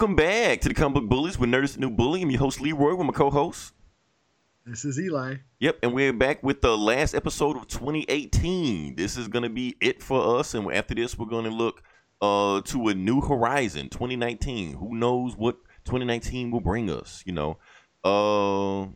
Welcome 0.00 0.16
back 0.16 0.62
to 0.62 0.68
the 0.70 0.74
Comic 0.74 0.94
Book 0.94 1.10
Bullies 1.10 1.38
with 1.38 1.50
Nerdist 1.50 1.76
New 1.76 1.90
Bully. 1.90 2.22
I'm 2.22 2.30
your 2.30 2.40
host 2.40 2.58
Leroy 2.58 2.94
with 2.94 3.06
my 3.06 3.12
co-host. 3.12 3.74
This 4.64 4.86
is 4.86 4.98
Eli. 4.98 5.34
Yep, 5.58 5.80
and 5.82 5.92
we're 5.92 6.14
back 6.14 6.42
with 6.42 6.62
the 6.62 6.74
last 6.74 7.14
episode 7.14 7.54
of 7.58 7.66
2018. 7.66 8.96
This 8.96 9.18
is 9.18 9.28
gonna 9.28 9.50
be 9.50 9.76
it 9.78 10.02
for 10.02 10.38
us, 10.38 10.54
and 10.54 10.72
after 10.72 10.94
this, 10.94 11.18
we're 11.18 11.26
gonna 11.26 11.50
look 11.50 11.82
uh 12.22 12.62
to 12.62 12.88
a 12.88 12.94
new 12.94 13.20
horizon, 13.20 13.90
2019. 13.90 14.72
Who 14.72 14.94
knows 14.94 15.36
what 15.36 15.56
2019 15.84 16.50
will 16.50 16.62
bring 16.62 16.88
us? 16.88 17.22
You 17.26 17.34
know, 17.34 17.58
uh, 18.02 18.88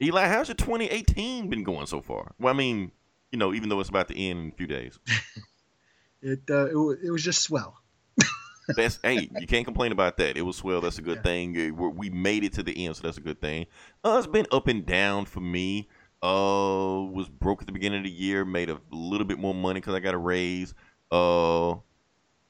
Eli, 0.00 0.28
how's 0.28 0.46
your 0.46 0.54
2018 0.54 1.50
been 1.50 1.64
going 1.64 1.86
so 1.86 2.00
far? 2.00 2.36
Well, 2.38 2.54
I 2.54 2.56
mean, 2.56 2.92
you 3.32 3.38
know, 3.40 3.52
even 3.52 3.68
though 3.68 3.80
it's 3.80 3.88
about 3.88 4.06
to 4.10 4.16
end 4.16 4.38
in 4.38 4.48
a 4.50 4.52
few 4.52 4.68
days. 4.68 5.00
it 6.22 6.42
uh, 6.48 6.66
it, 6.66 6.74
w- 6.74 6.98
it 7.02 7.10
was 7.10 7.24
just 7.24 7.42
swell. 7.42 7.82
That's 8.68 8.98
hey, 9.02 9.28
you 9.40 9.46
can't 9.46 9.64
complain 9.64 9.92
about 9.92 10.16
that. 10.18 10.36
It 10.36 10.42
was 10.42 10.56
swell. 10.56 10.80
That's 10.80 10.98
a 10.98 11.02
good 11.02 11.18
yeah. 11.18 11.22
thing. 11.22 11.76
We 11.96 12.10
made 12.10 12.44
it 12.44 12.52
to 12.54 12.62
the 12.62 12.86
end, 12.86 12.96
so 12.96 13.02
that's 13.02 13.18
a 13.18 13.22
good 13.22 13.40
thing. 13.40 13.66
Uh, 14.04 14.16
it's 14.18 14.26
been 14.26 14.46
up 14.52 14.68
and 14.68 14.84
down 14.84 15.24
for 15.26 15.40
me. 15.40 15.88
Uh, 16.22 17.02
was 17.10 17.28
broke 17.28 17.62
at 17.62 17.66
the 17.66 17.72
beginning 17.72 17.98
of 17.98 18.04
the 18.04 18.10
year. 18.10 18.44
Made 18.44 18.70
a 18.70 18.78
little 18.90 19.26
bit 19.26 19.38
more 19.38 19.54
money 19.54 19.80
because 19.80 19.94
I 19.94 20.00
got 20.00 20.14
a 20.14 20.18
raise. 20.18 20.74
Uh, 21.10 21.74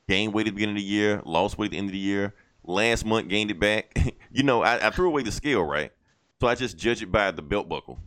gained 0.08 0.34
weight 0.34 0.46
at 0.46 0.50
the 0.50 0.54
beginning 0.54 0.76
of 0.76 0.82
the 0.82 0.86
year. 0.86 1.22
Lost 1.24 1.56
weight 1.56 1.66
at 1.66 1.70
the 1.72 1.78
end 1.78 1.88
of 1.88 1.92
the 1.92 1.98
year. 1.98 2.34
Last 2.64 3.04
month 3.04 3.28
gained 3.28 3.50
it 3.50 3.58
back. 3.58 3.96
you 4.30 4.42
know, 4.42 4.62
I, 4.62 4.88
I 4.88 4.90
threw 4.90 5.08
away 5.08 5.22
the 5.22 5.32
scale, 5.32 5.62
right? 5.62 5.90
So 6.40 6.48
I 6.48 6.54
just 6.54 6.76
judge 6.76 7.02
it 7.02 7.10
by 7.10 7.30
the 7.30 7.42
belt 7.42 7.68
buckle. 7.68 7.98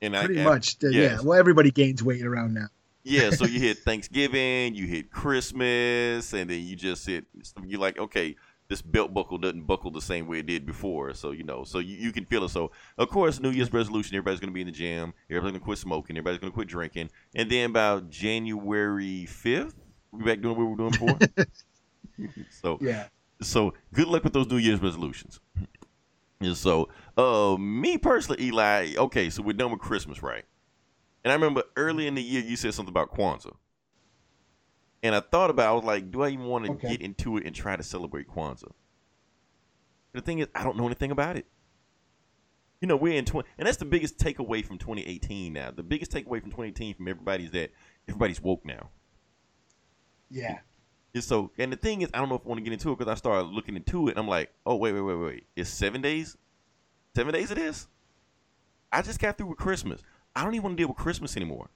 And 0.00 0.16
I 0.16 0.26
Pretty 0.26 0.40
I, 0.40 0.44
much, 0.44 0.76
I, 0.84 0.88
yeah. 0.88 1.20
Well, 1.22 1.38
everybody 1.38 1.70
gains 1.70 2.02
weight 2.02 2.24
around 2.24 2.54
now 2.54 2.68
yeah, 3.04 3.30
so 3.30 3.44
you 3.44 3.60
hit 3.60 3.78
Thanksgiving, 3.78 4.74
you 4.74 4.86
hit 4.86 5.10
Christmas, 5.10 6.32
and 6.32 6.48
then 6.48 6.62
you 6.62 6.74
just 6.74 7.06
hit. 7.06 7.26
You're 7.64 7.80
like, 7.80 7.98
okay, 7.98 8.34
this 8.68 8.80
belt 8.80 9.12
buckle 9.12 9.38
doesn't 9.38 9.66
buckle 9.66 9.90
the 9.90 10.00
same 10.00 10.26
way 10.26 10.38
it 10.38 10.46
did 10.46 10.64
before. 10.64 11.12
So 11.14 11.30
you 11.32 11.44
know, 11.44 11.64
so 11.64 11.78
you, 11.78 11.96
you 11.96 12.12
can 12.12 12.24
feel 12.24 12.44
it. 12.44 12.48
So 12.48 12.70
of 12.96 13.08
course, 13.10 13.40
New 13.40 13.50
Year's 13.50 13.72
resolution, 13.72 14.16
everybody's 14.16 14.40
gonna 14.40 14.52
be 14.52 14.62
in 14.62 14.66
the 14.66 14.72
gym, 14.72 15.12
everybody's 15.28 15.52
gonna 15.52 15.64
quit 15.64 15.78
smoking, 15.78 16.16
everybody's 16.16 16.40
gonna 16.40 16.52
quit 16.52 16.68
drinking, 16.68 17.10
and 17.34 17.50
then 17.50 17.70
about 17.70 18.08
January 18.10 19.26
fifth, 19.26 19.74
we 20.10 20.24
back 20.24 20.40
doing 20.40 20.56
what 20.56 20.64
we 20.64 20.70
were 20.70 20.76
doing 20.76 20.90
before. 20.90 21.46
so 22.50 22.78
yeah. 22.80 23.08
So 23.42 23.74
good 23.92 24.08
luck 24.08 24.24
with 24.24 24.32
those 24.32 24.48
New 24.48 24.56
Year's 24.56 24.80
resolutions. 24.80 25.40
And 26.40 26.56
so, 26.56 26.88
uh, 27.16 27.56
me 27.58 27.98
personally, 27.98 28.44
Eli. 28.44 28.94
Okay, 28.96 29.30
so 29.30 29.42
we're 29.42 29.52
done 29.54 29.70
with 29.70 29.80
Christmas, 29.80 30.22
right? 30.22 30.44
And 31.24 31.32
I 31.32 31.34
remember 31.34 31.64
early 31.76 32.06
in 32.06 32.14
the 32.14 32.22
year 32.22 32.42
you 32.42 32.56
said 32.56 32.74
something 32.74 32.92
about 32.92 33.14
Kwanzaa. 33.14 33.56
And 35.02 35.14
I 35.14 35.20
thought 35.20 35.50
about, 35.50 35.68
I 35.68 35.72
was 35.72 35.84
like, 35.84 36.10
do 36.10 36.22
I 36.22 36.28
even 36.28 36.46
want 36.46 36.66
to 36.66 36.72
okay. 36.72 36.90
get 36.90 37.02
into 37.02 37.36
it 37.36 37.44
and 37.44 37.54
try 37.54 37.76
to 37.76 37.82
celebrate 37.82 38.28
Kwanzaa? 38.28 38.72
The 40.12 40.20
thing 40.20 40.38
is, 40.38 40.48
I 40.54 40.62
don't 40.62 40.76
know 40.76 40.86
anything 40.86 41.10
about 41.10 41.36
it. 41.36 41.46
You 42.80 42.88
know, 42.88 42.96
we're 42.96 43.14
in 43.14 43.24
20, 43.24 43.48
and 43.58 43.66
that's 43.66 43.78
the 43.78 43.84
biggest 43.84 44.18
takeaway 44.18 44.64
from 44.64 44.78
2018 44.78 45.52
now. 45.52 45.70
The 45.70 45.82
biggest 45.82 46.12
takeaway 46.12 46.40
from 46.40 46.50
2018 46.50 46.94
from 46.94 47.08
everybody 47.08 47.44
is 47.44 47.50
that 47.52 47.70
everybody's 48.08 48.42
woke 48.42 48.64
now. 48.64 48.90
Yeah. 50.30 50.58
And 51.14 51.24
so, 51.24 51.50
and 51.58 51.72
the 51.72 51.76
thing 51.76 52.02
is, 52.02 52.10
I 52.12 52.18
don't 52.18 52.28
know 52.28 52.34
if 52.34 52.42
I 52.44 52.48
want 52.48 52.58
to 52.58 52.64
get 52.64 52.72
into 52.72 52.90
it 52.90 52.98
because 52.98 53.10
I 53.10 53.14
started 53.14 53.48
looking 53.48 53.76
into 53.76 54.08
it. 54.08 54.12
And 54.12 54.18
I'm 54.18 54.28
like, 54.28 54.52
oh, 54.66 54.76
wait, 54.76 54.92
wait, 54.92 55.00
wait, 55.00 55.14
wait. 55.14 55.46
It's 55.56 55.70
seven 55.70 56.02
days? 56.02 56.36
Seven 57.14 57.32
days 57.32 57.50
of 57.50 57.56
this? 57.56 57.88
I 58.92 59.02
just 59.02 59.20
got 59.20 59.38
through 59.38 59.48
with 59.48 59.58
Christmas. 59.58 60.02
I 60.36 60.44
don't 60.44 60.54
even 60.54 60.64
want 60.64 60.76
to 60.76 60.80
deal 60.80 60.88
with 60.88 60.96
Christmas 60.96 61.36
anymore. 61.36 61.68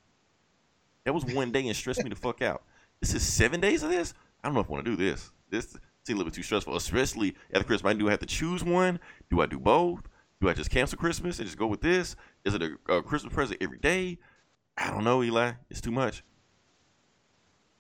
That 1.05 1.15
was 1.15 1.25
one 1.25 1.53
day 1.53 1.67
and 1.67 1.77
stressed 1.77 2.03
me 2.03 2.11
the 2.11 2.17
fuck 2.17 2.43
out. 2.43 2.63
This 3.01 3.15
is 3.15 3.23
seven 3.23 3.61
days 3.61 3.83
of 3.83 3.91
this. 3.91 4.15
I 4.43 4.49
don't 4.49 4.55
know 4.55 4.61
if 4.61 4.69
I 4.69 4.73
want 4.73 4.85
to 4.85 4.91
do 4.91 4.97
this. 4.97 5.31
This 5.51 5.71
seems 5.71 5.81
a 6.09 6.13
little 6.13 6.25
bit 6.25 6.35
too 6.35 6.43
stressful, 6.43 6.77
especially 6.77 7.37
at 7.53 7.67
Christmas. 7.67 7.97
Do 7.97 8.09
I 8.09 8.11
have 8.11 8.21
to 8.21 8.27
choose 8.27 8.65
one? 8.65 8.99
Do 9.31 9.41
I 9.41 9.47
do 9.47 9.59
both? 9.59 10.01
Do 10.41 10.49
I 10.49 10.55
just 10.55 10.71
cancel 10.71 10.99
Christmas 10.99 11.39
and 11.39 11.47
just 11.47 11.59
go 11.59 11.67
with 11.67 11.81
this? 11.81 12.17
Is 12.45 12.55
it 12.55 12.63
a, 12.63 12.93
a 12.93 13.03
Christmas 13.03 13.33
present 13.33 13.63
every 13.63 13.79
day? 13.79 14.19
I 14.77 14.91
don't 14.91 15.05
know, 15.05 15.23
Eli. 15.23 15.53
It's 15.71 15.81
too 15.81 15.91
much. 15.91 16.23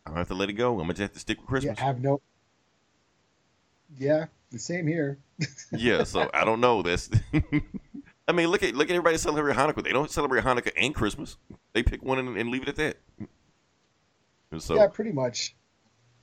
I'm 0.05 0.12
gonna 0.12 0.21
have 0.21 0.28
to 0.28 0.34
let 0.34 0.49
it 0.49 0.55
go. 0.55 0.72
I'm 0.72 0.81
gonna 0.81 0.95
just 0.95 1.00
have 1.03 1.12
to 1.12 1.19
stick 1.21 1.39
with 1.39 1.47
Christmas. 1.47 1.78
Yeah, 1.78 1.84
have 1.84 2.00
no. 2.00 2.21
Yeah, 3.97 4.27
the 4.50 4.59
same 4.59 4.87
here. 4.87 5.19
yeah, 5.72 6.05
so 6.05 6.31
I 6.33 6.45
don't 6.45 6.60
know. 6.60 6.83
That's 6.83 7.10
I 8.28 8.33
mean, 8.33 8.49
look 8.49 8.62
at 8.62 8.75
look 8.75 8.91
at 8.91 8.94
everybody 8.94 9.16
celebrate 9.16 9.56
Hanukkah. 9.56 9.83
They 9.83 9.93
don't 9.93 10.11
celebrate 10.11 10.44
Hanukkah 10.44 10.72
and 10.77 10.94
Christmas. 10.94 11.39
They 11.72 11.83
pick 11.83 12.03
one 12.03 12.19
and, 12.19 12.37
and 12.37 12.50
leave 12.50 12.62
it 12.62 12.69
at 12.69 12.77
that. 12.77 12.99
And 14.50 14.62
so, 14.62 14.77
yeah, 14.77 14.87
pretty 14.87 15.12
much. 15.12 15.56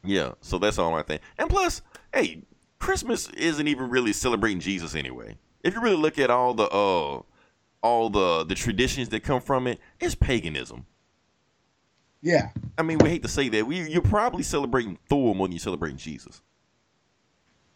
Yeah, 0.04 0.34
so 0.40 0.60
that's 0.60 0.78
all 0.78 0.94
I 0.94 1.02
think. 1.02 1.22
And 1.40 1.50
plus, 1.50 1.82
hey, 2.14 2.44
Christmas 2.78 3.28
isn't 3.30 3.68
even 3.68 3.90
really 3.90 4.14
celebrating 4.14 4.60
Jesus 4.60 4.94
anyway. 4.94 5.38
If 5.64 5.74
you 5.74 5.82
really 5.82 5.98
look 5.98 6.20
at 6.20 6.30
all 6.30 6.54
the 6.54 6.70
uh 6.70 7.22
all 7.82 8.10
the 8.12 8.44
the 8.44 8.56
traditions 8.56 9.10
that 9.10 9.24
come 9.24 9.42
from 9.42 9.66
it, 9.66 9.80
it's 10.00 10.14
paganism. 10.14 10.86
Yeah. 12.22 12.50
I 12.78 12.84
mean, 12.84 13.00
we 13.00 13.10
hate 13.10 13.24
to 13.24 13.28
say 13.28 13.50
that. 13.50 13.66
We 13.66 13.90
you're 13.90 14.02
probably 14.04 14.44
celebrating 14.44 15.00
Thor 15.10 15.34
more 15.34 15.48
than 15.48 15.54
you're 15.54 15.60
celebrating 15.60 15.98
Jesus. 15.98 16.44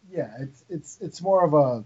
Yeah, 0.08 0.30
it's 0.38 0.64
it's 0.68 0.98
it's 1.00 1.22
more 1.22 1.44
of 1.44 1.54
a 1.54 1.84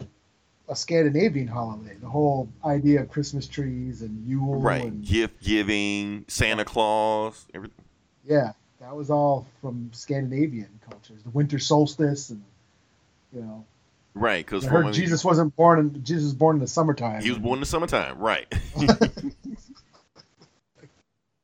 a 0.68 0.76
Scandinavian 0.76 1.48
holiday. 1.48 1.94
The 2.00 2.08
whole 2.08 2.48
idea 2.64 3.02
of 3.02 3.10
Christmas 3.10 3.46
trees 3.46 4.02
and 4.02 4.26
Yule, 4.26 4.60
right? 4.60 4.84
And, 4.84 5.04
Gift 5.04 5.42
giving, 5.42 6.24
Santa 6.28 6.64
Claus, 6.64 7.46
everything. 7.54 7.84
Yeah, 8.24 8.52
that 8.80 8.94
was 8.96 9.10
all 9.10 9.46
from 9.60 9.90
Scandinavian 9.92 10.80
cultures. 10.88 11.22
The 11.22 11.30
winter 11.30 11.58
solstice, 11.58 12.30
and 12.30 12.42
you 13.32 13.42
know. 13.42 13.64
Right, 14.16 14.46
because 14.46 14.64
Jesus 14.96 15.24
wasn't 15.24 15.56
born 15.56 15.80
in 15.80 16.04
Jesus 16.04 16.24
was 16.24 16.34
born 16.34 16.56
in 16.56 16.60
the 16.60 16.68
summertime. 16.68 17.20
He 17.20 17.30
was 17.30 17.38
born 17.38 17.56
in 17.56 17.60
the 17.60 17.66
summertime, 17.66 18.18
right? 18.18 18.46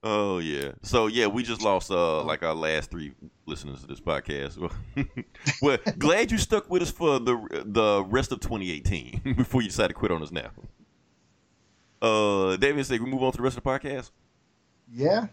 Oh 0.02 0.38
yeah. 0.38 0.72
So 0.82 1.08
yeah, 1.08 1.26
we 1.26 1.42
just 1.42 1.62
lost 1.62 1.90
uh 1.90 2.22
like 2.22 2.42
our 2.42 2.54
last 2.54 2.90
three 2.90 3.12
listeners 3.44 3.82
to 3.82 3.86
this 3.86 4.00
podcast. 4.00 4.58
well, 5.62 5.78
glad 5.98 6.30
you 6.30 6.38
stuck 6.38 6.70
with 6.70 6.82
us 6.82 6.90
for 6.90 7.18
the 7.18 7.64
the 7.66 8.04
rest 8.04 8.32
of 8.32 8.40
2018 8.40 9.34
before 9.36 9.60
you 9.60 9.68
decided 9.68 9.88
to 9.88 9.94
quit 9.94 10.10
on 10.10 10.22
us 10.22 10.32
now. 10.32 10.50
Uh, 12.00 12.56
David 12.56 12.86
said 12.86 13.00
we 13.00 13.10
move 13.10 13.22
on 13.22 13.32
to 13.32 13.36
the 13.36 13.42
rest 13.42 13.58
of 13.58 13.62
the 13.62 13.68
podcast. 13.68 14.10
Yeah. 14.90 15.26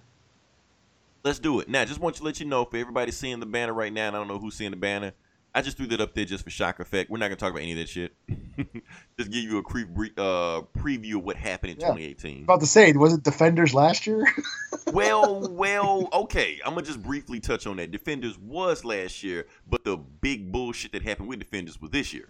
Let's 1.23 1.39
do 1.39 1.59
it 1.61 1.69
now. 1.69 1.85
Just 1.85 1.99
want 2.01 2.17
to 2.17 2.23
let 2.23 2.39
you 2.39 2.45
know 2.45 2.65
for 2.65 2.77
everybody 2.77 3.11
seeing 3.11 3.39
the 3.39 3.45
banner 3.45 3.73
right 3.73 3.91
now, 3.91 4.07
and 4.07 4.15
I 4.15 4.19
don't 4.19 4.27
know 4.27 4.37
who's 4.37 4.55
seeing 4.55 4.71
the 4.71 4.77
banner. 4.77 5.13
I 5.57 5.61
just 5.61 5.75
threw 5.75 5.87
that 5.87 5.99
up 5.99 6.13
there 6.13 6.23
just 6.23 6.43
for 6.43 6.51
shock 6.51 6.79
effect. 6.79 7.09
We're 7.09 7.17
not 7.17 7.29
gonna 7.29 7.37
talk 7.37 7.49
about 7.49 7.63
any 7.63 7.71
of 7.71 7.79
that 7.79 7.89
shit. 7.89 8.13
just 9.17 9.31
give 9.31 9.43
you 9.43 9.57
a 9.57 9.63
pre- 9.63 10.13
uh, 10.15 10.61
preview 10.77 11.15
of 11.15 11.23
what 11.23 11.35
happened 11.35 11.71
in 11.71 11.79
yeah. 11.79 11.87
2018. 11.87 12.43
About 12.43 12.59
to 12.59 12.67
say, 12.67 12.91
was 12.91 13.15
it 13.15 13.23
Defenders 13.23 13.73
last 13.73 14.05
year? 14.05 14.23
well, 14.93 15.49
well, 15.49 16.09
okay. 16.13 16.59
I'm 16.63 16.75
gonna 16.75 16.85
just 16.85 17.01
briefly 17.01 17.39
touch 17.39 17.65
on 17.65 17.77
that. 17.77 17.89
Defenders 17.89 18.37
was 18.37 18.85
last 18.85 19.23
year, 19.23 19.47
but 19.67 19.83
the 19.83 19.97
big 19.97 20.51
bullshit 20.51 20.91
that 20.91 21.01
happened 21.01 21.27
with 21.27 21.39
Defenders 21.39 21.81
was 21.81 21.89
this 21.89 22.13
year. 22.13 22.29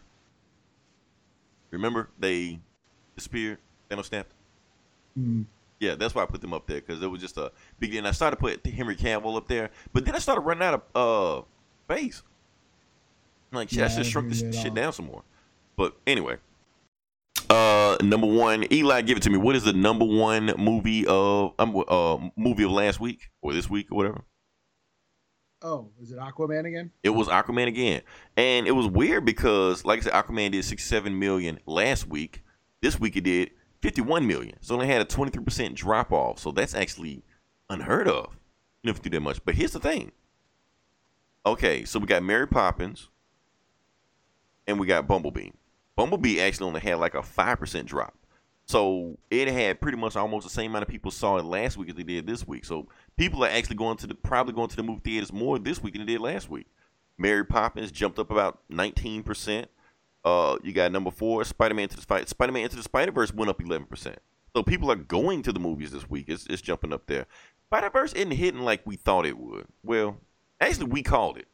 Remember, 1.71 2.09
they 2.17 2.61
disappeared. 3.17 3.57
Thanos 3.89 4.05
snapped. 4.05 4.31
Mm. 5.19 5.47
Yeah, 5.81 5.95
that's 5.95 6.15
why 6.15 6.23
I 6.23 6.27
put 6.27 6.39
them 6.39 6.53
up 6.53 6.65
there 6.65 6.79
because 6.79 7.03
it 7.03 7.07
was 7.07 7.19
just 7.19 7.35
a 7.35 7.51
big. 7.77 7.93
And 7.93 8.07
I 8.07 8.11
started 8.11 8.37
to 8.37 8.41
put 8.41 8.65
Henry 8.65 8.95
Cavill 8.95 9.35
up 9.35 9.49
there, 9.49 9.69
but 9.91 10.05
then 10.05 10.15
I 10.15 10.19
started 10.19 10.43
running 10.43 10.63
out 10.63 10.85
of 10.95 11.43
uh, 11.43 11.93
space. 11.93 12.23
Like, 13.51 13.71
yeah, 13.71 13.85
I 13.85 13.87
should 13.87 14.05
shrunk 14.05 14.29
this 14.29 14.39
shit 14.39 14.73
down 14.73 14.93
some 14.93 15.05
more. 15.05 15.23
But 15.75 15.95
anyway, 16.05 16.37
uh, 17.49 17.97
number 18.01 18.27
one, 18.27 18.65
Eli, 18.71 19.01
give 19.01 19.17
it 19.17 19.23
to 19.23 19.29
me. 19.29 19.37
What 19.37 19.55
is 19.55 19.63
the 19.63 19.73
number 19.73 20.05
one 20.05 20.53
movie 20.57 21.05
of 21.07 21.53
um, 21.59 21.83
uh 21.87 22.17
movie 22.35 22.63
of 22.63 22.71
last 22.71 22.99
week 22.99 23.29
or 23.41 23.53
this 23.53 23.69
week 23.69 23.91
or 23.91 23.95
whatever? 23.95 24.21
Oh, 25.61 25.89
is 26.01 26.11
it 26.11 26.19
Aquaman 26.19 26.65
again? 26.65 26.91
It 27.03 27.09
was 27.09 27.27
Aquaman 27.27 27.67
again, 27.67 28.01
and 28.35 28.67
it 28.67 28.73
was 28.73 28.85
weird 28.85 29.25
because, 29.25 29.85
like 29.85 29.99
I 29.99 30.03
said, 30.03 30.13
Aquaman 30.13 30.51
did 30.51 30.63
sixty-seven 30.65 31.17
million 31.17 31.59
last 31.65 32.07
week. 32.07 32.43
This 32.81 32.99
week 32.99 33.15
it 33.15 33.23
did 33.23 33.51
fifty-one 33.81 34.27
million. 34.27 34.57
So 34.61 34.75
only 34.75 34.87
had 34.87 35.01
a 35.01 35.05
twenty-three 35.05 35.43
percent 35.43 35.73
drop 35.73 36.11
off. 36.11 36.37
So 36.37 36.51
that's 36.51 36.75
actually 36.75 37.23
unheard 37.69 38.07
of. 38.07 38.37
You 38.83 38.89
never 38.89 38.99
do 38.99 39.09
that 39.09 39.21
much. 39.21 39.43
But 39.45 39.55
here's 39.55 39.71
the 39.71 39.79
thing. 39.79 40.11
Okay, 41.45 41.85
so 41.85 41.97
we 41.97 42.05
got 42.05 42.23
Mary 42.23 42.47
Poppins, 42.47 43.09
and 44.67 44.79
we 44.79 44.87
got 44.87 45.07
Bumblebee. 45.07 45.49
Bumblebee 45.95 46.39
actually 46.41 46.67
only 46.67 46.81
had 46.81 46.99
like 46.99 47.15
a 47.15 47.23
five 47.23 47.59
percent 47.59 47.87
drop. 47.87 48.13
So 48.65 49.17
it 49.31 49.47
had 49.47 49.79
pretty 49.79 49.97
much 49.97 50.15
almost 50.15 50.45
the 50.45 50.51
same 50.53 50.71
amount 50.71 50.83
of 50.83 50.89
people 50.89 51.09
saw 51.09 51.37
it 51.37 51.45
last 51.45 51.77
week 51.77 51.89
as 51.89 51.95
they 51.95 52.03
did 52.03 52.27
this 52.27 52.45
week. 52.45 52.65
So 52.65 52.87
people 53.15 53.43
are 53.43 53.49
actually 53.49 53.77
going 53.77 53.97
to 53.97 54.07
the 54.07 54.15
probably 54.15 54.53
going 54.53 54.69
to 54.69 54.75
the 54.75 54.83
movie 54.83 55.01
theaters 55.03 55.31
more 55.31 55.57
this 55.57 55.81
week 55.81 55.93
than 55.93 56.05
they 56.05 56.13
did 56.13 56.21
last 56.21 56.49
week. 56.49 56.67
Mary 57.17 57.45
Poppins 57.45 57.91
jumped 57.91 58.19
up 58.19 58.29
about 58.29 58.59
nineteen 58.69 59.23
percent. 59.23 59.69
Uh, 60.25 60.57
you 60.63 60.73
got 60.73 60.91
number 60.91 61.11
four, 61.11 61.45
Spider 61.45 61.73
Man 61.73 61.87
to 61.87 61.95
the 61.95 62.01
Spider 62.01 62.27
Spider 62.27 62.51
Man 62.51 62.63
into 62.63 62.75
the 62.75 62.83
Spider 62.83 63.11
Verse 63.11 63.33
went 63.33 63.49
up 63.49 63.61
eleven 63.61 63.87
percent. 63.87 64.19
So 64.55 64.63
people 64.63 64.91
are 64.91 64.95
going 64.95 65.43
to 65.43 65.53
the 65.53 65.59
movies 65.59 65.91
this 65.91 66.09
week. 66.09 66.25
It's, 66.27 66.45
it's 66.47 66.61
jumping 66.61 66.91
up 66.91 67.05
there. 67.07 67.25
Spider 67.69 67.89
Verse 67.89 68.11
isn't 68.13 68.31
hitting 68.31 68.61
like 68.61 68.81
we 68.85 68.97
thought 68.97 69.25
it 69.25 69.37
would. 69.37 69.67
Well, 69.83 70.17
actually, 70.59 70.87
we 70.87 71.03
called 71.03 71.37
it. 71.37 71.47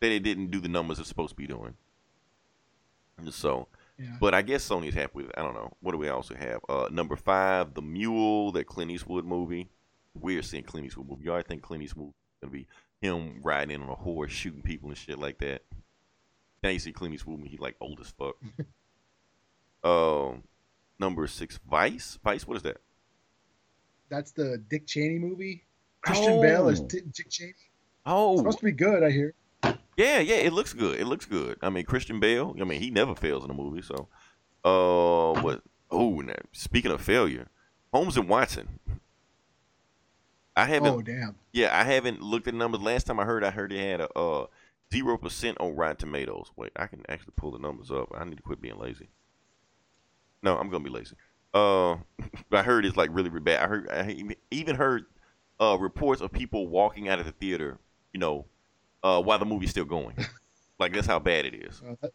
that 0.00 0.12
it 0.12 0.22
didn't 0.22 0.50
do 0.50 0.60
the 0.60 0.68
numbers 0.68 0.98
it's 0.98 1.08
supposed 1.08 1.30
to 1.30 1.36
be 1.36 1.46
doing. 1.46 1.74
So, 3.30 3.68
Yeah. 3.98 4.16
but 4.20 4.34
I 4.34 4.42
guess 4.42 4.68
Sony's 4.68 4.94
happy 4.94 5.10
with 5.14 5.26
it. 5.26 5.34
I 5.36 5.42
don't 5.42 5.54
know. 5.54 5.72
What 5.80 5.92
do 5.92 5.98
we 5.98 6.08
also 6.08 6.34
have? 6.34 6.60
Uh, 6.68 6.88
number 6.90 7.16
five, 7.16 7.74
The 7.74 7.82
Mule, 7.82 8.52
that 8.52 8.66
Clint 8.66 8.90
Eastwood 8.90 9.24
movie. 9.24 9.68
We're 10.14 10.42
seeing 10.42 10.64
Clint 10.64 10.86
Eastwood 10.86 11.08
movie. 11.08 11.24
Y'all 11.24 11.42
think 11.42 11.62
Clint 11.62 11.82
Eastwood 11.84 12.12
gonna 12.40 12.52
be 12.52 12.66
him 13.00 13.40
riding 13.42 13.74
in 13.74 13.82
on 13.82 13.88
a 13.88 13.94
horse, 13.94 14.30
shooting 14.32 14.62
people 14.62 14.88
and 14.88 14.98
shit 14.98 15.18
like 15.18 15.38
that. 15.38 15.62
Now 16.62 16.70
you 16.70 16.78
see 16.78 16.92
Clint 16.92 17.14
Eastwood, 17.14 17.46
he 17.46 17.56
like 17.56 17.76
old 17.80 18.00
as 18.00 18.10
fuck. 18.10 18.36
um, 19.84 20.42
number 20.98 21.26
six, 21.26 21.58
Vice. 21.70 22.18
Vice, 22.24 22.46
what 22.46 22.56
is 22.56 22.62
that? 22.64 22.78
That's 24.08 24.32
the 24.32 24.58
Dick 24.68 24.86
Cheney 24.86 25.18
movie. 25.18 25.64
Christian 26.00 26.40
Bale 26.40 26.68
as 26.68 26.80
Oh. 26.80 26.86
Dick 26.86 27.04
Cheney. 27.28 27.54
Oh, 28.06 28.38
supposed 28.38 28.58
to 28.60 28.64
be 28.64 28.72
good, 28.72 29.02
I 29.02 29.10
hear. 29.10 29.34
Yeah, 29.98 30.20
yeah, 30.20 30.36
it 30.36 30.52
looks 30.52 30.72
good. 30.74 31.00
It 31.00 31.06
looks 31.06 31.26
good. 31.26 31.58
I 31.60 31.70
mean, 31.70 31.84
Christian 31.84 32.20
Bale. 32.20 32.54
I 32.60 32.64
mean, 32.64 32.80
he 32.80 32.88
never 32.88 33.16
fails 33.16 33.44
in 33.44 33.50
a 33.50 33.54
movie. 33.54 33.82
So, 33.82 34.06
uh, 34.64 35.40
what? 35.42 35.62
Oh, 35.90 36.20
now 36.20 36.34
speaking 36.52 36.92
of 36.92 37.00
failure, 37.00 37.48
Holmes 37.92 38.16
and 38.16 38.28
Watson. 38.28 38.78
I 40.56 40.66
haven't. 40.66 40.94
Oh 40.94 41.02
damn. 41.02 41.34
Yeah, 41.52 41.76
I 41.76 41.82
haven't 41.82 42.22
looked 42.22 42.46
at 42.46 42.54
the 42.54 42.58
numbers. 42.58 42.80
Last 42.80 43.08
time 43.08 43.18
I 43.18 43.24
heard, 43.24 43.42
I 43.42 43.50
heard 43.50 43.72
they 43.72 43.90
had 43.90 44.00
a 44.00 44.12
uh 44.16 44.46
zero 44.94 45.18
percent 45.18 45.56
on 45.58 45.74
Rotten 45.74 45.96
Tomatoes. 45.96 46.52
Wait, 46.54 46.70
I 46.76 46.86
can 46.86 47.02
actually 47.08 47.32
pull 47.34 47.50
the 47.50 47.58
numbers 47.58 47.90
up. 47.90 48.12
I 48.16 48.22
need 48.24 48.36
to 48.36 48.42
quit 48.42 48.60
being 48.60 48.78
lazy. 48.78 49.08
No, 50.44 50.56
I'm 50.58 50.70
gonna 50.70 50.84
be 50.84 50.90
lazy. 50.90 51.16
Uh, 51.52 51.94
I 52.52 52.62
heard 52.62 52.86
it's 52.86 52.96
like 52.96 53.10
really, 53.12 53.30
really 53.30 53.42
bad. 53.42 53.64
I 53.64 53.66
heard, 53.66 53.90
I 53.90 54.36
even 54.52 54.76
heard 54.76 55.06
uh 55.58 55.76
reports 55.80 56.20
of 56.20 56.30
people 56.30 56.68
walking 56.68 57.08
out 57.08 57.18
of 57.18 57.26
the 57.26 57.32
theater, 57.32 57.78
you 58.12 58.20
know, 58.20 58.46
uh 59.02 59.20
while 59.22 59.38
the 59.38 59.44
movie's 59.46 59.70
still 59.70 59.84
going. 59.84 60.16
like 60.78 60.92
that's 60.92 61.06
how 61.06 61.18
bad 61.18 61.44
it 61.46 61.54
is. 61.54 61.82
Uh, 61.86 61.94
that- 62.02 62.12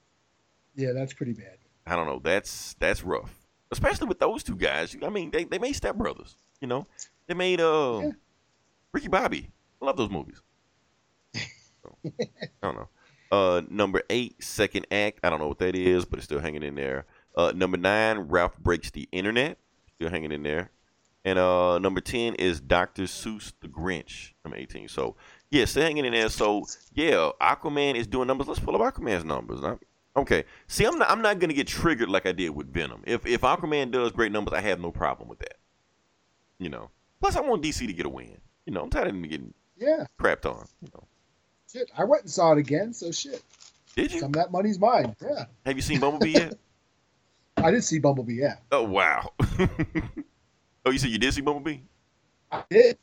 yeah, 0.76 0.92
that's 0.92 1.14
pretty 1.14 1.34
bad. 1.34 1.58
I 1.86 1.96
don't 1.96 2.08
know. 2.08 2.20
That's 2.24 2.76
that's 2.80 3.04
rough, 3.04 3.32
especially 3.72 4.08
with 4.08 4.20
those 4.20 4.42
two 4.44 4.56
guys. 4.56 4.96
I 5.04 5.10
mean, 5.10 5.30
they 5.32 5.44
they 5.44 5.60
made 5.60 5.74
Step 5.74 5.96
Brothers. 5.96 6.36
You 6.62 6.68
know, 6.68 6.88
they 7.28 7.34
made 7.36 7.60
uh 7.62 8.00
Yeah. 8.04 8.12
Ricky 8.92 9.08
Bobby. 9.08 9.50
I 9.82 9.86
love 9.86 9.98
those 9.98 10.10
movies. 10.10 10.42
So, 11.84 11.98
I 12.22 12.26
don't 12.62 12.76
know. 12.76 12.88
Uh, 13.30 13.62
number 13.70 14.04
eight, 14.10 14.42
second 14.42 14.88
act. 14.90 15.20
I 15.22 15.30
don't 15.30 15.40
know 15.40 15.50
what 15.50 15.60
that 15.60 15.76
is, 15.76 16.06
but 16.06 16.18
it's 16.18 16.26
still 16.26 16.40
hanging 16.40 16.64
in 16.64 16.76
there. 16.76 17.06
Uh, 17.36 17.52
number 17.54 17.76
nine, 17.78 18.20
Ralph 18.20 18.58
breaks 18.58 18.90
the 18.92 19.10
internet. 19.12 19.58
Still 19.96 20.10
hanging 20.10 20.32
in 20.32 20.44
there. 20.44 20.72
And 21.26 21.38
uh, 21.38 21.80
number 21.80 22.00
ten 22.00 22.36
is 22.36 22.62
Dr. 22.62 23.04
Seuss 23.04 23.52
the 23.60 23.68
Grinch. 23.68 24.32
Number 24.46 24.56
eighteen. 24.58 24.88
So 24.88 25.18
yeah, 25.54 25.66
still 25.66 25.84
hanging 25.84 26.06
in 26.06 26.14
there. 26.14 26.30
So 26.30 26.66
yeah, 26.94 27.30
Aquaman 27.40 27.94
is 27.96 28.08
doing 28.08 28.28
numbers. 28.28 28.48
Let's 28.48 28.60
pull 28.60 28.82
up 28.82 28.94
Aquaman's 28.94 29.24
numbers. 29.24 29.60
Huh? 29.62 29.76
Okay. 30.16 30.46
See, 30.68 30.84
I'm 30.84 30.98
not. 30.98 31.10
I'm 31.12 31.22
not 31.22 31.40
gonna 31.40 31.54
get 31.54 31.68
triggered 31.68 32.10
like 32.10 32.26
I 32.26 32.32
did 32.32 32.50
with 32.50 32.74
Venom. 32.74 33.04
If 33.06 33.26
if 33.28 33.42
Aquaman 33.42 33.92
does 33.92 34.12
great 34.12 34.32
numbers, 34.32 34.54
I 34.54 34.62
have 34.62 34.80
no 34.80 34.92
problem 34.92 35.30
with 35.30 35.40
that. 35.40 35.58
You 36.58 36.70
know. 36.70 36.90
Plus, 37.22 37.36
I 37.36 37.42
want 37.42 37.62
DC 37.62 37.86
to 37.86 37.94
get 37.94 38.06
a 38.06 38.10
win. 38.10 38.38
You 38.66 38.74
know, 38.74 38.82
I'm 38.82 38.90
tired 38.90 39.08
of 39.08 39.14
them 39.14 39.22
getting 39.22 39.54
Yeah, 39.78 40.06
crapped 40.20 40.46
on. 40.46 40.68
You 40.82 40.90
know. 40.94 41.04
shit. 41.72 41.90
I 41.98 42.04
went 42.04 42.24
and 42.24 42.32
saw 42.32 42.52
it 42.54 42.58
again, 42.58 42.92
so 42.94 43.12
shit. 43.12 43.44
Did 43.96 44.12
you? 44.12 44.20
Some 44.22 44.30
of 44.30 44.34
that 44.34 44.52
money's 44.52 44.80
mine. 44.80 45.16
Yeah, 45.22 45.46
Have 45.68 45.76
you 45.76 45.84
seen 45.84 46.00
Bumblebee 46.00 46.32
yet? 46.32 46.58
I 47.58 47.70
did 47.70 47.84
see 47.84 48.00
Bumblebee. 48.00 48.34
Yeah, 48.42 48.56
oh 48.72 48.84
wow. 48.84 49.32
oh, 50.86 50.90
you 50.92 50.98
said 50.98 51.12
you 51.12 51.20
did 51.20 51.32
see 51.34 51.42
Bumblebee? 51.42 51.82
I 52.52 52.64
did. 52.70 52.98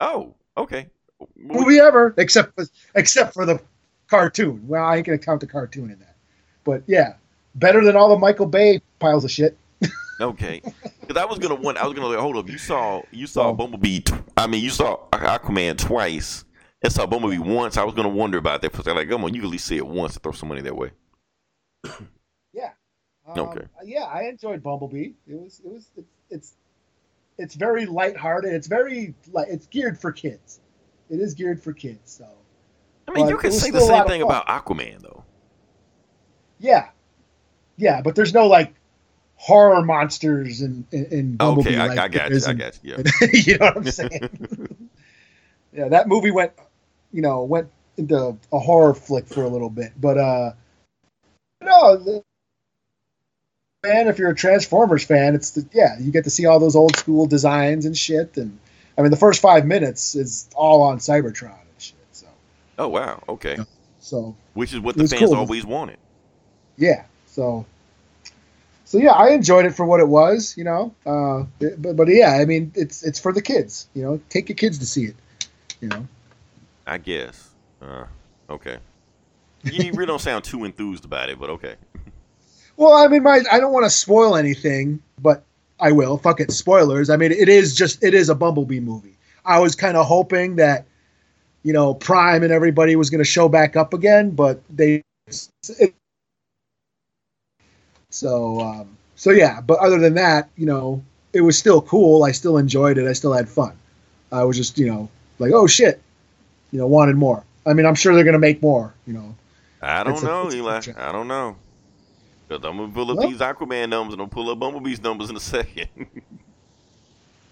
Oh, 0.00 0.34
okay. 0.56 0.88
Movie 1.36 1.78
ever, 1.78 2.14
except 2.18 2.54
for, 2.54 2.66
except 2.94 3.34
for 3.34 3.46
the 3.46 3.60
cartoon. 4.08 4.66
Well, 4.66 4.84
I 4.84 4.96
ain't 4.96 5.06
gonna 5.06 5.18
count 5.18 5.40
the 5.40 5.46
cartoon 5.46 5.90
in 5.90 5.98
that. 6.00 6.16
But 6.64 6.82
yeah, 6.86 7.14
better 7.54 7.84
than 7.84 7.96
all 7.96 8.08
the 8.08 8.18
Michael 8.18 8.46
Bay 8.46 8.80
piles 8.98 9.24
of 9.24 9.30
shit. 9.30 9.56
Okay, 10.20 10.62
because 11.00 11.16
I 11.20 11.24
was 11.24 11.40
gonna 11.40 11.56
want. 11.56 11.76
I 11.76 11.84
was 11.86 11.92
gonna 11.94 12.06
like, 12.06 12.20
hold 12.20 12.36
up. 12.36 12.48
You 12.48 12.56
saw 12.56 13.02
you 13.10 13.26
saw 13.26 13.48
Oh. 13.48 13.52
Bumblebee. 13.52 13.98
Tw- 13.98 14.14
I 14.36 14.46
mean, 14.46 14.62
you 14.62 14.70
saw 14.70 14.96
Aquaman 15.12 15.76
twice. 15.76 16.44
And 16.84 16.92
saw 16.92 17.04
Bumblebee 17.04 17.38
once. 17.38 17.76
I 17.76 17.82
was 17.82 17.94
gonna 17.96 18.08
wonder 18.10 18.38
about 18.38 18.62
that. 18.62 18.72
For 18.72 18.94
like, 18.94 19.08
come 19.08 19.24
on, 19.24 19.34
you 19.34 19.40
can 19.40 19.48
at 19.48 19.50
least 19.52 19.66
see 19.66 19.76
it 19.76 19.84
once 19.86 20.14
to 20.14 20.20
throw 20.20 20.30
some 20.30 20.48
money 20.50 20.60
that 20.60 20.76
way. 20.76 20.92
Yeah. 22.52 22.70
Um, 23.26 23.38
Okay. 23.40 23.66
Yeah, 23.84 24.04
I 24.04 24.24
enjoyed 24.28 24.62
Bumblebee. 24.62 25.14
It 25.26 25.34
was 25.34 25.60
it 25.64 25.72
was 25.72 25.88
it's 25.96 26.06
it's 26.30 26.54
it's 27.36 27.54
very 27.56 27.84
lighthearted. 27.84 28.52
It's 28.52 28.68
very 28.68 29.14
like 29.32 29.48
it's 29.48 29.66
geared 29.66 29.98
for 30.00 30.12
kids. 30.12 30.60
It 31.10 31.20
is 31.20 31.34
geared 31.34 31.62
for 31.62 31.72
kids. 31.72 32.12
So 32.12 32.26
I 33.08 33.12
mean, 33.12 33.24
But 33.24 33.30
you 33.30 33.38
can 33.38 33.52
say 33.52 33.70
the 33.70 33.80
same 33.80 34.06
thing 34.06 34.22
about 34.22 34.46
Aquaman 34.46 35.00
though. 35.00 35.24
yeah, 36.58 36.88
yeah, 37.76 38.00
but 38.02 38.14
there's 38.14 38.32
no 38.32 38.46
like 38.46 38.74
horror 39.36 39.82
monsters 39.82 40.62
in 40.62 40.86
in, 40.90 41.04
in 41.06 41.36
Bumblebee. 41.36 41.70
okay, 41.70 41.78
I, 41.78 41.86
like 41.86 41.98
I 41.98 42.08
got 42.08 42.30
you. 42.30 42.40
I 42.46 42.52
got 42.52 42.78
you. 42.82 42.96
Yeah. 42.96 43.28
you 43.32 43.58
know 43.58 43.66
what 43.66 43.76
I'm 43.76 43.90
saying? 43.90 44.88
yeah, 45.72 45.88
that 45.88 46.08
movie 46.08 46.30
went, 46.30 46.52
you 47.12 47.22
know, 47.22 47.44
went 47.44 47.68
into 47.96 48.36
a 48.52 48.58
horror 48.58 48.94
flick 48.94 49.26
for 49.26 49.42
a 49.42 49.48
little 49.48 49.70
bit, 49.70 49.92
but 50.00 50.18
uh, 50.18 50.52
no, 51.62 51.96
the, 51.96 52.22
man, 53.84 54.08
if 54.08 54.18
you're 54.18 54.30
a 54.30 54.34
Transformers 54.34 55.04
fan, 55.04 55.34
it's 55.34 55.52
the, 55.52 55.66
yeah, 55.72 55.98
you 55.98 56.10
get 56.10 56.24
to 56.24 56.30
see 56.30 56.46
all 56.46 56.58
those 56.58 56.76
old 56.76 56.96
school 56.96 57.26
designs 57.26 57.86
and 57.86 57.96
shit, 57.96 58.36
and 58.36 58.58
I 58.96 59.02
mean, 59.02 59.10
the 59.10 59.16
first 59.16 59.40
five 59.40 59.66
minutes 59.66 60.14
is 60.14 60.48
all 60.54 60.82
on 60.82 60.98
Cybertron 60.98 61.50
and 61.50 61.78
shit, 61.78 61.96
so 62.12 62.26
Oh 62.78 62.88
wow. 62.88 63.22
Okay. 63.28 63.56
so 64.00 64.34
Which 64.54 64.72
is 64.72 64.80
what 64.80 64.96
the 64.96 65.08
fans 65.08 65.22
cool. 65.30 65.34
always 65.34 65.64
wanted. 65.66 65.98
yeah, 66.76 67.04
so. 67.26 67.66
So 68.86 68.98
yeah, 68.98 69.12
I 69.12 69.30
enjoyed 69.30 69.64
it 69.64 69.74
for 69.74 69.84
what 69.86 69.98
it 70.00 70.06
was, 70.06 70.56
you 70.56 70.62
know. 70.62 70.94
Uh, 71.04 71.44
but 71.78 71.96
but 71.96 72.08
yeah, 72.08 72.38
I 72.40 72.44
mean, 72.44 72.70
it's 72.76 73.02
it's 73.02 73.18
for 73.18 73.32
the 73.32 73.42
kids, 73.42 73.88
you 73.94 74.02
know. 74.02 74.20
Take 74.28 74.48
your 74.48 74.56
kids 74.56 74.78
to 74.78 74.86
see 74.86 75.06
it, 75.06 75.16
you 75.80 75.88
know. 75.88 76.06
I 76.86 76.98
guess. 76.98 77.50
Uh, 77.82 78.04
okay. 78.50 78.78
You 79.64 79.90
really 79.92 80.06
don't 80.06 80.20
sound 80.20 80.44
too 80.44 80.64
enthused 80.64 81.04
about 81.06 81.30
it, 81.30 81.40
but 81.40 81.50
okay. 81.50 81.74
Well, 82.76 82.92
I 82.92 83.06
mean, 83.06 83.22
my 83.22 83.40
I 83.50 83.60
don't 83.60 83.72
want 83.72 83.84
to 83.86 83.90
spoil 83.90 84.34
anything, 84.36 85.00
but 85.18 85.44
I 85.80 85.92
will. 85.92 86.18
Fuck 86.18 86.40
it, 86.40 86.52
spoilers. 86.52 87.10
I 87.10 87.16
mean, 87.16 87.32
it 87.32 87.48
is 87.48 87.74
just 87.74 88.02
it 88.02 88.14
is 88.14 88.28
a 88.28 88.34
Bumblebee 88.34 88.80
movie. 88.80 89.16
I 89.44 89.58
was 89.58 89.74
kind 89.74 89.96
of 89.96 90.06
hoping 90.06 90.56
that, 90.56 90.86
you 91.62 91.72
know, 91.72 91.94
Prime 91.94 92.42
and 92.42 92.52
everybody 92.52 92.96
was 92.96 93.10
going 93.10 93.18
to 93.18 93.24
show 93.24 93.48
back 93.48 93.76
up 93.76 93.92
again, 93.92 94.30
but 94.30 94.62
they. 94.74 95.02
It, 95.78 95.94
so, 98.10 98.60
um, 98.60 98.96
so 99.16 99.30
yeah. 99.30 99.60
But 99.60 99.80
other 99.80 99.98
than 99.98 100.14
that, 100.14 100.48
you 100.56 100.66
know, 100.66 101.02
it 101.32 101.40
was 101.40 101.58
still 101.58 101.82
cool. 101.82 102.24
I 102.24 102.32
still 102.32 102.56
enjoyed 102.56 102.96
it. 102.96 103.06
I 103.06 103.12
still 103.12 103.32
had 103.32 103.48
fun. 103.48 103.76
I 104.30 104.44
was 104.44 104.56
just, 104.56 104.78
you 104.78 104.86
know, 104.86 105.08
like, 105.38 105.52
oh 105.52 105.66
shit, 105.66 106.00
you 106.70 106.78
know, 106.78 106.86
wanted 106.86 107.16
more. 107.16 107.44
I 107.66 107.72
mean, 107.72 107.86
I'm 107.86 107.94
sure 107.94 108.14
they're 108.14 108.24
going 108.24 108.34
to 108.34 108.38
make 108.38 108.62
more. 108.62 108.94
You 109.06 109.14
know. 109.14 109.34
I 109.82 110.02
don't 110.02 110.14
It's 110.14 110.22
know, 110.22 110.48
a 110.48 110.54
Eli. 110.54 110.80
I 110.96 111.12
don't 111.12 111.28
know. 111.28 111.56
Because 112.48 112.64
I'm 112.64 112.76
going 112.76 112.90
to 112.90 112.94
pull 112.94 113.10
up 113.10 113.28
these 113.28 113.38
Aquaman 113.38 113.88
numbers 113.88 114.14
and 114.14 114.22
I'll 114.22 114.28
pull 114.28 114.50
up 114.50 114.58
Bumblebee's 114.58 115.02
numbers 115.02 115.30
in 115.30 115.36
a 115.36 115.40
second. 115.56 115.88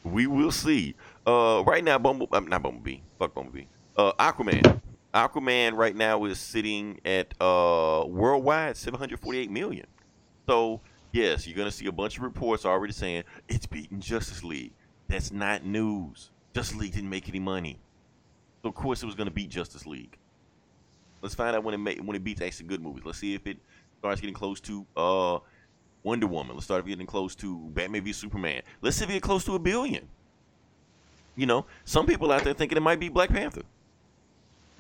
we 0.05 0.27
will 0.27 0.53
see. 0.53 0.95
Uh, 1.27 1.63
right 1.67 1.83
now, 1.83 1.99
Bumble, 1.99 2.29
uh, 2.33 2.41
not 2.41 2.63
Bumblebee. 2.63 2.99
Fuck 3.19 3.35
Bumblebee. 3.35 3.67
Uh, 3.97 4.13
Aquaman. 4.15 4.81
Aquaman 5.15 5.75
right 5.77 5.95
now 5.95 6.25
is 6.25 6.39
sitting 6.39 6.99
at 7.05 7.35
uh 7.41 8.05
worldwide 8.07 8.77
748 8.77 9.51
million. 9.51 9.87
So 10.49 10.81
yes, 11.13 11.47
you're 11.47 11.57
gonna 11.57 11.71
see 11.71 11.87
a 11.87 11.93
bunch 11.93 12.17
of 12.17 12.23
reports 12.23 12.65
already 12.65 12.95
saying 12.95 13.25
it's 13.49 13.67
beating 13.67 14.01
Justice 14.01 14.43
League. 14.43 14.73
That's 15.09 15.31
not 15.31 15.65
news. 15.67 16.31
Justice 16.55 16.77
League 16.79 16.95
didn't 16.95 17.11
make 17.11 17.29
any 17.29 17.41
money, 17.41 17.79
so 18.63 18.71
of 18.71 18.75
course 18.75 19.03
it 19.03 19.07
was 19.07 19.15
gonna 19.15 19.31
beat 19.31 19.51
Justice 19.51 19.87
League. 19.87 20.17
Let's 21.21 21.35
find 21.35 21.55
out 21.55 21.63
when 21.63 21.75
it 21.87 22.05
when 22.05 22.17
it 22.17 22.25
beats 22.25 22.41
actually 22.41 22.69
good 22.69 22.83
movies. 22.83 23.03
Let's 23.05 23.19
see 23.19 23.35
if 23.35 23.47
it 23.47 23.59
starts 24.03 24.21
getting 24.21 24.35
close 24.35 24.59
to 24.61 24.85
uh 24.97 25.39
Wonder 26.03 26.27
Woman. 26.27 26.57
Let's 26.57 26.65
start 26.65 26.85
getting 26.85 27.07
close 27.07 27.37
to 27.37 27.57
Batman 27.73 28.03
v 28.03 28.13
Superman. 28.13 28.63
Let's 28.81 28.97
see 28.97 29.05
if 29.05 29.11
it 29.11 29.13
get 29.13 29.23
close 29.23 29.45
to 29.45 29.55
a 29.55 29.61
billion. 29.61 30.09
You 31.37 31.47
know, 31.47 31.67
some 31.85 32.05
people 32.05 32.33
out 32.33 32.43
there 32.43 32.53
thinking 32.53 32.77
it 32.77 32.81
might 32.81 32.99
be 32.99 33.09
Black 33.09 33.29
Panther. 33.29 33.63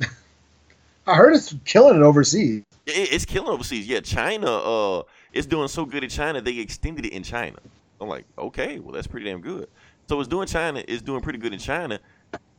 I 1.07 1.15
heard 1.15 1.37
it's 1.37 1.55
killing 1.65 1.99
it 1.99 2.03
overseas. 2.03 2.65
It, 2.85 3.13
it's 3.13 3.25
killing 3.25 3.49
overseas. 3.49 3.87
Yeah, 3.87 4.01
China. 4.01 4.49
Uh, 4.49 5.03
it's 5.33 5.47
doing 5.47 5.69
so 5.69 5.85
good 5.85 6.03
in 6.03 6.11
China 6.11 6.41
they 6.41 6.59
extended 6.59 7.07
it 7.07 7.13
in 7.13 7.23
China. 7.23 7.59
I'm 8.01 8.09
like, 8.09 8.25
okay, 8.37 8.81
well 8.81 8.93
that's 8.93 9.07
pretty 9.07 9.27
damn 9.27 9.41
good. 9.41 9.69
So 10.09 10.19
it's 10.19 10.29
doing 10.29 10.49
China. 10.49 10.83
It's 10.89 11.01
doing 11.01 11.21
pretty 11.21 11.39
good 11.39 11.53
in 11.53 11.61
China. 11.61 12.01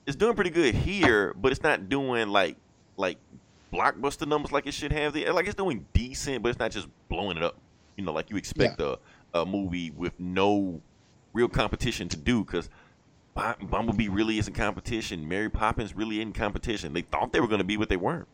It's 0.08 0.16
doing 0.16 0.34
pretty 0.34 0.50
good 0.50 0.76
here, 0.76 1.34
but 1.34 1.52
it's 1.52 1.62
not 1.62 1.90
doing 1.90 2.30
like 2.30 2.56
like 2.96 3.18
blockbuster 3.74 4.28
numbers 4.28 4.52
like 4.52 4.68
it 4.68 4.74
should 4.74 4.92
have. 4.92 5.14
There. 5.14 5.34
Like 5.34 5.48
it's 5.48 5.56
doing 5.56 5.86
decent, 5.94 6.44
but 6.44 6.50
it's 6.50 6.60
not 6.60 6.72
just 6.72 6.88
blowing 7.10 7.38
it 7.38 7.44
up. 7.44 7.58
You 7.98 8.06
know, 8.06 8.14
like 8.14 8.30
you 8.30 8.38
expect 8.38 8.80
a 8.80 9.00
a 9.34 9.46
movie 9.46 9.92
with 9.92 10.20
no 10.20 10.82
real 11.34 11.50
competition 11.50 12.08
to 12.10 12.18
do 12.18 12.44
because. 12.44 12.70
Bumblebee 13.36 14.10
really 14.10 14.38
isn't 14.38 14.54
competition. 14.54 15.28
Mary 15.28 15.50
Poppins 15.50 15.96
really 15.96 16.20
isn't 16.20 16.34
competition. 16.34 16.94
They 16.94 17.02
thought 17.02 17.34
they 17.34 17.40
were 17.40 17.48
going 17.48 17.62
to 17.62 17.64
be, 17.66 17.78
but 17.78 17.90
they 17.90 17.98
weren't. 17.98 18.28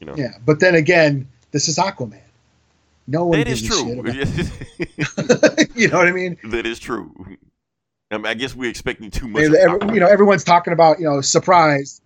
You 0.00 0.06
know. 0.06 0.14
Yeah, 0.16 0.38
but 0.46 0.58
then 0.58 0.74
again, 0.74 1.28
this 1.50 1.68
is 1.68 1.76
Aquaman. 1.76 2.22
No 3.06 3.26
one 3.26 3.38
That 3.40 3.48
is 3.48 3.60
gives 3.60 3.78
a 3.78 3.84
shit 3.84 4.86
true. 4.86 5.66
you 5.74 5.88
know 5.88 5.98
what 5.98 6.08
I 6.08 6.12
mean? 6.12 6.38
that 6.44 6.64
is 6.64 6.78
true. 6.78 7.12
I, 8.10 8.16
mean, 8.16 8.24
I 8.24 8.32
guess 8.32 8.54
we're 8.54 8.70
expecting 8.70 9.10
too 9.10 9.28
much. 9.28 9.42
Every- 9.42 9.58
of 9.58 9.64
every- 9.64 9.78
Aquaman. 9.80 9.94
you 9.94 10.00
know, 10.00 10.06
everyone's 10.08 10.44
talking 10.44 10.72
about 10.72 10.98
you 10.98 11.04
know 11.04 11.20
surprise. 11.20 12.00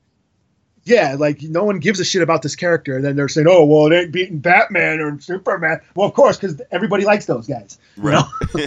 Yeah, 0.84 1.14
like 1.18 1.42
no 1.42 1.62
one 1.62 1.78
gives 1.78 2.00
a 2.00 2.04
shit 2.04 2.22
about 2.22 2.40
this 2.42 2.56
character, 2.56 2.96
and 2.96 3.04
then 3.04 3.14
they're 3.14 3.28
saying, 3.28 3.46
"Oh, 3.48 3.64
well, 3.66 3.86
it 3.92 3.94
ain't 3.94 4.12
beating 4.12 4.38
Batman 4.38 5.00
or 5.00 5.20
Superman." 5.20 5.78
Well, 5.94 6.08
of 6.08 6.14
course, 6.14 6.38
because 6.38 6.60
everybody 6.70 7.04
likes 7.04 7.26
those 7.26 7.46
guys. 7.46 7.78
right. 7.98 8.24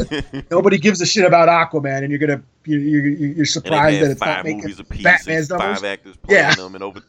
Nobody 0.52 0.78
gives 0.78 1.02
a 1.02 1.06
shit 1.08 1.26
about 1.26 1.50
Aquaman, 1.50 2.04
and 2.04 2.10
you're 2.12 2.20
gonna 2.20 2.44
you 2.66 2.78
you 2.78 3.00
you're 3.02 3.28
and 3.30 3.36
they've 3.38 3.48
surprised 3.48 4.02
that 4.04 4.12
it's 4.12 4.20
five 4.20 4.38
not 4.38 4.44
making. 4.46 4.58
movies 4.62 4.80
apiece, 4.80 5.04
Batman's 5.04 5.50
numbers. 5.50 5.80
five 5.80 5.84
actors 5.86 6.16
playing 6.18 6.42
Yeah. 6.44 6.54
them, 6.56 6.76
in 6.76 6.84
over 6.84 7.02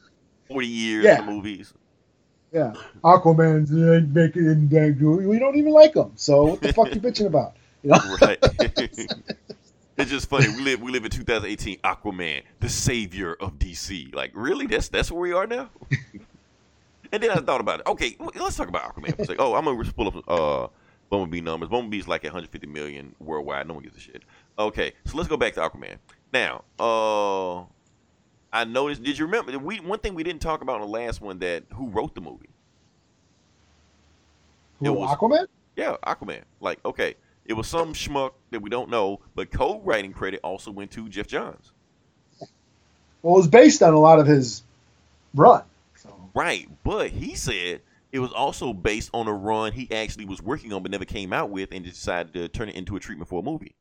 forty 0.49 0.67
years 0.69 1.05
Yeah. 1.05 1.21
the 1.21 1.31
movies. 1.31 1.75
Yeah, 2.51 2.73
Aquaman's 3.03 3.71
ain't 3.73 4.11
making. 4.15 5.29
We 5.29 5.39
don't 5.39 5.57
even 5.57 5.73
like 5.73 5.93
them. 5.93 6.13
so 6.17 6.45
what 6.47 6.61
the 6.63 6.73
fuck 6.73 6.95
you 6.95 7.01
bitching 7.01 7.27
about? 7.27 7.57
You 7.83 7.91
know? 7.91 7.99
Right. 8.23 8.39
it's 9.97 10.11
just 10.11 10.29
funny. 10.29 10.49
We 10.49 10.63
live 10.63 10.81
we 10.83 10.91
live 10.93 11.05
in 11.05 11.11
2018. 11.11 11.79
Aquaman, 11.79 12.43
the 12.61 12.69
savior 12.69 13.35
of 13.41 13.59
DC. 13.59 14.15
Like, 14.15 14.33
really? 14.35 14.67
That's 14.67 14.89
that's 14.89 15.11
where 15.11 15.21
we 15.21 15.33
are 15.33 15.47
now. 15.47 15.71
and 17.13 17.23
then 17.23 17.31
I 17.31 17.37
thought 17.37 17.61
about 17.61 17.81
it. 17.81 17.87
Okay, 17.87 18.17
let's 18.35 18.57
talk 18.57 18.69
about 18.69 18.95
Aquaman. 18.95 19.19
It's 19.19 19.29
like, 19.29 19.41
oh, 19.41 19.55
I'm 19.55 19.65
gonna 19.65 19.93
pull 19.93 20.09
up 20.09 20.25
uh 20.29 20.69
Bumblebee 21.11 21.41
numbers. 21.43 21.69
Bumblebee's 21.69 22.09
like 22.09 22.25
150 22.25 22.67
million 22.67 23.15
worldwide. 23.21 23.69
No 23.69 23.75
one 23.75 23.83
gives 23.85 23.97
a 23.97 24.01
shit. 24.01 24.23
Okay, 24.59 24.93
so 25.05 25.17
let's 25.17 25.29
go 25.29 25.37
back 25.37 25.55
to 25.55 25.61
Aquaman. 25.61 25.97
Now, 26.33 26.65
uh, 26.81 27.61
I 28.53 28.65
noticed. 28.65 29.03
Did 29.03 29.19
you 29.19 29.27
remember? 29.27 29.57
We 29.59 29.79
one 29.81 29.99
thing 30.01 30.15
we 30.15 30.23
didn't 30.25 30.43
talk 30.43 30.63
about 30.63 30.77
in 30.77 30.81
the 30.83 30.87
last 30.89 31.21
one 31.21 31.39
that 31.41 31.65
who 31.75 31.89
wrote 31.89 32.15
the 32.15 32.21
movie? 32.21 32.49
It 34.83 34.91
was- 34.91 35.17
Aquaman? 35.17 35.47
Yeah, 35.77 35.97
Aquaman. 36.07 36.43
Like, 36.61 36.85
okay, 36.85 37.15
it 37.47 37.55
was 37.55 37.67
some 37.67 37.93
schmuck 37.93 38.33
that 38.51 38.61
we 38.61 38.71
don't 38.71 38.89
know, 38.89 39.21
but 39.35 39.51
co-writing 39.51 40.13
credit 40.13 40.41
also 40.43 40.71
went 40.71 40.91
to 40.93 41.09
Geoff 41.09 41.27
Johns. 41.27 41.73
Well, 43.23 43.35
it 43.35 43.39
was 43.39 43.49
based 43.49 43.83
on 43.83 43.95
a 43.95 43.99
lot 43.99 44.19
of 44.19 44.27
his 44.27 44.63
run. 45.35 45.63
So 45.97 46.15
Right, 46.35 46.69
but 46.85 47.11
he 47.11 47.35
said 47.35 47.81
it 48.13 48.19
was 48.19 48.33
also 48.33 48.73
based 48.73 49.11
on 49.13 49.27
a 49.29 49.33
run 49.33 49.73
he 49.73 49.91
actually 49.91 50.25
was 50.25 50.43
working 50.43 50.73
on 50.73 50.83
but 50.83 50.91
never 50.91 51.05
came 51.05 51.33
out 51.33 51.51
with, 51.51 51.71
and 51.73 51.85
decided 51.85 52.33
to 52.35 52.49
turn 52.49 52.69
it 52.69 52.77
into 52.77 52.97
a 52.97 53.01
treatment 53.01 53.29
for 53.29 53.41
a 53.41 53.43
movie. 53.43 53.75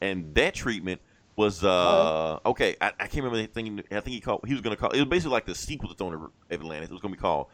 And 0.00 0.34
that 0.34 0.54
treatment 0.54 1.00
was 1.36 1.64
uh 1.64 2.38
okay. 2.46 2.76
I, 2.80 2.88
I 2.88 3.06
can't 3.06 3.24
remember 3.24 3.38
the 3.38 3.46
thing. 3.46 3.82
I 3.90 4.00
think 4.00 4.14
he 4.14 4.20
called. 4.20 4.44
He 4.46 4.52
was 4.52 4.60
gonna 4.60 4.76
call. 4.76 4.90
It 4.90 4.98
was 4.98 5.08
basically 5.08 5.32
like 5.32 5.46
the 5.46 5.54
sequel 5.54 5.88
to 5.88 5.94
Throne 5.94 6.14
of 6.14 6.30
Atlantis. 6.50 6.90
It 6.90 6.92
was 6.92 7.00
gonna 7.00 7.14
be 7.14 7.20
called 7.20 7.46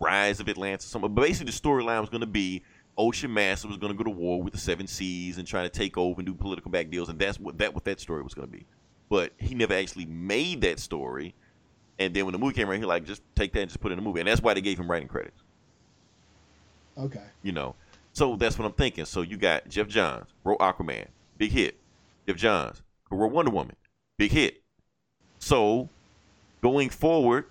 Rise 0.00 0.40
of 0.40 0.48
Atlantis. 0.48 0.86
or 0.86 0.88
Something. 0.88 1.14
But 1.14 1.22
basically, 1.22 1.52
the 1.52 1.58
storyline 1.58 2.00
was 2.00 2.10
gonna 2.10 2.26
be 2.26 2.62
Ocean 2.98 3.32
Master 3.32 3.68
was 3.68 3.76
gonna 3.76 3.94
go 3.94 4.04
to 4.04 4.10
war 4.10 4.42
with 4.42 4.52
the 4.52 4.58
Seven 4.58 4.86
Seas 4.86 5.38
and 5.38 5.46
try 5.46 5.62
to 5.62 5.68
take 5.68 5.98
over 5.98 6.20
and 6.20 6.26
do 6.26 6.34
political 6.34 6.70
back 6.70 6.90
deals, 6.90 7.08
and 7.08 7.18
that's 7.18 7.38
what 7.38 7.58
that 7.58 7.74
what 7.74 7.84
that 7.84 8.00
story 8.00 8.22
was 8.22 8.34
gonna 8.34 8.46
be. 8.46 8.64
But 9.08 9.32
he 9.38 9.54
never 9.54 9.74
actually 9.74 10.06
made 10.06 10.62
that 10.62 10.80
story. 10.80 11.34
And 11.98 12.12
then 12.14 12.24
when 12.26 12.32
the 12.32 12.38
movie 12.38 12.54
came 12.54 12.68
around, 12.68 12.80
he 12.80 12.86
like 12.86 13.04
just 13.04 13.22
take 13.34 13.52
that 13.52 13.60
and 13.60 13.70
just 13.70 13.80
put 13.80 13.90
it 13.90 13.94
in 13.94 13.98
the 13.98 14.04
movie, 14.04 14.20
and 14.20 14.28
that's 14.28 14.42
why 14.42 14.54
they 14.54 14.60
gave 14.60 14.78
him 14.78 14.90
writing 14.90 15.08
credits. 15.08 15.42
okay, 16.98 17.22
You 17.42 17.52
know, 17.52 17.74
so 18.12 18.36
that's 18.36 18.58
what 18.58 18.64
I'm 18.64 18.72
thinking. 18.72 19.04
So 19.04 19.22
you 19.22 19.36
got 19.36 19.68
Geoff 19.68 19.88
Johns 19.88 20.28
wrote 20.44 20.58
Aquaman, 20.58 21.06
big 21.38 21.52
hit. 21.52 21.76
Geoff 22.26 22.36
Johns 22.38 22.82
who 23.08 23.16
wrote 23.16 23.32
Wonder 23.32 23.50
Woman, 23.50 23.76
big 24.16 24.32
hit. 24.32 24.62
So 25.38 25.88
going 26.62 26.90
forward, 26.90 27.46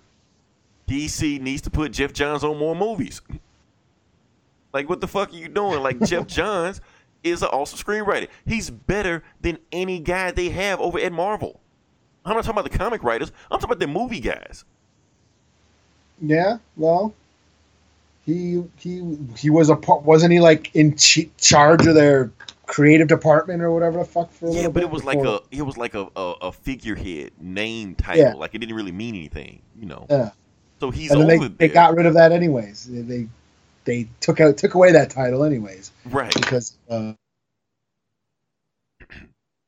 DC 0.88 1.40
needs 1.40 1.62
to 1.62 1.70
put 1.70 1.92
Geoff 1.92 2.12
Johns 2.12 2.44
on 2.44 2.58
more 2.58 2.74
movies. 2.76 3.22
Like 4.76 4.88
what 4.90 5.00
the 5.00 5.08
fuck 5.08 5.32
are 5.32 5.36
you 5.36 5.48
doing? 5.48 5.82
Like 5.82 5.98
Geoff 6.00 6.26
Johns 6.36 6.80
is 7.24 7.42
an 7.42 7.48
awesome 7.48 7.78
screenwriter. 7.78 8.28
He's 8.44 8.68
better 8.70 9.22
than 9.40 9.58
any 9.72 9.98
guy 9.98 10.30
they 10.30 10.50
have 10.50 10.78
over 10.80 10.98
at 11.00 11.12
Marvel. 11.12 11.60
I'm 12.24 12.34
not 12.36 12.44
talking 12.44 12.58
about 12.60 12.70
the 12.70 12.76
comic 12.78 13.02
writers. 13.02 13.32
I'm 13.50 13.58
talking 13.58 13.72
about 13.72 13.78
the 13.80 13.86
movie 13.86 14.20
guys. 14.20 14.64
yeah. 16.20 16.58
Well, 16.76 17.14
he 18.24 18.62
he 18.76 19.16
he 19.36 19.50
was 19.50 19.70
a 19.70 19.76
part. 19.76 20.02
Wasn't 20.02 20.32
he 20.32 20.40
like 20.40 20.74
in 20.74 20.96
ch- 20.96 21.28
charge 21.38 21.86
of 21.86 21.94
their 21.94 22.30
creative 22.66 23.06
department 23.06 23.62
or 23.62 23.70
whatever 23.70 23.98
the 24.00 24.04
fuck 24.04 24.30
for 24.32 24.46
a 24.46 24.50
Yeah, 24.50 24.56
little 24.56 24.72
but 24.72 24.80
bit 24.80 24.86
it 24.86 24.90
was 24.90 25.04
like 25.04 25.18
a 25.24 25.40
it 25.52 25.62
was 25.62 25.76
like 25.76 25.94
a, 25.94 26.08
a, 26.16 26.32
a 26.42 26.52
figurehead 26.52 27.30
name 27.40 27.94
title. 27.94 28.22
Yeah. 28.24 28.34
Like 28.34 28.54
it 28.54 28.58
didn't 28.58 28.74
really 28.74 28.92
mean 28.92 29.14
anything, 29.14 29.62
you 29.78 29.86
know. 29.86 30.06
Yeah. 30.10 30.30
So 30.80 30.90
he's 30.90 31.12
and 31.12 31.22
over 31.22 31.48
they, 31.48 31.68
they 31.68 31.72
got 31.72 31.94
rid 31.96 32.06
of 32.06 32.14
that 32.14 32.32
anyways. 32.32 32.84
They 32.86 33.00
they, 33.02 33.28
they 33.86 34.08
took 34.20 34.40
out 34.40 34.58
took 34.58 34.74
away 34.74 34.92
that 34.92 35.10
title 35.10 35.44
anyways 35.44 35.92
right. 36.06 36.34
because 36.34 36.76
uh, 36.90 37.14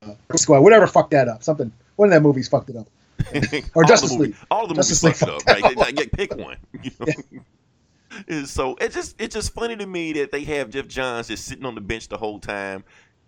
uh 0.05 0.15
Squad 0.37 0.61
whatever 0.61 0.87
fucked 0.87 1.13
that 1.13 1.29
up. 1.29 1.43
Something 1.43 1.73
one 1.97 2.09
of 2.09 2.13
that 2.13 2.21
movies 2.21 2.49
fucked 2.49 2.71
it 2.71 2.77
up. 2.77 2.89
Or 3.75 3.85
Justice 3.85 4.13
League. 4.13 4.37
All 4.51 4.67
the 4.67 4.75
Justice 4.75 5.03
movies 5.03 5.19
fucked 5.19 5.33
it 5.33 5.37
up. 5.37 5.47
Right? 5.47 5.63
that 5.63 5.77
Like, 5.77 5.97
like, 5.97 6.13
pick 6.13 6.37
one. 6.37 6.57
You 6.83 6.91
know? 7.01 7.43
And 8.27 8.49
so 8.49 8.77
it's 8.81 8.95
just 8.95 9.21
it's 9.21 9.35
just 9.35 9.53
funny 9.53 9.77
to 9.77 9.87
me 9.87 10.13
that 10.15 10.33
they 10.33 10.43
have 10.45 10.71
Geoff 10.71 10.89
Johns 10.89 11.29
just 11.29 11.45
sitting 11.45 11.65
on 11.65 11.75
the 11.75 11.81
bench 11.81 12.09
the 12.09 12.17
whole 12.17 12.39
time. 12.39 12.85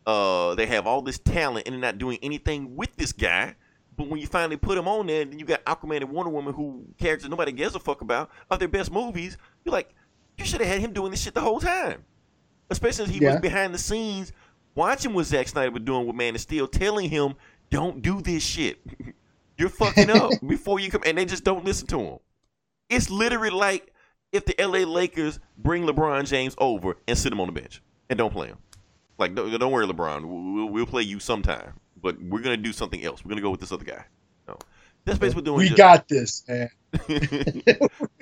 Uh, 0.06 0.54
they 0.54 0.66
have 0.66 0.86
all 0.86 1.02
this 1.02 1.18
talent 1.18 1.66
and 1.66 1.74
they're 1.74 1.80
not 1.80 1.98
doing 1.98 2.18
anything 2.22 2.74
with 2.76 2.96
this 2.96 3.12
guy. 3.12 3.54
But 3.96 4.08
when 4.08 4.18
you 4.18 4.26
finally 4.26 4.56
put 4.56 4.78
him 4.78 4.88
on 4.88 5.06
there, 5.06 5.26
then 5.26 5.38
you 5.38 5.44
got 5.44 5.62
Aquaman 5.66 5.98
and 5.98 6.10
Wonder 6.10 6.30
Woman, 6.30 6.54
who 6.54 6.86
characters 6.98 7.28
nobody 7.28 7.52
gives 7.52 7.74
a 7.74 7.78
fuck 7.78 8.00
about, 8.00 8.30
are 8.50 8.56
their 8.56 8.66
best 8.66 8.90
movies. 8.90 9.36
You're 9.62 9.74
like, 9.74 9.94
you 10.40 10.46
should 10.46 10.60
have 10.60 10.68
had 10.70 10.80
him 10.80 10.92
doing 10.92 11.10
this 11.10 11.22
shit 11.22 11.34
the 11.34 11.40
whole 11.40 11.60
time. 11.60 12.04
Especially 12.70 13.04
as 13.04 13.10
he 13.10 13.18
Yeah. 13.20 13.32
was 13.32 13.40
behind 13.40 13.74
the 13.74 13.78
scenes 13.78 14.32
watching 14.74 15.12
what 15.12 15.26
Zack 15.26 15.48
Snyder 15.48 15.70
was 15.70 15.82
doing 15.82 16.06
with 16.06 16.16
Man 16.16 16.34
of 16.34 16.40
Steel, 16.40 16.66
telling 16.68 17.10
him, 17.10 17.34
"Don't 17.70 18.00
do 18.02 18.20
this 18.20 18.42
shit. 18.42 18.80
You're 19.58 19.68
fucking 19.68 20.10
up 20.10 20.32
before 20.46 20.80
you 20.80 20.90
come." 20.90 21.02
And 21.04 21.18
they 21.18 21.24
just 21.24 21.44
don't 21.44 21.64
listen 21.64 21.86
to 21.88 22.00
him. 22.00 22.18
It's 22.88 23.10
literally 23.10 23.50
like 23.50 23.92
if 24.32 24.44
the 24.44 24.54
LA 24.58 24.80
Lakers 24.90 25.38
bring 25.58 25.84
LeBron 25.84 26.26
James 26.28 26.54
over 26.58 26.96
and 27.08 27.18
sit 27.18 27.32
him 27.32 27.40
on 27.40 27.46
the 27.48 27.52
bench 27.52 27.82
and 28.08 28.16
don't 28.18 28.32
play 28.32 28.48
him. 28.48 28.58
Like, 29.18 29.34
don't, 29.34 29.50
don't 29.58 29.72
worry, 29.72 29.86
LeBron. 29.86 30.24
We'll, 30.24 30.66
we'll 30.70 30.86
play 30.86 31.02
you 31.02 31.18
sometime, 31.20 31.74
but 32.00 32.20
we're 32.22 32.40
gonna 32.40 32.56
do 32.56 32.72
something 32.72 33.04
else. 33.04 33.24
We're 33.24 33.30
gonna 33.30 33.42
go 33.42 33.50
with 33.50 33.60
this 33.60 33.72
other 33.72 33.84
guy. 33.84 34.04
That's 35.04 35.18
basically 35.18 35.42
what 35.42 35.52
we're 35.52 35.58
We 35.58 35.68
doing. 35.68 35.76
got 35.76 36.08
this, 36.08 36.44
man. 36.48 36.70
we 37.08 37.18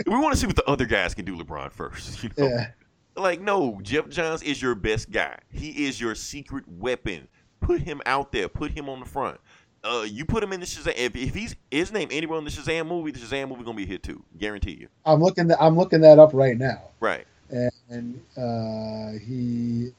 want 0.06 0.34
to 0.34 0.36
see 0.40 0.46
what 0.46 0.56
the 0.56 0.64
other 0.66 0.86
guys 0.86 1.14
can 1.14 1.24
do. 1.24 1.36
LeBron 1.36 1.72
first. 1.72 2.22
You 2.22 2.30
know? 2.36 2.46
Yeah. 2.48 2.70
Like, 3.16 3.40
no, 3.40 3.80
Geoff 3.82 4.08
Johns 4.10 4.42
is 4.42 4.62
your 4.62 4.74
best 4.76 5.10
guy. 5.10 5.36
He 5.50 5.86
is 5.86 6.00
your 6.00 6.14
secret 6.14 6.64
weapon. 6.68 7.26
Put 7.60 7.80
him 7.82 8.00
out 8.06 8.30
there. 8.30 8.48
Put 8.48 8.70
him 8.70 8.88
on 8.88 9.00
the 9.00 9.06
front. 9.06 9.40
Uh, 9.82 10.04
you 10.08 10.24
put 10.24 10.42
him 10.42 10.52
in 10.52 10.60
the 10.60 10.66
Shazam. 10.66 10.94
If, 10.96 11.16
if 11.16 11.34
he's 11.34 11.56
his 11.70 11.92
name 11.92 12.08
anywhere 12.12 12.38
in 12.38 12.44
the 12.44 12.50
Shazam 12.50 12.86
movie, 12.86 13.10
the 13.10 13.18
Shazam 13.18 13.48
movie 13.48 13.64
gonna 13.64 13.76
be 13.76 13.82
a 13.84 13.86
hit 13.86 14.02
too. 14.04 14.22
Guarantee 14.36 14.72
you. 14.80 14.88
I'm 15.04 15.20
looking 15.20 15.48
that 15.48 15.60
I'm 15.60 15.76
looking 15.76 16.00
that 16.02 16.18
up 16.18 16.30
right 16.32 16.56
now. 16.56 16.80
Right. 17.00 17.26
and 17.50 18.20
uh, 18.36 19.18
he 19.24 19.92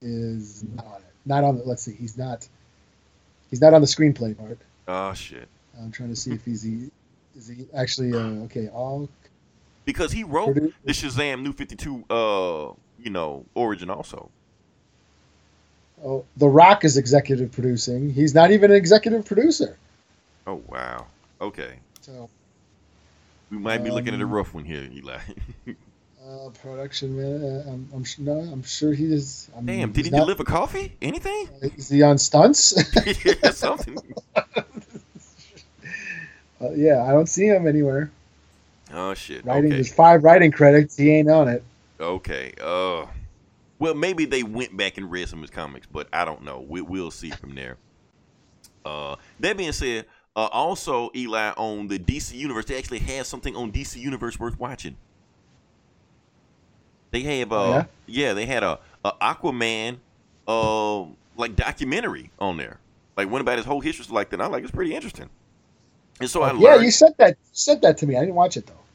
is 0.00 0.64
not 0.74 0.86
on 0.86 0.96
it. 0.96 1.14
Not 1.26 1.44
on 1.44 1.56
it. 1.58 1.66
Let's 1.66 1.82
see. 1.82 1.94
He's 1.94 2.16
not. 2.18 2.46
He's 3.54 3.60
not 3.60 3.72
on 3.72 3.82
the 3.82 3.86
screenplay 3.86 4.36
part. 4.36 4.58
Oh 4.88 5.14
shit. 5.14 5.46
I'm 5.80 5.92
trying 5.92 6.08
to 6.08 6.16
see 6.16 6.32
if 6.32 6.44
he's 6.44 6.62
he, 6.62 6.90
is 7.38 7.46
he 7.46 7.68
actually 7.72 8.12
uh, 8.12 8.42
okay. 8.46 8.66
All 8.66 9.08
Because 9.84 10.10
he 10.10 10.24
wrote 10.24 10.56
the 10.56 10.90
Shazam 10.92 11.42
New 11.42 11.52
Fifty 11.52 11.76
Two. 11.76 12.02
Uh, 12.10 12.72
you 12.98 13.10
know, 13.10 13.44
origin 13.54 13.90
also. 13.90 14.28
oh, 16.04 16.24
The 16.36 16.48
Rock 16.48 16.84
is 16.84 16.96
executive 16.96 17.52
producing. 17.52 18.10
He's 18.10 18.34
not 18.34 18.50
even 18.50 18.72
an 18.72 18.76
executive 18.76 19.24
producer. 19.24 19.76
Oh 20.48 20.60
wow. 20.66 21.06
Okay. 21.40 21.74
So 22.00 22.28
We 23.52 23.58
might 23.58 23.84
be 23.84 23.92
looking 23.92 24.14
at 24.14 24.20
a 24.20 24.24
Um, 24.24 24.32
rough 24.32 24.52
one 24.52 24.64
here, 24.64 24.82
Eli. 24.92 25.20
Uh, 26.26 26.48
production 26.50 27.16
man. 27.16 27.42
Uh, 27.44 27.70
I'm, 27.70 27.88
I'm 27.94 28.04
su- 28.04 28.22
no. 28.22 28.38
I'm 28.38 28.62
sure 28.62 28.92
he 28.92 29.12
is. 29.12 29.50
I'm, 29.56 29.66
Damn, 29.66 29.92
did 29.92 30.06
he 30.06 30.10
not- 30.10 30.20
deliver 30.20 30.44
coffee? 30.44 30.96
Anything? 31.02 31.48
Is 31.76 31.88
he 31.88 32.02
on 32.02 32.18
stunts? 32.18 32.72
yeah, 33.24 33.50
something. 33.50 33.98
uh, 34.36 34.42
yeah, 36.74 37.04
I 37.04 37.12
don't 37.12 37.28
see 37.28 37.46
him 37.46 37.66
anywhere. 37.66 38.10
Oh 38.92 39.14
shit. 39.14 39.44
Writing. 39.44 39.66
okay. 39.66 39.74
There's 39.76 39.92
five 39.92 40.24
writing 40.24 40.52
credits. 40.52 40.96
He 40.96 41.10
ain't 41.10 41.30
on 41.30 41.48
it. 41.48 41.62
Okay. 42.00 42.52
Uh, 42.60 43.06
well, 43.78 43.94
maybe 43.94 44.24
they 44.24 44.42
went 44.42 44.76
back 44.76 44.98
and 44.98 45.10
read 45.10 45.28
some 45.28 45.40
of 45.40 45.42
his 45.42 45.50
comics, 45.50 45.86
but 45.90 46.08
I 46.12 46.24
don't 46.24 46.42
know. 46.42 46.64
We, 46.66 46.80
we'll 46.80 47.10
see 47.10 47.30
from 47.30 47.54
there. 47.54 47.76
Uh, 48.84 49.16
that 49.40 49.56
being 49.56 49.72
said, 49.72 50.06
uh, 50.36 50.48
also 50.52 51.10
Eli 51.14 51.52
on 51.56 51.88
the 51.88 51.98
DC 51.98 52.34
Universe, 52.34 52.66
they 52.66 52.78
actually 52.78 52.98
have 53.00 53.26
something 53.26 53.56
on 53.56 53.72
DC 53.72 53.96
Universe 53.96 54.38
worth 54.38 54.58
watching. 54.58 54.96
They 57.14 57.22
have, 57.40 57.52
uh, 57.52 57.56
Oh, 57.56 57.70
yeah? 57.70 57.86
yeah? 58.06 58.34
they 58.34 58.46
had 58.46 58.64
a, 58.64 58.80
a 59.04 59.12
Aquaman, 59.22 60.00
uh, 60.48 61.02
like 61.36 61.56
documentary 61.56 62.32
on 62.40 62.58
there. 62.58 62.80
Like 63.16 63.30
went 63.30 63.42
about 63.42 63.58
his 63.58 63.66
whole 63.66 63.80
history 63.80 64.06
like 64.10 64.30
that. 64.30 64.42
I 64.42 64.48
like 64.48 64.64
it's 64.64 64.72
pretty 64.72 64.94
interesting. 64.94 65.30
And 66.20 66.30
so 66.30 66.42
I 66.42 66.52
yeah, 66.56 66.74
learned. 66.74 66.82
you 66.84 66.90
said 66.90 67.12
that 67.18 67.36
said 67.52 67.82
that 67.82 67.98
to 67.98 68.06
me. 68.06 68.16
I 68.16 68.20
didn't 68.20 68.34
watch 68.36 68.56
it 68.56 68.66
though. 68.66 68.86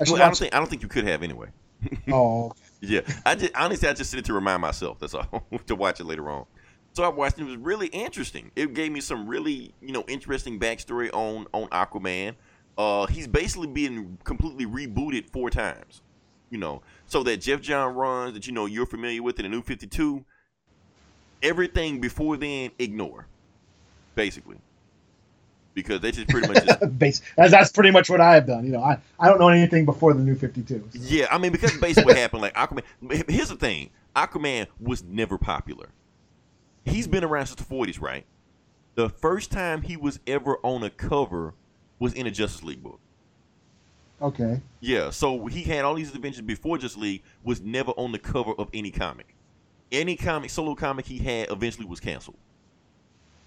I 0.00 0.04
well, 0.04 0.16
I 0.22 0.26
don't 0.26 0.34
it. 0.34 0.38
think 0.38 0.54
I 0.54 0.58
don't 0.58 0.68
think 0.68 0.82
you 0.82 0.88
could 0.88 1.04
have 1.06 1.22
anyway. 1.22 1.48
Oh, 2.10 2.52
Yeah, 2.80 3.00
I 3.26 3.34
just 3.34 3.52
honestly 3.56 3.88
I 3.88 3.92
just 3.94 4.10
did 4.12 4.20
it 4.20 4.24
to 4.26 4.32
remind 4.32 4.62
myself. 4.62 4.98
That's 5.00 5.14
all 5.14 5.48
to 5.66 5.74
watch 5.76 6.00
it 6.00 6.04
later 6.04 6.30
on. 6.30 6.46
So 6.94 7.04
I 7.04 7.08
watched 7.08 7.38
it. 7.38 7.42
It 7.42 7.46
was 7.46 7.56
really 7.56 7.88
interesting. 7.88 8.50
It 8.56 8.74
gave 8.74 8.92
me 8.92 9.00
some 9.00 9.26
really 9.28 9.74
you 9.80 9.92
know 9.92 10.04
interesting 10.08 10.60
backstory 10.60 11.10
on 11.12 11.46
on 11.52 11.68
Aquaman. 11.70 12.36
Uh, 12.76 13.06
he's 13.06 13.26
basically 13.26 13.66
been 13.68 14.18
completely 14.24 14.66
rebooted 14.66 15.30
four 15.30 15.50
times. 15.50 16.02
You 16.50 16.58
know, 16.58 16.82
so 17.08 17.22
that 17.24 17.40
Geoff 17.40 17.60
John 17.60 17.94
runs 17.94 18.34
that 18.34 18.46
you 18.46 18.52
know 18.52 18.66
you're 18.66 18.86
familiar 18.86 19.22
with 19.22 19.38
in 19.40 19.44
the 19.44 19.48
New 19.48 19.62
Fifty 19.62 19.86
Two. 19.86 20.24
Everything 21.42 22.00
before 22.00 22.36
then, 22.36 22.70
ignore, 22.78 23.26
basically, 24.14 24.56
because 25.74 26.00
they 26.00 26.10
just 26.12 26.28
pretty 26.28 26.48
much 26.48 26.64
just 26.64 26.98
base. 26.98 27.22
That's, 27.36 27.50
that's 27.50 27.72
pretty 27.72 27.90
much 27.90 28.10
what 28.10 28.20
I 28.20 28.34
have 28.34 28.46
done. 28.46 28.64
You 28.64 28.72
know, 28.72 28.82
I, 28.82 28.98
I 29.18 29.28
don't 29.28 29.38
know 29.38 29.48
anything 29.48 29.84
before 29.84 30.12
the 30.14 30.20
new 30.20 30.34
Fifty 30.34 30.62
Two. 30.62 30.86
Yeah, 30.92 31.26
I 31.30 31.38
mean, 31.38 31.50
because 31.50 31.76
basically 31.78 32.04
what 32.12 32.16
happened, 32.16 32.42
like 32.42 32.54
Aquaman. 32.54 32.82
Here's 33.28 33.48
the 33.48 33.56
thing: 33.56 33.90
Aquaman 34.14 34.66
was 34.78 35.02
never 35.02 35.38
popular. 35.38 35.88
He's 36.84 37.06
been 37.06 37.24
around 37.24 37.46
since 37.46 37.60
the 37.60 37.74
'40s, 37.74 38.00
right? 38.00 38.24
The 38.96 39.08
first 39.08 39.50
time 39.50 39.82
he 39.82 39.96
was 39.96 40.20
ever 40.26 40.58
on 40.62 40.82
a 40.82 40.90
cover 40.90 41.54
was 41.98 42.12
in 42.12 42.26
a 42.26 42.30
Justice 42.30 42.64
League 42.64 42.82
book. 42.82 43.00
Okay. 44.20 44.60
Yeah, 44.80 45.10
so 45.10 45.46
he 45.46 45.62
had 45.62 45.84
all 45.84 45.94
these 45.94 46.14
adventures 46.14 46.42
before 46.42 46.78
Justice 46.78 47.00
League. 47.00 47.22
Was 47.44 47.60
never 47.60 47.92
on 47.92 48.12
the 48.12 48.18
cover 48.18 48.52
of 48.58 48.68
any 48.72 48.90
comic. 48.90 49.34
Any 49.90 50.16
comic, 50.16 50.50
solo 50.50 50.74
comic 50.74 51.06
he 51.06 51.18
had, 51.18 51.50
eventually 51.50 51.86
was 51.86 52.00
canceled. 52.00 52.36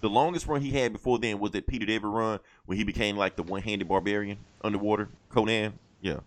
The 0.00 0.08
longest 0.08 0.46
run 0.46 0.60
he 0.60 0.70
had 0.70 0.92
before 0.92 1.18
then 1.18 1.38
was 1.38 1.52
that 1.52 1.66
Peter 1.66 1.86
David 1.86 2.08
run 2.08 2.40
when 2.66 2.76
he 2.76 2.82
became 2.82 3.16
like 3.16 3.36
the 3.36 3.44
one-handed 3.44 3.86
barbarian 3.86 4.38
underwater, 4.62 5.08
Conan. 5.28 5.74
Yeah, 6.00 6.20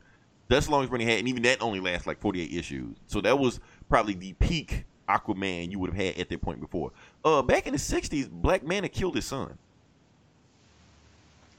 that's 0.47 0.67
the 0.67 0.71
longest 0.71 0.91
run 0.91 1.01
he 1.01 1.07
had, 1.07 1.19
and 1.19 1.27
even 1.27 1.43
that 1.43 1.61
only 1.61 1.81
lasts 1.81 2.07
like 2.07 2.21
48 2.21 2.53
issues. 2.53 2.95
So 3.07 3.19
that 3.21 3.37
was 3.37 3.59
probably 3.89 4.13
the 4.13 4.33
peak 4.33 4.85
Aquaman 5.09 5.71
you 5.71 5.79
would 5.79 5.93
have 5.93 6.01
had 6.01 6.17
at 6.17 6.29
that 6.29 6.41
point 6.41 6.61
before. 6.61 6.91
Uh, 7.23 7.41
back 7.41 7.67
in 7.67 7.73
the 7.73 7.79
60s, 7.79 8.29
Black 8.29 8.63
Manta 8.63 8.89
killed 8.89 9.15
his 9.15 9.25
son. 9.25 9.57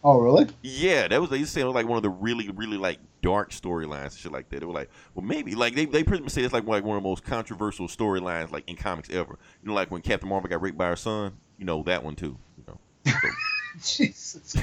Oh, 0.09 0.21
really? 0.21 0.47
Yeah, 0.63 1.09
that 1.09 1.21
was 1.21 1.31
they 1.31 1.41
was 1.41 1.75
like 1.75 1.89
one 1.89 1.97
of 1.97 2.05
the 2.05 2.11
really, 2.11 2.49
really 2.51 2.77
like 2.77 3.01
dark 3.23 3.51
storylines 3.51 4.05
and 4.05 4.13
shit 4.13 4.31
like 4.31 4.49
that. 4.51 4.61
They 4.61 4.67
were 4.67 4.73
like, 4.73 4.89
well, 5.17 5.27
maybe 5.27 5.57
like 5.57 5.75
they 5.75 5.85
they 5.85 6.05
pretty 6.05 6.23
much 6.23 6.31
say 6.31 6.43
it's 6.43 6.55
like 6.55 6.65
like 6.65 6.85
one 6.85 6.97
of 6.97 7.03
the 7.03 7.09
most 7.09 7.25
controversial 7.25 7.89
storylines 7.89 8.53
like 8.53 8.71
in 8.71 8.77
comics 8.77 9.11
ever. 9.11 9.37
You 9.61 9.69
know, 9.69 9.75
like 9.75 9.91
when 9.91 10.03
Captain 10.03 10.29
Marvel 10.29 10.49
got 10.49 10.63
raped 10.63 10.79
by 10.79 10.87
her 10.87 10.95
son. 10.95 11.33
You 11.59 11.65
know 11.65 11.83
that 11.83 12.05
one 12.05 12.15
too. 12.15 12.39
You 12.57 12.65
know, 12.69 13.13
Jesus. 13.83 14.55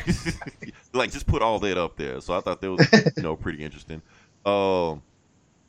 like 0.94 1.12
just 1.12 1.28
put 1.28 1.42
all 1.42 1.60
that 1.60 1.78
up 1.78 1.98
there. 1.98 2.22
So 2.22 2.38
I 2.38 2.40
thought 2.40 2.62
that 2.62 2.72
was 2.72 3.14
you 3.18 3.24
know 3.24 3.36
pretty 3.36 3.66
interesting. 3.66 4.02
Um, 4.46 5.02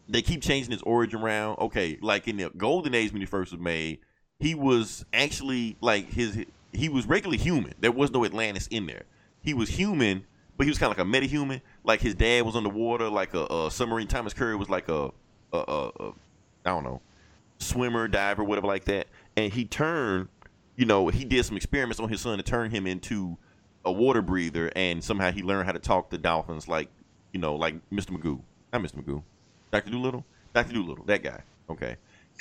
they 0.09 0.23
keep 0.23 0.41
changing 0.41 0.71
his 0.71 0.83
origin 0.83 1.21
around. 1.21 1.59
Okay, 1.59 1.99
like 2.01 2.29
in 2.29 2.37
the 2.37 2.49
Golden 2.57 2.95
Age 2.95 3.11
when 3.11 3.21
he 3.23 3.27
first 3.27 3.51
was 3.51 3.61
made, 3.61 3.99
he 4.39 4.55
was 4.55 5.05
actually 5.13 5.77
like 5.81 6.13
his 6.13 6.45
he 6.73 6.89
was 6.89 7.07
regularly 7.07 7.39
human. 7.39 7.75
There 7.81 7.91
was 7.91 8.13
no 8.13 8.25
Atlantis 8.25 8.69
in 8.69 8.87
there. 8.87 9.03
He 9.45 9.55
was 9.55 9.69
human, 9.69 10.25
but 10.57 10.65
he 10.65 10.71
was 10.71 10.79
kind 10.79 10.91
of 10.91 10.97
like 10.97 11.05
a 11.05 11.09
meta-human. 11.09 11.61
Like 11.85 12.01
his 12.01 12.15
dad 12.15 12.45
was 12.45 12.57
underwater, 12.57 13.09
like 13.09 13.35
a, 13.35 13.45
a 13.45 13.71
submarine. 13.71 14.09
Thomas 14.09 14.33
Curry 14.33 14.57
was 14.57 14.69
like 14.69 14.89
a, 14.89 15.11
a, 15.53 15.59
a, 15.59 15.89
a 16.01 16.13
I 16.65 16.71
don't 16.71 16.85
know, 16.85 17.01
swimmer, 17.59 18.09
diver, 18.09 18.43
whatever 18.43 18.67
like 18.67 18.85
that. 18.85 19.09
And 19.37 19.53
he 19.53 19.65
turned, 19.65 20.29
you 20.77 20.87
know, 20.87 21.09
he 21.09 21.25
did 21.25 21.45
some 21.45 21.57
experiments 21.57 22.01
on 22.01 22.09
his 22.09 22.23
son 22.23 22.39
to 22.39 22.43
turn 22.43 22.71
him 22.71 22.87
into 22.87 23.37
a 23.85 23.93
water 23.93 24.23
breather, 24.23 24.73
and 24.75 25.05
somehow 25.05 25.31
he 25.31 25.43
learned 25.43 25.67
how 25.67 25.73
to 25.73 25.79
talk 25.79 26.09
to 26.11 26.19
dolphins, 26.19 26.67
like 26.67 26.89
you 27.33 27.41
know, 27.41 27.55
like 27.55 27.75
Mr. 27.91 28.17
Magoo, 28.17 28.41
not 28.73 28.83
Mr. 28.83 29.03
Magoo, 29.03 29.23
Doctor 29.71 29.91
Dolittle, 29.91 30.25
Doctor 30.55 30.73
Dolittle, 30.73 31.05
that 31.05 31.23
guy. 31.23 31.41
Okay. 31.69 31.97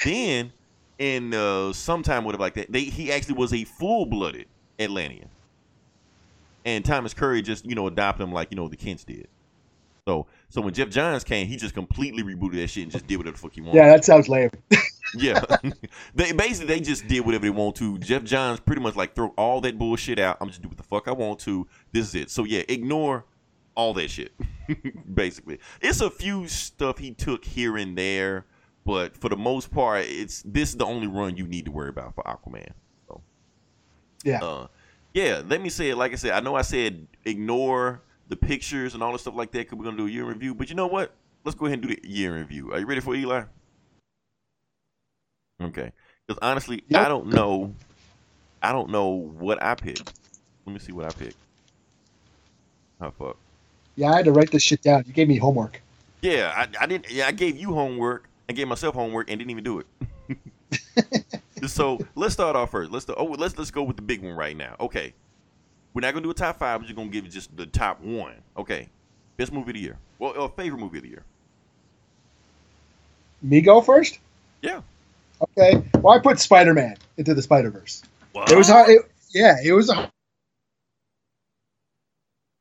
Then 0.05 0.53
in 0.99 1.33
uh, 1.33 1.73
sometime 1.73 2.23
whatever 2.23 2.43
like 2.43 2.53
that, 2.53 2.71
they 2.71 2.83
he 2.83 3.11
actually 3.11 3.35
was 3.35 3.53
a 3.53 3.65
full-blooded 3.65 4.45
Atlantean 4.79 5.29
and 6.65 6.83
Thomas 6.83 7.13
Curry 7.13 7.41
just 7.41 7.65
you 7.65 7.75
know 7.75 7.87
adopt 7.87 8.19
him 8.19 8.31
like 8.31 8.49
you 8.51 8.57
know 8.57 8.67
the 8.67 8.77
Kents 8.77 9.03
did. 9.03 9.27
So 10.07 10.27
so 10.49 10.61
when 10.61 10.73
Geoff 10.73 10.89
Johns 10.89 11.23
came, 11.23 11.47
he 11.47 11.55
just 11.55 11.73
completely 11.73 12.23
rebooted 12.23 12.55
that 12.55 12.67
shit 12.67 12.83
and 12.83 12.91
just 12.91 13.07
did 13.07 13.17
whatever 13.17 13.35
the 13.35 13.41
fuck 13.41 13.53
he 13.53 13.61
wanted. 13.61 13.77
Yeah, 13.77 13.89
that 13.89 14.03
sounds 14.03 14.27
lame. 14.27 14.49
yeah. 15.15 15.41
they 16.15 16.31
basically 16.33 16.67
they 16.73 16.81
just 16.81 17.07
did 17.07 17.21
whatever 17.21 17.43
they 17.43 17.49
want 17.49 17.75
to. 17.77 17.97
Geoff 17.99 18.23
Johns 18.23 18.59
pretty 18.59 18.81
much 18.81 18.95
like 18.95 19.15
throw 19.15 19.29
all 19.37 19.61
that 19.61 19.77
bullshit 19.77 20.19
out. 20.19 20.37
I'm 20.41 20.49
just 20.49 20.61
do 20.61 20.67
what 20.67 20.77
the 20.77 20.83
fuck 20.83 21.07
I 21.07 21.11
want 21.13 21.39
to. 21.41 21.67
This 21.91 22.09
is 22.09 22.15
it. 22.15 22.29
So 22.31 22.43
yeah, 22.43 22.63
ignore 22.67 23.25
all 23.75 23.93
that 23.93 24.09
shit. 24.09 24.33
basically, 25.15 25.59
it's 25.81 26.01
a 26.01 26.09
few 26.09 26.47
stuff 26.47 26.97
he 26.97 27.11
took 27.11 27.45
here 27.45 27.77
and 27.77 27.97
there, 27.97 28.45
but 28.85 29.15
for 29.17 29.29
the 29.29 29.37
most 29.37 29.71
part, 29.71 30.05
it's 30.05 30.41
this 30.43 30.69
is 30.69 30.75
the 30.75 30.85
only 30.85 31.07
run 31.07 31.37
you 31.37 31.47
need 31.47 31.65
to 31.65 31.71
worry 31.71 31.89
about 31.89 32.13
for 32.13 32.23
Aquaman. 32.25 32.71
So 33.07 33.21
Yeah. 34.25 34.43
uh, 34.43 34.67
yeah, 35.13 35.41
let 35.47 35.61
me 35.61 35.69
say 35.69 35.89
it. 35.89 35.95
Like 35.97 36.11
I 36.11 36.15
said, 36.15 36.31
I 36.31 36.39
know 36.39 36.55
I 36.55 36.61
said 36.63 37.07
ignore 37.25 38.01
the 38.29 38.35
pictures 38.35 38.93
and 38.93 39.03
all 39.03 39.11
the 39.11 39.19
stuff 39.19 39.35
like 39.35 39.51
that 39.51 39.59
because 39.59 39.77
we're 39.77 39.85
gonna 39.85 39.97
do 39.97 40.07
a 40.07 40.09
year 40.09 40.23
in 40.23 40.29
review. 40.29 40.55
But 40.55 40.69
you 40.69 40.75
know 40.75 40.87
what? 40.87 41.13
Let's 41.43 41.55
go 41.57 41.65
ahead 41.65 41.79
and 41.79 41.87
do 41.87 41.95
the 41.95 42.07
year 42.07 42.33
in 42.35 42.41
review. 42.41 42.71
Are 42.73 42.79
you 42.79 42.85
ready 42.85 43.01
for 43.01 43.13
it, 43.13 43.19
Eli? 43.19 43.43
Okay. 45.61 45.91
Because 46.25 46.39
honestly, 46.41 46.83
Yep. 46.87 47.05
I 47.05 47.09
don't 47.09 47.27
know. 47.27 47.73
I 48.61 48.71
don't 48.71 48.89
know 48.89 49.07
what 49.09 49.61
I 49.61 49.75
picked. 49.75 50.13
Let 50.65 50.73
me 50.73 50.79
see 50.79 50.93
what 50.93 51.05
I 51.05 51.09
picked. 51.09 51.35
Oh 53.01 53.11
fuck. 53.11 53.37
Yeah, 53.95 54.11
I 54.11 54.15
had 54.17 54.25
to 54.25 54.31
write 54.31 54.51
this 54.51 54.63
shit 54.63 54.81
down. 54.81 55.03
You 55.05 55.13
gave 55.13 55.27
me 55.27 55.37
homework. 55.37 55.81
Yeah, 56.21 56.53
I, 56.55 56.83
I 56.83 56.85
didn't. 56.87 57.11
Yeah, 57.11 57.27
I 57.27 57.31
gave 57.31 57.57
you 57.57 57.73
homework. 57.73 58.29
I 58.49 58.53
gave 58.53 58.67
myself 58.67 58.95
homework 58.95 59.29
and 59.29 59.37
didn't 59.37 59.51
even 59.51 59.63
do 59.63 59.79
it. 59.79 59.87
so 61.67 61.99
let's 62.15 62.33
start 62.33 62.55
off 62.55 62.71
first. 62.71 62.91
Let's 62.91 63.05
oh 63.09 63.23
let's 63.25 63.57
let's 63.57 63.71
go 63.71 63.83
with 63.83 63.95
the 63.95 64.01
big 64.01 64.21
one 64.23 64.33
right 64.35 64.55
now. 64.55 64.75
Okay, 64.79 65.13
we're 65.93 66.01
not 66.01 66.13
gonna 66.13 66.23
do 66.23 66.31
a 66.31 66.33
top 66.33 66.59
five. 66.59 66.81
We're 66.81 66.87
just 66.87 66.95
gonna 66.95 67.09
give 67.09 67.25
you 67.25 67.31
just 67.31 67.55
the 67.55 67.65
top 67.65 68.01
one. 68.01 68.35
Okay, 68.57 68.89
best 69.37 69.51
movie 69.53 69.71
of 69.71 69.75
the 69.75 69.81
year. 69.81 69.97
Well, 70.19 70.33
uh, 70.43 70.47
favorite 70.49 70.79
movie 70.79 70.97
of 70.97 71.03
the 71.03 71.09
year. 71.09 71.23
Me 73.41 73.61
go 73.61 73.81
first? 73.81 74.19
Yeah. 74.61 74.81
Okay. 75.57 75.83
Well, 75.95 76.13
I 76.17 76.19
put 76.19 76.39
Spider 76.39 76.73
Man 76.73 76.95
into 77.17 77.33
the 77.33 77.41
Spider 77.41 77.69
Verse. 77.69 78.03
It 78.49 78.55
was 78.57 78.67
hard. 78.69 78.89
It, 78.89 79.01
yeah, 79.33 79.55
it 79.63 79.73
was. 79.73 79.89
a- 79.89 80.09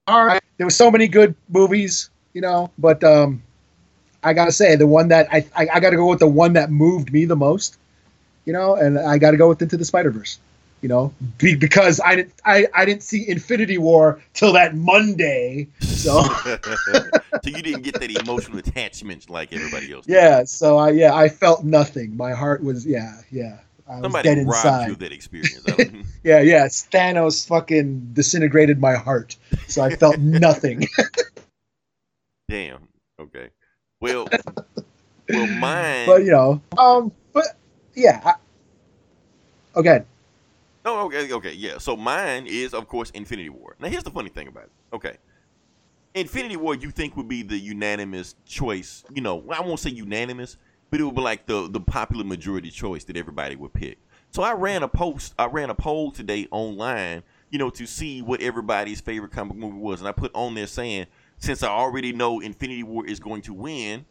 All 0.08 0.24
right. 0.24 0.42
There 0.58 0.66
was 0.66 0.76
so 0.76 0.90
many 0.90 1.08
good 1.08 1.34
movies, 1.48 2.10
you 2.34 2.40
know, 2.40 2.70
but 2.78 3.02
um, 3.04 3.42
I 4.22 4.32
gotta 4.32 4.52
say 4.52 4.76
the 4.76 4.86
one 4.86 5.08
that 5.08 5.28
I 5.32 5.46
I, 5.56 5.68
I 5.74 5.80
gotta 5.80 5.96
go 5.96 6.06
with 6.08 6.18
the 6.18 6.26
one 6.28 6.52
that 6.54 6.70
moved 6.70 7.12
me 7.12 7.24
the 7.24 7.36
most, 7.36 7.78
you 8.44 8.52
know, 8.52 8.74
and 8.74 8.98
I 8.98 9.18
gotta 9.18 9.36
go 9.36 9.48
with 9.48 9.62
Into 9.62 9.76
the 9.76 9.84
Spider 9.84 10.10
Verse, 10.10 10.38
you 10.80 10.88
know, 10.88 11.12
be, 11.38 11.54
because 11.54 12.00
I 12.04 12.16
didn't 12.16 12.32
I, 12.44 12.66
I 12.74 12.84
didn't 12.84 13.02
see 13.02 13.28
Infinity 13.28 13.78
War 13.78 14.20
till 14.34 14.52
that 14.54 14.74
Monday, 14.74 15.68
so 15.80 16.22
so 16.44 16.58
you 17.44 17.62
didn't 17.62 17.82
get 17.82 18.00
that 18.00 18.10
emotional 18.10 18.58
attachment 18.58 19.30
like 19.30 19.52
everybody 19.52 19.92
else. 19.92 20.06
did. 20.06 20.14
yeah, 20.14 20.44
so 20.44 20.78
I 20.78 20.90
yeah 20.90 21.14
I 21.14 21.28
felt 21.28 21.64
nothing. 21.64 22.16
My 22.16 22.32
heart 22.32 22.62
was 22.62 22.86
yeah 22.86 23.20
yeah. 23.30 23.58
I 23.88 23.96
was 23.96 24.02
Somebody 24.04 24.28
dead 24.28 24.46
robbed 24.46 24.64
inside. 24.64 24.86
you 24.86 24.92
of 24.92 24.98
that 25.00 25.12
experience. 25.12 25.66
Yeah, 26.24 26.40
yeah. 26.40 26.66
Thanos 26.66 27.46
fucking 27.48 28.10
disintegrated 28.12 28.80
my 28.80 28.94
heart, 28.94 29.36
so 29.66 29.82
I 29.82 29.96
felt 29.96 30.18
nothing. 30.18 30.86
Damn. 32.48 32.86
Okay. 33.20 33.50
Well, 34.00 34.28
well, 35.28 35.46
mine. 35.46 36.06
but 36.06 36.22
you 36.22 36.30
know, 36.30 36.62
um, 36.78 37.12
yeah. 37.94 38.20
I, 38.24 38.34
okay, 39.76 40.04
No, 40.84 41.00
okay, 41.06 41.32
okay, 41.32 41.52
yeah. 41.52 41.78
So 41.78 41.96
mine 41.96 42.46
is, 42.46 42.74
of 42.74 42.88
course, 42.88 43.10
Infinity 43.10 43.50
War. 43.50 43.76
Now, 43.78 43.88
here's 43.88 44.02
the 44.02 44.10
funny 44.10 44.30
thing 44.30 44.48
about 44.48 44.64
it. 44.64 44.72
Okay. 44.92 45.16
Infinity 46.14 46.56
War, 46.56 46.74
you 46.74 46.90
think 46.90 47.16
would 47.16 47.28
be 47.28 47.42
the 47.42 47.58
unanimous 47.58 48.34
choice. 48.46 49.04
You 49.14 49.22
know, 49.22 49.44
I 49.50 49.60
won't 49.62 49.80
say 49.80 49.90
unanimous, 49.90 50.58
but 50.90 51.00
it 51.00 51.04
would 51.04 51.14
be 51.14 51.22
like 51.22 51.46
the 51.46 51.68
the 51.70 51.80
popular 51.80 52.24
majority 52.24 52.70
choice 52.70 53.04
that 53.04 53.16
everybody 53.16 53.56
would 53.56 53.72
pick. 53.72 53.98
So 54.30 54.42
I 54.42 54.52
ran 54.52 54.82
a 54.82 54.88
post, 54.88 55.34
I 55.38 55.46
ran 55.46 55.70
a 55.70 55.74
poll 55.74 56.10
today 56.12 56.48
online, 56.50 57.22
you 57.50 57.58
know, 57.58 57.70
to 57.70 57.86
see 57.86 58.22
what 58.22 58.42
everybody's 58.42 59.00
favorite 59.00 59.32
comic 59.32 59.56
movie 59.56 59.78
was, 59.78 60.00
and 60.00 60.08
I 60.08 60.12
put 60.12 60.34
on 60.34 60.54
there 60.54 60.66
saying, 60.66 61.06
since 61.38 61.62
I 61.62 61.68
already 61.68 62.12
know 62.12 62.40
Infinity 62.40 62.82
War 62.82 63.06
is 63.06 63.20
going 63.20 63.42
to 63.42 63.54
win, 63.54 64.04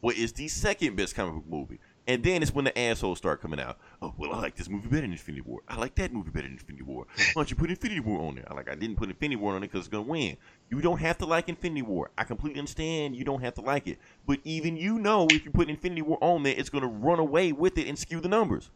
what 0.00 0.16
is 0.16 0.32
the 0.32 0.48
second 0.48 0.96
best 0.96 1.14
comic 1.14 1.34
book 1.34 1.46
movie? 1.48 1.80
And 2.08 2.24
then 2.24 2.42
it's 2.42 2.54
when 2.54 2.64
the 2.64 2.76
assholes 2.76 3.18
start 3.18 3.42
coming 3.42 3.60
out. 3.60 3.78
Oh, 4.00 4.14
well, 4.16 4.32
I 4.32 4.40
like 4.40 4.56
this 4.56 4.70
movie 4.70 4.88
better 4.88 5.02
than 5.02 5.12
Infinity 5.12 5.42
War. 5.42 5.60
I 5.68 5.76
like 5.76 5.94
that 5.96 6.10
movie 6.10 6.30
better 6.30 6.46
than 6.46 6.54
Infinity 6.54 6.84
War. 6.84 7.06
Why 7.16 7.32
don't 7.34 7.50
you 7.50 7.56
put 7.56 7.68
Infinity 7.68 8.00
War 8.00 8.26
on 8.26 8.36
there? 8.36 8.46
I 8.50 8.54
like 8.54 8.70
I 8.70 8.74
didn't 8.74 8.96
put 8.96 9.10
Infinity 9.10 9.36
War 9.36 9.54
on 9.54 9.62
it 9.62 9.66
because 9.70 9.80
it's 9.80 9.88
gonna 9.88 10.04
win. 10.04 10.38
You 10.70 10.80
don't 10.80 11.00
have 11.00 11.18
to 11.18 11.26
like 11.26 11.50
Infinity 11.50 11.82
War. 11.82 12.10
I 12.16 12.24
completely 12.24 12.60
understand 12.60 13.14
you 13.14 13.24
don't 13.24 13.42
have 13.42 13.54
to 13.54 13.60
like 13.60 13.86
it. 13.86 13.98
But 14.26 14.40
even 14.44 14.78
you 14.78 14.98
know 14.98 15.26
if 15.30 15.44
you 15.44 15.50
put 15.50 15.68
Infinity 15.68 16.00
War 16.00 16.16
on 16.22 16.44
there, 16.44 16.54
it's 16.56 16.70
gonna 16.70 16.86
run 16.88 17.18
away 17.18 17.52
with 17.52 17.76
it 17.76 17.86
and 17.86 17.98
skew 17.98 18.20
the 18.20 18.28
numbers. 18.28 18.70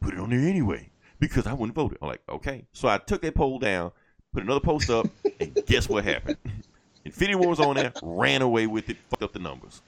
Put 0.00 0.14
it 0.14 0.20
on 0.20 0.30
there 0.30 0.40
anyway. 0.40 0.88
Because 1.20 1.46
I 1.46 1.52
wouldn't 1.52 1.74
vote 1.74 1.92
it. 1.92 1.98
I'm 2.00 2.08
like, 2.08 2.22
okay. 2.26 2.64
So 2.72 2.88
I 2.88 2.96
took 2.96 3.20
that 3.20 3.34
poll 3.34 3.58
down, 3.58 3.92
put 4.32 4.44
another 4.44 4.60
post 4.60 4.88
up, 4.88 5.06
and 5.38 5.54
guess 5.66 5.90
what 5.90 6.04
happened? 6.04 6.38
Infinity 7.04 7.34
War 7.34 7.48
was 7.48 7.60
on 7.60 7.76
there, 7.76 7.92
ran 8.02 8.40
away 8.40 8.66
with 8.66 8.88
it, 8.88 8.96
fucked 9.10 9.22
up 9.22 9.32
the 9.34 9.40
numbers. 9.40 9.82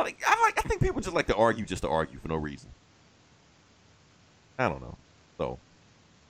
I 0.00 0.04
like, 0.04 0.22
I 0.26 0.42
like, 0.42 0.58
I 0.58 0.68
think 0.68 0.80
people 0.80 1.00
just 1.00 1.14
like 1.14 1.26
to 1.26 1.36
argue 1.36 1.64
just 1.64 1.82
to 1.82 1.88
argue 1.88 2.18
for 2.18 2.28
no 2.28 2.36
reason. 2.36 2.70
I 4.58 4.68
don't 4.68 4.80
know. 4.80 4.96
So, 5.38 5.58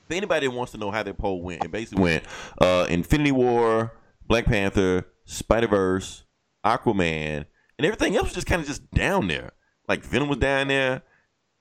if 0.09 0.17
anybody 0.17 0.49
wants 0.49 0.73
to 0.73 0.79
know 0.79 0.91
how 0.91 1.03
that 1.03 1.19
poll 1.19 1.41
went, 1.41 1.65
it 1.65 1.71
basically 1.71 2.03
went 2.03 2.25
uh, 2.61 2.87
Infinity 2.89 3.33
War, 3.33 3.93
Black 4.27 4.45
Panther, 4.45 5.07
Spider 5.25 5.69
Verse, 5.69 6.25
Aquaman, 6.65 7.45
and 7.79 7.87
everything 7.87 8.17
else 8.17 8.27
was 8.27 8.35
just 8.35 8.47
kind 8.47 8.61
of 8.61 8.67
just 8.67 8.91
down 8.91 9.29
there. 9.29 9.53
Like 9.89 10.03
Venom 10.03 10.29
was 10.29 10.39
down 10.39 10.69
there, 10.69 11.03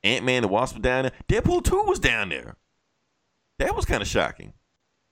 Ant 0.04 0.26
Man 0.26 0.41
the 0.41 0.48
Wasp 0.48 0.76
was 0.76 0.82
down 0.82 1.04
there, 1.04 1.12
Deadpool 1.28 1.63
two 1.63 1.84
was 1.84 2.00
down 2.00 2.30
there. 2.30 2.56
That 3.60 3.76
was 3.76 3.86
kind 3.86 4.02
of 4.02 4.08
shocking. 4.08 4.54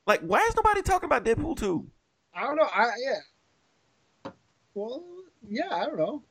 Like, 0.06 0.22
why 0.22 0.46
is 0.48 0.56
nobody 0.56 0.82
talking 0.82 1.06
about 1.06 1.26
Deadpool 1.26 1.58
two? 1.58 1.90
I 2.34 2.42
don't 2.42 2.56
know. 2.56 2.68
I 2.72 2.90
yeah. 3.04 4.32
Well, 4.74 5.04
yeah, 5.48 5.68
I 5.72 5.86
don't 5.86 5.98
know. 5.98 6.24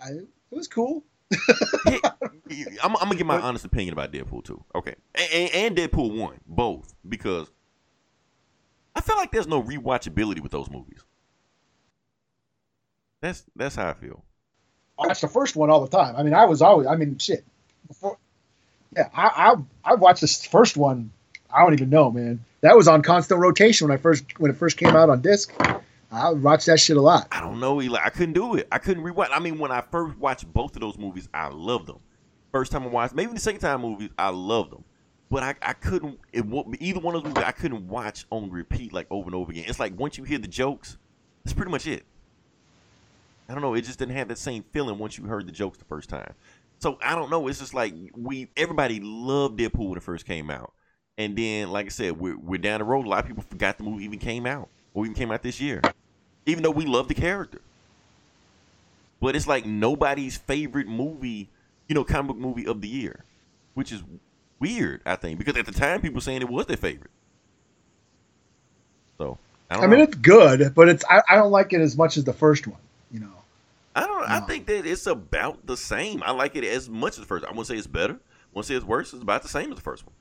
I 0.00 0.08
it 0.10 0.28
was 0.50 0.68
cool. 0.68 1.04
I'm, 2.50 2.78
I'm, 2.82 2.92
gonna 2.92 3.16
give 3.16 3.26
my 3.26 3.38
honest 3.38 3.64
opinion 3.64 3.92
about 3.92 4.12
Deadpool 4.12 4.44
two. 4.44 4.64
Okay, 4.74 4.94
and, 5.14 5.50
and 5.52 5.76
Deadpool 5.76 6.16
one, 6.16 6.40
both, 6.46 6.94
because 7.06 7.50
I 8.94 9.00
feel 9.00 9.16
like 9.16 9.30
there's 9.30 9.46
no 9.46 9.62
rewatchability 9.62 10.40
with 10.40 10.52
those 10.52 10.70
movies. 10.70 11.04
That's 13.20 13.44
that's 13.56 13.76
how 13.76 13.88
I 13.88 13.94
feel. 13.94 14.24
Oh, 14.98 15.04
I 15.04 15.08
watch 15.08 15.20
the 15.20 15.28
first 15.28 15.54
one 15.54 15.70
all 15.70 15.84
the 15.84 15.96
time. 15.96 16.16
I 16.16 16.22
mean, 16.22 16.34
I 16.34 16.46
was 16.46 16.62
always. 16.62 16.86
I 16.86 16.96
mean, 16.96 17.18
shit. 17.18 17.44
Before, 17.86 18.16
yeah, 18.96 19.08
I 19.14 19.54
I 19.84 19.92
I 19.92 19.94
watched 19.96 20.20
this 20.20 20.44
first 20.46 20.76
one. 20.76 21.10
I 21.52 21.62
don't 21.62 21.74
even 21.74 21.90
know, 21.90 22.10
man. 22.10 22.44
That 22.60 22.76
was 22.76 22.88
on 22.88 23.02
constant 23.02 23.40
rotation 23.40 23.88
when 23.88 23.96
I 23.96 24.00
first 24.00 24.38
when 24.40 24.50
it 24.50 24.56
first 24.56 24.76
came 24.76 24.96
out 24.96 25.10
on 25.10 25.20
disc. 25.20 25.52
I 26.10 26.30
watched 26.30 26.66
that 26.66 26.80
shit 26.80 26.96
a 26.96 27.00
lot. 27.00 27.28
I 27.30 27.40
don't 27.40 27.60
know, 27.60 27.82
Eli. 27.82 28.00
I 28.02 28.10
couldn't 28.10 28.32
do 28.32 28.54
it. 28.54 28.66
I 28.72 28.78
couldn't 28.78 29.04
rewatch. 29.04 29.28
I 29.30 29.40
mean, 29.40 29.58
when 29.58 29.70
I 29.70 29.82
first 29.82 30.16
watched 30.18 30.50
both 30.52 30.74
of 30.74 30.80
those 30.80 30.96
movies, 30.96 31.28
I 31.34 31.48
loved 31.48 31.86
them. 31.86 31.98
First 32.50 32.72
time 32.72 32.84
I 32.84 32.86
watched, 32.86 33.14
maybe 33.14 33.32
the 33.32 33.40
second 33.40 33.60
time 33.60 33.82
movies, 33.82 34.08
I 34.18 34.30
loved 34.30 34.72
them. 34.72 34.84
But 35.30 35.42
I, 35.42 35.54
I 35.60 35.72
couldn't. 35.74 36.18
It 36.32 36.46
either 36.80 37.00
one 37.00 37.14
of 37.14 37.22
those 37.22 37.30
movies 37.30 37.44
I 37.44 37.52
couldn't 37.52 37.86
watch 37.86 38.24
on 38.30 38.50
repeat 38.50 38.94
like 38.94 39.06
over 39.10 39.26
and 39.26 39.34
over 39.34 39.52
again. 39.52 39.64
It's 39.68 39.78
like 39.78 39.98
once 39.98 40.16
you 40.16 40.24
hear 40.24 40.38
the 40.38 40.48
jokes, 40.48 40.96
that's 41.44 41.52
pretty 41.52 41.70
much 41.70 41.86
it. 41.86 42.04
I 43.46 43.52
don't 43.52 43.60
know. 43.60 43.74
It 43.74 43.82
just 43.82 43.98
didn't 43.98 44.16
have 44.16 44.28
that 44.28 44.38
same 44.38 44.64
feeling 44.72 44.98
once 44.98 45.18
you 45.18 45.24
heard 45.24 45.46
the 45.46 45.52
jokes 45.52 45.76
the 45.76 45.84
first 45.84 46.08
time. 46.08 46.32
So 46.78 46.98
I 47.02 47.14
don't 47.14 47.28
know. 47.28 47.46
It's 47.48 47.58
just 47.58 47.74
like 47.74 47.92
we 48.16 48.48
everybody 48.56 49.00
loved 49.00 49.58
Deadpool 49.58 49.90
when 49.90 49.98
it 49.98 50.02
first 50.02 50.24
came 50.24 50.48
out, 50.48 50.72
and 51.18 51.36
then 51.36 51.70
like 51.70 51.86
I 51.86 51.90
said, 51.90 52.18
we're, 52.18 52.38
we're 52.38 52.56
down 52.56 52.78
the 52.78 52.84
road. 52.84 53.04
A 53.04 53.08
lot 53.10 53.20
of 53.20 53.26
people 53.26 53.42
forgot 53.42 53.76
the 53.76 53.84
movie 53.84 54.04
even 54.04 54.18
came 54.18 54.46
out 54.46 54.70
or 54.94 55.04
even 55.04 55.14
came 55.14 55.30
out 55.30 55.42
this 55.42 55.60
year 55.60 55.80
even 56.48 56.62
though 56.62 56.70
we 56.70 56.86
love 56.86 57.08
the 57.08 57.14
character. 57.14 57.60
But 59.20 59.36
it's 59.36 59.46
like 59.46 59.66
nobody's 59.66 60.36
favorite 60.36 60.88
movie, 60.88 61.50
you 61.88 61.94
know, 61.94 62.04
comic 62.04 62.28
book 62.28 62.36
movie 62.38 62.66
of 62.66 62.80
the 62.80 62.88
year, 62.88 63.24
which 63.74 63.92
is 63.92 64.02
weird, 64.58 65.02
I 65.04 65.16
think, 65.16 65.38
because 65.38 65.56
at 65.56 65.66
the 65.66 65.72
time 65.72 66.00
people 66.00 66.20
saying 66.20 66.40
it 66.40 66.48
was 66.48 66.66
their 66.66 66.76
favorite. 66.76 67.10
So 69.18 69.36
I, 69.70 69.74
don't. 69.74 69.84
I 69.84 69.86
mean, 69.88 70.00
it's 70.00 70.14
good, 70.14 70.74
but 70.74 70.88
it's 70.88 71.04
I, 71.10 71.22
I, 71.28 71.36
don't 71.36 71.50
like 71.50 71.72
it 71.72 71.80
as 71.80 71.98
much 71.98 72.16
as 72.16 72.24
the 72.24 72.32
first 72.32 72.66
one. 72.66 72.80
You 73.10 73.20
know, 73.20 73.32
I 73.94 74.06
don't. 74.06 74.22
I 74.22 74.40
think 74.40 74.66
that 74.66 74.86
it's 74.86 75.06
about 75.06 75.66
the 75.66 75.76
same. 75.76 76.22
I 76.24 76.30
like 76.30 76.56
it 76.56 76.64
as 76.64 76.88
much 76.88 77.14
as 77.14 77.20
the 77.20 77.26
first. 77.26 77.44
I 77.44 77.52
won't 77.52 77.66
say 77.66 77.76
it's 77.76 77.88
better. 77.88 78.14
I 78.14 78.50
won't 78.54 78.66
say 78.66 78.76
it's 78.76 78.86
worse. 78.86 79.12
It's 79.12 79.22
about 79.22 79.42
the 79.42 79.48
same 79.48 79.70
as 79.70 79.76
the 79.76 79.82
first 79.82 80.06
one. 80.06 80.14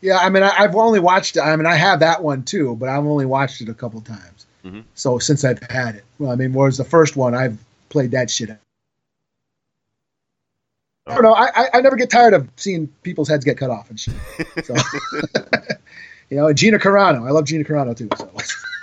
Yeah, 0.00 0.18
I 0.18 0.30
mean, 0.30 0.42
I, 0.42 0.50
have 0.50 0.74
only 0.74 1.00
watched. 1.00 1.36
I 1.38 1.54
mean, 1.56 1.66
I 1.66 1.74
have 1.74 2.00
that 2.00 2.22
one 2.22 2.42
too, 2.42 2.74
but 2.76 2.88
I've 2.88 3.04
only 3.04 3.26
watched 3.26 3.60
it 3.60 3.68
a 3.68 3.74
couple 3.74 4.00
times. 4.00 4.46
Mm-hmm. 4.64 4.80
So 4.94 5.18
since 5.18 5.44
I've 5.44 5.62
had 5.62 5.96
it, 5.96 6.04
well, 6.18 6.30
I 6.30 6.36
mean, 6.36 6.52
whereas 6.52 6.78
the 6.78 6.84
first 6.84 7.16
one, 7.16 7.34
I've 7.34 7.58
played 7.88 8.12
that 8.12 8.30
shit. 8.30 8.50
I 11.06 11.14
don't 11.14 11.22
know. 11.22 11.34
I, 11.34 11.68
I 11.74 11.80
never 11.80 11.96
get 11.96 12.08
tired 12.08 12.34
of 12.34 12.48
seeing 12.56 12.86
people's 13.02 13.28
heads 13.28 13.44
get 13.44 13.58
cut 13.58 13.70
off 13.70 13.90
and 13.90 13.98
shit. 13.98 14.14
So, 14.64 14.74
you 16.30 16.36
know, 16.36 16.46
and 16.46 16.56
Gina 16.56 16.78
Carano. 16.78 17.26
I 17.26 17.30
love 17.30 17.46
Gina 17.46 17.64
Carano 17.64 17.96
too. 17.96 18.08
So. 18.16 18.30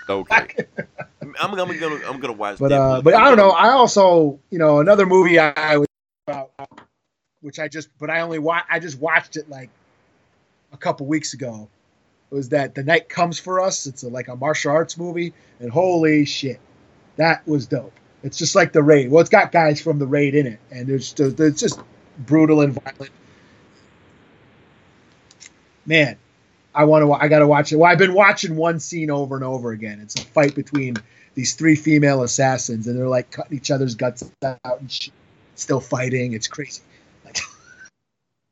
Okay. 0.10 0.66
I'm, 1.22 1.36
I'm, 1.40 1.56
gonna 1.56 2.00
I'm 2.08 2.20
gonna 2.20 2.34
watch. 2.34 2.60
But 2.60 2.72
uh, 2.72 3.02
but 3.02 3.14
I 3.14 3.26
don't 3.26 3.38
know. 3.38 3.52
I 3.52 3.70
also 3.70 4.40
you 4.50 4.60
know 4.60 4.80
another 4.80 5.06
movie 5.06 5.40
I 5.40 5.78
was 5.78 5.88
about, 6.28 6.52
which 7.42 7.60
I 7.60 7.68
just 7.68 7.90
but 8.00 8.10
I 8.10 8.22
only 8.22 8.40
watch 8.40 8.66
I 8.70 8.80
just 8.80 9.00
watched 9.00 9.36
it 9.36 9.50
like 9.50 9.70
a 10.72 10.78
couple 10.78 11.06
weeks 11.06 11.34
ago 11.34 11.70
was 12.30 12.50
that 12.50 12.76
The 12.76 12.84
Night 12.84 13.10
Comes 13.10 13.40
for 13.40 13.62
Us. 13.62 13.88
It's 13.88 14.04
a, 14.04 14.10
like 14.10 14.28
a 14.28 14.36
martial 14.36 14.72
arts 14.72 14.98
movie, 14.98 15.34
and 15.60 15.72
holy 15.72 16.26
shit, 16.26 16.60
that 17.16 17.48
was 17.48 17.68
dope. 17.68 17.94
It's 18.24 18.38
just 18.38 18.56
like 18.56 18.74
The 18.74 18.84
Raid. 18.84 19.10
Well, 19.10 19.22
it's 19.22 19.30
got 19.30 19.52
guys 19.52 19.82
from 19.82 20.00
The 20.00 20.08
Raid 20.08 20.36
in 20.36 20.48
it, 20.48 20.60
and 20.72 20.90
it's 20.90 21.14
just, 21.14 21.40
it's 21.40 21.62
just 21.62 21.80
brutal 22.18 22.62
and 22.62 22.74
violent. 22.74 23.12
Man, 25.86 26.18
I 26.76 26.84
want 26.84 27.04
to. 27.06 27.14
I 27.14 27.28
got 27.28 27.40
to 27.40 27.48
watch 27.48 27.72
it. 27.72 27.78
Well, 27.78 27.90
I've 27.90 27.98
been 27.98 28.14
watching 28.14 28.56
one 28.56 28.80
scene 28.80 29.10
over 29.10 29.36
and 29.36 29.44
over 29.44 29.72
again. 29.72 30.00
It's 30.02 30.16
a 30.16 30.26
fight 30.26 30.54
between 30.54 30.96
these 31.34 31.54
three 31.54 31.76
female 31.76 32.24
assassins, 32.24 32.88
and 32.88 32.98
they're 32.98 33.08
like 33.08 33.32
cutting 33.32 33.56
each 33.56 33.72
other's 33.72 33.96
guts 33.96 34.30
out 34.44 34.82
and 34.82 34.92
shit, 34.92 35.14
still 35.56 35.80
fighting. 35.80 36.34
It's 36.34 36.48
crazy. 36.48 36.82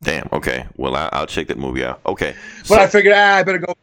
Damn. 0.01 0.29
Okay. 0.31 0.65
Well, 0.77 0.95
I, 0.95 1.19
will 1.19 1.25
check 1.25 1.47
that 1.47 1.57
movie 1.57 1.83
out. 1.83 2.01
Okay. 2.05 2.35
But 2.61 2.67
so, 2.67 2.75
I 2.75 2.87
figured 2.87 3.13
ah, 3.15 3.37
I 3.37 3.43
better 3.43 3.59
go. 3.59 3.73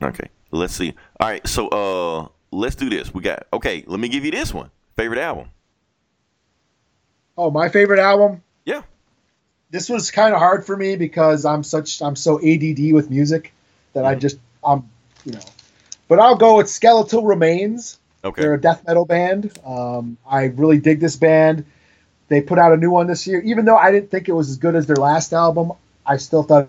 Okay. 0.00 0.28
Let's 0.50 0.74
see. 0.74 0.94
All 1.20 1.28
right. 1.28 1.46
So 1.46 1.68
uh, 1.68 2.28
let's 2.50 2.76
do 2.76 2.88
this. 2.88 3.12
We 3.12 3.22
got 3.22 3.46
okay. 3.52 3.84
Let 3.86 4.00
me 4.00 4.08
give 4.08 4.24
you 4.24 4.30
this 4.30 4.54
one. 4.54 4.70
Favorite 4.96 5.20
album. 5.20 5.48
Oh, 7.36 7.50
my 7.50 7.68
favorite 7.68 8.00
album. 8.00 8.42
Yeah. 8.64 8.82
This 9.70 9.88
was 9.88 10.10
kind 10.10 10.34
of 10.34 10.40
hard 10.40 10.64
for 10.64 10.76
me 10.76 10.96
because 10.96 11.44
I'm 11.44 11.62
such 11.62 12.00
I'm 12.00 12.16
so 12.16 12.38
ADD 12.38 12.92
with 12.92 13.10
music 13.10 13.52
that 13.92 14.00
mm-hmm. 14.00 14.08
I 14.08 14.14
just 14.14 14.38
I'm 14.64 14.88
you 15.24 15.32
know, 15.32 15.40
but 16.08 16.18
I'll 16.20 16.36
go 16.36 16.56
with 16.56 16.68
Skeletal 16.68 17.24
Remains. 17.24 17.98
Okay. 18.24 18.42
They're 18.42 18.54
a 18.54 18.60
death 18.60 18.84
metal 18.86 19.04
band. 19.04 19.56
Um, 19.64 20.16
I 20.28 20.44
really 20.44 20.78
dig 20.78 21.00
this 21.00 21.16
band. 21.16 21.64
They 22.28 22.42
put 22.42 22.58
out 22.58 22.72
a 22.72 22.76
new 22.76 22.90
one 22.90 23.06
this 23.06 23.26
year. 23.26 23.40
Even 23.40 23.64
though 23.64 23.76
I 23.76 23.90
didn't 23.90 24.10
think 24.10 24.28
it 24.28 24.32
was 24.32 24.50
as 24.50 24.56
good 24.58 24.74
as 24.74 24.86
their 24.86 24.96
last 24.96 25.32
album, 25.32 25.72
I 26.06 26.18
still 26.18 26.42
thought. 26.42 26.68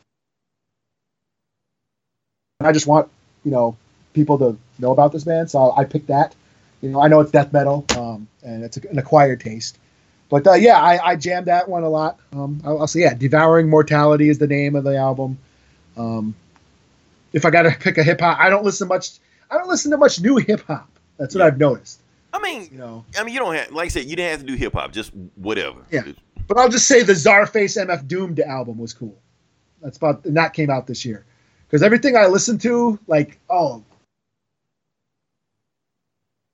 I 2.61 2.71
just 2.71 2.87
want 2.87 3.09
you 3.43 3.51
know 3.51 3.77
people 4.13 4.37
to 4.39 4.57
know 4.79 4.91
about 4.91 5.11
this 5.11 5.23
band, 5.23 5.51
so 5.51 5.73
I 5.75 5.85
picked 5.85 6.07
that. 6.07 6.35
You 6.81 6.89
know, 6.89 7.01
I 7.01 7.09
know 7.09 7.19
it's 7.19 7.31
death 7.31 7.51
metal, 7.51 7.85
um, 7.97 8.27
and 8.41 8.63
it's 8.63 8.77
an 8.77 8.97
acquired 8.97 9.41
taste. 9.41 9.77
But 10.29 10.47
uh, 10.47 10.53
yeah, 10.53 10.79
I, 10.79 11.11
I, 11.11 11.15
jammed 11.15 11.47
that 11.47 11.67
one 11.67 11.83
a 11.83 11.89
lot. 11.89 12.19
Um, 12.31 12.61
I'll, 12.63 12.81
I'll, 12.81 12.87
say 12.87 13.01
yeah, 13.01 13.15
"Devouring 13.15 13.67
Mortality" 13.69 14.29
is 14.29 14.37
the 14.37 14.47
name 14.47 14.75
of 14.75 14.83
the 14.83 14.95
album. 14.95 15.39
Um, 15.97 16.35
if 17.33 17.45
I 17.45 17.49
got 17.49 17.63
to 17.63 17.71
pick 17.71 17.97
a 17.97 18.03
hip 18.03 18.21
hop, 18.21 18.39
I 18.39 18.49
don't 18.49 18.63
listen 18.63 18.87
much. 18.87 19.11
I 19.49 19.57
don't 19.57 19.67
listen 19.67 19.91
to 19.91 19.97
much 19.97 20.21
new 20.21 20.37
hip 20.37 20.65
hop. 20.67 20.89
That's 21.17 21.35
what 21.35 21.41
yeah. 21.41 21.47
I've 21.47 21.57
noticed. 21.57 21.99
I 22.31 22.39
mean, 22.39 22.69
you 22.71 22.77
know, 22.77 23.05
I 23.17 23.23
mean, 23.23 23.33
you 23.33 23.39
don't 23.39 23.55
have, 23.55 23.71
like 23.71 23.85
I 23.85 23.89
said, 23.89 24.05
you 24.05 24.15
didn't 24.15 24.31
have 24.31 24.39
to 24.41 24.45
do 24.45 24.53
hip 24.55 24.73
hop, 24.73 24.91
just 24.91 25.11
whatever. 25.35 25.79
Yeah, 25.91 26.03
but 26.47 26.57
I'll 26.57 26.69
just 26.69 26.87
say 26.87 27.03
the 27.03 27.13
Czarface 27.13 27.83
MF 27.83 28.07
Doomed 28.07 28.39
album 28.39 28.77
was 28.77 28.93
cool. 28.93 29.17
That's 29.81 29.97
about, 29.97 30.25
and 30.25 30.37
that 30.37 30.53
came 30.53 30.69
out 30.69 30.87
this 30.87 31.05
year. 31.05 31.25
Because 31.67 31.83
everything 31.83 32.17
I 32.17 32.27
listen 32.27 32.57
to, 32.59 32.99
like, 33.07 33.39
oh, 33.49 33.83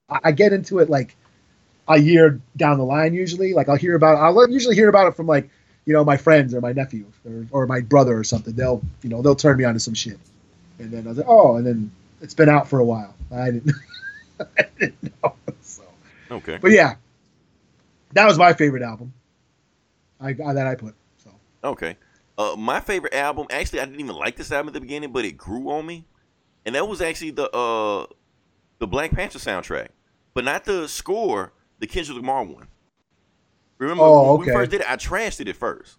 I 0.09 0.31
get 0.33 0.53
into 0.53 0.79
it 0.79 0.89
like 0.89 1.15
a 1.88 1.97
year 1.97 2.39
down 2.57 2.77
the 2.77 2.83
line. 2.83 3.13
Usually, 3.13 3.53
like 3.53 3.69
I'll 3.69 3.77
hear 3.77 3.95
about, 3.95 4.17
I'll 4.17 4.49
usually 4.49 4.75
hear 4.75 4.89
about 4.89 5.07
it 5.07 5.15
from 5.15 5.27
like, 5.27 5.49
you 5.85 5.93
know, 5.93 6.03
my 6.03 6.17
friends 6.17 6.53
or 6.53 6.61
my 6.61 6.73
nephew 6.73 7.05
or, 7.25 7.47
or 7.51 7.67
my 7.67 7.79
brother 7.79 8.17
or 8.17 8.23
something. 8.23 8.53
They'll, 8.53 8.81
you 9.01 9.09
know, 9.09 9.21
they'll 9.21 9.35
turn 9.35 9.57
me 9.57 9.63
on 9.63 9.73
to 9.73 9.79
some 9.79 9.93
shit, 9.93 10.19
and 10.79 10.91
then 10.91 11.05
I 11.05 11.09
was 11.09 11.17
like, 11.17 11.27
oh, 11.29 11.55
and 11.55 11.65
then 11.65 11.91
it's 12.21 12.33
been 12.33 12.49
out 12.49 12.67
for 12.67 12.79
a 12.79 12.85
while. 12.85 13.15
I 13.31 13.51
didn't, 13.51 13.71
I 14.39 14.65
didn't 14.79 15.13
know. 15.23 15.35
Okay. 16.31 16.57
But 16.61 16.71
yeah, 16.71 16.95
that 18.13 18.25
was 18.25 18.38
my 18.38 18.53
favorite 18.53 18.83
album. 18.83 19.13
I 20.19 20.33
that 20.33 20.67
I 20.67 20.75
put. 20.75 20.95
So. 21.17 21.31
Okay. 21.63 21.97
Uh, 22.38 22.55
my 22.57 22.79
favorite 22.79 23.13
album. 23.13 23.47
Actually, 23.49 23.81
I 23.81 23.85
didn't 23.85 23.99
even 23.99 24.15
like 24.15 24.35
this 24.35 24.51
album 24.51 24.69
at 24.69 24.73
the 24.73 24.81
beginning, 24.81 25.11
but 25.11 25.25
it 25.25 25.38
grew 25.38 25.69
on 25.71 25.85
me, 25.85 26.05
and 26.65 26.75
that 26.75 26.88
was 26.88 27.01
actually 27.01 27.31
the 27.31 27.49
uh, 27.51 28.05
the 28.79 28.88
Black 28.88 29.11
Panther 29.11 29.39
soundtrack, 29.39 29.89
but 30.33 30.43
not 30.43 30.65
the 30.65 30.88
score, 30.88 31.53
the 31.79 31.88
Kendrick 31.88 32.17
Lamar 32.17 32.43
one. 32.43 32.67
Remember 33.77 34.03
oh, 34.03 34.35
when 34.35 34.47
we 34.47 34.53
first 34.53 34.71
did 34.71 34.81
it? 34.81 34.89
I 34.89 34.95
trashed 34.95 35.39
it 35.41 35.47
at 35.47 35.55
first. 35.55 35.97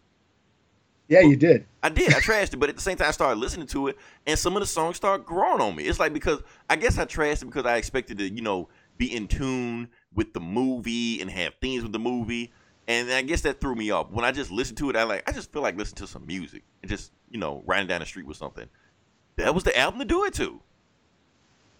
Yeah, 1.09 1.21
you 1.21 1.37
did. 1.37 1.67
I 1.83 1.89
did. 1.89 2.15
I 2.15 2.21
trashed 2.21 2.53
it, 2.53 2.57
but 2.57 2.69
at 2.69 2.75
the 2.75 2.83
same 2.83 2.97
time, 2.97 3.09
I 3.09 3.12
started 3.12 3.39
listening 3.39 3.69
to 3.69 3.89
it, 3.89 3.99
and 4.27 4.39
some 4.39 4.57
of 4.57 4.61
the 4.61 4.67
songs 4.67 4.97
start 4.97 5.25
growing 5.25 5.61
on 5.61 5.77
me. 5.77 5.85
It's 5.85 6.01
like 6.01 6.12
because 6.12 6.43
I 6.69 6.77
guess 6.77 6.99
I 6.99 7.05
trashed 7.05 7.43
it 7.43 7.47
because 7.47 7.65
I 7.65 7.77
expected 7.77 8.19
to, 8.19 8.29
you 8.29 8.43
know, 8.43 8.69
be 8.99 9.15
in 9.15 9.29
tune 9.29 9.89
with 10.17 10.33
the 10.33 10.41
movie 10.41 11.21
and 11.21 11.31
have 11.31 11.55
themes 11.61 11.85
with 11.85 11.93
the 11.93 12.01
movie. 12.01 12.53
And 12.89 13.11
I 13.11 13.23
guess 13.23 13.43
that 13.43 13.61
threw 13.61 13.75
me 13.75 13.91
off. 13.91 14.11
When 14.11 14.25
I 14.25 14.33
just 14.33 14.51
listened 14.51 14.79
to 14.79 14.91
it, 14.91 14.97
I 14.97 15.05
like 15.05 15.29
I 15.29 15.33
just 15.33 15.53
feel 15.53 15.63
like 15.63 15.77
listening 15.77 16.07
to 16.07 16.07
some 16.09 16.27
music 16.27 16.65
and 16.83 16.91
just 16.91 17.13
you 17.31 17.39
know, 17.39 17.63
riding 17.67 17.87
down 17.87 18.01
the 18.01 18.07
street 18.07 18.27
with 18.27 18.37
something. 18.37 18.69
That 19.37 19.55
was 19.55 19.65
the 19.65 19.77
album 19.77 20.01
to 20.01 20.05
do 20.05 20.25
it 20.25 20.35
to. 20.35 20.61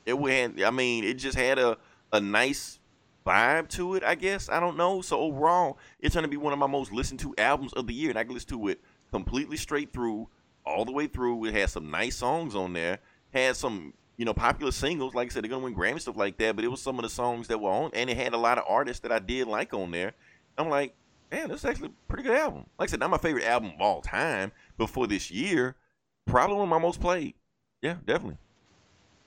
It 0.05 0.19
went. 0.19 0.63
I 0.63 0.71
mean, 0.71 1.05
it 1.05 1.15
just 1.15 1.37
had 1.37 1.59
a 1.59 1.79
a 2.13 2.21
nice 2.21 2.79
vibe 3.27 3.69
to 3.71 3.95
it. 3.95 4.05
I 4.05 4.15
guess 4.15 4.49
I 4.49 4.61
don't 4.61 4.77
know. 4.77 5.01
So 5.01 5.19
overall, 5.19 5.79
it's 6.01 6.15
going 6.15 6.25
to 6.25 6.29
be 6.29 6.37
one 6.37 6.53
of 6.53 6.59
my 6.59 6.67
most 6.67 6.93
listened 6.93 7.21
to 7.21 7.35
albums 7.39 7.73
of 7.73 7.87
the 7.87 7.95
year, 7.95 8.11
and 8.11 8.19
I 8.19 8.25
can 8.25 8.35
listen 8.35 8.51
to 8.51 8.69
it 8.69 8.81
completely 9.11 9.57
straight 9.57 9.93
through, 9.93 10.29
all 10.65 10.85
the 10.85 10.93
way 10.93 11.07
through. 11.07 11.45
It 11.47 11.55
has 11.55 11.73
some 11.73 11.91
nice 11.91 12.17
songs 12.17 12.55
on 12.55 12.73
there. 12.73 12.99
Had 13.33 13.57
some 13.57 13.95
you 14.17 14.25
know 14.25 14.35
popular 14.35 14.73
singles. 14.73 15.15
Like 15.15 15.29
I 15.29 15.35
said, 15.35 15.45
they're 15.45 15.51
gonna 15.51 15.65
win 15.65 15.75
Grammy 15.75 16.01
stuff 16.01 16.17
like 16.17 16.39
that. 16.39 16.57
But 16.57 16.65
it 16.65 16.69
was 16.69 16.83
some 16.83 16.99
of 16.99 17.03
the 17.03 17.09
songs 17.11 17.49
that 17.49 17.61
were 17.61 17.71
on, 17.71 17.91
and 17.95 18.11
it 18.11 18.17
had 18.17 18.35
a 18.35 18.39
lot 18.39 18.59
of 18.59 18.65
artists 18.69 19.01
that 19.01 19.13
I 19.13 19.19
did 19.19 19.47
like 19.47 19.75
on 19.75 19.91
there. 19.91 20.13
I'm 20.59 20.69
like, 20.69 20.95
man, 21.31 21.49
this 21.49 21.61
is 21.61 21.65
actually 21.65 21.89
a 21.89 22.09
pretty 22.09 22.23
good 22.23 22.37
album. 22.37 22.67
Like 22.79 22.89
I 22.89 22.91
said, 22.91 23.01
not 23.01 23.11
my 23.11 23.19
favorite 23.19 23.45
album 23.45 23.73
of 23.75 23.81
all 23.81 24.01
time, 24.01 24.53
but 24.77 24.89
for 24.89 25.07
this 25.07 25.31
year, 25.31 25.77
probably 26.25 26.57
one 26.57 26.65
of 26.65 26.71
my 26.71 26.79
most 26.79 27.01
played. 27.01 27.35
Yeah, 27.83 27.97
definitely. 28.07 28.39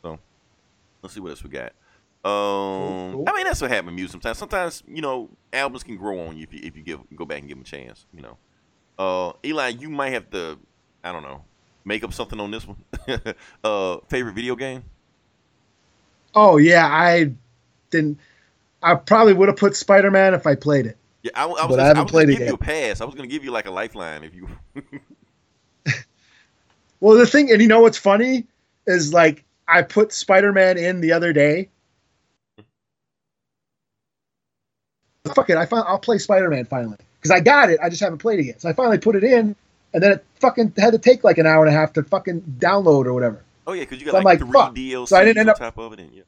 So 0.01 0.19
let's 1.01 1.13
see 1.13 1.19
what 1.19 1.29
else 1.29 1.43
we 1.43 1.49
got. 1.49 1.73
Um, 2.21 3.13
cool. 3.13 3.23
I 3.27 3.33
mean 3.33 3.45
that's 3.45 3.61
what 3.61 3.71
happens 3.71 3.85
with 3.85 3.95
music 3.95 4.11
sometimes. 4.11 4.37
Sometimes 4.37 4.83
you 4.87 5.01
know 5.01 5.29
albums 5.53 5.83
can 5.83 5.95
grow 5.95 6.19
on 6.27 6.35
you 6.35 6.43
if 6.43 6.53
you 6.53 6.59
if 6.63 6.75
you 6.75 6.83
give 6.83 6.99
go 7.15 7.25
back 7.25 7.39
and 7.39 7.47
give 7.47 7.57
them 7.57 7.61
a 7.61 7.65
chance. 7.65 8.05
You 8.13 8.23
know, 8.23 8.37
uh, 8.97 9.33
Eli, 9.45 9.69
you 9.69 9.89
might 9.89 10.09
have 10.09 10.29
to, 10.31 10.59
I 11.01 11.13
don't 11.13 11.23
know, 11.23 11.45
make 11.89 12.05
up 12.05 12.13
something 12.13 12.39
on 12.39 12.51
this 12.51 12.65
one. 12.65 12.77
uh, 13.63 13.97
favorite 14.07 14.33
video 14.33 14.55
game? 14.55 14.83
Oh 16.33 16.55
yeah, 16.55 16.87
I 16.87 17.33
didn't. 17.89 18.17
I 18.81 18.95
probably 18.95 19.33
would 19.33 19.49
have 19.49 19.57
put 19.57 19.75
Spider 19.75 20.09
Man 20.09 20.33
if 20.33 20.47
I 20.47 20.55
played 20.55 20.85
it. 20.85 20.95
Yeah, 21.23 21.31
I, 21.35 21.43
I 21.43 21.47
was. 21.47 21.67
But 21.67 21.79
I 21.81 21.87
haven't 21.87 21.97
I 21.97 22.03
was 22.03 22.11
played 22.11 22.29
it 22.29 22.33
give 22.33 22.41
yet. 22.41 22.47
you 22.47 22.53
a 22.53 22.57
pass. 22.57 23.01
I 23.01 23.05
was 23.05 23.15
going 23.15 23.27
to 23.27 23.33
give 23.33 23.43
you 23.43 23.51
like 23.51 23.65
a 23.65 23.71
lifeline 23.71 24.23
if 24.23 24.33
you. 24.33 24.47
well, 27.01 27.17
the 27.17 27.27
thing, 27.27 27.51
and 27.51 27.61
you 27.61 27.67
know 27.67 27.81
what's 27.81 27.97
funny 27.97 28.45
is 28.87 29.13
like 29.13 29.43
I 29.67 29.81
put 29.81 30.13
Spider 30.13 30.53
Man 30.53 30.77
in 30.77 31.01
the 31.01 31.11
other 31.11 31.33
day. 31.33 31.67
Fuck 35.35 35.49
it, 35.49 35.57
I 35.57 35.65
find 35.65 35.83
I'll 35.85 35.99
play 35.99 36.19
Spider 36.19 36.49
Man 36.49 36.63
finally 36.65 36.97
because 37.19 37.31
I 37.31 37.39
got 37.41 37.69
it. 37.69 37.79
I 37.83 37.89
just 37.89 38.01
haven't 38.01 38.19
played 38.19 38.39
it 38.39 38.45
yet. 38.45 38.61
So 38.61 38.69
I 38.69 38.73
finally 38.73 38.97
put 38.99 39.15
it 39.15 39.23
in, 39.23 39.55
and 39.93 40.03
then 40.03 40.11
it 40.13 40.25
fucking 40.35 40.73
had 40.77 40.91
to 40.91 40.99
take 40.99 41.23
like 41.23 41.37
an 41.37 41.45
hour 41.45 41.65
and 41.65 41.73
a 41.73 41.77
half 41.77 41.93
to 41.93 42.03
fucking 42.03 42.41
download 42.59 43.05
or 43.05 43.13
whatever. 43.13 43.43
Oh 43.67 43.73
yeah, 43.73 43.81
because 43.81 43.99
you 43.99 44.05
got 44.05 44.11
so 44.11 44.17
like, 44.17 44.41
I'm 44.41 44.49
like 44.51 44.69
three 44.73 44.91
DLC 44.93 45.07
so 45.07 45.17
I 45.17 45.23
didn't 45.23 45.37
end 45.39 45.49
up, 45.49 45.57
top 45.57 45.77
of 45.77 45.93
it, 45.93 45.99
and 45.99 46.11
yeah. 46.11 46.23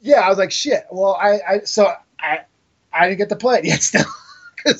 Yeah, 0.00 0.20
I 0.20 0.28
was 0.28 0.38
like, 0.38 0.52
shit. 0.52 0.86
Well, 0.90 1.18
I, 1.20 1.40
I 1.48 1.58
so 1.60 1.92
I 2.20 2.40
I 2.92 3.08
didn't 3.08 3.18
get 3.18 3.28
to 3.30 3.36
play 3.36 3.58
it 3.58 3.64
yet 3.64 3.82
still. 3.82 4.04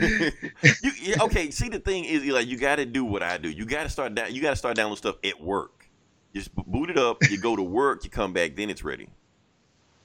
you, 0.00 0.90
yeah, 1.00 1.22
okay, 1.22 1.50
see 1.50 1.68
the 1.68 1.78
thing 1.78 2.04
is 2.04 2.24
like 2.24 2.48
you 2.48 2.56
got 2.56 2.76
to 2.76 2.84
do 2.84 3.04
what 3.04 3.22
I 3.22 3.38
do. 3.38 3.48
You 3.48 3.64
got 3.64 3.84
to 3.84 3.88
start 3.88 4.14
down. 4.14 4.34
You 4.34 4.42
got 4.42 4.50
to 4.50 4.56
start 4.56 4.76
downloading 4.76 4.96
stuff 4.96 5.16
at 5.24 5.40
work. 5.40 5.88
You 6.32 6.40
just 6.40 6.54
boot 6.54 6.90
it 6.90 6.98
up. 6.98 7.18
You 7.30 7.40
go 7.40 7.54
to 7.54 7.62
work. 7.62 8.02
You 8.02 8.10
come 8.10 8.32
back. 8.32 8.56
Then 8.56 8.70
it's 8.70 8.82
ready. 8.82 9.08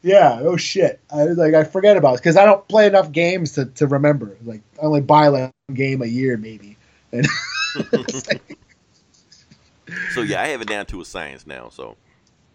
Yeah. 0.02 0.40
Oh 0.42 0.58
shit. 0.58 1.00
I 1.12 1.26
was 1.26 1.38
like 1.38 1.54
I 1.54 1.64
forget 1.64 1.98
about 1.98 2.16
it 2.16 2.18
because 2.18 2.38
I 2.38 2.46
don't 2.46 2.66
play 2.68 2.86
enough 2.88 3.12
games 3.12 3.54
to, 3.54 3.66
to 3.66 3.88
remember. 3.88 4.38
Like 4.44 4.62
I 4.82 4.86
only 4.86 5.02
buy 5.02 5.28
like 5.28 5.52
a 5.70 5.74
game 5.74 6.02
a 6.02 6.06
year 6.06 6.38
maybe. 6.38 6.78
And 7.12 7.28
so 10.14 10.22
yeah, 10.22 10.42
I 10.42 10.48
have 10.48 10.62
it 10.62 10.68
down 10.68 10.86
to 10.88 11.02
a 11.02 11.06
science 11.06 11.48
now. 11.48 11.70
So 11.70 11.98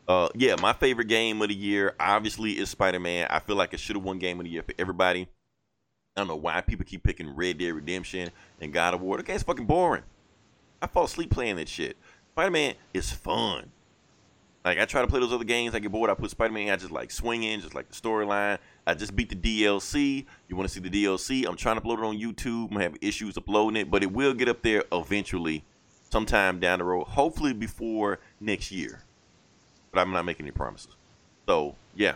uh, 0.09 0.29
yeah, 0.35 0.57
my 0.61 0.73
favorite 0.73 1.09
game 1.09 1.41
of 1.43 1.49
the 1.49 1.55
year 1.55 1.95
obviously 1.99 2.53
is 2.53 2.69
Spider 2.71 3.01
Man. 3.01 3.27
I 3.31 3.41
feel 3.41 3.57
like 3.57 3.75
it 3.75 3.81
should 3.81 3.97
have 3.97 4.05
won 4.05 4.19
Game 4.19 4.39
of 4.41 4.45
the 4.45 4.51
Year 4.51 4.63
for 4.63 4.75
everybody. 4.79 5.29
I 6.17 6.21
don't 6.21 6.29
know 6.29 6.37
why 6.37 6.61
people 6.61 6.85
keep 6.85 7.03
picking 7.03 7.35
Red 7.35 7.59
Dead 7.59 7.73
Redemption 7.73 8.31
and 8.61 8.73
God 8.73 8.95
of 8.95 9.01
War. 9.01 9.17
The 9.17 9.23
game's 9.23 9.43
fucking 9.43 9.67
boring. 9.67 10.05
I 10.81 10.87
fall 10.87 11.05
asleep 11.05 11.31
playing 11.31 11.57
that 11.57 11.69
shit. 11.69 11.97
Spider 12.33 12.51
Man 12.51 12.75
is 12.93 13.11
fun. 13.11 13.73
Like 14.65 14.79
I 14.79 14.85
try 14.85 15.03
to 15.03 15.09
play 15.09 15.21
those 15.21 15.33
other 15.33 15.45
games, 15.45 15.75
I 15.75 15.79
get 15.79 15.91
bored. 15.91 16.11
I 16.11 16.15
put 16.15 16.31
Spider 16.31 16.53
Man. 16.53 16.71
I 16.71 16.77
just 16.77 16.93
like 16.93 17.11
swinging, 17.11 17.61
just 17.61 17.75
like 17.75 17.89
the 17.89 17.95
storyline. 17.95 18.59
I 18.87 18.95
just 18.95 19.17
beat 19.17 19.31
the 19.31 19.37
DLC. 19.37 20.27
You 20.49 20.57
want 20.57 20.69
to 20.69 20.75
see 20.75 20.81
the 20.81 20.91
DLC? 21.05 21.47
I'm 21.47 21.57
trying 21.57 21.77
to 21.77 21.81
upload 21.81 21.99
it 21.99 22.05
on 22.05 22.19
YouTube. 22.19 22.71
I'm 22.71 22.81
have 22.81 22.97
issues 23.01 23.37
uploading 23.37 23.77
it, 23.77 23.91
but 23.91 24.03
it 24.03 24.13
will 24.13 24.35
get 24.35 24.49
up 24.49 24.63
there 24.63 24.85
eventually, 24.93 25.65
sometime 26.11 26.61
down 26.61 26.81
the 26.81 26.85
road. 26.85 27.05
Hopefully 27.05 27.53
before 27.53 28.19
next 28.41 28.71
year 28.71 29.05
but 29.95 30.01
I'm 30.01 30.13
not 30.13 30.25
making 30.25 30.45
any 30.45 30.51
promises. 30.51 30.95
So 31.47 31.77
yeah, 31.95 32.15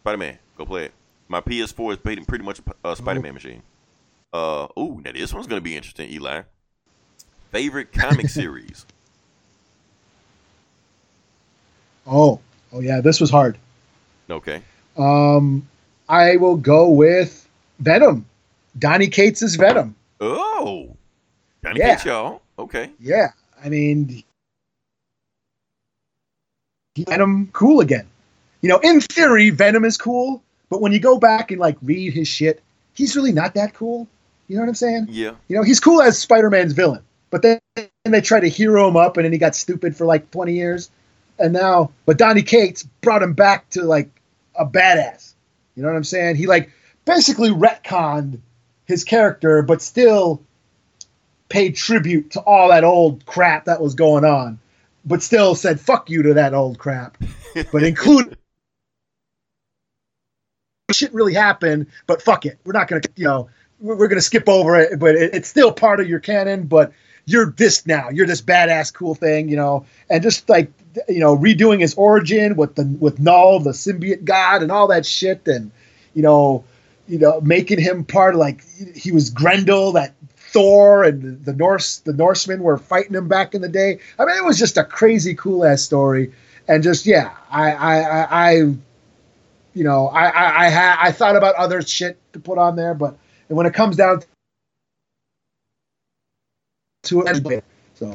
Spider 0.00 0.18
Man, 0.18 0.38
go 0.58 0.66
play 0.66 0.86
it. 0.86 0.92
My 1.28 1.40
PS4 1.40 1.92
is 1.92 1.98
pretty 1.98 2.44
much 2.44 2.60
a 2.84 2.96
Spider 2.96 3.20
Man 3.20 3.34
machine. 3.34 3.62
Uh, 4.32 4.66
ooh, 4.78 5.00
now 5.04 5.12
this 5.12 5.32
one's 5.32 5.46
gonna 5.46 5.60
be 5.60 5.76
interesting, 5.76 6.10
Eli. 6.10 6.42
Favorite 7.52 7.92
comic 7.92 8.28
series? 8.28 8.84
Oh, 12.06 12.40
oh 12.72 12.80
yeah, 12.80 13.00
this 13.00 13.20
was 13.20 13.30
hard. 13.30 13.56
Okay. 14.28 14.62
Um, 14.96 15.68
I 16.10 16.36
will 16.36 16.56
go 16.56 16.88
with 16.88 17.48
Venom. 17.78 18.26
Donny 18.78 19.06
Cates' 19.06 19.42
is 19.42 19.54
Venom. 19.54 19.94
Oh, 20.20 20.94
Donny 21.62 21.78
yeah. 21.78 21.94
Cates, 21.94 22.04
y'all. 22.04 22.42
Okay. 22.58 22.90
Yeah, 22.98 23.28
I 23.64 23.68
mean, 23.68 24.24
Venom 26.98 27.48
cool 27.52 27.80
again. 27.80 28.08
You 28.60 28.68
know, 28.68 28.78
in 28.78 29.00
theory, 29.00 29.50
Venom 29.50 29.84
is 29.84 29.96
cool, 29.96 30.42
but 30.68 30.80
when 30.80 30.90
you 30.90 30.98
go 30.98 31.16
back 31.16 31.52
and 31.52 31.60
like 31.60 31.76
read 31.80 32.12
his 32.12 32.26
shit, 32.26 32.60
he's 32.94 33.14
really 33.14 33.32
not 33.32 33.54
that 33.54 33.74
cool. 33.74 34.08
You 34.48 34.56
know 34.56 34.62
what 34.62 34.68
I'm 34.68 34.74
saying? 34.74 35.06
Yeah. 35.08 35.34
You 35.46 35.56
know, 35.56 35.62
he's 35.62 35.78
cool 35.78 36.02
as 36.02 36.18
Spider-Man's 36.18 36.72
villain, 36.72 37.04
but 37.30 37.42
then 37.42 37.60
they 38.04 38.20
try 38.20 38.40
to 38.40 38.48
hero 38.48 38.88
him 38.88 38.96
up, 38.96 39.16
and 39.16 39.24
then 39.24 39.32
he 39.32 39.38
got 39.38 39.54
stupid 39.54 39.96
for 39.96 40.06
like 40.06 40.28
20 40.32 40.54
years, 40.54 40.90
and 41.38 41.52
now, 41.52 41.92
but 42.04 42.18
Donny 42.18 42.42
Cates 42.42 42.82
brought 43.00 43.22
him 43.22 43.32
back 43.32 43.70
to 43.70 43.84
like 43.84 44.08
a 44.56 44.66
badass. 44.66 45.29
You 45.74 45.82
know 45.82 45.88
what 45.88 45.96
I'm 45.96 46.04
saying? 46.04 46.36
He 46.36 46.46
like 46.46 46.70
basically 47.04 47.50
retconned 47.50 48.40
his 48.84 49.04
character, 49.04 49.62
but 49.62 49.82
still 49.82 50.42
paid 51.48 51.76
tribute 51.76 52.32
to 52.32 52.40
all 52.40 52.68
that 52.68 52.84
old 52.84 53.26
crap 53.26 53.64
that 53.64 53.80
was 53.80 53.94
going 53.94 54.24
on 54.24 54.58
but 55.04 55.22
still 55.22 55.54
said 55.54 55.80
fuck 55.80 56.10
you 56.10 56.22
to 56.22 56.34
that 56.34 56.54
old 56.54 56.78
crap. 56.78 57.16
But 57.72 57.82
include 57.82 58.36
shit 60.92 61.14
really 61.14 61.34
happened, 61.34 61.86
but 62.06 62.22
fuck 62.22 62.46
it. 62.46 62.58
We're 62.64 62.72
not 62.72 62.88
gonna, 62.88 63.02
you 63.16 63.24
know, 63.24 63.48
we're, 63.80 63.96
we're 63.96 64.08
gonna 64.08 64.20
skip 64.20 64.48
over 64.48 64.76
it, 64.76 64.98
but 64.98 65.14
it, 65.14 65.34
it's 65.34 65.48
still 65.48 65.72
part 65.72 66.00
of 66.00 66.08
your 66.08 66.20
canon. 66.20 66.64
But 66.66 66.92
you're 67.26 67.50
this 67.50 67.86
now. 67.86 68.08
You're 68.10 68.26
this 68.26 68.42
badass, 68.42 68.92
cool 68.92 69.14
thing, 69.14 69.48
you 69.48 69.56
know, 69.56 69.86
and 70.08 70.22
just 70.22 70.48
like 70.48 70.70
you 71.08 71.20
know, 71.20 71.36
redoing 71.36 71.80
his 71.80 71.94
origin 71.94 72.56
with 72.56 72.74
the 72.74 72.84
with 72.84 73.20
Knull, 73.20 73.60
the 73.60 73.70
symbiote 73.70 74.24
god, 74.24 74.62
and 74.62 74.72
all 74.72 74.88
that 74.88 75.06
shit, 75.06 75.46
and 75.46 75.70
you 76.14 76.22
know, 76.22 76.64
you 77.06 77.18
know, 77.18 77.40
making 77.40 77.80
him 77.80 78.04
part 78.04 78.34
of 78.34 78.40
like 78.40 78.64
he 78.94 79.12
was 79.12 79.30
Grendel, 79.30 79.92
that 79.92 80.14
Thor 80.36 81.04
and 81.04 81.44
the 81.44 81.52
Norse 81.52 81.98
the 81.98 82.12
Norsemen 82.12 82.62
were 82.62 82.78
fighting 82.78 83.14
him 83.14 83.28
back 83.28 83.54
in 83.54 83.62
the 83.62 83.68
day. 83.68 84.00
I 84.18 84.24
mean, 84.24 84.36
it 84.36 84.44
was 84.44 84.58
just 84.58 84.76
a 84.76 84.84
crazy 84.84 85.34
cool 85.34 85.64
ass 85.64 85.82
story, 85.82 86.32
and 86.66 86.82
just 86.82 87.06
yeah, 87.06 87.34
I 87.50 87.72
I 87.72 88.00
I, 88.00 88.50
I 88.50 88.52
you 89.74 89.84
know 89.84 90.08
I 90.08 90.26
I 90.26 90.66
I, 90.66 90.70
ha- 90.70 90.98
I 91.00 91.12
thought 91.12 91.36
about 91.36 91.54
other 91.54 91.82
shit 91.82 92.18
to 92.32 92.40
put 92.40 92.58
on 92.58 92.76
there, 92.76 92.94
but 92.94 93.16
when 93.48 93.66
it 93.66 93.74
comes 93.74 93.96
down 93.96 94.22
to 97.02 97.22
it, 97.22 97.64
so 97.94 98.14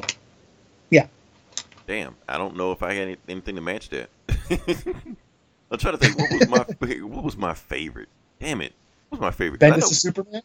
yeah. 0.90 1.06
Damn, 1.86 2.16
I 2.28 2.38
don't 2.38 2.56
know 2.56 2.72
if 2.72 2.82
I 2.82 2.94
had 2.94 3.18
anything 3.28 3.56
to 3.56 3.60
match 3.60 3.90
that. 3.90 4.08
I'm 5.70 5.78
trying 5.78 5.96
to 5.96 5.98
think 5.98 6.18
what 6.18 6.30
was 6.30 6.48
my 6.48 6.96
what 7.04 7.24
was 7.24 7.36
my 7.36 7.54
favorite. 7.54 8.08
Damn 8.40 8.60
it, 8.60 8.72
what 9.08 9.20
was 9.20 9.24
my 9.26 9.30
favorite? 9.30 9.60
Bendis 9.60 9.90
is 9.90 10.00
Superman. 10.00 10.42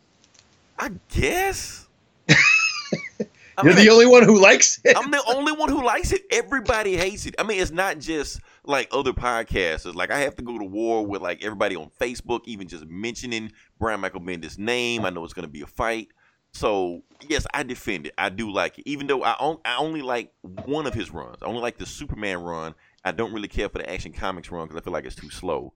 I 0.80 0.92
guess. 1.10 1.88
I 2.30 3.64
You're 3.64 3.76
mean, 3.76 3.86
the 3.86 3.92
only 3.92 4.06
one 4.06 4.24
who 4.24 4.40
likes 4.42 4.80
it. 4.84 4.98
I'm 4.98 5.12
the 5.12 5.22
only 5.28 5.52
one 5.52 5.70
who 5.70 5.84
likes 5.84 6.12
it. 6.14 6.22
Everybody 6.32 6.96
hates 6.96 7.26
it. 7.26 7.36
I 7.38 7.44
mean, 7.44 7.62
it's 7.62 7.70
not 7.70 8.00
just 8.00 8.40
like 8.64 8.88
other 8.92 9.12
podcasters. 9.12 9.94
Like 9.94 10.10
I 10.10 10.20
have 10.20 10.36
to 10.38 10.42
go 10.42 10.58
to 10.58 10.64
war 10.64 11.06
with 11.06 11.22
like 11.22 11.44
everybody 11.44 11.76
on 11.76 11.92
Facebook, 12.00 12.42
even 12.46 12.68
just 12.68 12.88
mentioning 12.88 13.52
Brian 13.78 14.00
Michael 14.00 14.22
Bendis' 14.22 14.58
name. 14.58 15.06
I 15.06 15.10
know 15.10 15.24
it's 15.24 15.34
going 15.34 15.46
to 15.46 15.52
be 15.52 15.62
a 15.62 15.68
fight. 15.68 16.10
So 16.54 17.04
yes, 17.28 17.46
I 17.54 17.64
defend 17.64 18.08
it. 18.08 18.14
I 18.18 18.30
do 18.30 18.52
like 18.52 18.80
it, 18.80 18.88
even 18.88 19.08
though 19.08 19.24
I, 19.24 19.34
on, 19.34 19.60
I 19.66 19.78
only 19.78 20.02
like 20.02 20.32
one 20.66 20.86
of 20.86 20.94
his 20.94 21.12
runs. 21.12 21.38
I 21.42 21.46
only 21.46 21.62
like 21.62 21.78
the 21.78 21.86
Superman 21.86 22.42
run. 22.42 22.76
I 23.04 23.12
don't 23.12 23.34
really 23.34 23.48
care 23.48 23.70
for 23.70 23.80
the 23.80 23.90
Action 23.90 24.14
Comics 24.14 24.52
run 24.52 24.68
because 24.68 24.80
I 24.80 24.84
feel 24.84 24.94
like 24.94 25.06
it's 25.06 25.16
too 25.16 25.30
slow. 25.30 25.74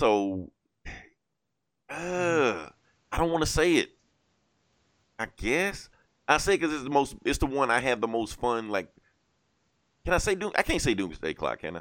So, 0.00 0.50
uh, 1.90 2.68
I 3.12 3.18
don't 3.18 3.30
want 3.30 3.42
to 3.42 3.50
say 3.50 3.76
it. 3.76 3.90
I 5.18 5.28
guess 5.36 5.88
I 6.26 6.38
say 6.38 6.56
because 6.56 6.72
it's 6.72 6.84
the 6.84 6.90
most. 6.90 7.16
It's 7.24 7.38
the 7.38 7.46
one 7.46 7.70
I 7.70 7.80
have 7.80 8.00
the 8.00 8.08
most 8.08 8.40
fun. 8.40 8.70
Like, 8.70 8.88
can 10.04 10.14
I 10.14 10.18
say 10.18 10.34
Doom? 10.34 10.52
I 10.56 10.62
can't 10.62 10.80
say 10.80 10.94
Doomsday 10.94 11.34
Clock, 11.34 11.60
can 11.60 11.76
I? 11.76 11.80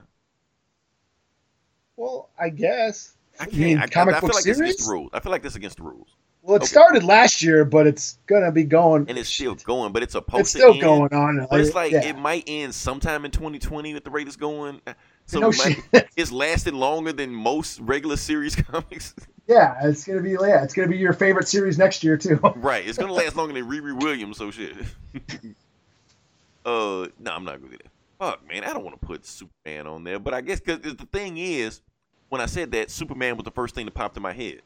Well, 1.95 2.29
I 2.39 2.49
guess. 2.49 3.15
I 3.39 3.45
can't. 3.45 3.79
I, 3.79 3.83
I, 3.83 4.17
I, 4.17 4.19
feel 4.19 4.29
like 4.29 4.43
series? 4.43 4.43
this 4.43 4.59
against 4.59 4.85
the 4.85 4.91
rules. 4.91 5.09
I 5.13 5.19
feel 5.19 5.31
like 5.31 5.43
this 5.43 5.55
against 5.55 5.77
the 5.77 5.83
rules. 5.83 6.15
Well, 6.45 6.55
it 6.57 6.63
Okay. 6.63 6.65
started 6.67 7.03
last 7.03 7.41
year, 7.41 7.63
but 7.63 7.87
it's 7.87 8.17
gonna 8.27 8.51
be 8.51 8.65
going. 8.65 9.05
and 9.07 9.17
it's 9.17 9.29
still 9.29 9.55
going, 9.55 9.93
but 9.93 10.03
it's 10.03 10.11
supposed 10.11 10.41
it's 10.41 10.49
still 10.51 10.73
to 10.73 10.79
going 10.79 11.13
on. 11.13 11.47
But 11.49 11.61
it's 11.61 11.73
like 11.73 11.93
yeah. 11.93 12.03
it 12.05 12.17
might 12.17 12.43
end 12.47 12.75
sometime 12.75 13.23
in 13.23 13.31
2020 13.31 13.93
with 13.93 14.03
the 14.03 14.09
rate 14.11 14.27
it's 14.27 14.35
going. 14.35 14.81
So 15.25 15.39
no 15.39 15.51
it 15.51 15.57
might- 15.57 15.77
shit. 15.93 16.09
it's 16.17 16.33
lasted 16.33 16.73
longer 16.73 17.13
than 17.13 17.33
most 17.33 17.79
regular 17.79 18.17
series 18.17 18.55
comics. 18.71 19.15
yeah, 19.47 19.75
it's 19.87 20.03
gonna 20.03 20.19
be 20.21 20.31
yeah, 20.31 20.63
it's 20.65 20.73
gonna 20.73 20.89
be 20.89 20.97
your 20.97 21.13
favorite 21.13 21.47
series 21.47 21.77
next 21.77 22.03
year 22.03 22.17
too. 22.17 22.35
right. 22.57 22.85
It's 22.85 22.97
gonna 22.97 23.13
last 23.13 23.37
longer 23.37 23.53
than 23.53 23.63
Riri 23.69 23.97
Williams. 23.97 24.35
So 24.37 24.51
shit. 24.51 24.75
uh, 26.65 27.07
no, 27.19 27.31
I'm 27.31 27.45
not 27.45 27.59
gonna 27.61 27.71
do 27.71 27.77
that. 27.77 27.87
Fuck, 28.19 28.47
man, 28.47 28.63
I 28.63 28.73
don't 28.73 28.83
want 28.83 28.99
to 28.99 29.05
put 29.05 29.25
Superman 29.25 29.87
on 29.87 30.03
there. 30.03 30.19
But 30.19 30.33
I 30.33 30.41
guess 30.41 30.59
because 30.59 30.81
the 30.81 31.07
thing 31.11 31.37
is, 31.37 31.81
when 32.29 32.41
I 32.41 32.45
said 32.45 32.71
that, 32.73 32.91
Superman 32.91 33.37
was 33.37 33.43
the 33.45 33.51
first 33.51 33.75
thing 33.75 33.85
that 33.85 33.93
popped 33.93 34.17
in 34.17 34.23
my 34.23 34.33
head. 34.33 34.61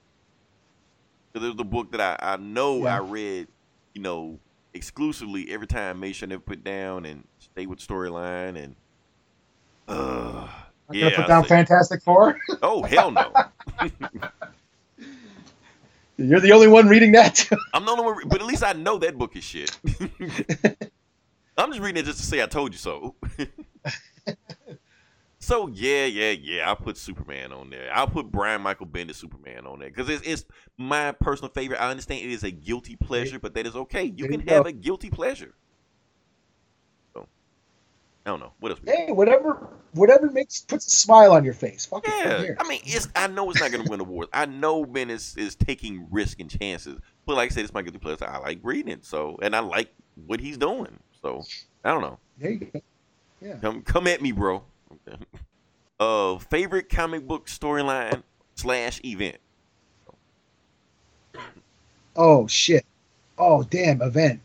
Because 1.38 1.50
it 1.50 1.52
was 1.52 1.58
the 1.58 1.66
book 1.66 1.92
that 1.92 2.02
I, 2.02 2.34
I 2.34 2.38
know 2.38 2.84
Yeah. 2.84 2.96
I 2.96 3.00
read, 3.00 3.48
you 3.94 4.02
know, 4.02 4.40
exclusively 4.74 5.52
every 5.52 5.68
time. 5.68 6.00
Made 6.00 6.16
sure 6.16 6.28
I 6.28 6.30
never 6.30 6.42
put 6.42 6.64
down 6.64 7.06
and 7.06 7.26
stay 7.40 7.68
with 7.68 7.80
storyline 7.80 8.58
and. 8.62 8.76
Uh, 9.88 10.48
I'm 10.90 10.96
yeah, 10.96 11.02
gonna 11.12 11.16
put 11.16 11.26
I 11.26 11.28
down 11.28 11.44
Fantastic 11.46 12.02
Four. 12.02 12.40
Oh 12.62 12.84
hell 12.84 13.12
no! 13.12 13.32
You're 16.18 16.40
the 16.40 16.52
only 16.52 16.68
one 16.68 16.88
reading 16.88 17.12
that. 17.12 17.48
I'm 17.74 17.86
the 17.86 17.92
only 17.92 18.04
one, 18.04 18.28
but 18.28 18.42
at 18.42 18.48
least 18.48 18.64
I 18.64 18.74
know 18.74 18.98
that 18.98 19.18
book 19.18 19.36
is 19.36 19.44
shit. 19.44 19.78
I'm 21.58 21.70
just 21.72 21.80
reading 21.82 22.02
it 22.02 22.06
just 22.06 22.20
to 22.20 22.26
say 22.26 22.42
I 22.42 22.48
told 22.48 22.74
you 22.74 22.80
so. 22.80 23.16
so 25.48 25.68
yeah, 25.68 26.06
yeah, 26.06 26.32
yeah. 26.32 26.68
I'll 26.68 26.76
put 26.76 26.98
Superman 26.98 27.54
on 27.54 27.70
there. 27.70 27.90
I'll 27.94 28.08
put 28.08 28.30
Brian 28.30 28.62
Michael 28.62 28.86
Bendis 28.86 29.16
Superman 29.16 29.66
on 29.66 29.80
there 29.80 29.90
because 29.90 30.10
it's, 30.10 30.22
it's 30.28 30.46
my 30.78 31.14
personal 31.14 31.50
favorite. 31.50 31.82
I 31.82 31.90
understand 31.90 32.26
it 32.26 32.32
is 32.32 32.44
a 32.44 32.52
guilty 32.52 32.98
pleasure, 32.98 33.40
but 33.40 33.54
that 33.54 33.66
is 33.66 33.76
okay. 33.76 34.04
You 34.04 34.28
There 34.28 34.30
can 34.30 34.42
you 34.42 34.54
have 34.54 34.64
go. 34.64 34.70
a 34.70 34.74
guilty 34.74 35.10
pleasure. 35.10 35.54
So 37.14 37.28
I 38.26 38.30
don't 38.32 38.42
know 38.42 38.52
what 38.60 38.72
else. 38.74 38.82
hey, 38.86 39.12
whatever, 39.14 39.70
whatever 39.94 40.30
makes 40.30 40.60
puts 40.62 40.86
a 40.88 40.90
smile 40.90 41.32
on 41.32 41.46
your 41.46 41.54
face. 41.54 41.86
Fuck. 41.86 42.06
Yeah, 42.06 42.40
here. 42.40 42.58
I 42.60 42.68
mean, 42.68 42.82
it's. 42.84 43.08
I 43.16 43.28
know 43.28 43.50
it's 43.50 43.62
not 43.62 43.72
going 43.72 43.86
to 43.86 43.90
win 43.90 44.02
awards. 44.02 44.30
I 44.34 44.46
know 44.46 44.86
Bendis 44.86 45.38
is 45.38 45.56
taking 45.56 46.08
risk 46.12 46.42
and 46.42 46.50
chances, 46.50 47.00
but 47.26 47.38
like 47.38 47.52
I 47.52 47.56
said, 47.56 47.64
it's 47.64 47.74
my 47.74 47.82
guilty 47.84 48.00
pleasure. 48.00 48.26
I 48.26 48.38
like 48.40 48.60
reading 48.64 48.92
it, 48.92 49.06
so 49.06 49.38
and 49.42 49.56
I 49.56 49.60
like 49.60 49.94
what 50.26 50.42
he's 50.42 50.58
doing. 50.58 51.00
So 51.22 51.44
I 51.86 51.92
don't 51.92 52.02
know. 52.02 52.20
There 52.38 52.52
you 52.52 52.60
go. 52.60 52.82
Come 53.62 53.82
come 53.84 54.08
at 54.08 54.22
me, 54.22 54.34
bro. 54.34 54.64
uh, 56.00 56.38
favorite 56.38 56.90
comic 56.90 57.28
book 57.28 57.48
storyline 57.48 58.24
slash 58.56 59.02
event. 59.04 59.38
Oh 62.16 62.48
shit. 62.48 62.86
Oh 63.38 63.64
damn, 63.64 64.02
event. 64.02 64.42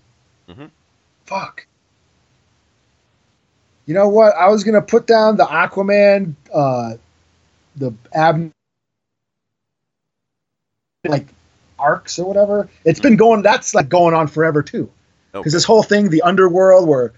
Mhm. 0.49 0.71
Fuck. 1.25 1.67
You 3.87 3.95
know 3.95 4.09
what? 4.09 4.35
I 4.37 4.49
was 4.49 4.63
gonna 4.63 4.83
put 4.83 5.07
down 5.07 5.37
the 5.37 5.45
Aquaman, 5.45 6.35
uh, 6.53 6.95
the 7.77 7.95
Ab, 8.13 8.53
like 11.05 11.27
arcs 11.79 12.19
or 12.19 12.27
whatever. 12.27 12.69
It's 12.85 13.01
been 13.01 13.17
going. 13.17 13.43
That's 13.43 13.75
like 13.75 13.89
going 13.89 14.15
on 14.15 14.29
forever 14.29 14.63
too. 14.63 14.91
Okay. 15.35 15.41
Because 15.41 15.53
this 15.53 15.65
whole 15.65 15.83
thing, 15.83 16.11
the 16.11 16.23
underworld, 16.23 16.87
where 16.87 17.13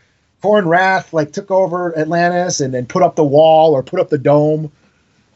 Corum 0.45 0.67
Rath 0.67 1.15
like 1.15 1.33
took 1.33 1.51
over 1.51 1.97
Atlantis 1.99 2.61
and 2.61 2.75
then 2.75 2.85
put 2.85 3.03
up 3.03 3.17
the 3.17 3.25
wall 3.25 3.73
or 3.73 3.83
put 3.83 3.99
up 3.99 4.11
the 4.11 4.19
dome. 4.19 4.71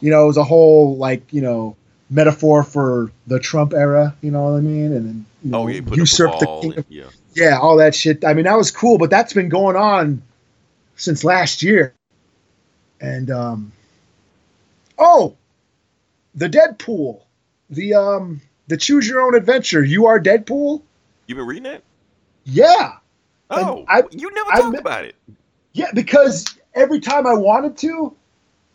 You 0.00 0.10
know, 0.10 0.24
it 0.24 0.26
was 0.26 0.36
a 0.36 0.44
whole 0.44 0.98
like 0.98 1.32
you 1.32 1.40
know 1.40 1.76
metaphor 2.10 2.62
for 2.62 3.10
the 3.26 3.40
Trump 3.40 3.72
era. 3.72 4.14
You 4.20 4.30
know 4.30 4.42
what 4.42 4.58
I 4.58 4.60
mean? 4.60 4.92
And 4.92 5.06
then 5.06 5.26
you 5.42 5.50
know, 5.50 5.62
oh 5.62 5.66
yeah, 5.68 5.80
put 5.80 5.96
usurp 5.96 6.32
the 6.32 6.38
the 6.38 6.46
wall. 6.46 6.60
kingdom. 6.60 6.84
and- 6.86 6.94
yeah. 6.94 7.04
Yeah, 7.34 7.58
all 7.58 7.76
that 7.76 7.94
shit. 7.94 8.24
I 8.24 8.34
mean, 8.34 8.46
that 8.46 8.56
was 8.56 8.70
cool, 8.70 8.98
but 8.98 9.10
that's 9.10 9.32
been 9.32 9.48
going 9.48 9.76
on 9.76 10.22
since 10.96 11.24
last 11.24 11.62
year. 11.62 11.94
And 13.00 13.30
um 13.30 13.72
oh, 14.98 15.36
the 16.34 16.48
Deadpool, 16.48 17.22
the 17.70 17.94
um 17.94 18.42
the 18.66 18.76
choose 18.76 19.08
your 19.08 19.22
own 19.22 19.34
adventure. 19.34 19.82
You 19.82 20.06
are 20.06 20.20
Deadpool. 20.20 20.82
You've 21.26 21.38
been 21.38 21.46
reading 21.46 21.72
it. 21.72 21.82
Yeah, 22.44 22.96
Oh, 23.50 23.84
I- 23.88 24.02
you 24.10 24.32
never 24.34 24.52
I 24.52 24.60
talked 24.60 24.72
mi- 24.74 24.78
about 24.78 25.04
it. 25.04 25.14
yeah, 25.72 25.90
because 25.94 26.44
every 26.74 27.00
time 27.00 27.26
I 27.26 27.34
wanted 27.34 27.76
to, 27.78 28.14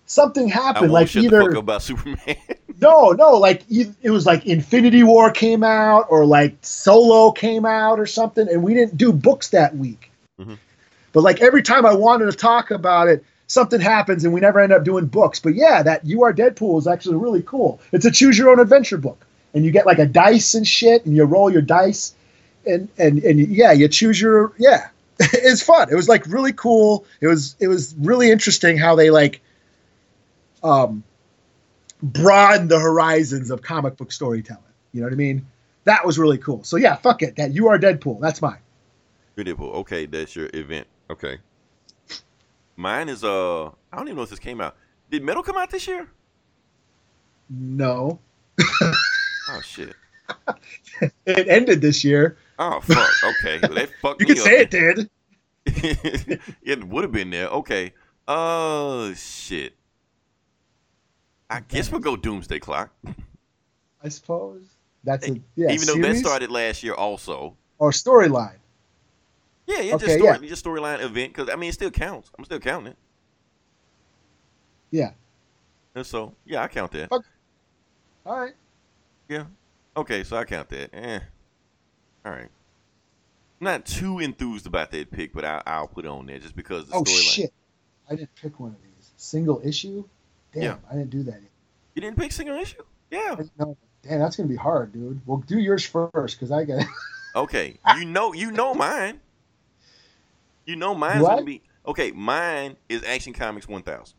something 0.05 0.47
happened. 0.47 0.91
Like 0.91 1.07
shut 1.07 1.23
the 1.23 1.29
fuck 1.29 1.41
either 1.49 1.57
about 1.57 1.81
Superman. 1.83 2.35
no, 2.81 3.11
no, 3.11 3.37
like 3.37 3.63
it 3.69 4.09
was 4.09 4.25
like 4.25 4.45
Infinity 4.45 5.03
War 5.03 5.31
came 5.31 5.63
out 5.63 6.07
or 6.09 6.25
like 6.25 6.55
Solo 6.61 7.31
came 7.31 7.65
out 7.65 7.99
or 7.99 8.05
something, 8.05 8.47
and 8.49 8.63
we 8.63 8.73
didn't 8.73 8.97
do 8.97 9.13
books 9.13 9.49
that 9.49 9.75
week. 9.77 10.11
Mhm. 10.39 10.57
But 11.11 11.21
like 11.23 11.41
every 11.41 11.61
time 11.61 11.85
I 11.85 11.93
wanted 11.93 12.25
to 12.31 12.37
talk 12.37 12.71
about 12.71 13.07
it, 13.07 13.23
something 13.45 13.79
happens 13.79 14.23
and 14.23 14.33
we 14.33 14.39
never 14.41 14.59
end 14.59 14.73
up 14.73 14.83
doing 14.83 15.05
books. 15.05 15.39
But 15.39 15.53
yeah, 15.53 15.83
that 15.83 16.03
You 16.05 16.23
Are 16.23 16.33
Deadpool 16.33 16.79
is 16.79 16.87
actually 16.87 17.17
really 17.17 17.43
cool. 17.43 17.79
It's 17.91 18.05
a 18.05 18.11
choose 18.11 18.37
your 18.37 18.49
own 18.49 18.59
adventure 18.59 18.97
book, 18.97 19.23
and 19.53 19.63
you 19.63 19.69
get 19.71 19.85
like 19.85 19.99
a 19.99 20.05
dice 20.07 20.55
and 20.55 20.67
shit, 20.67 21.05
and 21.05 21.15
you 21.15 21.23
roll 21.25 21.51
your 21.51 21.61
dice, 21.61 22.15
and 22.65 22.89
and 22.97 23.19
and 23.23 23.39
yeah, 23.39 23.71
you 23.71 23.87
choose 23.87 24.19
your 24.19 24.53
yeah. 24.57 24.89
it's 25.19 25.61
fun. 25.61 25.89
It 25.91 25.95
was 25.95 26.09
like 26.09 26.25
really 26.27 26.53
cool. 26.53 27.05
It 27.21 27.27
was 27.27 27.55
it 27.59 27.67
was 27.67 27.95
really 27.99 28.31
interesting 28.31 28.77
how 28.77 28.95
they 28.95 29.09
like 29.09 29.41
um 30.63 31.03
broaden 32.01 32.67
the 32.67 32.79
horizons 32.79 33.51
of 33.51 33.61
comic 33.61 33.97
book 33.97 34.11
storytelling. 34.11 34.63
You 34.91 35.01
know 35.01 35.07
what 35.07 35.13
I 35.13 35.17
mean? 35.17 35.45
That 35.85 36.05
was 36.05 36.17
really 36.17 36.37
cool. 36.37 36.63
So 36.63 36.77
yeah, 36.77 36.95
fuck 36.95 37.21
it. 37.21 37.35
That 37.35 37.53
you 37.53 37.67
are 37.67 37.77
Deadpool. 37.77 38.19
That's 38.21 38.41
mine. 38.41 38.59
Deadpool. 39.37 39.73
Okay, 39.75 40.05
that's 40.05 40.35
your 40.35 40.49
event. 40.53 40.87
Okay. 41.09 41.37
Mine 42.75 43.09
is 43.09 43.23
uh 43.23 43.65
I 43.67 43.71
don't 43.93 44.07
even 44.07 44.17
know 44.17 44.23
if 44.23 44.29
this 44.29 44.39
came 44.39 44.61
out. 44.61 44.75
Did 45.11 45.23
Metal 45.23 45.43
come 45.43 45.57
out 45.57 45.69
this 45.69 45.87
year? 45.87 46.07
No, 47.49 48.19
Oh 49.49 49.61
shit. 49.61 49.93
it 51.25 51.47
ended 51.47 51.81
this 51.81 52.03
year. 52.03 52.37
Oh 52.59 52.79
fuck. 52.81 53.09
Okay. 53.23 53.59
Well, 53.61 53.73
that 53.73 53.89
fucked 54.01 54.21
You 54.21 54.27
me 54.27 54.33
could 54.35 54.43
say 54.43 54.61
it 54.61 54.71
did. 54.71 55.09
it. 55.65 56.41
it 56.61 56.83
would 56.83 57.03
have 57.03 57.11
been 57.11 57.29
there. 57.29 57.47
Okay. 57.47 57.93
Oh 58.27 59.13
shit. 59.13 59.73
I 61.49 61.59
guess 61.61 61.91
we'll 61.91 62.01
go 62.01 62.15
Doomsday 62.15 62.59
Clock. 62.59 62.91
I 64.03 64.09
suppose 64.09 64.61
that's 65.03 65.27
a 65.27 65.39
yeah. 65.55 65.71
Even 65.71 65.87
though 65.87 66.07
that 66.07 66.17
started 66.17 66.51
last 66.51 66.83
year 66.83 66.93
also. 66.93 67.55
or 67.79 67.91
storyline. 67.91 68.57
Yeah, 69.65 69.79
yeah, 69.79 69.97
just 69.97 70.15
story, 70.15 70.37
yeah. 70.41 70.47
just 70.49 70.65
storyline 70.65 71.01
event 71.01 71.33
because 71.33 71.49
I 71.49 71.55
mean 71.55 71.69
it 71.69 71.73
still 71.73 71.91
counts. 71.91 72.31
I'm 72.37 72.43
still 72.45 72.59
counting 72.59 72.93
it. 72.93 72.97
Yeah. 74.91 75.11
And 75.95 76.05
so 76.05 76.33
yeah, 76.45 76.63
I 76.63 76.67
count 76.67 76.91
that. 76.91 77.11
All 77.11 77.21
right. 78.25 78.53
Yeah. 79.29 79.45
Okay, 79.95 80.23
so 80.23 80.37
I 80.37 80.43
count 80.45 80.69
that. 80.69 80.89
Eh. 80.93 81.19
All 82.25 82.31
right. 82.31 82.49
I'm 83.61 83.65
not 83.65 83.85
too 83.85 84.19
enthused 84.19 84.65
about 84.67 84.91
that 84.91 85.11
pick, 85.11 85.33
but 85.33 85.45
I, 85.45 85.61
I'll 85.65 85.87
put 85.87 86.05
it 86.05 86.09
on 86.09 86.25
there 86.25 86.39
just 86.39 86.55
because 86.55 86.87
the 86.87 86.95
Oh 86.95 87.03
storyline. 87.03 87.33
shit! 87.33 87.53
I 88.09 88.15
didn't 88.15 88.35
pick 88.35 88.59
one 88.59 88.71
of 88.71 88.77
these. 88.81 89.11
Single 89.17 89.61
issue. 89.63 90.03
Damn, 90.53 90.63
Yeah. 90.63 90.75
I 90.89 90.95
didn't 90.95 91.09
do 91.11 91.23
that. 91.23 91.35
Yet. 91.41 91.49
You 91.95 92.01
didn't 92.01 92.17
pick 92.17 92.31
single 92.31 92.57
issue? 92.57 92.83
Yeah. 93.11 93.35
No, 93.57 93.77
damn, 94.01 94.19
that's 94.19 94.35
gonna 94.35 94.49
be 94.49 94.55
hard, 94.55 94.91
dude. 94.93 95.21
Well, 95.25 95.43
do 95.47 95.59
yours 95.59 95.85
first, 95.85 96.39
cause 96.39 96.51
I 96.51 96.65
got. 96.65 96.85
Okay. 97.35 97.79
You 97.97 98.05
know 98.05 98.33
you 98.33 98.51
know 98.51 98.75
mine. 98.75 99.19
You 100.67 100.75
know 100.75 100.93
mine's 100.93 101.23
What? 101.23 101.29
gonna 101.31 101.45
be 101.45 101.63
okay. 101.87 102.11
Mine 102.11 102.75
is 102.89 103.03
Action 103.03 103.33
Comics 103.33 103.67
1000. 103.67 104.13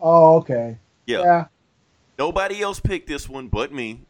oh, 0.00 0.38
okay. 0.38 0.78
Yeah. 1.06 1.20
Yeah, 1.22 1.44
Nobody 2.18 2.60
else 2.60 2.80
picked 2.80 3.06
this 3.06 3.28
one 3.28 3.46
but 3.48 3.72
me. 3.72 4.00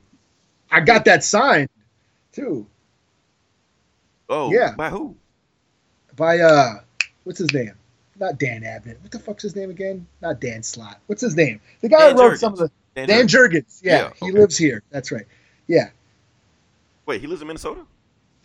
I 0.70 0.80
got 0.80 1.04
that 1.04 1.22
signed 1.22 1.68
too 2.32 2.66
Oh, 4.28 4.52
Yeah. 4.52 4.74
By 4.76 4.90
who? 4.90 5.16
by 6.16 6.38
uh, 6.40 6.80
what's 7.24 7.38
his 7.38 7.52
name? 7.54 7.72
Not 8.18 8.38
Dan 8.38 8.62
Abnett. 8.62 9.00
What 9.00 9.12
the 9.12 9.20
fuck's 9.20 9.44
his 9.44 9.54
name 9.54 9.70
again? 9.70 10.06
Not 10.20 10.40
Dan 10.40 10.62
Slott. 10.64 11.00
What's 11.06 11.22
his 11.22 11.36
name? 11.36 11.60
The 11.80 11.88
guy 11.88 12.08
Dan 12.08 12.16
who 12.16 12.22
wrote 12.22 12.38
some 12.38 12.52
of 12.54 12.58
the 12.58 12.70
Dan 12.96 13.08
Dan 13.08 13.28
Jurgens. 13.28 13.80
Yeah, 13.82 14.10
Yeah, 14.20 14.26
he 14.26 14.32
lives 14.32 14.58
here. 14.58 14.82
That's 14.90 15.12
right. 15.12 15.26
Yeah, 15.68 15.90
Wait, 17.06 17.20
he 17.20 17.26
lives 17.26 17.40
in 17.40 17.46
Minnesota? 17.46 17.82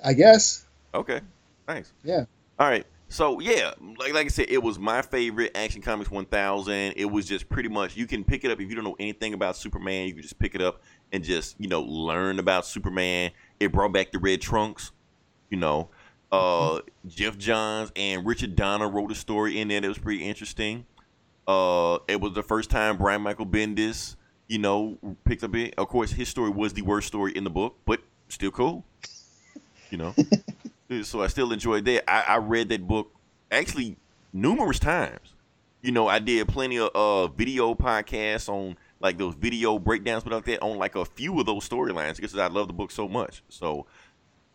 I 0.04 0.14
guess. 0.14 0.66
Okay. 0.94 1.20
Nice. 1.68 1.92
Yeah. 2.04 2.26
All 2.60 2.68
right. 2.68 2.86
So 3.10 3.40
yeah, 3.40 3.74
like 4.00 4.14
like 4.14 4.26
I 4.26 4.30
said, 4.30 4.48
it 4.50 4.62
was 4.62 4.80
my 4.80 5.02
favorite 5.02 5.52
Action 5.56 5.82
Comics 5.82 6.10
1000. 6.10 6.94
It 6.96 7.06
was 7.06 7.28
just 7.28 7.50
pretty 7.50 7.70
much 7.70 7.98
you 7.98 8.08
can 8.08 8.24
pick 8.24 8.44
it 8.46 8.52
up 8.52 8.60
if 8.60 8.70
you 8.70 8.76
don't 8.76 8.84
know 8.84 8.96
anything 9.00 9.34
about 9.34 9.58
Superman. 9.58 10.08
You 10.08 10.14
can 10.14 10.22
just 10.22 10.40
pick 10.40 10.56
it 10.56 10.62
up 10.62 10.82
and 11.12 11.24
just 11.24 11.56
you 11.60 11.68
know 11.68 11.82
learn 11.82 12.40
about 12.40 12.66
Superman. 12.66 13.32
It 13.60 13.72
brought 13.72 13.94
back 13.94 14.12
the 14.12 14.20
red 14.20 14.42
trunks. 14.42 14.92
You 15.50 15.58
know, 15.58 15.90
uh, 16.32 16.80
Geoff 17.08 17.38
Johns 17.38 17.92
and 17.96 18.26
Richard 18.26 18.56
Donner 18.56 18.90
wrote 18.90 19.12
a 19.12 19.16
story 19.16 19.60
in 19.60 19.68
there 19.68 19.82
that 19.82 19.88
was 19.88 20.00
pretty 20.00 20.24
interesting. 20.24 20.86
Uh, 21.48 22.00
it 22.08 22.20
was 22.20 22.34
the 22.34 22.42
first 22.42 22.70
time 22.70 22.98
Brian 22.98 23.22
Michael 23.22 23.46
Bendis, 23.46 24.16
you 24.48 24.58
know, 24.58 24.98
picked 25.26 25.44
up 25.44 25.56
it. 25.56 25.76
Of 25.78 25.90
course, 25.90 26.12
his 26.12 26.30
story 26.30 26.50
was 26.50 26.74
the 26.74 26.82
worst 26.82 27.08
story 27.08 27.34
in 27.36 27.44
the 27.44 27.50
book, 27.50 27.78
but 27.86 28.02
still 28.30 28.52
cool. 28.52 28.84
You 29.92 29.98
know, 30.00 30.16
so 31.04 31.22
I 31.22 31.28
still 31.28 31.52
enjoyed 31.52 31.86
that. 31.86 32.10
I, 32.10 32.36
I 32.36 32.38
read 32.38 32.70
that 32.70 32.88
book 32.88 33.12
actually 33.52 33.98
numerous 34.32 34.80
times. 34.80 35.36
You 35.82 35.92
know, 35.92 36.08
I 36.08 36.20
did 36.20 36.48
plenty 36.48 36.80
of 36.80 36.90
uh, 36.96 37.28
video 37.28 37.76
podcasts 37.76 38.50
on 38.50 38.78
like 39.04 39.18
those 39.18 39.36
video 39.36 39.78
breakdowns, 39.78 40.24
but 40.24 40.32
like 40.32 40.46
that 40.46 40.64
on 40.64 40.78
like 40.78 40.96
a 40.96 41.04
few 41.04 41.38
of 41.40 41.46
those 41.46 41.68
storylines 41.68 42.16
because 42.16 42.36
I 42.38 42.48
love 42.48 42.68
the 42.68 42.74
book 42.74 42.90
so 42.90 43.08
much. 43.08 43.44
So 43.50 43.86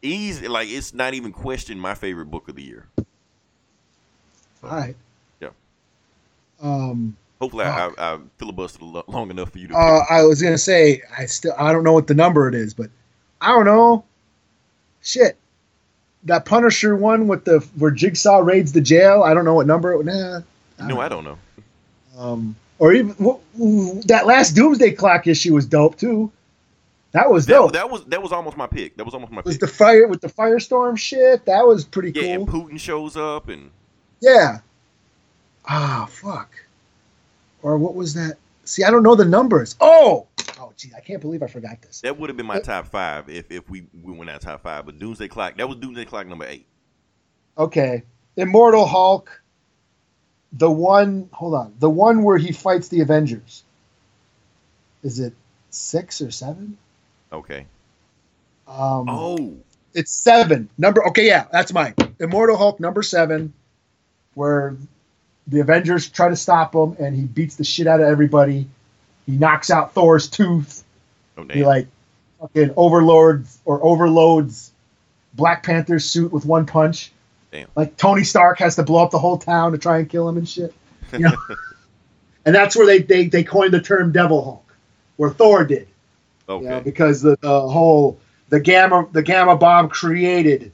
easy, 0.00 0.48
like 0.48 0.68
it's 0.70 0.94
not 0.94 1.12
even 1.12 1.32
questioned 1.32 1.80
my 1.80 1.94
favorite 1.94 2.30
book 2.30 2.48
of 2.48 2.56
the 2.56 2.62
year. 2.62 2.88
All 4.64 4.70
right. 4.70 4.96
Yeah. 5.40 5.50
Um. 6.60 7.16
Hopefully, 7.40 7.66
I, 7.66 7.86
I, 7.86 7.90
I 7.98 8.18
filibustered 8.40 9.04
long 9.06 9.30
enough 9.30 9.50
for 9.52 9.58
you 9.58 9.68
to. 9.68 9.76
Uh, 9.76 10.04
I 10.10 10.22
was 10.22 10.42
gonna 10.42 10.58
say 10.58 11.02
I 11.16 11.26
still 11.26 11.54
I 11.56 11.72
don't 11.72 11.84
know 11.84 11.92
what 11.92 12.08
the 12.08 12.14
number 12.14 12.48
it 12.48 12.54
is, 12.54 12.74
but 12.74 12.90
I 13.40 13.48
don't 13.48 13.66
know. 13.66 14.04
Shit, 15.02 15.36
that 16.24 16.46
Punisher 16.46 16.96
one 16.96 17.28
with 17.28 17.44
the 17.44 17.60
where 17.76 17.92
Jigsaw 17.92 18.38
raids 18.38 18.72
the 18.72 18.80
jail. 18.80 19.22
I 19.22 19.34
don't 19.34 19.44
know 19.44 19.54
what 19.54 19.66
number. 19.66 19.92
It, 19.92 20.04
nah. 20.06 20.40
I 20.80 20.86
no, 20.86 21.00
I 21.00 21.08
don't 21.08 21.22
know. 21.22 21.38
Um, 22.16 22.56
or 22.78 22.92
even 22.92 23.14
that 24.06 24.22
last 24.26 24.52
Doomsday 24.52 24.92
Clock 24.92 25.26
issue 25.26 25.54
was 25.54 25.66
dope 25.66 25.98
too. 25.98 26.30
That 27.12 27.30
was 27.30 27.46
dope. 27.46 27.72
That, 27.72 27.78
that 27.78 27.90
was 27.90 28.04
that 28.06 28.22
was 28.22 28.32
almost 28.32 28.56
my 28.56 28.66
pick. 28.66 28.96
That 28.96 29.04
was 29.04 29.14
almost 29.14 29.32
my. 29.32 29.42
Was 29.42 29.54
pick. 29.54 29.60
the 29.60 29.66
fire 29.68 30.06
with 30.06 30.20
the 30.20 30.28
firestorm 30.28 30.98
shit? 30.98 31.44
That 31.46 31.66
was 31.66 31.84
pretty 31.84 32.12
yeah, 32.12 32.36
cool. 32.36 32.44
and 32.44 32.48
Putin 32.48 32.80
shows 32.80 33.16
up 33.16 33.48
and. 33.48 33.70
Yeah. 34.20 34.58
Ah, 35.66 36.06
fuck. 36.10 36.50
Or 37.62 37.78
what 37.78 37.94
was 37.94 38.14
that? 38.14 38.36
See, 38.64 38.84
I 38.84 38.90
don't 38.90 39.02
know 39.02 39.14
the 39.14 39.24
numbers. 39.24 39.76
Oh, 39.80 40.26
oh, 40.60 40.72
gee, 40.76 40.90
I 40.96 41.00
can't 41.00 41.20
believe 41.20 41.42
I 41.42 41.46
forgot 41.46 41.80
this. 41.82 42.02
That 42.02 42.18
would 42.18 42.28
have 42.28 42.36
been 42.36 42.46
my 42.46 42.60
top 42.60 42.86
five 42.86 43.28
if, 43.28 43.50
if 43.50 43.68
we, 43.70 43.86
we 44.02 44.12
went 44.12 44.30
out 44.30 44.40
top 44.40 44.62
five. 44.62 44.86
But 44.86 44.98
Doomsday 44.98 45.28
Clock, 45.28 45.56
that 45.56 45.68
was 45.68 45.78
Doomsday 45.78 46.04
Clock 46.04 46.26
number 46.26 46.46
eight. 46.46 46.66
Okay, 47.56 48.02
Immortal 48.36 48.86
Hulk. 48.86 49.42
The 50.52 50.70
one, 50.70 51.28
hold 51.32 51.54
on, 51.54 51.74
the 51.78 51.90
one 51.90 52.22
where 52.22 52.38
he 52.38 52.52
fights 52.52 52.88
the 52.88 53.00
Avengers. 53.00 53.64
Is 55.02 55.20
it 55.20 55.34
six 55.70 56.20
or 56.20 56.30
seven? 56.30 56.78
Okay. 57.32 57.66
Um, 58.66 59.08
oh, 59.08 59.56
it's 59.94 60.10
seven. 60.10 60.68
Number. 60.78 61.06
Okay, 61.08 61.26
yeah, 61.26 61.46
that's 61.52 61.72
mine. 61.72 61.94
Immortal 62.18 62.56
Hulk 62.56 62.80
number 62.80 63.02
seven, 63.02 63.52
where 64.34 64.76
the 65.46 65.60
Avengers 65.60 66.08
try 66.08 66.28
to 66.28 66.36
stop 66.36 66.74
him, 66.74 66.96
and 66.98 67.14
he 67.14 67.22
beats 67.22 67.56
the 67.56 67.64
shit 67.64 67.86
out 67.86 68.00
of 68.00 68.06
everybody. 68.06 68.66
He 69.26 69.36
knocks 69.36 69.70
out 69.70 69.92
Thor's 69.94 70.28
tooth. 70.28 70.84
oh 71.36 71.46
He 71.50 71.64
like 71.64 71.86
fucking 72.40 72.72
overlords 72.76 73.58
or 73.64 73.82
overloads 73.84 74.72
Black 75.34 75.62
Panther's 75.62 76.04
suit 76.04 76.32
with 76.32 76.44
one 76.44 76.66
punch. 76.66 77.12
Damn. 77.50 77.68
Like 77.74 77.96
Tony 77.96 78.24
Stark 78.24 78.58
has 78.58 78.76
to 78.76 78.82
blow 78.82 79.02
up 79.02 79.10
the 79.10 79.18
whole 79.18 79.38
town 79.38 79.72
to 79.72 79.78
try 79.78 79.98
and 79.98 80.08
kill 80.08 80.28
him 80.28 80.36
and 80.36 80.48
shit. 80.48 80.74
You 81.12 81.20
know? 81.20 81.36
and 82.44 82.54
that's 82.54 82.76
where 82.76 82.86
they, 82.86 83.00
they 83.00 83.26
they 83.26 83.44
coined 83.44 83.72
the 83.72 83.80
term 83.80 84.12
Devil 84.12 84.44
Hulk, 84.44 84.74
where 85.16 85.30
Thor 85.30 85.64
did. 85.64 85.88
okay. 86.48 86.64
You 86.64 86.70
know, 86.70 86.80
because 86.80 87.22
the, 87.22 87.38
the 87.40 87.60
whole 87.68 88.18
the 88.50 88.60
gamma 88.60 89.08
the 89.12 89.22
gamma 89.22 89.56
bomb 89.56 89.88
created 89.88 90.72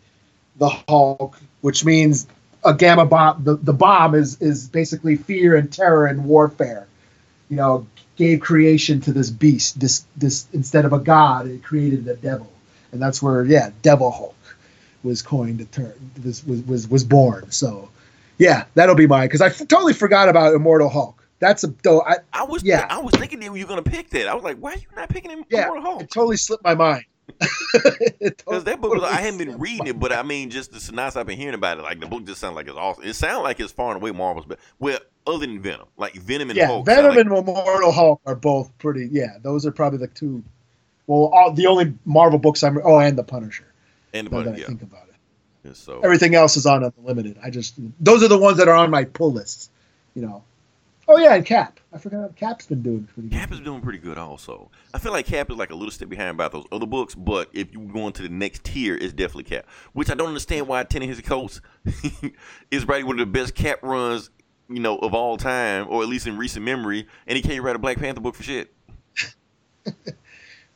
the 0.56 0.68
Hulk, 0.68 1.38
which 1.60 1.84
means 1.84 2.26
a 2.64 2.74
gamma 2.74 3.06
bomb. 3.06 3.44
The, 3.44 3.56
the 3.56 3.72
bomb 3.72 4.14
is 4.14 4.40
is 4.40 4.68
basically 4.68 5.16
fear 5.16 5.56
and 5.56 5.72
terror 5.72 6.06
and 6.06 6.24
warfare. 6.24 6.88
You 7.48 7.56
know, 7.56 7.86
gave 8.16 8.40
creation 8.40 9.00
to 9.02 9.12
this 9.12 9.30
beast. 9.30 9.78
This 9.78 10.04
this 10.16 10.48
instead 10.52 10.84
of 10.84 10.92
a 10.92 10.98
god, 10.98 11.46
it 11.46 11.62
created 11.62 12.04
the 12.04 12.16
devil, 12.16 12.50
and 12.90 13.00
that's 13.00 13.22
where 13.22 13.44
yeah, 13.44 13.70
Devil 13.82 14.10
Hulk 14.10 14.34
was 15.04 15.22
coined 15.22 15.58
the 15.58 15.66
term. 15.66 15.92
Was 16.24 16.44
was 16.44 16.62
was, 16.62 16.88
was 16.88 17.04
born. 17.04 17.50
So 17.50 17.88
yeah, 18.38 18.64
that'll 18.74 18.94
be 18.94 19.06
mine 19.06 19.28
because 19.28 19.40
I 19.40 19.46
f- 19.46 19.68
totally 19.68 19.92
forgot 19.92 20.28
about 20.28 20.54
Immortal 20.54 20.88
Hulk. 20.88 21.22
That's 21.38 21.62
a 21.64 21.68
though. 21.82 22.02
I, 22.02 22.16
I 22.32 22.44
was 22.44 22.64
yeah. 22.64 22.86
I 22.88 22.98
was 22.98 23.14
thinking 23.14 23.40
that 23.40 23.46
you 23.46 23.52
were 23.52 23.68
gonna 23.68 23.82
pick 23.82 24.10
that. 24.10 24.28
I 24.28 24.34
was 24.34 24.44
like, 24.44 24.56
why 24.58 24.72
are 24.72 24.78
you 24.78 24.86
not 24.96 25.08
picking 25.08 25.30
him? 25.30 25.44
Yeah, 25.50 25.64
Immortal 25.64 25.82
Hulk? 25.84 26.02
it 26.02 26.10
totally 26.10 26.36
slipped 26.36 26.64
my 26.64 26.74
mind. 26.74 27.04
Because 28.20 28.64
that 28.64 28.80
book, 28.80 28.94
was, 28.94 29.02
I 29.02 29.20
hadn't 29.20 29.38
been 29.38 29.58
reading 29.58 29.86
it, 29.86 29.98
but 29.98 30.12
I 30.12 30.22
mean, 30.22 30.50
just 30.50 30.72
the 30.72 30.80
synopsis 30.80 31.16
I've 31.16 31.26
been 31.26 31.38
hearing 31.38 31.54
about 31.54 31.78
it, 31.78 31.82
like 31.82 32.00
the 32.00 32.06
book 32.06 32.24
just 32.24 32.40
sounds 32.40 32.56
like 32.56 32.68
it's 32.68 32.76
awesome. 32.76 33.04
It 33.04 33.14
sounds 33.14 33.42
like 33.42 33.60
it's 33.60 33.72
far 33.72 33.92
and 33.92 34.00
away 34.00 34.12
Marvel's, 34.12 34.46
but 34.46 34.58
well, 34.78 34.98
other 35.26 35.40
than 35.46 35.60
Venom, 35.60 35.86
like 35.96 36.14
Venom 36.14 36.50
and 36.50 36.56
yeah, 36.56 36.66
Hulk. 36.66 36.86
Venom 36.86 37.10
like- 37.10 37.18
and 37.18 37.32
Immortal 37.32 37.92
Hulk 37.92 38.20
are 38.26 38.34
both 38.34 38.76
pretty. 38.78 39.08
Yeah, 39.10 39.36
those 39.42 39.66
are 39.66 39.72
probably 39.72 39.98
the 39.98 40.08
two. 40.08 40.42
Well, 41.06 41.30
all, 41.34 41.52
the 41.52 41.66
only 41.66 41.94
Marvel 42.04 42.38
books 42.38 42.62
I'm. 42.62 42.78
Oh, 42.82 42.98
and 42.98 43.18
the 43.18 43.24
Punisher. 43.24 43.66
And 44.14 44.30
Now 44.30 44.42
that 44.42 44.54
I 44.54 44.58
yeah. 44.58 44.66
think 44.66 44.82
about 44.82 45.08
it, 45.08 45.14
Yeah, 45.64 45.72
So 45.74 46.00
everything 46.02 46.34
else 46.34 46.56
is 46.56 46.64
on 46.64 46.90
Unlimited. 46.98 47.36
I 47.42 47.50
just 47.50 47.74
those 48.00 48.22
are 48.22 48.28
the 48.28 48.38
ones 48.38 48.56
that 48.58 48.68
are 48.68 48.74
on 48.74 48.90
my 48.90 49.04
pull 49.04 49.32
list. 49.32 49.70
You 50.14 50.22
know. 50.22 50.44
Oh 51.06 51.18
yeah, 51.18 51.34
and 51.34 51.44
Cap. 51.44 51.80
I 51.92 51.98
forgot 51.98 52.34
Cap's 52.36 52.64
been 52.66 52.80
doing 52.80 53.04
pretty 53.12 53.28
good. 53.28 53.36
Cap 53.36 53.52
is 53.52 53.60
doing 53.60 53.82
pretty 53.82 53.98
good 53.98 54.16
also. 54.16 54.70
I 54.94 54.98
feel 54.98 55.12
like 55.12 55.26
Cap 55.26 55.50
is 55.50 55.56
like 55.58 55.70
a 55.70 55.74
little 55.74 55.90
step 55.90 56.08
behind 56.08 56.30
about 56.30 56.52
those 56.52 56.64
other 56.72 56.86
books, 56.86 57.14
but 57.14 57.50
if 57.52 57.72
you 57.74 57.80
go 57.80 58.06
into 58.06 58.22
the 58.22 58.30
next 58.30 58.64
tier, 58.64 58.94
it's 58.94 59.12
definitely 59.12 59.44
Cap. 59.44 59.66
Which 59.92 60.08
I 60.08 60.14
don't 60.14 60.28
understand 60.28 60.66
why 60.66 60.82
Ta-Nehisi 60.84 61.22
Coates 61.22 61.60
is 62.70 62.86
probably 62.86 63.04
one 63.04 63.20
of 63.20 63.26
the 63.26 63.38
best 63.38 63.54
Cap 63.54 63.82
runs, 63.82 64.30
you 64.70 64.80
know, 64.80 64.96
of 64.96 65.12
all 65.12 65.36
time, 65.36 65.86
or 65.90 66.02
at 66.02 66.08
least 66.08 66.26
in 66.26 66.38
recent 66.38 66.64
memory, 66.64 67.06
and 67.26 67.36
he 67.36 67.42
can't 67.42 67.62
write 67.62 67.76
a 67.76 67.78
Black 67.78 67.98
Panther 67.98 68.22
book 68.22 68.34
for 68.34 68.42
shit. 68.42 68.72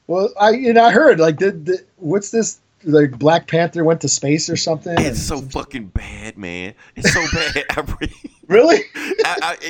Well, 0.09 0.30
I 0.41 0.51
you 0.53 0.72
know 0.72 0.84
I 0.84 0.91
heard 0.91 1.20
like 1.20 1.36
did 1.36 1.66
the, 1.66 1.84
what's 1.97 2.30
this 2.30 2.61
like 2.85 3.18
Black 3.18 3.47
Panther 3.47 3.85
went 3.85 4.01
to 4.03 4.09
space 4.09 4.49
or 4.49 4.57
something? 4.57 4.95
It's 4.99 5.22
so 5.22 5.41
fucking 5.41 5.89
bad, 5.89 6.39
man. 6.39 6.74
It's 6.97 7.12
so 7.12 7.24
bad. 7.33 7.64
I 7.70 8.09
really. 8.49 8.83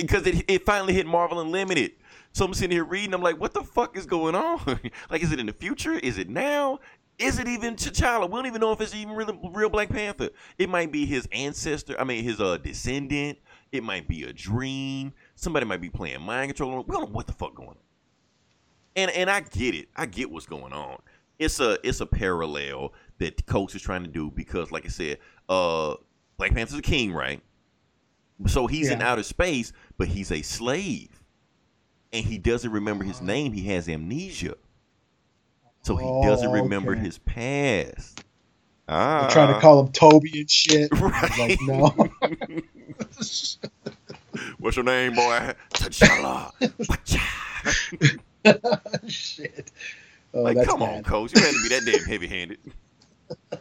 because 0.01 0.27
it, 0.27 0.45
it 0.49 0.67
finally 0.67 0.95
hit 0.95 1.07
Marvel 1.07 1.41
Unlimited. 1.41 1.93
So 2.33 2.45
I'm 2.45 2.55
sitting 2.55 2.71
here 2.71 2.85
reading. 2.85 3.15
I'm 3.15 3.23
like, 3.23 3.41
what 3.41 3.55
the 3.55 3.63
fuck 3.63 3.97
is 3.97 4.07
going 4.07 4.35
on? 4.35 4.81
like, 5.11 5.23
is 5.23 5.33
it 5.33 5.41
in 5.41 5.47
the 5.47 5.53
future? 5.53 5.95
Is 5.95 6.19
it 6.19 6.29
now? 6.29 6.81
Is 7.19 7.39
it 7.39 7.49
even 7.49 7.75
T'Challa? 7.75 8.31
We 8.31 8.37
don't 8.37 8.47
even 8.47 8.61
know 8.61 8.73
if 8.73 8.81
it's 8.81 8.95
even 8.95 9.15
real, 9.15 9.37
real 9.53 9.69
Black 9.69 9.89
Panther. 9.89 10.31
It 10.57 10.69
might 10.69 10.93
be 10.93 11.05
his 11.05 11.29
ancestor. 11.33 12.01
I 12.01 12.05
mean, 12.05 12.23
his 12.23 12.41
uh, 12.41 12.59
descendant. 12.59 13.39
It 13.73 13.83
might 13.83 14.09
be 14.09 14.23
a 14.23 14.33
dream. 14.33 15.13
Somebody 15.35 15.67
might 15.67 15.81
be 15.81 15.91
playing 15.91 16.23
mind 16.23 16.51
control. 16.51 16.85
We 16.87 16.93
don't 16.93 17.09
know 17.09 17.15
what 17.15 17.27
the 17.27 17.33
fuck 17.33 17.55
going 17.55 17.71
on. 17.71 17.77
And 18.97 19.11
and 19.11 19.29
I 19.29 19.41
get 19.41 19.75
it. 19.75 19.89
I 19.97 20.07
get 20.07 20.31
what's 20.31 20.47
going 20.47 20.73
on. 20.73 20.99
It's 21.39 21.61
a 21.61 21.79
it's 21.87 22.01
a 22.01 22.07
parallel 22.07 22.93
that 23.19 23.37
the 23.37 23.43
Coach 23.45 23.75
is 23.75 23.83
trying 23.83 24.03
to 24.05 24.11
do 24.11 24.31
because, 24.31 24.71
like 24.73 24.85
I 24.85 24.89
said, 24.89 25.19
uh, 25.49 25.95
Black 26.37 26.53
Panther's 26.55 26.79
a 26.79 26.83
king, 26.83 27.13
right? 27.13 27.41
So 28.47 28.67
he's 28.67 28.91
in 28.91 29.03
outer 29.03 29.23
space, 29.25 29.73
but 29.99 30.09
he's 30.09 30.31
a 30.33 30.43
slave, 30.43 31.23
and 32.13 32.25
he 32.25 32.39
doesn't 32.39 32.71
remember 32.71 33.05
his 33.05 33.21
name. 33.21 33.53
He 33.53 33.63
has 33.65 33.89
amnesia, 33.89 34.55
so 35.83 35.97
he 35.97 36.07
doesn't 36.27 36.49
Oh, 36.49 36.53
remember 36.53 36.93
okay. 36.93 37.01
his 37.01 37.19
past. 37.19 38.25
Ah, 38.89 39.23
They're 39.23 39.31
trying 39.31 39.55
to 39.55 39.61
call 39.61 39.81
him 39.85 39.93
Toby 39.93 40.41
and 40.41 40.51
shit. 40.51 40.89
Right. 41.01 41.39
like, 41.39 41.59
no. 41.63 41.89
What's 44.59 44.77
your 44.77 44.85
name, 44.85 45.15
boy? 45.15 45.55
T'Challa. 45.75 46.53
Shit. 49.09 49.71
Oh, 50.39 50.43
like, 50.43 50.63
come 50.65 50.81
bad. 50.81 50.99
on, 50.99 51.03
coach. 51.03 51.35
You 51.35 51.43
had 51.43 51.53
to 51.53 51.63
be 51.63 51.69
that 51.71 51.85
damn 51.85 52.05
heavy-handed. 52.05 52.59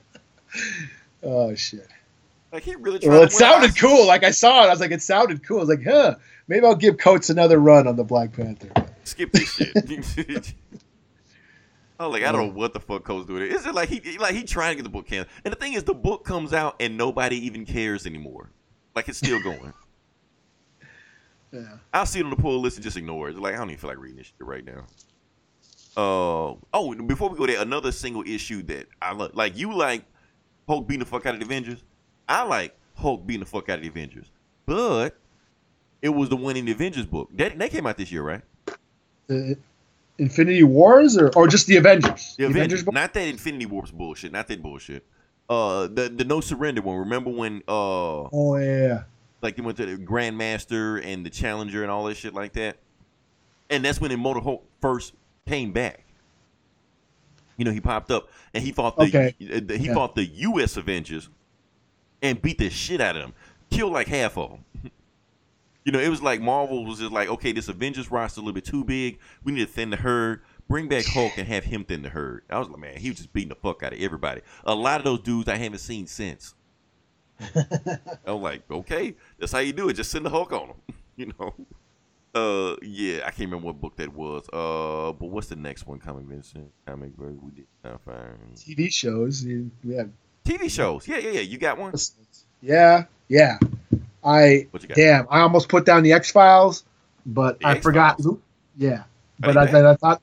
Oh 1.24 1.54
shit. 1.56 1.88
Like 2.52 2.64
he 2.64 2.76
really 2.76 3.00
tried. 3.00 3.12
Well, 3.12 3.24
it 3.24 3.32
sounded 3.32 3.78
cool. 3.78 4.08
Like 4.08 4.24
I 4.24 4.32
saw 4.32 4.64
it, 4.64 4.68
I 4.68 4.70
was 4.70 4.80
like, 4.80 4.92
it 4.92 5.02
sounded 5.02 5.46
cool. 5.46 5.58
I 5.58 5.60
was 5.62 5.70
like, 5.70 5.84
huh, 5.84 6.16
maybe 6.48 6.66
I'll 6.66 6.76
give 6.76 6.98
Coates 6.98 7.30
another 7.30 7.60
run 7.60 7.88
on 7.88 7.96
the 7.96 8.04
Black 8.04 8.34
Panther. 8.34 8.70
Skip 9.04 9.32
this 9.32 9.54
shit. 9.54 9.72
I 9.76 9.82
was 9.82 10.54
oh, 12.00 12.10
like, 12.10 12.24
I 12.24 12.32
don't 12.32 12.48
know 12.48 12.54
what 12.54 12.74
the 12.74 12.80
fuck 12.80 13.04
Coates 13.04 13.28
doing. 13.28 13.52
Is 13.52 13.66
it 13.66 13.76
like 13.76 13.90
he 13.90 14.18
like 14.18 14.36
he 14.36 14.44
trying 14.44 14.72
to 14.72 14.76
get 14.76 14.84
the 14.84 14.90
book 14.90 15.08
canceled? 15.08 15.34
And 15.44 15.52
the 15.52 15.58
thing 15.58 15.74
is, 15.74 15.84
the 15.84 15.94
book 15.94 16.24
comes 16.24 16.54
out 16.54 16.76
and 16.80 16.98
nobody 16.98 17.46
even 17.46 17.66
cares 17.66 18.06
anymore. 18.06 18.52
Like 18.96 19.10
it's 19.10 19.18
still 19.18 19.42
going. 19.42 19.74
Yeah. 21.52 21.78
I'll 21.94 22.06
see 22.06 22.20
it 22.20 22.24
on 22.24 22.30
the 22.30 22.36
pull 22.36 22.60
list 22.62 22.78
and 22.78 22.84
just 22.84 22.98
ignore 22.98 23.30
it. 23.30 23.38
Like 23.38 23.56
I 23.56 23.58
don't 23.58 23.70
even 23.70 23.80
feel 23.80 23.90
like 23.90 24.00
reading 24.00 24.18
this 24.18 24.28
shit 24.28 24.36
right 24.40 24.64
now. 24.66 24.86
Uh 25.98 26.54
oh, 26.74 26.94
before 27.08 27.30
we 27.30 27.38
go 27.38 27.48
there, 27.48 27.60
another 27.62 27.92
single 27.92 28.24
issue 28.26 28.62
that 28.64 28.86
I 29.02 29.14
love. 29.14 29.32
Like 29.34 29.58
you 29.58 29.74
like 29.74 30.04
Hulk 30.68 30.88
beating 30.88 31.00
the 31.00 31.06
fuck 31.06 31.26
out 31.26 31.34
of 31.34 31.40
the 31.40 31.46
Avengers. 31.46 31.84
I 32.30 32.44
like 32.44 32.78
Hulk 32.96 33.26
beating 33.26 33.40
the 33.40 33.46
fuck 33.48 33.68
out 33.70 33.80
of 33.80 33.82
the 33.82 33.88
Avengers. 33.90 34.28
But 34.68 35.18
it 36.02 36.10
was 36.10 36.30
the 36.30 36.36
one 36.36 36.56
in 36.56 36.66
the 36.66 36.72
Avengers 36.74 37.06
book. 37.08 37.30
That 37.34 37.58
that 37.58 37.72
came 37.72 37.88
out 37.88 37.98
this 37.98 38.12
year, 38.12 38.22
right? 38.22 38.42
The 39.28 39.58
Infinity 40.20 40.64
Wars 40.64 41.18
or, 41.18 41.30
or 41.36 41.48
just 41.48 41.66
the 41.68 41.78
Avengers? 41.78 42.36
The 42.38 42.46
Avengers, 42.46 42.84
book? 42.84 42.94
not 42.94 43.14
that 43.14 43.28
Infinity 43.28 43.66
Wars 43.66 43.92
bullshit, 43.92 44.32
not 44.32 44.48
that 44.50 44.62
bullshit. 44.62 45.04
Uh, 45.50 45.88
the 45.88 46.10
the 46.16 46.26
No 46.26 46.42
Surrender 46.42 46.82
one. 46.82 46.98
Remember 46.98 47.30
when 47.32 47.64
uh, 47.68 48.28
Oh 48.32 48.58
yeah. 48.58 49.04
like 49.42 49.56
they 49.56 49.62
went 49.64 49.78
to 49.78 49.86
the 49.86 49.98
Grandmaster 50.04 51.04
and 51.04 51.26
the 51.26 51.30
Challenger 51.32 51.82
and 51.82 51.92
all 51.92 52.04
that 52.06 52.18
shit 52.18 52.34
like 52.36 52.54
that. 52.54 52.78
and 53.70 53.84
that's 53.84 54.00
when 54.00 54.12
Immortal 54.12 54.44
Hulk 54.44 54.66
first 54.82 55.14
came 55.48 55.72
back. 55.72 56.04
You 57.58 57.66
know, 57.66 57.72
he 57.72 57.80
popped 57.82 58.12
up 58.12 58.30
and 58.54 58.64
he 58.64 58.72
fought 58.72 58.96
the 58.98 59.04
Okay. 59.04 59.36
uh, 59.42 59.74
he 59.78 59.88
Yeah. 59.88 59.94
fought 59.94 60.14
the 60.16 60.26
U.S. 60.26 60.78
Avengers 60.78 61.30
and 62.22 62.42
beat 62.42 62.58
the 62.60 62.70
shit 62.70 63.02
out 63.02 63.16
of 63.16 63.24
them, 63.24 63.34
killed 63.72 63.94
like 63.94 64.08
half 64.08 64.38
of 64.38 64.52
them. 64.52 64.66
You 65.86 65.94
know, 65.94 66.00
it 66.00 66.10
was 66.10 66.22
like 66.22 66.42
Marvel 66.42 66.84
was 66.86 67.00
just 67.00 67.14
like, 67.14 67.30
okay, 67.30 67.54
this 67.54 67.70
Avengers 67.70 68.12
roster 68.12 68.42
a 68.42 68.44
little 68.44 68.54
bit 68.54 68.66
too 68.66 68.84
big. 68.84 69.20
We 69.46 69.54
need 69.54 69.62
to 69.66 69.72
thin 69.72 69.90
the 69.90 69.96
herd. 69.96 70.42
Bring 70.68 70.90
back 70.90 71.06
Hulk 71.06 71.38
and 71.38 71.48
have 71.48 71.64
him 71.64 71.86
thin 71.86 72.02
the 72.02 72.10
herd. 72.10 72.44
I 72.50 72.60
was 72.60 72.68
like, 72.68 72.78
man, 72.78 72.98
he 72.98 73.08
was 73.10 73.20
just 73.20 73.32
beating 73.32 73.48
the 73.48 73.56
fuck 73.56 73.84
out 73.84 73.94
of 73.94 74.00
everybody. 74.02 74.42
A 74.66 74.76
lot 74.76 75.00
of 75.00 75.06
those 75.06 75.22
dudes 75.22 75.48
I 75.48 75.56
haven't 75.56 75.80
seen 75.80 76.06
since. 76.06 76.56
I 77.40 78.32
was 78.32 78.42
like, 78.42 78.70
okay, 78.70 79.16
that's 79.40 79.54
how 79.54 79.60
you 79.60 79.72
do 79.72 79.88
it. 79.88 79.94
Just 79.94 80.12
send 80.12 80.26
the 80.26 80.30
Hulk 80.30 80.52
on 80.52 80.68
them. 80.68 80.78
you 81.16 81.32
know. 81.40 81.56
Uh, 82.38 82.76
yeah, 82.82 83.20
I 83.26 83.32
can't 83.32 83.50
remember 83.50 83.68
what 83.68 83.82
book 83.82 83.96
that 83.98 84.14
was. 84.14 84.44
Uh, 84.54 85.14
but 85.14 85.28
what's 85.30 85.48
the 85.48 85.56
next 85.56 85.88
one 85.88 86.00
coming, 86.00 86.28
Vincent? 86.28 86.72
Comic 86.86 87.16
book 87.18 87.36
we 87.42 87.52
did 87.52 87.68
not 87.84 88.02
find. 88.02 88.38
TV 88.56 88.92
shows. 88.92 89.42
have 89.44 90.10
TV 90.46 90.70
shows. 90.70 91.08
Yeah, 91.08 91.18
yeah, 91.18 91.32
yeah. 91.32 91.40
You 91.42 91.58
got 91.58 91.78
one. 91.78 91.94
Yeah, 92.62 93.06
yeah. 93.28 93.58
I 94.24 94.68
What 94.72 94.82
you 94.84 94.90
got? 94.90 94.96
damn. 94.96 95.28
I 95.30 95.40
almost 95.42 95.70
put 95.70 95.86
down 95.86 96.04
the 96.04 96.14
X 96.14 96.32
Files, 96.32 96.84
but 97.26 97.60
The 97.60 97.68
I 97.68 97.72
X-Files? 97.74 97.84
forgot. 97.84 98.20
Luke- 98.20 98.42
Yeah, 98.78 99.04
but 99.40 99.54
they 99.54 99.60
I, 99.60 99.66
then 99.66 99.86
I 99.86 99.96
thought, 99.96 100.22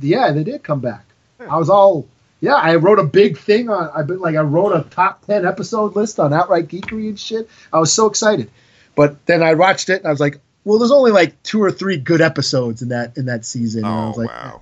yeah, 0.00 0.32
they 0.32 0.44
did 0.44 0.62
come 0.62 0.80
back. 0.80 1.04
Huh. 1.40 1.48
I 1.50 1.58
was 1.58 1.68
all, 1.70 2.06
yeah. 2.40 2.54
I 2.54 2.76
wrote 2.76 2.98
a 2.98 3.04
big 3.04 3.36
thing 3.38 3.68
on. 3.68 3.90
I've 3.94 4.06
been 4.06 4.20
like, 4.20 4.36
I 4.36 4.40
wrote 4.42 4.72
a 4.72 4.88
top 4.88 5.26
ten 5.26 5.44
episode 5.46 5.96
list 5.96 6.18
on 6.20 6.32
Outright 6.32 6.68
Geekery 6.68 7.08
and 7.08 7.18
shit. 7.18 7.48
I 7.72 7.78
was 7.78 7.92
so 7.92 8.06
excited, 8.06 8.50
but 8.94 9.24
then 9.26 9.42
I 9.42 9.54
watched 9.54 9.88
it 9.90 9.98
and 9.98 10.06
I 10.06 10.10
was 10.10 10.20
like, 10.20 10.40
well, 10.64 10.78
there's 10.78 10.90
only 10.92 11.10
like 11.10 11.42
two 11.42 11.62
or 11.62 11.70
three 11.72 11.96
good 11.96 12.20
episodes 12.20 12.82
in 12.82 12.88
that 12.90 13.16
in 13.16 13.26
that 13.26 13.44
season. 13.44 13.84
Oh 13.84 14.08
was 14.08 14.16
like, 14.18 14.28
wow. 14.28 14.60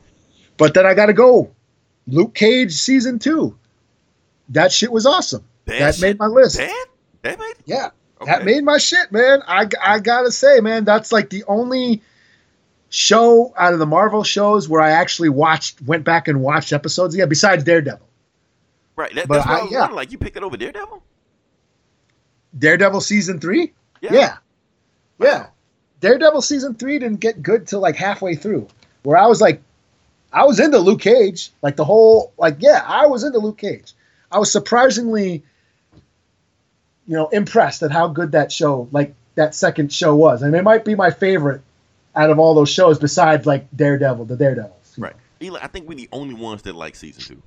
but 0.57 0.75
then 0.75 0.87
I 0.87 0.95
got 0.95 1.07
to 1.07 1.13
go. 1.13 1.51
Luke 2.07 2.35
Cage 2.35 2.73
season 2.73 3.19
two. 3.19 3.57
That 4.49 4.73
shit 4.73 4.91
was 4.91 5.07
awesome. 5.07 5.45
That, 5.67 5.95
shit- 5.95 6.03
made 6.03 6.19
my 6.19 6.27
list. 6.27 6.57
That 6.57 6.87
that 7.23 7.39
made 7.39 7.55
Yeah, 7.67 7.91
okay. 8.21 8.31
that 8.33 8.45
made 8.45 8.65
my 8.65 8.79
shit, 8.79 9.13
man. 9.13 9.43
I, 9.47 9.69
I 9.83 9.99
gotta 10.01 10.33
say, 10.33 10.61
man, 10.61 10.85
that's 10.85 11.13
like 11.13 11.31
the 11.31 11.45
only 11.47 12.03
show 12.89 13.55
out 13.57 13.73
of 13.73 13.79
the 13.79 13.87
Marvel 13.87 14.25
shows 14.25 14.69
where 14.69 14.81
I 14.81 14.91
actually 14.91 15.29
watched, 15.29 15.81
went 15.83 16.03
back 16.03 16.27
and 16.27 16.41
watched 16.41 16.73
episodes. 16.73 17.15
Yeah, 17.15 17.27
besides 17.27 17.63
Daredevil. 17.63 18.05
right. 18.97 19.15
That, 19.15 19.29
but 19.29 19.35
that's 19.37 19.47
I, 19.47 19.59
I- 19.61 19.69
yeah. 19.71 19.87
like 19.87 20.11
you 20.11 20.19
picked 20.19 20.37
it 20.37 20.43
over 20.43 20.57
Daredevil. 20.57 21.03
Daredevil 22.59 23.01
season 23.03 23.39
three. 23.39 23.73
Yeah, 24.01 24.39
yeah. 25.21 25.47
Daredevil 26.01 26.43
season 26.43 26.75
three 26.75 26.99
didn't 26.99 27.21
get 27.21 27.43
good 27.43 27.67
till 27.67 27.81
like 27.81 27.97
halfway 27.97 28.35
through, 28.35 28.69
where 29.03 29.17
I 29.17 29.27
was 29.27 29.41
like, 29.41 29.63
I 30.33 30.45
was 30.45 30.61
into 30.61 30.79
Luke 30.79 31.01
Cage, 31.01 31.51
like 31.63 31.77
the 31.77 31.85
whole, 31.85 32.33
like 32.39 32.57
yeah, 32.61 32.83
I 32.87 33.07
was 33.07 33.25
into 33.25 33.39
Luke 33.39 33.59
Cage. 33.59 33.93
I 34.33 34.39
was 34.39 34.51
surprisingly, 34.51 35.43
you 37.07 37.17
know, 37.17 37.29
impressed 37.29 37.83
at 37.83 37.91
how 37.91 38.09
good 38.09 38.33
that 38.33 38.53
show, 38.53 38.89
like 38.93 39.15
that 39.35 39.55
second 39.55 39.93
show 39.93 40.15
was, 40.15 40.43
and 40.43 40.55
it 40.55 40.63
might 40.63 40.85
be 40.85 40.95
my 40.95 41.11
favorite 41.11 41.63
out 42.15 42.31
of 42.31 42.39
all 42.39 42.55
those 42.55 42.71
shows 42.71 42.99
besides 42.99 43.47
like 43.47 43.67
Daredevil, 43.75 44.25
the 44.27 44.37
Daredevils. 44.37 44.95
Right. 44.99 45.15
Eli, 45.43 45.59
I 45.63 45.67
think 45.67 45.89
we're 45.89 45.95
the 45.97 46.09
only 46.13 46.35
ones 46.35 46.63
that 46.63 46.75
like 46.75 46.95
season 46.95 47.23
two. 47.23 47.43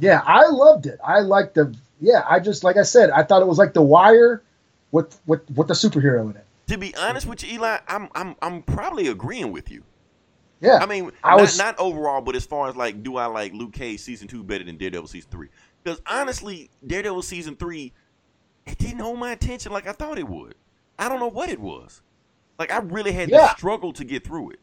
Yeah, 0.00 0.22
I 0.24 0.46
loved 0.46 0.86
it. 0.86 0.98
I 1.04 1.20
liked 1.20 1.54
the. 1.54 1.74
Yeah, 2.00 2.24
I 2.28 2.40
just 2.40 2.64
like 2.64 2.76
I 2.76 2.82
said, 2.82 3.10
I 3.10 3.22
thought 3.22 3.42
it 3.42 3.48
was 3.48 3.58
like 3.58 3.72
The 3.72 3.82
Wire, 3.82 4.42
with 4.92 5.18
with 5.26 5.48
with 5.50 5.68
the 5.68 5.74
superhero 5.74 6.30
in 6.30 6.36
it. 6.36 6.45
To 6.68 6.78
be 6.78 6.94
honest 6.96 7.26
with 7.26 7.42
you, 7.44 7.54
Eli, 7.54 7.78
I'm 7.88 8.08
I'm 8.14 8.34
I'm 8.42 8.62
probably 8.62 9.06
agreeing 9.08 9.52
with 9.52 9.70
you. 9.70 9.82
Yeah, 10.60 10.78
I 10.80 10.86
mean, 10.86 11.12
I 11.22 11.32
not, 11.32 11.40
was- 11.40 11.58
not 11.58 11.78
overall, 11.78 12.20
but 12.22 12.34
as 12.34 12.46
far 12.46 12.68
as 12.68 12.76
like, 12.76 13.02
do 13.02 13.16
I 13.16 13.26
like 13.26 13.52
Luke 13.52 13.72
Cage 13.74 14.00
season 14.00 14.26
two 14.26 14.42
better 14.42 14.64
than 14.64 14.76
Daredevil 14.76 15.06
season 15.08 15.30
three? 15.30 15.48
Because 15.84 16.00
honestly, 16.06 16.70
Daredevil 16.86 17.22
season 17.22 17.56
three, 17.56 17.92
it 18.66 18.78
didn't 18.78 18.98
hold 19.00 19.18
my 19.18 19.32
attention 19.32 19.70
like 19.70 19.86
I 19.86 19.92
thought 19.92 20.18
it 20.18 20.26
would. 20.28 20.54
I 20.98 21.08
don't 21.08 21.20
know 21.20 21.28
what 21.30 21.50
it 21.50 21.60
was. 21.60 22.00
Like 22.58 22.72
I 22.72 22.78
really 22.78 23.12
had 23.12 23.28
Yeah. 23.30 23.48
to 23.48 23.54
struggle 23.56 23.92
to 23.92 24.04
get 24.04 24.24
through 24.24 24.50
it. 24.52 24.60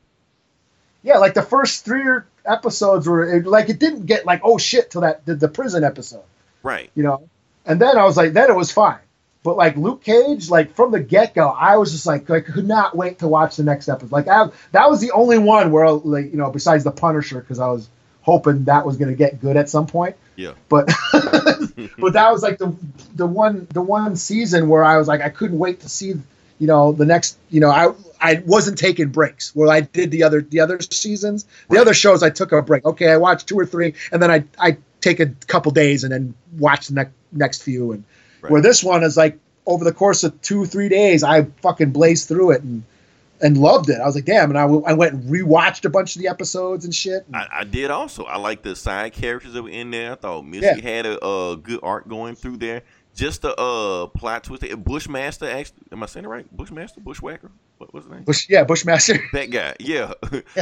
Yeah, 1.04 1.18
like 1.20 1.34
the 1.36 1.44
first 1.44 1.86
three 1.86 2.04
episodes 2.46 3.08
were 3.08 3.38
it, 3.38 3.46
like 3.46 3.70
it 3.70 3.80
didn't 3.80 4.08
get 4.08 4.26
like 4.26 4.42
oh 4.44 4.58
shit 4.58 4.90
till 4.92 5.02
that 5.02 5.26
the, 5.26 5.36
the 5.36 5.48
prison 5.48 5.84
episode, 5.84 6.24
Right. 6.64 6.90
you 6.96 7.04
know. 7.04 7.30
And 7.66 7.80
then 7.80 7.98
I 7.98 8.04
was 8.04 8.18
like, 8.18 8.34
then 8.34 8.50
it 8.50 8.56
was 8.56 8.72
fine. 8.72 9.00
But 9.44 9.58
like 9.58 9.76
Luke 9.76 10.04
Cage, 10.04 10.50
like 10.50 10.74
from 10.74 10.92
the 10.92 11.00
get 11.02 11.34
go, 11.36 11.50
I 11.50 11.78
was 11.78 11.92
just 11.92 12.06
like, 12.06 12.30
like 12.30 12.46
could 12.46 12.68
not 12.68 12.96
wait 12.96 13.20
to 13.20 13.28
watch 13.28 13.58
the 13.58 13.64
next 13.64 13.90
episode. 13.90 14.12
Like 14.12 14.28
I, 14.28 14.48
that 14.72 14.90
was 14.90 15.02
the 15.02 15.12
only 15.12 15.38
one 15.38 15.72
where 15.72 15.90
like 15.92 16.32
you 16.32 16.38
know 16.38 16.50
besides 16.50 16.84
the 16.84 16.92
Punisher 16.92 17.42
because 17.42 17.60
I 17.60 17.68
was 17.68 17.90
hoping 18.22 18.64
that 18.66 18.86
was 18.86 18.96
gonna 18.98 19.14
get 19.16 19.42
good 19.42 19.58
at 19.58 19.70
some 19.70 19.86
point. 19.86 20.16
Yeah. 20.38 20.54
But 20.70 20.88
but 21.14 22.14
that 22.14 22.30
was 22.32 22.42
like 22.42 22.58
the 22.58 22.74
the 23.16 23.28
one 23.28 23.68
the 23.72 23.82
one 23.82 24.16
season 24.16 24.70
where 24.70 24.84
I 24.84 24.98
was 24.98 25.08
like 25.08 25.22
I 25.22 25.30
couldn't 25.30 25.60
wait 25.60 25.82
to 25.82 25.90
see 25.90 26.14
you 26.60 26.68
know 26.68 26.92
the 26.94 27.06
next 27.06 27.38
you 27.50 27.60
know 27.60 27.70
I 27.70 27.94
I 28.22 28.42
wasn't 28.46 28.78
taking 28.78 29.10
breaks 29.10 29.54
where 29.56 29.68
I 29.68 29.82
did 29.82 30.12
the 30.12 30.24
other 30.24 30.42
the 30.42 30.62
other 30.62 30.80
seasons 30.80 31.44
the 31.44 31.76
Right. 31.76 31.82
other 31.82 31.94
shows 31.94 32.24
I 32.24 32.30
took 32.30 32.52
a 32.54 32.62
break 32.62 32.86
okay 32.86 33.12
I 33.12 33.18
watched 33.18 33.48
two 33.48 33.60
or 33.60 33.66
three 33.66 33.94
and 34.12 34.22
then 34.22 34.32
I 34.32 34.46
I 34.58 34.78
take 35.02 35.20
a 35.20 35.28
couple 35.48 35.72
days 35.74 36.04
and 36.06 36.14
then 36.14 36.34
watch 36.58 36.88
the 36.88 36.94
next 36.94 37.14
next 37.34 37.64
few 37.64 37.92
and 37.92 38.04
Right. 38.44 38.52
where 38.52 38.62
this 38.62 38.84
one 38.84 39.04
is 39.04 39.18
like 39.18 39.40
over 39.66 39.84
the 39.86 39.94
course 39.94 40.24
of 40.24 40.40
two 40.42 40.66
three 40.66 40.90
days 40.90 41.24
I 41.24 41.46
fucking 41.62 41.92
blazed 41.92 42.28
through 42.28 42.52
it 42.52 42.62
and 42.62 42.84
and 43.42 43.58
loved 43.58 43.90
it 43.90 44.00
I 44.00 44.06
was 44.06 44.16
like 44.16 44.26
damn 44.26 44.50
and 44.52 44.58
I, 44.60 44.64
w- 44.64 44.84
I 44.86 44.94
went 44.94 45.14
and 45.14 45.24
rewatched 45.24 45.86
a 45.86 45.90
bunch 45.90 46.16
of 46.16 46.22
the 46.22 46.28
episodes 46.28 46.86
and 46.86 46.94
shit 46.94 47.26
I, 47.34 47.48
I 47.52 47.64
did 47.64 47.90
also. 47.92 48.24
I 48.26 48.38
like 48.38 48.62
the 48.64 48.76
side 48.76 49.14
characters 49.14 49.54
that 49.54 49.64
were 49.64 49.70
in 49.70 49.92
there. 49.92 50.12
I 50.12 50.16
thought 50.16 50.46
Missy 50.46 50.66
Yeah. 50.66 50.82
had 50.82 51.06
a, 51.06 51.20
uh 51.20 51.56
good 51.56 51.80
arc 51.84 52.08
going 52.08 52.36
through 52.36 52.58
there. 52.58 52.84
Just 53.16 53.44
the 53.44 53.56
uh 53.56 54.08
plot 54.08 54.44
twist. 54.44 54.64
Bushmaster, 54.84 55.48
actually, 55.50 55.84
am 55.92 56.02
I 56.02 56.08
saying 56.08 56.26
it 56.26 56.30
right? 56.30 56.58
Bushmaster, 56.58 57.00
Bushwhacker. 57.00 57.52
What 57.78 57.94
was 57.94 58.06
his 58.06 58.12
name? 58.14 58.24
Bush 58.24 58.48
yeah 58.50 58.64
Bushmaster 58.64 59.20
That 59.34 59.52
guy, 59.52 59.76
yeah, 59.80 60.14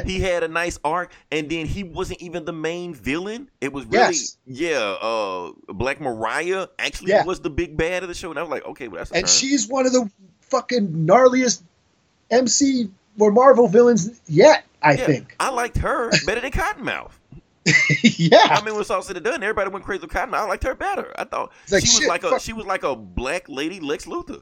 he 0.06 0.20
had 0.20 0.44
a 0.44 0.48
nice 0.48 0.80
arc, 0.84 1.12
and 1.32 1.50
then 1.50 1.66
he 1.66 1.84
wasn't 1.84 2.22
even 2.22 2.46
the 2.46 2.54
main 2.54 2.94
villain. 2.94 3.50
It 3.62 3.72
was 3.72 3.86
really, 3.86 3.98
Yes. 4.16 4.38
yeah. 4.46 4.80
Uh, 5.02 5.52
Black 5.70 6.02
Mariah 6.02 6.68
actually 6.80 7.12
Yeah. 7.12 7.24
was 7.26 7.40
the 7.42 7.50
big 7.50 7.78
bad 7.78 8.04
of 8.04 8.10
the 8.10 8.16
show, 8.16 8.32
and 8.32 8.40
I 8.40 8.42
was 8.42 8.52
like, 8.52 8.66
okay, 8.66 8.88
well 8.88 8.98
that's 9.00 9.12
a 9.12 9.16
and 9.16 9.26
turn. 9.28 9.34
she's 9.34 9.68
one 9.68 9.86
of 9.86 9.94
the 9.94 10.10
fucking 10.42 10.88
gnarliest 11.06 11.62
MC 12.32 12.90
or 13.20 13.32
Marvel 13.32 13.68
villains 13.68 14.20
yet. 14.28 14.64
I 14.82 14.94
Yeah, 14.94 15.06
think. 15.06 15.36
I 15.40 15.52
liked 15.52 15.78
her 15.78 16.10
better 16.26 16.42
than 16.42 16.52
Cottonmouth. 16.52 17.12
yeah, 18.04 18.48
I 18.50 18.62
mean, 18.64 18.76
when 18.76 18.84
said 18.84 19.16
and 19.16 19.24
done, 19.24 19.44
everybody 19.44 19.70
went 19.70 19.86
crazy 19.86 20.02
with 20.02 20.10
Cottonmouth. 20.12 20.34
I 20.34 20.46
liked 20.46 20.64
her 20.64 20.74
better. 20.74 21.14
I 21.18 21.26
thought 21.26 21.52
like, 21.72 21.82
she 21.82 21.90
was 21.90 22.00
shit, 22.00 22.08
like 22.08 22.24
a 22.24 22.32
fuck. 22.32 22.42
she 22.42 22.54
was 22.54 22.66
like 22.66 22.84
a 22.84 22.96
black 22.96 23.48
lady 23.48 23.80
Lex 23.80 24.06
Luthor. 24.06 24.42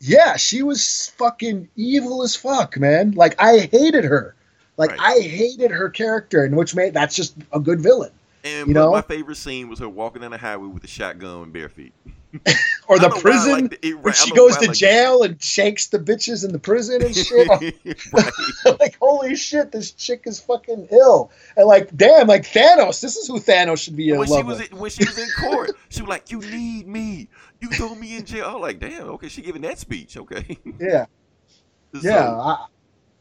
yeah, 0.00 0.36
she 0.36 0.62
was 0.62 1.12
fucking 1.16 1.68
evil 1.76 2.22
as 2.22 2.34
fuck, 2.34 2.76
man. 2.76 3.12
Like 3.12 3.40
I 3.40 3.68
hated 3.70 4.04
her. 4.04 4.34
Like 4.76 4.90
Right. 4.90 5.00
I 5.00 5.20
hated 5.20 5.70
her 5.70 5.88
character, 5.88 6.44
and 6.44 6.56
which 6.56 6.74
made 6.74 6.92
that's 6.92 7.14
just 7.14 7.36
a 7.52 7.60
good 7.60 7.80
villain. 7.80 8.10
And 8.44 8.68
You 8.68 8.74
know? 8.74 8.92
my 8.92 9.02
favorite 9.02 9.36
scene 9.36 9.68
was 9.68 9.78
her 9.78 9.88
walking 9.88 10.22
down 10.22 10.32
the 10.32 10.38
highway 10.38 10.66
with 10.66 10.84
a 10.84 10.88
shotgun 10.88 11.44
and 11.44 11.52
bare 11.52 11.68
feet. 11.68 11.94
Or 12.88 12.98
the 12.98 13.08
don't 13.08 13.10
know 13.10 13.14
why 13.14 13.18
I 13.18 13.20
prison 13.20 13.62
like 13.64 13.78
it- 13.82 14.16
she 14.16 14.30
goes 14.32 14.56
to 14.58 14.68
like- 14.68 14.76
jail 14.76 15.22
and 15.22 15.42
shakes 15.42 15.88
the 15.88 15.98
bitches 15.98 16.44
in 16.44 16.52
the 16.52 16.58
prison 16.58 17.02
and 17.02 17.14
shit. 17.16 17.48
like 18.80 18.96
holy 19.00 19.34
shit, 19.36 19.72
this 19.72 19.90
chick 19.92 20.22
is 20.26 20.38
fucking 20.40 20.88
ill. 20.92 21.30
And 21.56 21.66
like, 21.66 21.94
damn, 21.96 22.26
like 22.28 22.44
Thanos. 22.44 23.00
This 23.00 23.16
is 23.16 23.26
who 23.26 23.40
Thanos 23.40 23.82
should 23.82 23.96
be 23.96 24.10
in 24.10 24.18
when 24.18 24.28
she 24.28 24.42
was 24.42 24.58
with. 24.58 24.72
in, 24.72 24.78
when 24.78 24.90
she 24.90 25.04
was 25.04 25.18
in 25.18 25.28
court, 25.50 25.72
she 25.88 26.02
was 26.02 26.08
like, 26.08 26.30
"You 26.30 26.40
need 26.40 26.86
me. 26.86 27.28
You 27.60 27.70
throw 27.70 27.94
me 27.94 28.16
in 28.16 28.24
jail." 28.24 28.44
I 28.46 28.52
was 28.52 28.62
like, 28.62 28.78
"Damn, 28.78 29.08
okay." 29.10 29.28
She 29.28 29.42
giving 29.42 29.62
that 29.62 29.78
speech, 29.78 30.16
okay? 30.16 30.58
Yeah, 30.78 31.06
So, 31.94 32.00
yeah, 32.02 32.30
I, 32.30 32.66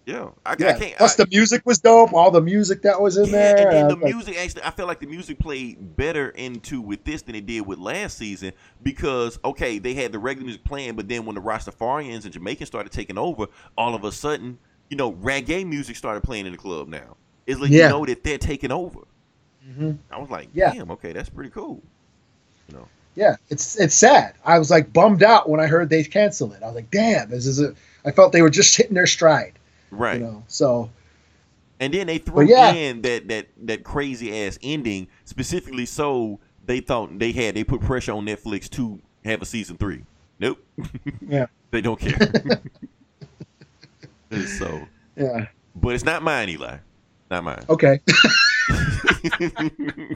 yeah. 0.06 0.30
I, 0.46 0.52
I 0.52 0.56
can't. 0.56 0.96
Plus 0.98 1.20
I, 1.20 1.24
the 1.24 1.30
music 1.32 1.64
was 1.66 1.80
dope. 1.80 2.14
All 2.14 2.32
the 2.32 2.42
music 2.42 2.82
that 2.84 3.02
was 3.02 3.18
in 3.18 3.26
yeah, 3.26 3.54
there. 3.54 3.72
and 3.72 3.90
the 3.90 3.98
music 3.98 4.38
actually, 4.38 4.64
I 4.64 4.72
feel 4.72 4.88
like 4.88 5.00
the 5.00 5.08
music 5.08 5.40
played 5.40 5.96
better 5.98 6.30
into 6.30 6.82
with 6.82 7.04
this 7.04 7.22
than 7.24 7.36
it 7.36 7.46
did 7.46 7.66
with 7.66 7.80
last 7.80 8.18
season 8.18 8.54
because 8.84 9.40
okay, 9.44 9.80
they 9.80 9.94
had 9.94 10.12
the 10.12 10.20
regular 10.20 10.46
music 10.46 10.64
playing, 10.64 10.96
but 10.96 11.08
then 11.08 11.26
when 11.26 11.36
the 11.36 11.42
Rastafarians 11.42 12.24
and 12.26 12.32
Jamaicans 12.34 12.68
started 12.68 12.92
taking 12.92 13.18
over, 13.18 13.48
all 13.78 13.96
of 13.96 14.04
a 14.04 14.12
sudden, 14.12 14.58
you 14.90 14.98
know, 14.98 15.14
reggae 15.14 15.66
music 15.66 15.96
started 15.96 16.22
playing 16.22 16.46
in 16.46 16.52
the 16.52 16.58
club. 16.58 16.88
Now 16.88 17.18
it's 17.48 17.60
like 17.60 17.72
Yeah. 17.72 17.86
you 17.86 17.90
know 17.90 18.06
that 18.06 18.24
they're 18.24 18.38
taking 18.38 18.72
over. 18.72 19.00
Mhm. 19.68 19.98
I 20.12 20.20
was 20.20 20.30
like, 20.30 20.50
Yeah. 20.54 20.72
damn, 20.74 20.92
okay, 20.92 21.14
that's 21.14 21.30
pretty 21.30 21.50
cool. 21.50 21.82
You 22.70 22.78
know, 22.78 22.88
Yeah, 23.16 23.36
it's 23.50 23.76
it's 23.80 23.96
sad. 23.96 24.36
I 24.46 24.60
was 24.60 24.70
like 24.70 24.94
bummed 24.94 25.24
out 25.24 25.50
when 25.50 25.60
I 25.60 25.66
heard 25.68 25.90
they 25.90 26.04
canceled 26.04 26.54
it. 26.54 26.62
I 26.62 26.68
was 26.68 26.76
like, 26.76 26.92
damn, 26.92 27.30
this 27.30 27.48
is 27.48 27.60
a. 27.60 27.74
I 28.06 28.12
felt 28.12 28.32
they 28.34 28.44
were 28.44 28.52
just 28.52 28.76
hitting 28.78 28.94
their 28.94 29.08
stride. 29.08 29.54
Right? 29.92 30.20
You 30.20 30.26
know, 30.26 30.44
so 30.48 30.90
And 31.80 31.94
then 31.94 32.08
they 32.08 32.18
threw 32.18 32.48
yeah. 32.48 32.72
in 32.72 33.02
that 33.04 33.28
that 33.28 33.48
that 33.64 33.84
crazy 33.84 34.46
ass 34.46 34.58
ending 34.62 35.08
specifically 35.26 35.86
so 35.86 36.40
they 36.66 36.80
thought 36.80 37.20
they 37.20 37.32
had 37.32 37.56
they 37.56 37.64
put 37.64 37.82
pressure 37.82 38.14
on 38.14 38.26
Netflix 38.26 38.70
to 38.72 39.00
have 39.24 39.42
a 39.42 39.46
season 39.46 39.78
three. 39.78 40.04
Nope. 40.40 40.64
Yeah. 41.28 41.48
they 41.72 41.82
don't 41.82 42.00
care. 42.00 42.32
so 44.60 44.82
yeah, 45.16 45.48
but 45.76 45.96
it's 45.96 46.04
not 46.04 46.22
mine, 46.24 46.50
Eli. 46.50 46.78
Not 47.32 47.44
mine. 47.44 47.64
Okay. 47.70 48.00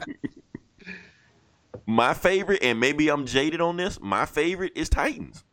my 1.86 2.14
favorite, 2.14 2.62
and 2.62 2.78
maybe 2.78 3.08
I'm 3.08 3.26
jaded 3.26 3.60
on 3.60 3.76
this. 3.76 3.98
My 4.00 4.26
favorite 4.26 4.72
is 4.76 4.88
Titans. 4.88 5.44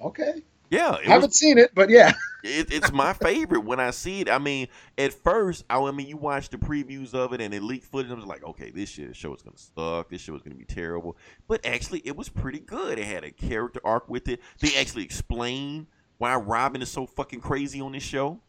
Okay. 0.00 0.42
Yeah, 0.72 0.96
I 1.00 1.02
haven't 1.02 1.28
was, 1.28 1.38
seen 1.38 1.58
it, 1.58 1.74
but 1.74 1.90
yeah, 1.90 2.14
it, 2.42 2.72
it's 2.72 2.90
my 2.92 3.12
favorite 3.12 3.60
when 3.60 3.78
I 3.78 3.90
see 3.90 4.22
it. 4.22 4.30
I 4.30 4.38
mean, 4.38 4.68
at 4.96 5.12
first, 5.12 5.66
I, 5.68 5.78
I 5.78 5.90
mean, 5.90 6.06
you 6.08 6.16
watch 6.16 6.48
the 6.48 6.56
previews 6.56 7.12
of 7.12 7.34
it 7.34 7.42
and 7.42 7.52
it 7.52 7.62
leaked 7.62 7.84
footage. 7.84 8.10
I 8.10 8.14
was 8.14 8.24
like, 8.24 8.42
okay, 8.42 8.70
this 8.70 8.88
shit, 8.88 9.14
show 9.14 9.34
is 9.34 9.42
gonna 9.42 9.58
suck. 9.58 10.08
This 10.08 10.22
show 10.22 10.34
is 10.34 10.40
gonna 10.40 10.56
be 10.56 10.64
terrible. 10.64 11.18
But 11.46 11.66
actually, 11.66 12.00
it 12.06 12.16
was 12.16 12.30
pretty 12.30 12.58
good. 12.60 12.98
It 12.98 13.04
had 13.04 13.22
a 13.22 13.30
character 13.30 13.80
arc 13.84 14.08
with 14.08 14.28
it. 14.28 14.40
They 14.60 14.74
actually 14.78 15.04
explain 15.04 15.88
why 16.16 16.36
Robin 16.36 16.80
is 16.80 16.90
so 16.90 17.04
fucking 17.04 17.42
crazy 17.42 17.82
on 17.82 17.92
this 17.92 18.02
show. 18.02 18.40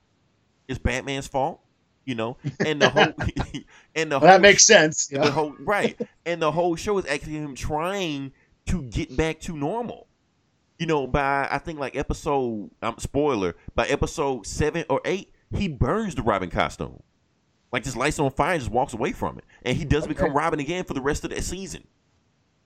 It's 0.70 0.80
Batman's 0.80 1.28
fault 1.28 1.60
you 2.06 2.16
know, 2.16 2.36
and 2.66 2.82
the 2.82 2.90
whole 2.90 3.06
and 3.96 4.12
the 4.12 4.20
well, 4.20 4.20
whole, 4.20 4.28
that 4.30 4.42
makes 4.42 4.66
sense. 4.66 5.10
Yeah. 5.12 5.26
The 5.26 5.32
whole 5.32 5.56
right, 5.60 6.00
and 6.26 6.42
the 6.42 6.52
whole 6.52 6.78
show 6.78 6.98
is 7.00 7.06
actually 7.06 7.34
him 7.34 7.56
trying 7.56 8.32
to 8.68 8.82
get 8.84 9.16
back 9.18 9.42
to 9.42 9.58
normal. 9.58 10.08
You 10.80 10.88
know, 10.88 11.08
by 11.08 11.48
I 11.50 11.60
think 11.60 11.80
like 11.80 11.96
episode 11.96 12.72
um 12.82 12.96
spoiler 12.98 13.56
by 13.76 13.88
episode 13.88 14.46
seven 14.46 14.86
or 14.90 15.02
eight, 15.06 15.32
he 15.56 15.68
burns 15.68 16.16
the 16.16 16.24
Robin 16.24 16.50
costume, 16.50 17.02
like 17.72 17.84
just 17.84 17.96
lights 17.96 18.20
on 18.20 18.32
fire, 18.32 18.54
and 18.54 18.62
just 18.62 18.72
walks 18.72 18.94
away 18.94 19.12
from 19.12 19.38
it, 19.38 19.46
and 19.64 19.78
he 19.78 19.86
does 19.86 20.04
okay. 20.04 20.14
become 20.14 20.34
Robin 20.34 20.60
again 20.60 20.84
for 20.84 20.94
the 20.94 21.02
rest 21.02 21.24
of 21.24 21.30
the 21.30 21.42
season. 21.42 21.88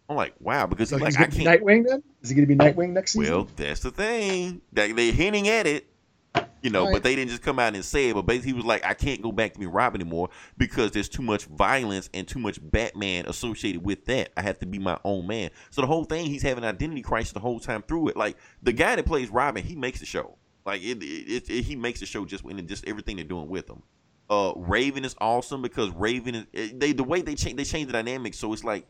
I'm 0.09 0.15
like, 0.15 0.33
wow, 0.39 0.67
because 0.67 0.89
so 0.89 0.97
he's 0.97 1.17
like, 1.17 1.27
I 1.27 1.35
can't. 1.35 1.61
Nightwing 1.61 1.85
then? 1.85 2.01
Is 2.21 2.29
he 2.29 2.35
going 2.35 2.47
to 2.47 2.55
be 2.55 2.55
Nightwing 2.55 2.91
next 2.91 3.11
season? 3.11 3.33
Well, 3.33 3.47
that's 3.57 3.81
the 3.81 3.91
thing. 3.91 4.61
That 4.71 4.95
they're 4.95 5.11
hinting 5.11 5.49
at 5.49 5.67
it 5.67 5.85
you 6.61 6.69
know, 6.69 6.85
right. 6.85 6.93
but 6.93 7.03
they 7.03 7.15
didn't 7.15 7.29
just 7.29 7.41
come 7.41 7.59
out 7.59 7.75
and 7.75 7.83
say 7.83 8.09
it. 8.09 8.13
But 8.13 8.23
basically, 8.23 8.51
he 8.51 8.53
was 8.53 8.65
like, 8.65 8.85
I 8.85 8.93
can't 8.93 9.21
go 9.21 9.31
back 9.31 9.53
to 9.53 9.59
being 9.59 9.71
Robin 9.71 10.01
anymore 10.01 10.29
because 10.57 10.91
there's 10.91 11.09
too 11.09 11.21
much 11.21 11.45
violence 11.45 12.09
and 12.13 12.27
too 12.27 12.39
much 12.39 12.59
Batman 12.61 13.25
associated 13.27 13.83
with 13.83 14.05
that. 14.05 14.31
I 14.37 14.41
have 14.41 14.59
to 14.59 14.65
be 14.65 14.79
my 14.79 14.97
own 15.03 15.27
man. 15.27 15.51
So 15.69 15.81
the 15.81 15.87
whole 15.87 16.05
thing, 16.05 16.25
he's 16.25 16.41
having 16.41 16.63
an 16.63 16.69
identity 16.69 17.01
crisis 17.01 17.33
the 17.33 17.39
whole 17.39 17.59
time 17.59 17.83
through 17.83 18.09
it. 18.09 18.17
Like 18.17 18.37
the 18.61 18.73
guy 18.73 18.95
that 18.95 19.05
plays 19.05 19.29
Robin, 19.29 19.63
he 19.63 19.75
makes 19.75 19.99
the 19.99 20.05
show. 20.05 20.37
Like 20.65 20.81
it, 20.83 21.01
it, 21.01 21.49
it 21.49 21.63
he 21.63 21.75
makes 21.75 22.01
the 22.01 22.05
show 22.05 22.25
just 22.25 22.43
in 22.43 22.67
just 22.67 22.85
everything 22.87 23.15
they're 23.15 23.25
doing 23.25 23.47
with 23.47 23.69
him. 23.69 23.83
Uh, 24.29 24.51
Raven 24.57 25.05
is 25.05 25.15
awesome 25.19 25.61
because 25.61 25.89
Raven 25.91 26.47
is 26.51 26.73
they 26.73 26.91
the 26.91 27.03
way 27.03 27.21
they 27.21 27.35
change 27.35 27.55
they 27.55 27.63
change 27.63 27.87
the 27.87 27.93
dynamic 27.93 28.33
so 28.33 28.51
it's 28.51 28.65
like 28.65 28.85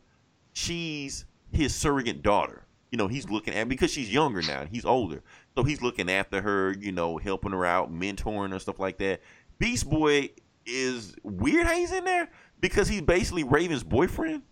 she's 0.52 1.24
his 1.52 1.74
surrogate 1.74 2.22
daughter. 2.22 2.66
You 2.90 2.98
know, 2.98 3.06
he's 3.06 3.28
looking 3.28 3.54
at 3.54 3.68
because 3.68 3.92
she's 3.92 4.12
younger 4.12 4.42
now. 4.42 4.66
He's 4.70 4.84
older. 4.84 5.22
So 5.58 5.64
he's 5.64 5.82
looking 5.82 6.08
after 6.08 6.40
her, 6.40 6.72
you 6.78 6.92
know, 6.92 7.16
helping 7.16 7.50
her 7.50 7.66
out, 7.66 7.92
mentoring 7.92 8.52
her, 8.52 8.60
stuff 8.60 8.78
like 8.78 8.96
that. 8.98 9.20
Beast 9.58 9.90
Boy 9.90 10.30
is 10.64 11.16
weird 11.24 11.66
how 11.66 11.74
he's 11.74 11.90
in 11.90 12.04
there 12.04 12.30
because 12.60 12.86
he's 12.86 13.02
basically 13.02 13.42
Raven's 13.42 13.82
boyfriend. 13.82 14.42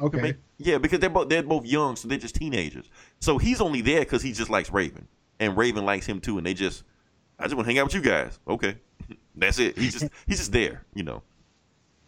Okay. 0.00 0.36
Yeah, 0.56 0.78
because 0.78 1.00
they're 1.00 1.10
both 1.10 1.28
they're 1.28 1.42
both 1.42 1.66
young, 1.66 1.96
so 1.96 2.08
they're 2.08 2.16
just 2.16 2.36
teenagers. 2.36 2.88
So 3.20 3.36
he's 3.36 3.60
only 3.60 3.82
there 3.82 4.00
because 4.00 4.22
he 4.22 4.32
just 4.32 4.48
likes 4.48 4.70
Raven, 4.70 5.06
and 5.38 5.54
Raven 5.54 5.84
likes 5.84 6.06
him 6.06 6.18
too. 6.18 6.38
And 6.38 6.46
they 6.46 6.54
just, 6.54 6.84
I 7.38 7.42
just 7.44 7.54
want 7.54 7.66
to 7.66 7.70
hang 7.70 7.78
out 7.78 7.88
with 7.88 7.94
you 7.94 8.00
guys. 8.00 8.40
Okay, 8.48 8.76
that's 9.36 9.58
it. 9.58 9.76
He's 9.76 10.00
just 10.00 10.10
he's 10.26 10.38
just 10.38 10.52
there, 10.52 10.86
you 10.94 11.02
know. 11.02 11.22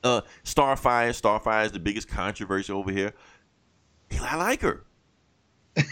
Uh, 0.02 0.22
Starfire, 0.44 1.11
Starfire 1.11 1.66
is 1.66 1.72
the 1.72 1.78
biggest 1.78 2.08
controversy 2.08 2.72
over 2.72 2.90
here. 2.90 3.12
I 4.18 4.36
like 4.36 4.62
her. 4.62 4.82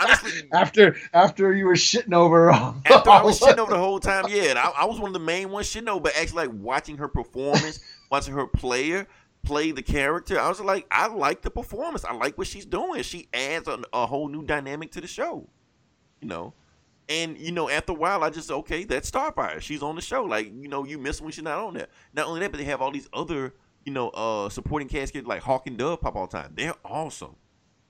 honestly, 0.00 0.48
after 0.52 0.96
after 1.12 1.54
you 1.54 1.66
were 1.66 1.74
shitting 1.74 2.14
over 2.14 2.50
after 2.50 3.10
I 3.10 3.22
was 3.22 3.40
shitting 3.40 3.58
over 3.58 3.72
the 3.72 3.78
whole 3.78 4.00
time, 4.00 4.24
yeah, 4.28 4.54
I, 4.56 4.82
I, 4.82 4.84
was 4.86 4.98
one 4.98 5.08
of 5.08 5.12
the 5.12 5.18
main 5.18 5.50
ones 5.50 5.72
shitting 5.72 5.88
over. 5.88 6.00
But 6.00 6.16
actually, 6.16 6.48
like 6.48 6.56
watching 6.60 6.96
her 6.98 7.08
performance, 7.08 7.80
watching 8.10 8.34
her 8.34 8.46
player 8.46 9.06
play 9.42 9.72
the 9.72 9.82
character, 9.82 10.38
I 10.38 10.48
was 10.48 10.60
like, 10.60 10.86
I 10.90 11.08
like 11.08 11.42
the 11.42 11.50
performance. 11.50 12.04
I 12.04 12.12
like 12.14 12.36
what 12.36 12.46
she's 12.46 12.66
doing. 12.66 13.02
She 13.02 13.28
adds 13.32 13.68
a, 13.68 13.80
a 13.92 14.06
whole 14.06 14.28
new 14.28 14.44
dynamic 14.44 14.92
to 14.92 15.00
the 15.00 15.06
show, 15.06 15.48
you 16.20 16.28
know. 16.28 16.54
And 17.08 17.38
you 17.38 17.52
know, 17.52 17.68
after 17.68 17.92
a 17.92 17.96
while, 17.96 18.22
I 18.22 18.30
just 18.30 18.50
okay, 18.50 18.84
that's 18.84 19.10
Starfire. 19.10 19.60
She's 19.60 19.82
on 19.82 19.96
the 19.96 20.02
show. 20.02 20.24
Like 20.24 20.46
you 20.46 20.68
know, 20.68 20.84
you 20.84 20.98
miss 20.98 21.20
when 21.20 21.32
she's 21.32 21.44
not 21.44 21.58
on 21.58 21.74
there. 21.74 21.88
Not 22.14 22.26
only 22.26 22.40
that, 22.40 22.52
but 22.52 22.58
they 22.58 22.64
have 22.64 22.80
all 22.80 22.92
these 22.92 23.08
other 23.12 23.54
you 23.84 23.92
know 23.92 24.10
uh 24.10 24.48
supporting 24.50 24.88
cast 24.88 25.14
kids 25.14 25.26
like 25.26 25.42
Hawk 25.42 25.66
and 25.66 25.76
Dove 25.76 26.00
pop 26.00 26.16
all 26.16 26.26
the 26.26 26.36
time. 26.36 26.52
They're 26.54 26.74
awesome 26.84 27.36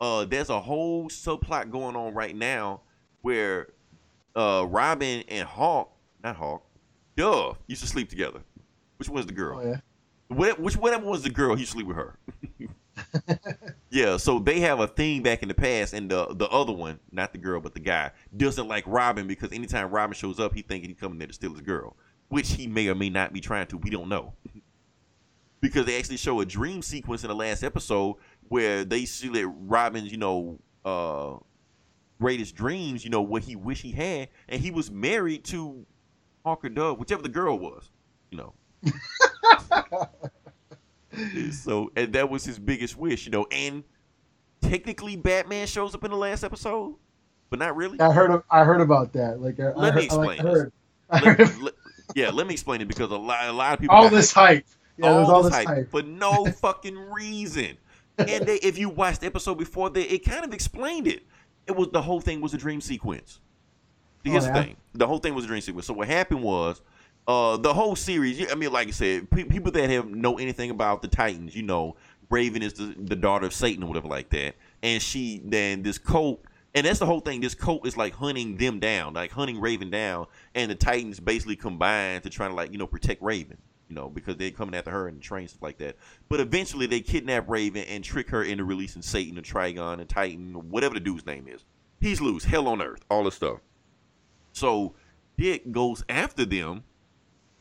uh, 0.00 0.24
there's 0.24 0.50
a 0.50 0.60
whole 0.60 1.08
subplot 1.08 1.70
going 1.70 1.96
on 1.96 2.14
right 2.14 2.34
now 2.34 2.80
where 3.22 3.68
uh, 4.34 4.64
Robin 4.68 5.22
and 5.28 5.46
Hawk, 5.46 5.92
not 6.24 6.36
Hawk, 6.36 6.64
Dove 7.16 7.58
used 7.66 7.82
to 7.82 7.88
sleep 7.88 8.08
together. 8.08 8.40
Which 8.96 9.08
was 9.08 9.26
the 9.26 9.32
girl? 9.32 9.60
Oh, 9.62 9.68
yeah. 9.68 9.80
What, 10.28 10.60
which 10.60 10.76
whatever 10.76 11.06
was 11.06 11.22
the 11.22 11.30
girl, 11.30 11.54
he 11.54 11.64
sleep 11.64 11.86
with 11.86 11.96
her. 11.96 12.18
yeah, 13.90 14.16
so 14.16 14.38
they 14.38 14.60
have 14.60 14.80
a 14.80 14.86
thing 14.86 15.22
back 15.22 15.42
in 15.42 15.48
the 15.48 15.54
past, 15.54 15.92
and 15.94 16.10
the 16.10 16.26
the 16.34 16.48
other 16.48 16.72
one, 16.72 17.00
not 17.10 17.32
the 17.32 17.38
girl, 17.38 17.60
but 17.60 17.74
the 17.74 17.80
guy, 17.80 18.10
doesn't 18.36 18.68
like 18.68 18.84
Robin 18.86 19.26
because 19.26 19.50
anytime 19.52 19.90
Robin 19.90 20.14
shows 20.14 20.38
up, 20.38 20.54
he 20.54 20.62
thinking 20.62 20.90
he's 20.90 20.98
coming 20.98 21.18
there 21.18 21.26
to 21.26 21.34
steal 21.34 21.52
his 21.52 21.62
girl, 21.62 21.96
which 22.28 22.52
he 22.52 22.66
may 22.66 22.88
or 22.88 22.94
may 22.94 23.10
not 23.10 23.32
be 23.32 23.40
trying 23.40 23.66
to. 23.68 23.78
We 23.78 23.90
don't 23.90 24.08
know. 24.08 24.34
because 25.60 25.86
they 25.86 25.98
actually 25.98 26.16
show 26.16 26.40
a 26.40 26.46
dream 26.46 26.82
sequence 26.82 27.22
in 27.22 27.28
the 27.28 27.34
last 27.34 27.62
episode 27.62 28.16
where 28.50 28.84
they 28.84 29.04
see 29.04 29.28
that 29.28 29.46
Robin's, 29.46 30.10
you 30.10 30.18
know, 30.18 30.58
uh, 30.84 31.36
greatest 32.20 32.56
dreams, 32.56 33.04
you 33.04 33.10
know, 33.10 33.22
what 33.22 33.44
he 33.44 33.54
wish 33.54 33.80
he 33.80 33.92
had, 33.92 34.28
and 34.48 34.60
he 34.60 34.72
was 34.72 34.90
married 34.90 35.44
to 35.44 35.86
Hawker 36.44 36.68
Dove, 36.68 36.98
whichever 36.98 37.22
the 37.22 37.28
girl 37.28 37.56
was, 37.56 37.88
you 38.30 38.38
know. 38.38 38.52
so, 41.52 41.92
and 41.94 42.12
that 42.12 42.28
was 42.28 42.44
his 42.44 42.58
biggest 42.58 42.96
wish, 42.96 43.24
you 43.24 43.30
know. 43.30 43.46
And 43.52 43.84
technically, 44.60 45.14
Batman 45.14 45.68
shows 45.68 45.94
up 45.94 46.02
in 46.02 46.10
the 46.10 46.16
last 46.16 46.42
episode, 46.42 46.96
but 47.50 47.60
not 47.60 47.76
really. 47.76 48.00
I 48.00 48.10
heard. 48.10 48.32
Of, 48.32 48.42
I 48.50 48.64
heard 48.64 48.80
about 48.80 49.12
that. 49.12 49.40
Like, 49.40 49.60
let 49.60 49.92
I 49.92 49.94
me 49.94 50.06
explain. 50.06 50.40
I 51.08 51.18
heard, 51.18 51.38
let, 51.38 51.62
let, 51.62 51.74
yeah, 52.16 52.30
let 52.30 52.48
me 52.48 52.54
explain 52.54 52.80
it 52.80 52.88
because 52.88 53.12
a 53.12 53.16
lot, 53.16 53.46
a 53.46 53.52
lot 53.52 53.74
of 53.74 53.78
people. 53.78 53.94
All 53.94 54.08
this 54.08 54.32
hype. 54.32 54.66
Yeah, 54.96 55.12
all, 55.12 55.30
all 55.30 55.42
this 55.44 55.54
hype, 55.54 55.68
hype 55.68 55.90
for 55.92 56.02
no 56.02 56.46
fucking 56.60 56.98
reason 57.12 57.78
and 58.28 58.46
they, 58.46 58.56
if 58.56 58.78
you 58.78 58.88
watched 58.88 59.20
the 59.20 59.26
episode 59.26 59.56
before, 59.56 59.90
they 59.90 60.02
it 60.02 60.24
kind 60.24 60.44
of 60.44 60.52
explained 60.52 61.06
it. 61.06 61.22
It 61.66 61.76
was 61.76 61.88
the 61.88 62.02
whole 62.02 62.20
thing 62.20 62.40
was 62.40 62.54
a 62.54 62.58
dream 62.58 62.80
sequence. 62.80 63.40
Here's 64.24 64.44
oh, 64.44 64.48
yeah? 64.48 64.52
the 64.52 64.62
thing: 64.62 64.76
the 64.94 65.06
whole 65.06 65.18
thing 65.18 65.34
was 65.34 65.44
a 65.44 65.48
dream 65.48 65.60
sequence. 65.60 65.86
So 65.86 65.94
what 65.94 66.08
happened 66.08 66.42
was, 66.42 66.80
uh, 67.26 67.56
the 67.56 67.72
whole 67.72 67.96
series. 67.96 68.50
I 68.50 68.54
mean, 68.54 68.72
like 68.72 68.88
I 68.88 68.92
said, 68.92 69.30
pe- 69.30 69.44
people 69.44 69.72
that 69.72 69.88
have 69.90 70.08
know 70.08 70.38
anything 70.38 70.70
about 70.70 71.02
the 71.02 71.08
Titans, 71.08 71.54
you 71.54 71.62
know, 71.62 71.96
Raven 72.28 72.62
is 72.62 72.74
the, 72.74 72.94
the 72.96 73.16
daughter 73.16 73.46
of 73.46 73.52
Satan 73.52 73.82
or 73.82 73.86
whatever 73.86 74.08
like 74.08 74.30
that, 74.30 74.56
and 74.82 75.02
she 75.02 75.40
then 75.44 75.82
this 75.82 75.98
cult. 75.98 76.42
And 76.72 76.86
that's 76.86 77.00
the 77.00 77.06
whole 77.06 77.18
thing. 77.18 77.40
This 77.40 77.56
cult 77.56 77.84
is 77.84 77.96
like 77.96 78.14
hunting 78.14 78.56
them 78.56 78.78
down, 78.78 79.14
like 79.14 79.32
hunting 79.32 79.60
Raven 79.60 79.90
down, 79.90 80.26
and 80.54 80.70
the 80.70 80.76
Titans 80.76 81.18
basically 81.18 81.56
combine 81.56 82.20
to 82.20 82.30
try 82.30 82.46
to 82.46 82.54
like 82.54 82.70
you 82.72 82.78
know 82.78 82.86
protect 82.86 83.22
Raven 83.22 83.58
you 83.90 83.96
know, 83.96 84.08
because 84.08 84.36
they're 84.36 84.52
coming 84.52 84.76
after 84.76 84.90
her 84.92 85.08
and 85.08 85.20
train 85.20 85.48
stuff 85.48 85.62
like 85.62 85.76
that. 85.78 85.96
But 86.28 86.38
eventually 86.38 86.86
they 86.86 87.00
kidnap 87.00 87.48
Raven 87.48 87.84
and 87.84 88.04
trick 88.04 88.30
her 88.30 88.44
into 88.44 88.64
releasing 88.64 89.02
Satan 89.02 89.36
and 89.36 89.44
Trigon 89.44 90.00
and 90.00 90.08
Titan, 90.08 90.54
or 90.54 90.62
whatever 90.62 90.94
the 90.94 91.00
dude's 91.00 91.26
name 91.26 91.48
is. 91.48 91.64
He's 92.00 92.20
loose, 92.20 92.44
hell 92.44 92.68
on 92.68 92.80
earth, 92.80 93.04
all 93.10 93.24
this 93.24 93.34
stuff. 93.34 93.58
So 94.52 94.94
Dick 95.36 95.72
goes 95.72 96.04
after 96.08 96.46
them, 96.46 96.84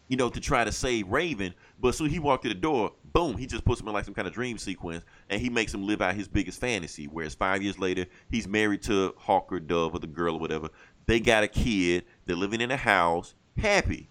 you 0.07 0.17
know, 0.17 0.29
to 0.29 0.39
try 0.39 0.63
to 0.63 0.71
save 0.71 1.07
Raven. 1.07 1.55
But 1.79 1.95
so 1.95 2.05
he 2.05 2.19
walked 2.19 2.43
to 2.43 2.49
the 2.49 2.55
door, 2.55 2.93
boom, 3.11 3.35
he 3.35 3.47
just 3.47 3.65
puts 3.65 3.81
him 3.81 3.87
in 3.87 3.93
like 3.95 4.05
some 4.05 4.13
kind 4.13 4.27
of 4.27 4.33
dream 4.33 4.59
sequence, 4.59 5.03
and 5.31 5.41
he 5.41 5.49
makes 5.49 5.73
him 5.73 5.87
live 5.87 6.01
out 6.01 6.13
his 6.13 6.27
biggest 6.27 6.61
fantasy. 6.61 7.05
Whereas 7.05 7.33
five 7.33 7.63
years 7.63 7.79
later, 7.79 8.05
he's 8.29 8.47
married 8.47 8.83
to 8.83 9.15
Hawker 9.17 9.59
Dove 9.59 9.95
or 9.95 9.99
the 9.99 10.07
girl 10.07 10.35
or 10.35 10.39
whatever. 10.39 10.69
They 11.07 11.19
got 11.19 11.43
a 11.43 11.47
kid. 11.47 12.05
They're 12.25 12.35
living 12.35 12.61
in 12.61 12.69
a 12.69 12.77
house, 12.77 13.33
happy, 13.57 14.09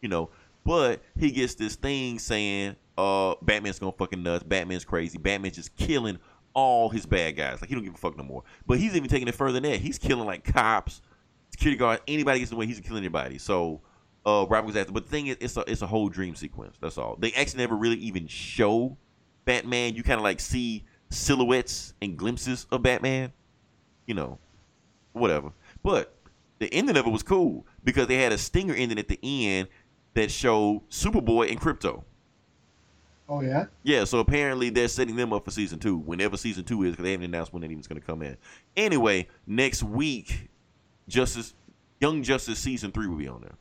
you 0.00 0.08
know. 0.08 0.30
But 0.66 1.00
he 1.16 1.30
gets 1.30 1.54
this 1.54 1.76
thing 1.76 2.18
saying, 2.18 2.74
uh, 2.98 3.36
Batman's 3.40 3.78
going 3.78 3.92
fucking 3.96 4.20
nuts. 4.20 4.42
Batman's 4.42 4.84
crazy. 4.84 5.16
Batman's 5.16 5.54
just 5.54 5.76
killing 5.76 6.18
all 6.54 6.88
his 6.88 7.06
bad 7.06 7.36
guys. 7.36 7.60
Like 7.60 7.68
he 7.68 7.76
don't 7.76 7.84
give 7.84 7.94
a 7.94 7.98
fuck 7.98 8.16
no 8.18 8.24
more. 8.24 8.42
But 8.66 8.80
he's 8.80 8.96
even 8.96 9.08
taking 9.08 9.28
it 9.28 9.36
further 9.36 9.60
than 9.60 9.70
that. 9.70 9.78
He's 9.78 9.96
killing 9.96 10.26
like 10.26 10.42
cops, 10.42 11.02
security 11.52 11.78
guards, 11.78 12.02
anybody 12.08 12.40
gets 12.40 12.50
in 12.50 12.56
the 12.56 12.58
way, 12.58 12.66
he's 12.66 12.80
killing 12.80 12.98
anybody. 12.98 13.38
So 13.38 13.80
uh 14.24 14.44
Robin 14.48 14.66
was 14.66 14.76
after. 14.76 14.92
But 14.92 15.04
the 15.04 15.10
thing 15.10 15.28
is, 15.28 15.36
it's 15.38 15.56
a 15.56 15.70
it's 15.70 15.82
a 15.82 15.86
whole 15.86 16.08
dream 16.08 16.34
sequence. 16.34 16.78
That's 16.80 16.98
all. 16.98 17.14
They 17.16 17.30
actually 17.32 17.58
never 17.58 17.76
really 17.76 17.98
even 17.98 18.26
show 18.26 18.96
Batman. 19.44 19.94
You 19.94 20.02
kind 20.02 20.18
of 20.18 20.24
like 20.24 20.40
see 20.40 20.84
silhouettes 21.10 21.94
and 22.02 22.16
glimpses 22.16 22.66
of 22.72 22.82
Batman. 22.82 23.32
You 24.06 24.14
know, 24.14 24.38
whatever. 25.12 25.52
But 25.84 26.16
the 26.58 26.72
ending 26.72 26.96
of 26.96 27.06
it 27.06 27.10
was 27.10 27.22
cool 27.22 27.66
because 27.84 28.08
they 28.08 28.16
had 28.16 28.32
a 28.32 28.38
stinger 28.38 28.74
ending 28.74 28.98
at 28.98 29.08
the 29.08 29.18
end 29.22 29.68
that 30.16 30.30
show 30.30 30.82
Superboy 30.90 31.50
and 31.50 31.60
Krypto. 31.60 32.02
Oh 33.28 33.42
yeah. 33.42 33.66
Yeah. 33.82 34.04
So 34.04 34.18
apparently 34.18 34.70
they're 34.70 34.88
setting 34.88 35.14
them 35.14 35.32
up 35.32 35.44
for 35.44 35.50
season 35.50 35.78
two, 35.78 35.98
whenever 35.98 36.36
season 36.36 36.64
two 36.64 36.82
is, 36.84 36.92
because 36.92 37.04
they 37.04 37.12
haven't 37.12 37.26
announced 37.26 37.52
when 37.52 37.62
it's 37.62 37.86
going 37.86 38.00
to 38.00 38.06
come 38.06 38.22
in. 38.22 38.36
Anyway, 38.76 39.28
next 39.46 39.82
week, 39.82 40.48
Justice 41.08 41.54
Young 42.00 42.22
Justice 42.22 42.58
season 42.58 42.92
three 42.92 43.06
will 43.06 43.16
be 43.16 43.28
on 43.28 43.40
there. 43.42 43.54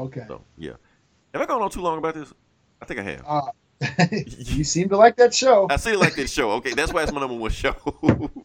Okay. 0.00 0.24
So 0.26 0.42
yeah. 0.56 0.72
Have 1.32 1.42
I 1.42 1.46
gone 1.46 1.62
on 1.62 1.70
too 1.70 1.82
long 1.82 1.98
about 1.98 2.14
this? 2.14 2.32
I 2.80 2.84
think 2.86 3.00
I 3.00 3.02
have. 3.02 3.24
Uh, 3.26 3.42
you 4.10 4.64
seem 4.64 4.88
to 4.88 4.96
like 4.96 5.16
that 5.16 5.34
show. 5.34 5.66
I 5.68 5.76
still 5.76 6.00
like 6.00 6.14
this 6.14 6.32
show. 6.32 6.52
Okay, 6.52 6.72
that's 6.72 6.92
why 6.92 7.02
it's 7.02 7.12
my 7.12 7.20
number 7.20 7.36
one 7.36 7.50
show. 7.50 7.74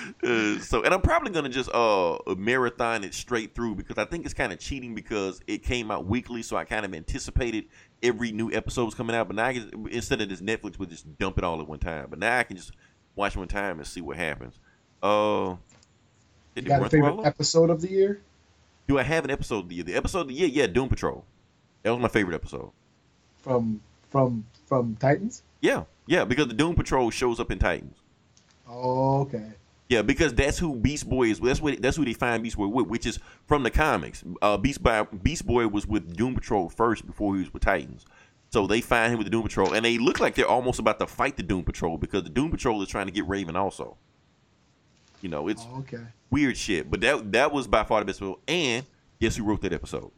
uh, 0.22 0.58
so, 0.60 0.82
and 0.82 0.92
I'm 0.94 1.00
probably 1.02 1.30
gonna 1.32 1.48
just 1.48 1.70
uh 1.72 2.18
marathon 2.36 3.04
it 3.04 3.14
straight 3.14 3.54
through 3.54 3.74
because 3.76 3.98
I 3.98 4.04
think 4.04 4.24
it's 4.24 4.34
kind 4.34 4.52
of 4.52 4.58
cheating 4.58 4.94
because 4.94 5.40
it 5.46 5.62
came 5.62 5.90
out 5.90 6.06
weekly, 6.06 6.42
so 6.42 6.56
I 6.56 6.64
kind 6.64 6.84
of 6.84 6.94
anticipated 6.94 7.66
every 8.02 8.32
new 8.32 8.52
episode 8.52 8.84
was 8.84 8.94
coming 8.94 9.14
out. 9.16 9.26
But 9.28 9.36
now, 9.36 9.46
I 9.46 9.54
can, 9.54 9.88
instead 9.90 10.20
of 10.20 10.28
this 10.28 10.40
Netflix 10.40 10.78
would 10.78 10.90
just 10.90 11.18
dump 11.18 11.38
it 11.38 11.44
all 11.44 11.60
at 11.60 11.68
one 11.68 11.78
time. 11.78 12.06
But 12.10 12.18
now 12.18 12.38
I 12.38 12.42
can 12.44 12.56
just 12.56 12.72
watch 13.16 13.36
one 13.36 13.48
time 13.48 13.78
and 13.78 13.86
see 13.86 14.00
what 14.00 14.16
happens. 14.16 14.58
Uh, 15.02 15.56
You 16.56 16.62
got 16.62 16.82
a 16.82 16.88
favorite 16.90 17.24
episode 17.24 17.70
of 17.70 17.80
the 17.80 17.90
year? 17.90 18.20
Do 18.88 18.98
I 18.98 19.02
have 19.02 19.24
an 19.24 19.30
episode 19.30 19.58
of 19.60 19.68
the 19.68 19.76
year? 19.76 19.84
The 19.84 19.94
episode 19.94 20.22
of 20.22 20.28
the 20.28 20.34
year, 20.34 20.48
yeah, 20.48 20.66
Doom 20.66 20.88
Patrol. 20.88 21.24
That 21.82 21.90
was 21.90 22.00
my 22.00 22.08
favorite 22.08 22.34
episode. 22.34 22.70
from 23.38 23.80
from 24.10 24.44
from 24.66 24.96
Titans. 24.96 25.42
Yeah, 25.60 25.84
yeah, 26.06 26.24
because 26.24 26.48
the 26.48 26.54
Doom 26.54 26.74
Patrol 26.74 27.10
shows 27.10 27.38
up 27.40 27.50
in 27.50 27.58
Titans. 27.58 27.96
Okay. 28.68 29.52
Yeah, 29.90 30.02
because 30.02 30.32
that's 30.32 30.56
who 30.56 30.76
Beast 30.76 31.08
Boy 31.10 31.24
is. 31.30 31.40
That's 31.40 31.60
what 31.60 31.82
that's 31.82 31.96
who 31.96 32.04
they 32.04 32.12
find 32.12 32.42
Beast 32.44 32.56
Boy 32.56 32.68
with, 32.68 32.86
which 32.86 33.04
is 33.06 33.18
from 33.46 33.64
the 33.64 33.70
comics. 33.72 34.22
Uh, 34.40 34.56
Beast 34.56 34.82
Boy 34.82 35.02
Beast 35.22 35.44
Boy 35.44 35.66
was 35.66 35.84
with 35.84 36.16
Doom 36.16 36.34
Patrol 36.36 36.68
first 36.68 37.04
before 37.06 37.34
he 37.34 37.40
was 37.40 37.52
with 37.52 37.64
Titans. 37.64 38.06
So 38.50 38.68
they 38.68 38.80
find 38.80 39.12
him 39.12 39.18
with 39.18 39.26
the 39.26 39.30
Doom 39.30 39.42
Patrol, 39.42 39.72
and 39.74 39.84
they 39.84 39.98
look 39.98 40.20
like 40.20 40.36
they're 40.36 40.46
almost 40.46 40.78
about 40.78 41.00
to 41.00 41.08
fight 41.08 41.36
the 41.36 41.42
Doom 41.42 41.64
Patrol 41.64 41.98
because 41.98 42.22
the 42.22 42.30
Doom 42.30 42.52
Patrol 42.52 42.80
is 42.82 42.88
trying 42.88 43.06
to 43.06 43.12
get 43.12 43.26
Raven 43.28 43.56
also. 43.56 43.96
You 45.22 45.28
know, 45.28 45.48
it's 45.48 45.66
Oh, 45.72 45.80
okay. 45.80 46.04
weird 46.30 46.56
shit, 46.56 46.88
but 46.88 47.00
that 47.00 47.32
that 47.32 47.52
was 47.52 47.66
by 47.66 47.82
far 47.82 47.98
the 47.98 48.06
best 48.06 48.22
episode. 48.22 48.38
And 48.46 48.86
guess 49.20 49.34
who 49.34 49.42
wrote 49.42 49.60
that 49.62 49.72
episode? 49.72 50.12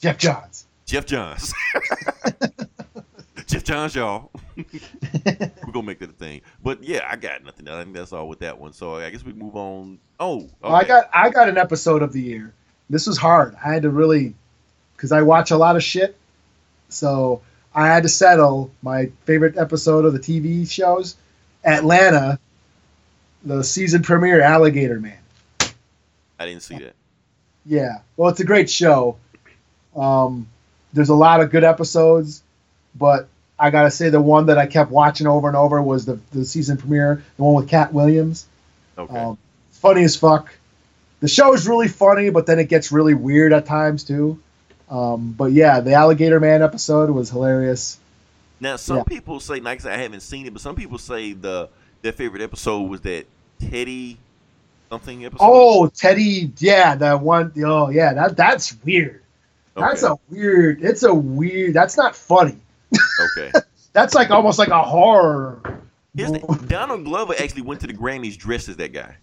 Geoff 0.00 0.18
Johns. 0.18 0.66
Geoff 0.84 1.06
Johns. 1.06 1.54
Geoff 3.46 3.64
Johns, 3.64 3.94
y'all. 3.94 4.30
We're 5.24 5.72
gonna 5.72 5.86
make 5.86 6.00
that 6.00 6.10
a 6.10 6.12
thing. 6.12 6.40
But 6.62 6.82
yeah, 6.82 7.06
I 7.08 7.16
got 7.16 7.44
nothing. 7.44 7.68
I 7.68 7.82
think 7.82 7.94
that's 7.94 8.12
all 8.12 8.28
with 8.28 8.40
that 8.40 8.58
one. 8.58 8.72
So 8.72 8.96
I 8.96 9.10
guess 9.10 9.24
we 9.24 9.32
move 9.32 9.54
on. 9.54 9.98
Oh, 10.18 10.38
okay. 10.38 10.50
Well, 10.62 10.74
I 10.74 10.84
got 10.84 11.10
I 11.12 11.30
got 11.30 11.48
an 11.48 11.58
episode 11.58 12.02
of 12.02 12.12
the 12.12 12.20
year. 12.20 12.52
This 12.90 13.06
was 13.06 13.18
hard. 13.18 13.54
I 13.64 13.72
had 13.72 13.82
to 13.82 13.90
really 13.90 14.34
because 14.96 15.12
I 15.12 15.22
watch 15.22 15.52
a 15.52 15.56
lot 15.56 15.76
of 15.76 15.82
shit, 15.82 16.16
so 16.88 17.42
I 17.74 17.86
had 17.86 18.02
to 18.02 18.08
settle 18.08 18.72
my 18.82 19.12
favorite 19.24 19.56
episode 19.56 20.04
of 20.04 20.12
the 20.12 20.18
TV 20.18 20.68
shows. 20.68 21.16
Atlanta, 21.64 22.38
the 23.44 23.62
season 23.62 24.02
premiere, 24.02 24.40
Alligator 24.40 24.98
Man. 24.98 25.18
I 26.38 26.46
didn't 26.46 26.62
see 26.62 26.78
that. 26.78 26.94
Yeah, 27.64 27.98
well, 28.16 28.30
it's 28.30 28.40
a 28.40 28.44
great 28.44 28.70
show. 28.70 29.18
Um, 29.94 30.48
there's 30.92 31.10
a 31.10 31.14
lot 31.14 31.40
of 31.40 31.50
good 31.50 31.64
episodes, 31.64 32.42
but 32.94 33.28
I 33.58 33.70
gotta 33.70 33.90
say 33.90 34.08
the 34.10 34.20
one 34.20 34.46
that 34.46 34.58
I 34.58 34.66
kept 34.66 34.90
watching 34.90 35.26
over 35.26 35.48
and 35.48 35.56
over 35.56 35.82
was 35.82 36.06
the 36.06 36.20
the 36.32 36.44
season 36.44 36.76
premiere, 36.76 37.22
the 37.36 37.42
one 37.42 37.54
with 37.54 37.68
Katt 37.68 37.92
Williams. 37.92 38.46
Okay. 38.96 39.18
Um, 39.18 39.38
funny 39.72 40.04
as 40.04 40.16
fuck. 40.16 40.54
The 41.20 41.28
show 41.28 41.52
is 41.54 41.66
really 41.66 41.88
funny, 41.88 42.30
but 42.30 42.46
then 42.46 42.58
it 42.58 42.68
gets 42.68 42.92
really 42.92 43.14
weird 43.14 43.52
at 43.52 43.66
times 43.66 44.04
too. 44.04 44.40
Um, 44.88 45.34
but 45.36 45.52
yeah, 45.52 45.80
the 45.80 45.94
Alligator 45.94 46.40
Man 46.40 46.62
episode 46.62 47.10
was 47.10 47.30
hilarious. 47.30 47.98
now 48.60 48.76
some 48.76 48.98
yeah. 48.98 49.02
people 49.04 49.40
say, 49.40 49.60
like 49.60 49.80
I 49.80 49.82
said, 49.82 49.98
I 49.98 50.02
haven't 50.02 50.20
seen 50.20 50.46
it, 50.46 50.52
but 50.52 50.62
some 50.62 50.76
people 50.76 50.98
say 50.98 51.32
the 51.32 51.68
their 52.02 52.12
favorite 52.12 52.42
episode 52.42 52.82
was 52.82 53.00
that 53.02 53.26
Teddy 53.58 54.18
something 54.88 55.24
episode. 55.24 55.44
Oh, 55.44 55.88
Teddy, 55.88 56.52
yeah, 56.58 56.94
that 56.94 57.20
one 57.20 57.52
oh 57.64 57.90
yeah, 57.90 58.14
that 58.14 58.36
that's 58.36 58.76
weird. 58.84 59.22
Okay. 59.76 59.86
That's 59.86 60.02
a 60.02 60.16
weird. 60.28 60.82
It's 60.82 61.02
a 61.02 61.14
weird. 61.14 61.74
That's 61.74 61.96
not 61.96 62.16
funny. 62.16 62.56
Okay. 63.20 63.52
That's 63.92 64.14
like 64.14 64.30
almost 64.30 64.58
like 64.58 64.68
a 64.68 64.82
horror. 64.82 65.80
Here's 66.14 66.32
the, 66.32 66.64
Donald 66.68 67.04
Glover 67.04 67.34
actually 67.38 67.62
went 67.62 67.80
to 67.80 67.86
the 67.86 67.94
Grammys 67.94 68.36
dressed 68.36 68.68
as 68.68 68.76
that 68.76 68.92
guy. 68.92 69.16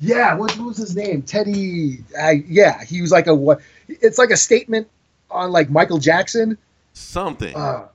Yeah, 0.00 0.34
what, 0.34 0.56
what 0.56 0.68
was 0.68 0.76
his 0.76 0.94
name? 0.94 1.22
Teddy. 1.22 2.04
Uh, 2.20 2.34
yeah, 2.46 2.84
he 2.84 3.00
was 3.00 3.10
like 3.10 3.26
a 3.26 3.34
what? 3.34 3.60
It's 3.88 4.18
like 4.18 4.30
a 4.30 4.36
statement 4.36 4.88
on 5.30 5.50
like 5.50 5.70
Michael 5.70 5.98
Jackson. 5.98 6.56
Something. 6.92 7.54
Uh, 7.56 7.88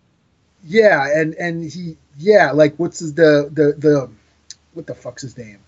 yeah, 0.65 1.07
and 1.17 1.33
and 1.35 1.71
he 1.71 1.97
yeah, 2.17 2.51
like 2.51 2.75
what's 2.77 2.99
his, 2.99 3.13
the 3.13 3.49
the 3.51 3.73
the 3.77 4.09
what 4.73 4.87
the 4.87 4.95
fuck's 4.95 5.21
his 5.21 5.37
name? 5.37 5.59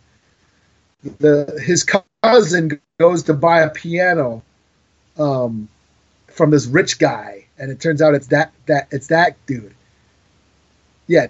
The 1.19 1.61
his 1.63 1.85
cousin 2.23 2.81
goes 2.99 3.23
to 3.23 3.33
buy 3.33 3.61
a 3.61 3.69
piano 3.69 4.41
um 5.17 5.69
from 6.27 6.51
this 6.51 6.65
rich 6.65 6.99
guy 6.99 7.44
and 7.57 7.71
it 7.71 7.79
turns 7.79 8.01
out 8.01 8.13
it's 8.13 8.27
that 8.27 8.51
that 8.65 8.87
it's 8.91 9.07
that 9.07 9.37
dude. 9.45 9.73
Yeah. 11.07 11.27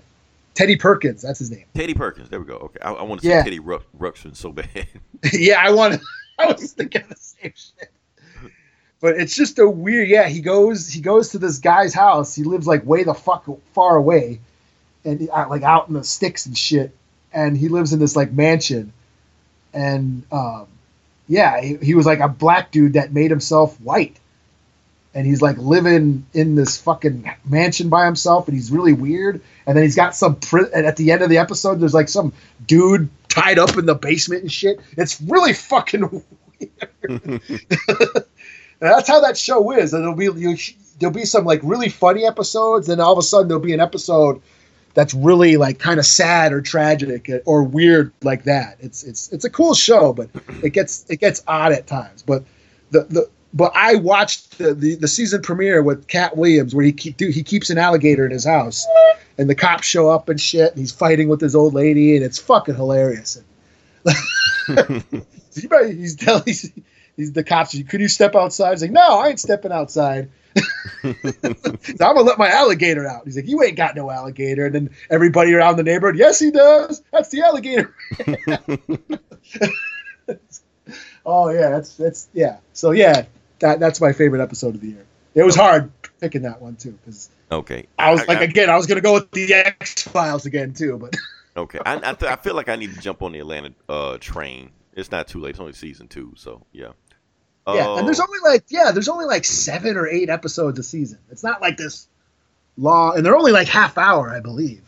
Teddy 0.53 0.77
Perkins, 0.77 1.21
that's 1.21 1.39
his 1.39 1.51
name. 1.51 1.65
Teddy 1.73 1.93
Perkins. 1.93 2.29
There 2.29 2.39
we 2.39 2.45
go. 2.45 2.55
Okay. 2.55 2.79
I, 2.81 2.93
I 2.93 3.03
want 3.03 3.19
to 3.19 3.27
see 3.27 3.31
Yeah. 3.33 3.43
Teddy 3.43 3.59
Ruck, 3.59 3.83
Ruxpin 3.99 4.35
so 4.37 4.53
bad. 4.53 4.87
yeah, 5.33 5.59
I 5.61 5.71
want 5.71 6.01
I 6.39 6.51
was 6.51 6.71
thinking 6.71 7.03
the 7.09 7.15
same 7.17 7.51
shit. 7.55 7.91
But 9.01 9.19
it's 9.19 9.35
just 9.35 9.59
a 9.59 9.69
weird. 9.69 10.07
Yeah, 10.07 10.27
he 10.29 10.39
goes. 10.39 10.87
He 10.87 11.01
goes 11.01 11.29
to 11.29 11.37
this 11.37 11.59
guy's 11.59 11.93
house. 11.93 12.33
He 12.33 12.43
lives 12.43 12.65
like 12.65 12.85
way 12.85 13.03
the 13.03 13.13
fuck 13.13 13.45
far 13.73 13.97
away, 13.97 14.39
and 15.03 15.29
uh, 15.29 15.47
like 15.49 15.61
out 15.63 15.89
in 15.89 15.93
the 15.93 16.03
sticks 16.03 16.45
and 16.45 16.57
shit. 16.57 16.95
And 17.33 17.57
he 17.57 17.67
lives 17.67 17.91
in 17.91 17.99
this 17.99 18.15
like 18.15 18.31
mansion, 18.31 18.93
and 19.73 20.23
um, 20.31 20.67
yeah, 21.27 21.59
he, 21.61 21.75
he 21.75 21.93
was 21.93 22.05
like 22.05 22.19
a 22.19 22.29
black 22.29 22.71
dude 22.71 22.93
that 22.93 23.11
made 23.11 23.29
himself 23.29 23.79
white, 23.81 24.17
and 25.15 25.25
he's 25.25 25.41
like 25.41 25.57
living 25.57 26.25
in 26.33 26.55
this 26.55 26.77
fucking 26.79 27.31
mansion 27.45 27.87
by 27.87 28.05
himself, 28.05 28.47
and 28.47 28.55
he's 28.55 28.69
really 28.69 28.93
weird. 28.93 29.41
And 29.65 29.75
then 29.75 29.83
he's 29.83 29.95
got 29.95 30.13
some. 30.13 30.35
Pri- 30.35 30.69
and 30.73 30.85
at 30.85 30.97
the 30.97 31.11
end 31.11 31.21
of 31.21 31.29
the 31.29 31.37
episode, 31.37 31.79
there's 31.79 31.93
like 31.93 32.09
some 32.09 32.33
dude 32.67 33.09
tied 33.29 33.57
up 33.57 33.77
in 33.77 33.85
the 33.85 33.95
basement 33.95 34.41
and 34.41 34.51
shit. 34.51 34.79
It's 34.97 35.19
really 35.21 35.53
fucking 35.53 36.23
weird. 36.59 37.41
That's 38.79 39.07
how 39.07 39.21
that 39.21 39.37
show 39.37 39.71
is. 39.71 39.93
And 39.93 40.03
it'll 40.03 40.15
be 40.15 40.25
you, 40.25 40.57
there'll 40.99 41.15
be 41.15 41.25
some 41.25 41.45
like 41.45 41.61
really 41.63 41.89
funny 41.89 42.25
episodes, 42.25 42.89
and 42.89 42.99
all 42.99 43.13
of 43.13 43.17
a 43.17 43.23
sudden 43.23 43.47
there'll 43.47 43.63
be 43.63 43.73
an 43.73 43.79
episode 43.79 44.41
that's 44.93 45.13
really 45.13 45.57
like 45.57 45.77
kind 45.77 45.99
of 45.99 46.05
sad 46.05 46.53
or 46.53 46.61
tragic 46.61 47.29
or 47.45 47.63
weird 47.63 48.11
like 48.21 48.43
that. 48.45 48.77
It's 48.79 49.03
it's 49.03 49.31
it's 49.31 49.45
a 49.45 49.49
cool 49.49 49.73
show, 49.75 50.11
but 50.11 50.29
it 50.61 50.71
gets 50.71 51.05
it 51.09 51.21
gets 51.21 51.41
odd 51.47 51.71
at 51.71 51.87
times. 51.87 52.21
But 52.21 52.43
the 52.91 53.03
the 53.03 53.29
but 53.55 53.71
I 53.73 53.95
watched 53.95 54.57
the, 54.57 54.73
the, 54.73 54.95
the 54.95 55.07
season 55.07 55.41
premiere 55.41 55.81
with 55.81 56.07
Katt 56.07 56.35
Williams 56.35 56.75
where 56.75 56.85
he 56.85 56.91
keep, 56.91 57.15
dude, 57.15 57.33
he 57.33 57.41
keeps 57.41 57.69
an 57.69 57.77
alligator 57.77 58.25
in 58.25 58.31
his 58.31 58.45
house, 58.45 58.85
and 59.37 59.49
the 59.49 59.55
cops 59.55 59.87
show 59.87 60.09
up 60.09 60.29
and 60.29 60.39
shit, 60.39 60.71
and 60.71 60.79
he's 60.79 60.91
fighting 60.91 61.29
with 61.29 61.41
his 61.41 61.55
old 61.55 61.73
lady, 61.73 62.15
and 62.15 62.23
it's 62.23 62.37
fucking 62.37 62.75
hilarious. 62.75 63.41
He's 65.55 66.15
telling 66.17 66.43
he's, 66.43 66.71
he's 67.15 67.31
the 67.31 67.43
cops. 67.43 67.81
Could 67.87 68.01
you 68.01 68.09
step 68.09 68.35
outside? 68.35 68.71
He's 68.71 68.81
like, 68.81 68.91
no, 68.91 69.19
I 69.19 69.29
ain't 69.29 69.39
stepping 69.39 69.71
outside. 69.71 70.29
I'm 71.03 71.15
gonna 71.97 72.21
let 72.21 72.37
my 72.37 72.49
alligator 72.49 73.07
out. 73.07 73.25
He's 73.25 73.35
like, 73.35 73.47
you 73.47 73.61
ain't 73.63 73.77
got 73.77 73.95
no 73.95 74.09
alligator. 74.09 74.65
And 74.65 74.75
then 74.75 74.89
everybody 75.09 75.53
around 75.53 75.77
the 75.77 75.83
neighborhood, 75.83 76.17
yes, 76.17 76.39
he 76.39 76.51
does. 76.51 77.03
That's 77.11 77.29
the 77.29 77.41
alligator. 77.41 77.95
oh 81.25 81.49
yeah, 81.49 81.69
that's 81.69 81.95
that's 81.95 82.29
yeah. 82.33 82.57
So 82.73 82.91
yeah, 82.91 83.25
that 83.59 83.79
that's 83.79 83.99
my 84.01 84.11
favorite 84.13 84.41
episode 84.41 84.75
of 84.75 84.81
the 84.81 84.87
year. 84.87 85.05
It 85.33 85.43
was 85.43 85.55
hard 85.55 85.91
picking 86.19 86.43
that 86.43 86.61
one 86.61 86.75
too 86.75 86.91
because 86.93 87.29
okay. 87.51 87.87
I 87.99 88.11
was 88.11 88.25
like 88.27 88.39
I- 88.39 88.43
again, 88.43 88.69
I 88.69 88.77
was 88.77 88.85
gonna 88.87 89.01
go 89.01 89.13
with 89.13 89.31
the 89.31 89.53
X 89.53 90.03
Files 90.03 90.45
again 90.45 90.73
too, 90.73 90.97
but 90.97 91.15
Okay, 91.57 91.79
I 91.85 91.95
I, 91.95 92.13
th- 92.13 92.31
I 92.31 92.35
feel 92.35 92.53
like 92.53 92.67
I 92.67 92.75
need 92.75 92.93
to 92.93 92.99
jump 92.99 93.21
on 93.21 93.31
the 93.31 93.39
Atlanta 93.39 93.71
uh, 93.87 94.17
train. 94.19 94.71
It's 94.93 95.09
not 95.11 95.27
too 95.29 95.39
late. 95.39 95.51
It's 95.51 95.59
only 95.59 95.71
season 95.73 96.07
two, 96.09 96.33
so 96.35 96.61
yeah. 96.73 96.89
Yeah, 97.67 97.97
and 97.97 98.05
there's 98.07 98.19
Uh, 98.19 98.25
only 98.27 98.39
like 98.43 98.65
yeah, 98.69 98.91
there's 98.91 99.07
only 99.09 99.25
like 99.25 99.43
seven 99.45 99.95
or 99.97 100.05
eight 100.07 100.29
episodes 100.29 100.77
a 100.79 100.83
season. 100.83 101.17
It's 101.31 101.43
not 101.43 101.61
like 101.61 101.77
this 101.77 102.07
long, 102.77 103.15
and 103.17 103.25
they're 103.25 103.35
only 103.37 103.51
like 103.53 103.67
half 103.69 103.97
hour, 103.97 104.29
I 104.29 104.39
believe. 104.41 104.83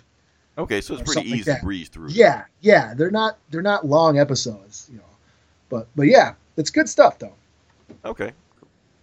okay, 0.57 0.81
so 0.81 0.93
it's 0.93 1.03
pretty 1.03 1.13
something 1.13 1.31
like 1.31 1.39
easy 1.39 1.53
to 1.55 1.59
breeze 1.63 1.89
through. 1.89 2.09
Yeah, 2.09 2.43
yeah, 2.61 2.93
they're 2.93 3.11
not 3.11 3.37
they're 3.49 3.61
not 3.61 3.85
long 3.85 4.19
episodes, 4.19 4.87
you 4.91 4.97
know. 4.97 5.03
But 5.69 5.87
but 5.95 6.03
yeah, 6.07 6.33
it's 6.57 6.69
good 6.69 6.87
stuff 6.89 7.17
though. 7.17 7.33
Okay. 8.05 8.33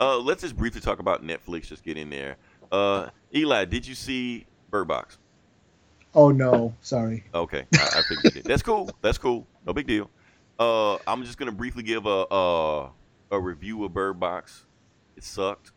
Uh, 0.05 0.18
let's 0.18 0.42
just 0.42 0.55
briefly 0.55 0.82
talk 0.82 0.98
about 0.98 1.24
Netflix. 1.24 1.68
Just 1.68 1.82
get 1.82 1.96
in 1.96 2.11
there. 2.11 2.36
Uh, 2.70 3.09
Eli, 3.34 3.64
did 3.64 3.86
you 3.86 3.94
see 3.94 4.44
Bird 4.68 4.86
Box? 4.86 5.16
Oh 6.14 6.30
no, 6.30 6.74
sorry. 6.82 7.24
Okay, 7.34 7.64
I, 7.74 7.88
I 7.96 8.02
figured 8.02 8.34
did. 8.34 8.44
That's 8.44 8.62
cool. 8.62 8.90
That's 9.00 9.16
cool. 9.16 9.46
No 9.66 9.72
big 9.72 9.86
deal. 9.86 10.11
Uh, 10.59 10.96
I'm 11.07 11.24
just 11.24 11.38
gonna 11.38 11.52
briefly 11.52 11.82
give 11.82 12.05
a 12.05 12.26
a, 12.30 12.90
a 13.30 13.40
review 13.40 13.82
of 13.84 13.94
Bird 13.94 14.20
Box. 14.20 14.66
It 15.16 15.24
sucked. 15.24 15.72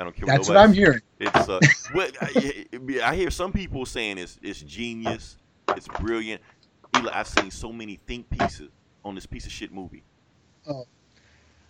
I 0.00 0.04
don't 0.04 0.16
care. 0.16 0.24
That's 0.24 0.48
what 0.48 0.54
nobody 0.54 0.70
I'm 0.70 0.74
hearing. 0.74 1.02
It 1.20 1.44
sucks. 1.44 1.92
well, 1.92 2.08
I, 2.22 2.66
I 3.04 3.14
hear 3.14 3.30
some 3.30 3.52
people 3.52 3.84
saying 3.84 4.16
it's 4.16 4.38
it's 4.42 4.62
genius, 4.62 5.36
it's 5.76 5.88
brilliant. 5.88 6.40
Eli, 6.96 7.10
I've 7.12 7.28
seen 7.28 7.50
so 7.50 7.70
many 7.70 8.00
think 8.06 8.30
pieces 8.30 8.70
on 9.04 9.14
this 9.14 9.26
piece 9.26 9.44
of 9.44 9.52
shit 9.52 9.74
movie. 9.74 10.04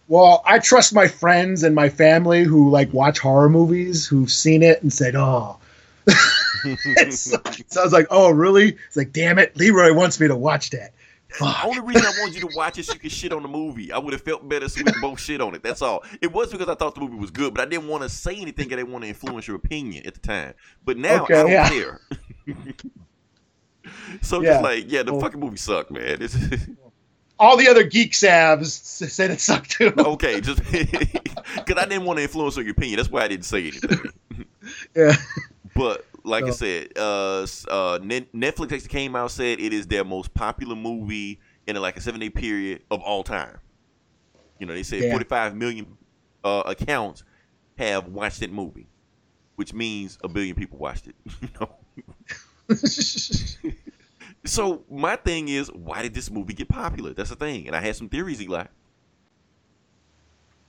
Well, 0.09 0.43
I 0.45 0.59
trust 0.59 0.95
my 0.95 1.09
friends 1.09 1.63
and 1.63 1.75
my 1.75 1.89
family 1.89 2.45
who 2.45 2.71
like 2.71 2.93
watch 2.93 3.19
horror 3.19 3.49
movies 3.49 4.07
who've 4.07 4.31
seen 4.31 4.63
it 4.63 4.83
and 4.83 4.93
said, 4.93 5.15
"Oh." 5.17 5.59
so, 7.11 7.37
so 7.69 7.81
I 7.81 7.85
was 7.85 7.93
like, 7.93 8.07
"Oh, 8.11 8.31
really?" 8.31 8.77
It's 8.89 8.97
like, 8.97 9.13
"Damn 9.13 9.39
it, 9.39 9.57
Leroy 9.57 9.95
wants 9.95 10.21
me 10.21 10.29
to 10.29 10.37
watch 10.37 10.71
that." 10.71 10.93
The 11.39 11.55
only 11.65 11.81
reason 11.81 12.03
I 12.05 12.13
wanted 12.21 12.35
you 12.35 12.47
to 12.47 12.55
watch 12.55 12.77
it 12.79 12.85
so 12.85 12.93
you 12.93 12.99
could 12.99 13.11
shit 13.11 13.33
on 13.33 13.41
the 13.41 13.49
movie. 13.49 13.91
I 13.91 13.97
would 13.97 14.13
have 14.13 14.21
felt 14.21 14.47
better 14.47 14.69
so 14.69 14.83
we 14.85 14.93
could 14.93 15.01
both 15.01 15.19
shit 15.19 15.41
on 15.41 15.55
it. 15.55 15.63
That's 15.63 15.81
all. 15.81 16.05
It 16.21 16.31
was 16.31 16.53
because 16.53 16.69
I 16.69 16.75
thought 16.75 16.95
the 16.95 17.01
movie 17.01 17.17
was 17.17 17.31
good, 17.31 17.55
but 17.55 17.63
I 17.67 17.71
didn't 17.71 17.89
want 17.89 18.03
to 18.03 18.11
say 18.11 18.37
anything. 18.37 18.67
I 18.67 18.77
didn't 18.77 18.93
want 18.93 19.05
to 19.05 19.09
influence 19.09 19.47
your 19.49 19.57
opinion 19.57 20.05
at 20.07 20.13
the 20.13 20.21
time. 20.21 20.53
But 20.85 20.99
now 20.99 21.23
Okay, 21.23 21.35
I 21.35 21.43
don't 21.43 21.51
yeah. 21.51 21.69
care. 21.71 22.01
so 24.21 24.43
Yeah. 24.43 24.51
just 24.53 24.63
like, 24.63 24.85
yeah, 24.93 25.05
the 25.05 25.13
Well- 25.13 25.23
fucking 25.23 25.41
movie 25.41 25.57
sucked, 25.57 25.91
man. 25.91 26.19
All 27.43 27.57
the 27.57 27.66
other 27.68 27.82
geek 27.82 28.12
savs 28.12 28.68
said 28.68 29.32
it 29.32 29.40
sucked 29.40 29.72
too. 29.72 29.93
okay, 29.99 30.40
just 30.40 30.62
because 30.70 31.76
I 31.76 31.86
didn't 31.86 32.05
want 32.05 32.18
to 32.18 32.22
influence 32.22 32.57
your 32.57 32.70
opinion. 32.70 32.99
That's 32.99 33.11
why 33.11 33.22
I 33.24 33.28
didn't 33.28 33.47
say 33.47 33.62
anything. 33.68 33.99
Yeah. 34.95 35.16
But 35.74 36.07
like 36.22 36.45
I 36.45 36.51
said, 36.51 36.93
uh, 36.97 37.43
uh, 37.43 37.99
Netflix 37.99 38.72
actually 38.72 38.88
came 38.88 39.16
out 39.16 39.32
said 39.32 39.59
it 39.59 39.72
is 39.72 39.88
their 39.88 40.05
most 40.05 40.32
popular 40.34 40.76
movie 40.76 41.40
in 41.66 41.74
like 41.74 41.97
a 41.97 42.01
seven 42.01 42.20
day 42.20 42.30
period 42.30 42.82
of 42.93 43.01
all 43.03 43.24
time. 43.24 43.59
You 44.61 44.66
know, 44.66 44.72
they 44.72 44.84
said 44.84 45.03
Yeah. 45.03 45.11
45 45.11 45.57
million 45.57 45.99
uh, 46.45 46.62
accounts 46.64 47.24
have 47.76 48.07
watched 48.07 48.38
that 48.38 48.53
movie, 48.53 48.86
which 49.57 49.74
means 49.74 50.16
a 50.22 50.28
billion 50.28 50.55
people 50.55 50.78
watched 50.78 51.09
it. 51.09 51.16
you 51.40 51.49
know. 51.61 51.74
So 54.45 54.84
my 54.90 55.16
thing 55.16 55.49
is, 55.49 55.68
why 55.72 56.03
did 56.03 56.14
this 56.14 56.30
movie 56.30 56.55
get 56.55 56.68
popular? 56.68 57.12
That's 57.12 57.30
the 57.30 57.36
thing, 57.36 57.66
and 57.66 57.76
I 57.76 57.80
had 57.80 57.95
some 57.97 58.09
theories, 58.09 58.43
Eli. 58.43 58.64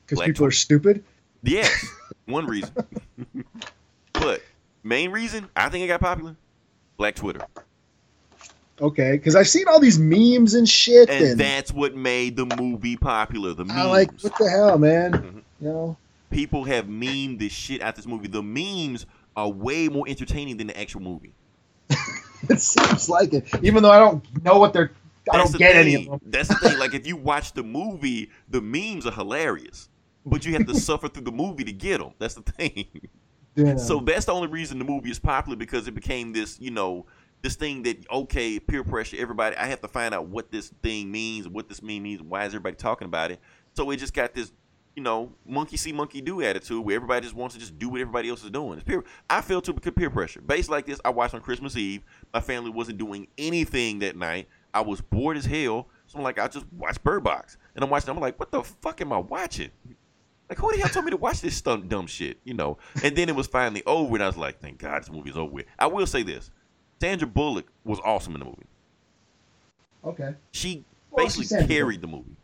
Because 0.05 0.24
people 0.26 0.45
are 0.45 0.51
stupid. 0.51 1.03
Yes, 1.41 1.86
one 2.26 2.45
reason. 2.45 2.71
but 4.13 4.41
main 4.84 5.11
reason 5.11 5.49
I 5.55 5.69
think 5.69 5.84
it 5.84 5.88
got 5.88 6.01
popular, 6.01 6.36
Black 6.97 7.15
Twitter. 7.15 7.45
Okay, 8.82 9.13
because 9.13 9.36
I've 9.36 9.47
seen 9.47 9.67
all 9.67 9.80
these 9.80 9.97
memes 9.99 10.53
and 10.53 10.67
shit, 10.67 11.09
and, 11.09 11.24
and 11.26 11.39
that's 11.39 11.71
what 11.71 11.95
made 11.95 12.36
the 12.36 12.45
movie 12.45 12.97
popular. 12.97 13.53
The 13.53 13.65
memes. 13.65 13.78
I 13.78 13.84
like, 13.86 14.11
what 14.21 14.38
the 14.38 14.49
hell, 14.49 14.78
man? 14.78 15.11
Mhm. 15.13 15.41
You 15.61 15.67
know, 15.69 15.97
People 16.30 16.63
have 16.63 16.86
memed 16.86 17.38
this 17.39 17.53
shit 17.53 17.82
out 17.82 17.95
this 17.95 18.07
movie. 18.07 18.28
The 18.28 18.41
memes 18.41 19.05
are 19.36 19.49
way 19.49 19.88
more 19.88 20.05
entertaining 20.07 20.57
than 20.57 20.67
the 20.67 20.80
actual 20.80 21.01
movie. 21.01 21.34
it 22.50 22.62
seems 22.62 23.10
like 23.10 23.34
it. 23.34 23.48
Even 23.64 23.84
though 23.84 23.91
I 23.91 24.00
don't 24.00 24.44
know 24.44 24.60
what 24.60 24.74
they're, 24.74 24.91
I 25.32 25.38
don't 25.38 25.52
the 25.52 25.58
get 25.58 25.74
thing. 25.74 25.96
any 25.96 25.96
of 25.96 26.22
them. 26.22 26.32
That's 26.32 26.50
the 26.50 26.56
thing. 26.56 26.78
Like 26.78 26.94
if 26.94 27.08
you 27.08 27.16
watch 27.16 27.54
the 27.54 27.64
movie, 27.64 28.30
the 28.50 28.62
memes 28.62 29.06
are 29.06 29.12
hilarious, 29.12 29.89
but 30.26 30.46
you 30.46 30.54
have 30.54 30.68
to 30.68 30.76
suffer 30.80 31.08
through 31.08 31.24
the 31.24 31.32
movie 31.32 31.64
to 31.64 31.74
get 31.74 32.00
them. 32.00 32.14
That's 32.20 32.36
the 32.36 32.41
thing. 32.41 33.10
Yeah. 33.56 33.76
So 33.76 34.00
that's 34.00 34.26
the 34.26 34.34
only 34.34 34.48
reason 34.48 34.80
the 34.80 34.86
movie 34.86 35.12
is 35.12 35.20
popular 35.20 35.56
because 35.56 35.88
it 35.88 35.94
became 35.94 36.34
this, 36.34 36.60
you 36.60 36.72
know, 36.72 37.06
this 37.44 37.56
thing 37.56 37.84
that 37.84 38.10
okay, 38.10 38.60
peer 38.60 38.84
pressure. 38.84 39.18
Everybody, 39.20 39.56
I 39.58 39.68
have 39.68 39.82
to 39.82 39.88
find 39.88 40.14
out 40.14 40.28
what 40.28 40.52
this 40.52 40.70
thing 40.82 41.12
means, 41.12 41.48
what 41.48 41.70
this 41.70 41.82
meme 41.82 42.04
means. 42.04 42.22
Why 42.22 42.46
is 42.46 42.54
everybody 42.54 42.76
talking 42.78 43.06
about 43.06 43.32
it? 43.32 43.39
So 43.74 43.91
it 43.91 43.98
just 43.98 44.14
got 44.14 44.34
this, 44.34 44.52
you 44.96 45.04
know, 45.04 45.32
monkey 45.46 45.78
see, 45.78 45.91
monkey 45.91 46.22
do 46.22 46.41
attitude 46.41 46.84
where 46.84 46.96
everybody 46.96 47.22
just 47.22 47.36
wants 47.36 47.56
to 47.56 47.60
just 47.60 47.78
do 47.78 47.89
what 47.89 48.02
everybody 48.02 48.30
else 48.30 48.44
is 48.44 48.50
doing. 48.50 48.74
It's 48.80 48.84
peer. 48.84 49.04
I 49.30 49.41
feel 49.41 49.62
too 49.62 49.74
because 49.74 49.94
peer 49.94 50.10
pressure. 50.10 50.41
Based 50.41 50.70
like 50.70 50.86
this, 50.86 51.02
I 51.04 51.10
watched 51.10 51.34
on 51.34 51.41
Christmas 51.41 51.76
Eve. 51.76 52.04
My 52.34 52.40
family 52.40 52.72
wasn't 52.72 52.98
doing 52.98 53.28
anything 53.38 54.00
that 54.00 54.16
night. 54.16 54.48
I 54.74 54.82
was 54.82 55.02
bored 55.02 55.38
as 55.38 55.46
hell. 55.46 55.88
So 56.08 56.18
I'm 56.18 56.24
like, 56.24 56.40
I 56.40 56.48
just 56.48 56.66
watch 56.74 57.02
Bird 57.04 57.24
Box, 57.24 57.58
and 57.76 57.84
I'm 57.84 57.90
watching. 57.90 58.10
I'm 58.10 58.20
like, 58.20 58.40
what 58.40 58.52
the 58.52 58.64
fuck 58.64 59.02
am 59.02 59.14
I 59.14 59.18
watching? 59.20 59.70
Like, 60.50 60.58
who 60.58 60.72
the 60.72 60.80
hell 60.80 60.90
told 60.90 61.06
me 61.06 61.12
to 61.12 61.18
watch 61.18 61.42
this 61.42 61.60
dumb, 61.62 61.88
dumb 61.88 62.08
shit? 62.08 62.40
You 62.44 62.54
know. 62.56 62.78
And 63.04 63.16
then 63.16 63.30
it 63.30 63.36
was 63.36 63.48
finally 63.48 63.84
over, 63.86 64.16
and 64.16 64.24
I 64.24 64.28
was 64.28 64.38
like, 64.38 64.60
thank 64.60 64.80
God 64.80 65.02
this 65.02 65.12
movie's 65.12 65.38
over 65.38 65.52
with. 65.52 65.66
I 65.80 65.88
will 65.88 66.06
say 66.08 66.24
this: 66.24 66.52
Sandra 67.00 67.28
Bullock 67.28 67.68
was 67.86 68.00
awesome 68.04 68.34
in 68.34 68.40
the 68.40 68.46
movie. 68.46 68.66
okay. 70.04 70.36
She 70.52 70.84
Well, 71.12 71.26
basically 71.26 71.46
Sandra 71.46 71.68
carried 71.68 72.02
the 72.02 72.08
movie 72.08 72.36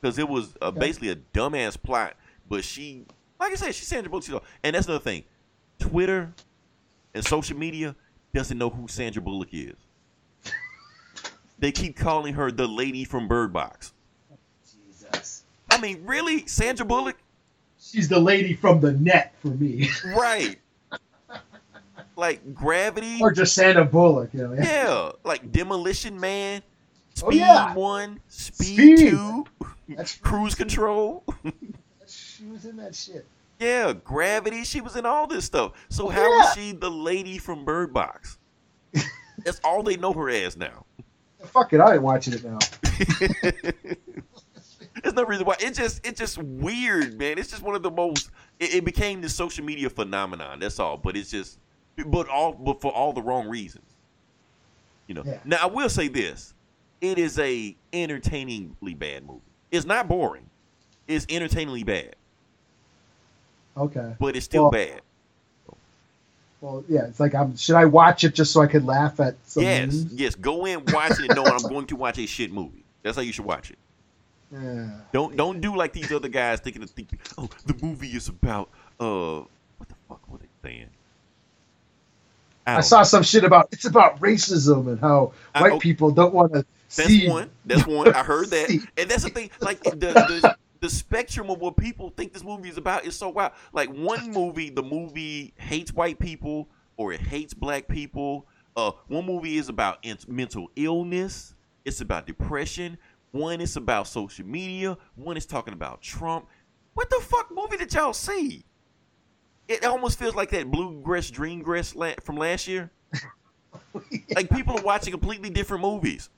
because 0.00 0.18
it 0.18 0.28
was 0.28 0.56
uh, 0.62 0.66
Okay. 0.66 0.78
basically 0.78 1.08
a 1.10 1.16
dumbass 1.16 1.80
plot, 1.82 2.14
but 2.48 2.64
she, 2.64 3.04
like 3.38 3.52
I 3.52 3.56
said, 3.56 3.74
she's 3.74 3.88
Sandra 3.88 4.08
Bullock. 4.10 4.24
She's, 4.24 4.34
and 4.62 4.74
that's 4.76 4.86
another 4.86 5.02
thing: 5.02 5.24
Twitter 5.78 6.32
and 7.14 7.24
social 7.26 7.56
media 7.58 7.94
doesn't 8.32 8.58
know 8.58 8.70
who 8.70 8.88
Sandra 8.88 9.22
Bullock 9.22 9.48
is. 9.52 9.74
they 11.58 11.72
keep 11.72 11.96
calling 11.96 12.34
her 12.34 12.50
the 12.50 12.66
lady 12.66 13.04
from 13.04 13.28
Bird 13.28 13.52
Box. 13.52 13.92
Jesus. 14.88 15.44
I 15.70 15.80
mean, 15.80 16.04
really, 16.04 16.46
Sandra 16.46 16.86
Bullock? 16.86 17.16
She's 17.78 18.08
the 18.08 18.20
lady 18.20 18.54
from 18.54 18.80
the 18.80 18.92
net 18.92 19.34
for 19.40 19.48
me, 19.48 19.88
Right. 20.06 20.58
like 22.16 22.54
Gravity. 22.54 23.18
or 23.20 23.32
just 23.32 23.54
Sandra 23.54 23.84
Bullock. 23.84 24.30
You 24.32 24.42
know. 24.48 24.52
Yeah. 24.54 24.62
Yeah, 24.84 25.12
like 25.24 25.50
Demolition 25.50 26.18
Man, 26.20 26.62
Speed 27.14 27.26
Oh, 27.26 27.30
yeah. 27.30 27.74
One, 27.74 28.20
Speed, 28.28 28.66
Speed. 28.98 29.10
Two, 29.10 29.46
That's 29.88 30.16
Cruise 30.16 30.54
Control. 30.54 31.24
she 32.06 32.44
was 32.46 32.64
in 32.64 32.76
that 32.76 32.94
shit. 32.94 33.26
Yeah, 33.60 33.92
Gravity. 33.92 34.64
She 34.64 34.80
was 34.80 34.96
in 34.96 35.04
all 35.06 35.26
this 35.26 35.44
stuff. 35.44 35.72
So 35.90 36.08
how 36.08 36.40
is 36.40 36.46
yeah. 36.46 36.52
she 36.62 36.72
the 36.72 36.90
lady 36.90 37.38
from 37.38 37.64
Bird 37.64 37.92
Box? 37.92 38.38
That's 39.44 39.60
all 39.62 39.82
they 39.82 39.96
know 39.96 40.12
her 40.12 40.30
as 40.30 40.56
now. 40.56 40.86
Fuck 41.44 41.72
it, 41.72 41.80
I 41.80 41.94
ain't 41.94 42.02
watching 42.02 42.34
it 42.34 42.44
now. 42.44 42.58
There's 45.02 45.14
no 45.14 45.24
reason 45.24 45.46
why. 45.46 45.56
It's 45.60 45.78
just 45.78 46.06
it's 46.06 46.18
just 46.18 46.38
weird, 46.38 47.18
man. 47.18 47.38
It's 47.38 47.50
just 47.50 47.62
one 47.62 47.74
of 47.74 47.82
the 47.82 47.90
most. 47.90 48.30
It, 48.58 48.74
it 48.76 48.84
became 48.84 49.20
this 49.20 49.34
social 49.34 49.64
media 49.64 49.88
phenomenon. 49.88 50.58
That's 50.58 50.78
all. 50.78 50.96
But 50.98 51.16
it's 51.16 51.30
just, 51.30 51.58
but 52.06 52.28
all 52.28 52.52
but 52.52 52.80
for 52.80 52.92
all 52.92 53.12
the 53.12 53.22
wrong 53.22 53.48
reasons. 53.48 53.86
You 55.06 55.14
know. 55.14 55.22
Yeah. 55.24 55.38
Now 55.44 55.58
I 55.62 55.66
will 55.66 55.88
say 55.88 56.08
this: 56.08 56.52
it 57.00 57.18
is 57.18 57.38
a 57.38 57.74
entertainingly 57.92 58.94
bad 58.94 59.26
movie. 59.26 59.40
It's 59.70 59.86
not 59.86 60.08
boring. 60.08 60.50
It's 61.08 61.26
entertainingly 61.28 61.84
bad, 61.84 62.14
Okay. 63.76 64.14
but 64.18 64.36
it's 64.36 64.44
still 64.44 64.64
Well, 64.64 64.70
bad. 64.72 65.00
Well, 66.60 66.84
yeah, 66.88 67.06
it's 67.06 67.18
like, 67.18 67.34
I'm, 67.34 67.56
should 67.56 67.76
I 67.76 67.86
watch 67.86 68.22
it 68.24 68.34
just 68.34 68.52
so 68.52 68.60
I 68.60 68.66
could 68.66 68.84
laugh 68.84 69.18
at 69.18 69.36
some 69.46 69.62
yes, 69.62 69.94
yes. 70.10 70.34
Go 70.34 70.66
in, 70.66 70.84
watch 70.88 71.12
it, 71.12 71.20
and 71.30 71.36
knowing 71.36 71.52
I'm 71.52 71.62
going 71.62 71.86
to 71.86 71.96
watch 71.96 72.18
a 72.18 72.26
shit 72.26 72.52
movie. 72.52 72.84
That's 73.02 73.16
how 73.16 73.22
you 73.22 73.32
should 73.32 73.46
watch 73.46 73.70
it. 73.70 73.78
Yeah. 74.52 74.88
Don't 75.12 75.36
don't 75.36 75.60
do 75.60 75.76
like 75.76 75.92
these 75.92 76.10
other 76.12 76.28
guys 76.28 76.58
thinking 76.60 76.82
of 76.82 76.90
think, 76.90 77.08
oh 77.38 77.48
the 77.66 77.74
movie 77.86 78.08
is 78.08 78.28
about 78.28 78.68
uh 78.98 79.38
what 79.78 79.88
the 79.88 79.94
fuck 80.08 80.20
were 80.28 80.38
they 80.38 80.48
saying? 80.68 80.88
I 82.66 82.74
don't 82.74 82.82
saw 82.82 83.04
some 83.04 83.22
shit 83.22 83.44
about 83.44 83.68
it's 83.72 83.84
about 83.84 84.20
racism 84.20 84.88
and 84.88 85.00
how 85.00 85.32
I- 85.54 85.62
white 85.62 85.72
oh, 85.72 85.78
people 85.78 86.10
don't 86.10 86.34
want 86.34 86.52
to 86.52 86.66
That's 86.96 87.08
see. 87.08 87.28
one. 87.28 87.48
That's 87.64 87.86
one. 87.86 88.12
I 88.12 88.22
heard 88.24 88.50
that, 88.50 88.68
and 88.98 89.08
that's 89.10 89.22
the 89.22 89.30
thing. 89.30 89.50
Like 89.60 89.82
the, 89.84 89.90
the 89.96 90.56
the 90.80 90.88
spectrum 90.90 91.50
of 91.50 91.58
what 91.60 91.76
people 91.76 92.10
think 92.16 92.32
this 92.32 92.42
movie 92.44 92.68
is 92.68 92.76
about 92.78 93.04
is 93.04 93.14
so 93.16 93.28
wild. 93.28 93.52
Like 93.72 93.90
one 93.90 94.30
movie, 94.32 94.70
the 94.70 94.82
movie 94.82 95.52
hates 95.56 95.92
white 95.92 96.18
people 96.18 96.68
or 96.96 97.12
it 97.12 97.20
hates 97.20 97.52
black 97.54 97.86
people. 97.88 98.46
Uh, 98.76 98.92
one 99.08 99.26
movie 99.26 99.56
is 99.58 99.68
about 99.68 99.98
in- 100.02 100.18
mental 100.28 100.70
illness. 100.76 101.54
It's 101.84 102.00
about 102.00 102.26
depression. 102.26 102.96
One 103.32 103.60
is 103.60 103.76
about 103.76 104.06
social 104.08 104.46
media. 104.46 104.96
One 105.16 105.36
is 105.36 105.46
talking 105.46 105.74
about 105.74 106.00
Trump. 106.02 106.46
What 106.94 107.10
the 107.10 107.20
fuck 107.20 107.50
movie 107.54 107.76
did 107.76 107.92
y'all 107.94 108.12
see? 108.12 108.64
It 109.68 109.84
almost 109.84 110.18
feels 110.18 110.34
like 110.34 110.50
that 110.50 110.70
bluegrass 110.70 111.30
dreamgrass 111.30 111.94
la- 111.94 112.14
from 112.24 112.36
last 112.36 112.66
year. 112.68 112.90
Like 114.34 114.50
people 114.50 114.76
are 114.78 114.82
watching 114.82 115.12
completely 115.12 115.50
different 115.50 115.82
movies. 115.82 116.28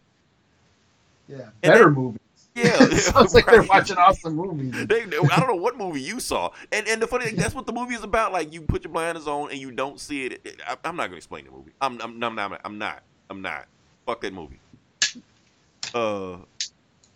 Yeah, 1.28 1.36
And 1.62 1.72
better 1.72 1.84
that- 1.84 1.90
movies. 1.90 2.18
Yeah, 2.54 2.78
Sounds 2.96 3.34
like 3.34 3.46
they're 3.46 3.62
watching 3.62 3.96
awesome 3.96 4.34
movies. 4.36 4.72
They, 4.86 5.04
they- 5.04 5.16
I 5.18 5.38
don't 5.40 5.48
know 5.48 5.54
what 5.56 5.76
movie 5.76 6.02
you 6.02 6.20
saw, 6.20 6.50
and 6.70 6.86
and 6.88 7.00
the 7.00 7.06
funny 7.06 7.26
thing, 7.26 7.36
that's 7.36 7.54
what 7.54 7.66
the 7.66 7.72
movie 7.72 7.94
is 7.94 8.02
about. 8.04 8.32
Like 8.32 8.52
you 8.52 8.62
put 8.62 8.84
your 8.84 8.92
blinders 8.92 9.26
on 9.26 9.50
and 9.50 9.58
you 9.58 9.70
don't 9.70 9.98
see 10.00 10.26
it. 10.26 10.60
I, 10.66 10.76
I'm 10.84 10.96
not 10.96 11.06
gonna 11.06 11.16
explain 11.16 11.44
the 11.46 11.50
movie. 11.50 11.72
I'm 11.80 12.00
I'm, 12.02 12.22
I'm 12.22 12.34
not. 12.34 12.60
I'm 12.64 12.78
not. 12.78 13.02
I'm 13.30 13.42
not. 13.42 13.66
Fuck 14.06 14.20
that 14.22 14.34
movie. 14.34 14.60
Uh, 15.94 16.38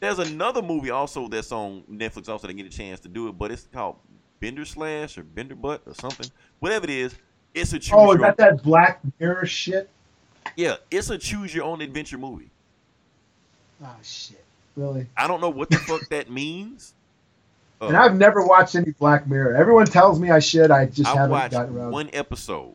there's 0.00 0.18
another 0.18 0.62
movie 0.62 0.90
also 0.90 1.28
that's 1.28 1.52
on 1.52 1.82
Netflix. 1.90 2.28
Also, 2.28 2.46
didn't 2.46 2.58
get 2.58 2.66
a 2.66 2.76
chance 2.76 3.00
to 3.00 3.08
do 3.08 3.28
it, 3.28 3.32
but 3.38 3.50
it's 3.50 3.66
called 3.72 3.96
Bender 4.40 4.64
Slash 4.64 5.18
or 5.18 5.22
Bender 5.22 5.54
Butt 5.54 5.82
or 5.86 5.94
something. 5.94 6.30
Whatever 6.60 6.84
it 6.84 6.90
is, 6.90 7.14
it's 7.54 7.72
a 7.72 7.78
choose 7.78 7.92
Oh, 7.94 8.12
is 8.12 8.18
your 8.18 8.26
that 8.26 8.36
that 8.38 8.62
Black 8.62 9.00
Mirror 9.20 9.46
shit? 9.46 9.90
yeah, 10.56 10.76
it's 10.90 11.10
a 11.10 11.18
choose 11.18 11.54
your 11.54 11.64
own 11.64 11.80
adventure 11.82 12.18
movie. 12.18 12.50
Oh 13.84 13.96
shit, 14.02 14.45
really? 14.76 15.06
I 15.16 15.26
don't 15.26 15.40
know 15.40 15.48
what 15.50 15.70
the 15.70 15.78
fuck 15.78 16.08
that 16.10 16.30
means. 16.30 16.92
Uh, 17.80 17.86
And 17.88 17.96
I've 17.96 18.16
never 18.16 18.44
watched 18.46 18.74
any 18.74 18.92
Black 18.92 19.26
Mirror. 19.26 19.54
Everyone 19.56 19.84
tells 19.86 20.18
me 20.18 20.30
I 20.30 20.38
should. 20.38 20.70
I 20.70 20.86
just 20.86 21.08
I 21.10 21.14
haven't 21.14 21.30
watched 21.30 21.52
gotten 21.52 21.76
around. 21.76 21.90
one 21.92 22.08
episode, 22.14 22.74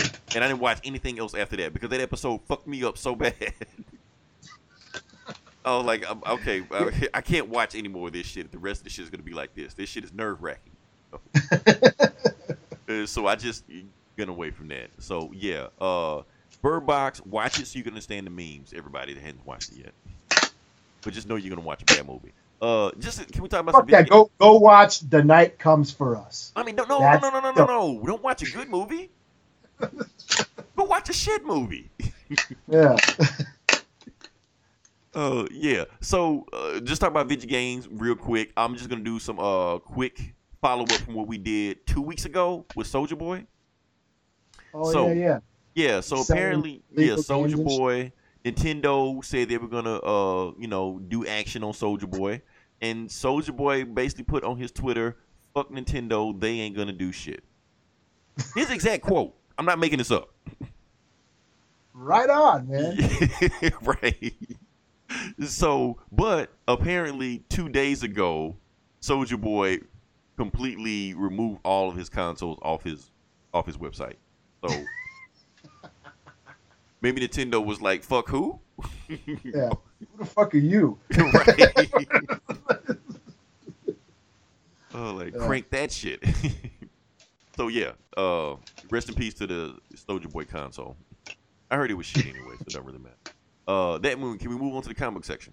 and 0.00 0.42
I 0.44 0.48
didn't 0.48 0.58
watch 0.60 0.80
anything 0.84 1.18
else 1.20 1.34
after 1.34 1.56
that 1.58 1.72
because 1.72 1.90
that 1.90 2.00
episode 2.00 2.40
fucked 2.48 2.66
me 2.66 2.82
up 2.82 2.98
so 2.98 3.14
bad. 3.16 3.34
Oh, 5.64 5.80
like 5.82 6.04
okay, 6.28 6.64
uh, 6.70 6.90
I 7.14 7.20
can't 7.20 7.48
watch 7.48 7.74
any 7.74 7.88
more 7.88 8.08
of 8.08 8.12
this 8.14 8.26
shit. 8.26 8.50
The 8.50 8.58
rest 8.58 8.80
of 8.80 8.84
the 8.84 8.90
shit 8.90 9.04
is 9.04 9.10
gonna 9.10 9.22
be 9.22 9.34
like 9.34 9.54
this. 9.54 9.74
This 9.74 9.88
shit 9.88 10.02
is 10.04 10.12
nerve 10.12 10.42
wracking. 10.42 10.72
Uh, 12.88 13.04
so 13.06 13.26
I 13.26 13.36
just 13.36 13.64
get 14.16 14.28
away 14.28 14.50
from 14.50 14.68
that. 14.68 14.88
So 14.98 15.30
yeah, 15.34 15.66
uh, 15.80 16.22
Bird 16.62 16.86
Box, 16.86 17.20
watch 17.26 17.60
it 17.60 17.66
so 17.66 17.76
you 17.76 17.84
can 17.84 17.92
understand 17.92 18.26
the 18.26 18.30
memes. 18.30 18.72
Everybody 18.74 19.14
that 19.14 19.20
hasn't 19.20 19.46
watched 19.46 19.72
it 19.72 19.78
yet, 19.78 19.92
but 21.02 21.12
just 21.12 21.28
know 21.28 21.36
you're 21.36 21.54
gonna 21.54 21.66
watch 21.66 21.82
a 21.82 21.84
bad 21.84 22.06
movie. 22.06 22.32
Uh, 22.60 22.90
just 22.98 23.30
can 23.32 23.42
we 23.42 23.48
talk 23.48 23.60
about 23.60 23.72
Fuck 23.72 23.88
that. 23.88 24.08
Go 24.08 24.30
go 24.38 24.54
watch 24.58 25.00
The 25.00 25.22
Night 25.22 25.58
Comes 25.58 25.92
for 25.92 26.16
Us. 26.16 26.52
I 26.56 26.64
mean, 26.64 26.74
no, 26.74 26.84
no, 26.84 26.98
no, 26.98 27.00
That's 27.04 27.22
no, 27.22 27.30
no, 27.30 27.40
no, 27.40 27.52
no, 27.52 27.66
no. 27.66 28.06
Don't 28.06 28.22
watch 28.22 28.42
a 28.42 28.50
good 28.50 28.68
movie. 28.68 29.10
Go 30.76 30.84
watch 30.84 31.08
a 31.08 31.12
shit 31.12 31.44
movie. 31.44 31.90
Yeah. 32.68 32.96
Uh, 35.14 35.46
yeah. 35.50 35.84
So, 36.02 36.44
uh, 36.52 36.80
just 36.80 37.00
talk 37.00 37.10
about 37.10 37.26
video 37.26 37.48
games 37.48 37.88
real 37.90 38.14
quick. 38.14 38.52
I'm 38.54 38.76
just 38.76 38.90
gonna 38.90 39.02
do 39.02 39.18
some 39.18 39.38
uh 39.38 39.78
quick 39.78 40.34
follow 40.60 40.82
up 40.82 40.90
from 40.90 41.14
what 41.14 41.26
we 41.26 41.38
did 41.38 41.86
two 41.86 42.02
weeks 42.02 42.26
ago 42.26 42.66
with 42.76 42.86
Soulja 42.86 43.16
Boy. 43.16 43.46
Oh 44.74 44.92
So- 44.92 45.08
yeah, 45.08 45.14
yeah. 45.14 45.38
Yeah. 45.74 46.00
So 46.00 46.16
Selling 46.16 46.38
apparently, 46.42 46.82
yeah, 46.92 47.14
Soulja. 47.14 47.64
Boy. 47.64 48.12
Nintendo 48.50 49.24
said 49.24 49.48
they 49.48 49.58
were 49.58 49.68
gonna 49.68 49.96
uh 49.96 50.52
you 50.58 50.68
know 50.68 50.98
do 51.08 51.26
action 51.26 51.62
on 51.62 51.72
Soulja 51.72 52.08
Boy, 52.08 52.42
and 52.80 53.08
Soulja 53.08 53.54
Boy 53.54 53.84
basically 53.84 54.24
put 54.24 54.44
on 54.44 54.56
his 54.56 54.70
Twitter, 54.70 55.16
"Fuck 55.54 55.70
Nintendo, 55.70 56.38
they 56.38 56.60
ain't 56.60 56.76
gonna 56.76 56.92
do 56.92 57.12
shit." 57.12 57.44
His 58.54 58.70
exact 58.70 59.02
quote. 59.06 59.34
I'm 59.58 59.66
not 59.66 59.78
making 59.78 59.98
this 59.98 60.10
up. 60.12 60.28
Right 61.92 62.30
on, 62.30 62.68
man. 62.68 62.96
right. 63.82 64.34
So, 65.44 65.98
but 66.12 66.52
apparently, 66.68 67.42
two 67.48 67.68
days 67.68 68.04
ago, 68.04 68.56
Soulja 69.02 69.40
Boy 69.40 69.78
completely 70.36 71.14
removed 71.14 71.60
all 71.64 71.88
of 71.88 71.96
his 71.96 72.08
consoles 72.08 72.58
off 72.62 72.84
his 72.84 73.10
off 73.52 73.66
his 73.66 73.76
website. 73.76 74.16
So 74.64 74.84
maybe 77.00 77.20
Nintendo 77.26 77.64
was 77.64 77.80
like, 77.80 78.02
"Fuck 78.02 78.28
who?" 78.28 78.60
Yeah. 79.44 79.70
Who 79.98 80.18
the 80.18 80.24
fuck 80.26 80.54
are 80.54 80.58
you? 80.58 80.96
right. 81.16 81.90
oh, 84.94 85.12
like 85.14 85.34
Yeah. 85.34 85.46
crank 85.46 85.70
that 85.70 85.90
shit. 85.90 86.22
so 87.56 87.66
yeah, 87.68 87.92
uh, 88.16 88.54
rest 88.90 89.08
in 89.08 89.14
peace 89.16 89.34
to 89.34 89.46
the 89.46 89.76
Soulja 89.94 90.30
Boy 90.30 90.44
console. 90.44 90.96
I 91.70 91.76
heard 91.76 91.90
it 91.90 91.94
was 91.94 92.06
shit 92.06 92.26
anyway, 92.26 92.54
so 92.58 92.64
it 92.66 92.72
don't 92.72 92.84
really 92.86 92.98
matter. 93.00 93.16
Uh, 93.66 93.98
that 93.98 94.18
movie. 94.18 94.38
Can 94.38 94.50
we 94.50 94.56
move 94.56 94.74
on 94.74 94.82
to 94.82 94.88
the 94.88 94.94
comic 94.94 95.24
section? 95.24 95.52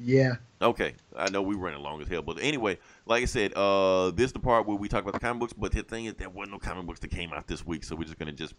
Yeah. 0.00 0.36
Okay, 0.60 0.94
I 1.14 1.30
know 1.30 1.42
we 1.42 1.54
running 1.54 1.80
long 1.80 2.00
as 2.00 2.08
hell, 2.08 2.22
but 2.22 2.38
anyway, 2.40 2.78
like 3.06 3.22
I 3.22 3.26
said, 3.26 3.52
uh, 3.54 4.10
this 4.12 4.26
is 4.26 4.32
the 4.32 4.40
part 4.40 4.66
where 4.66 4.76
we 4.76 4.88
talk 4.88 5.02
about 5.02 5.12
the 5.12 5.20
comic 5.20 5.40
books. 5.40 5.52
But 5.52 5.72
the 5.72 5.82
thing 5.82 6.06
is, 6.06 6.14
there 6.14 6.30
wasn't 6.30 6.52
no 6.52 6.58
comic 6.58 6.86
books 6.86 7.00
that 7.00 7.10
came 7.10 7.32
out 7.32 7.46
this 7.46 7.64
week, 7.66 7.84
so 7.84 7.94
we're 7.94 8.04
just 8.04 8.18
gonna 8.18 8.32
just 8.32 8.54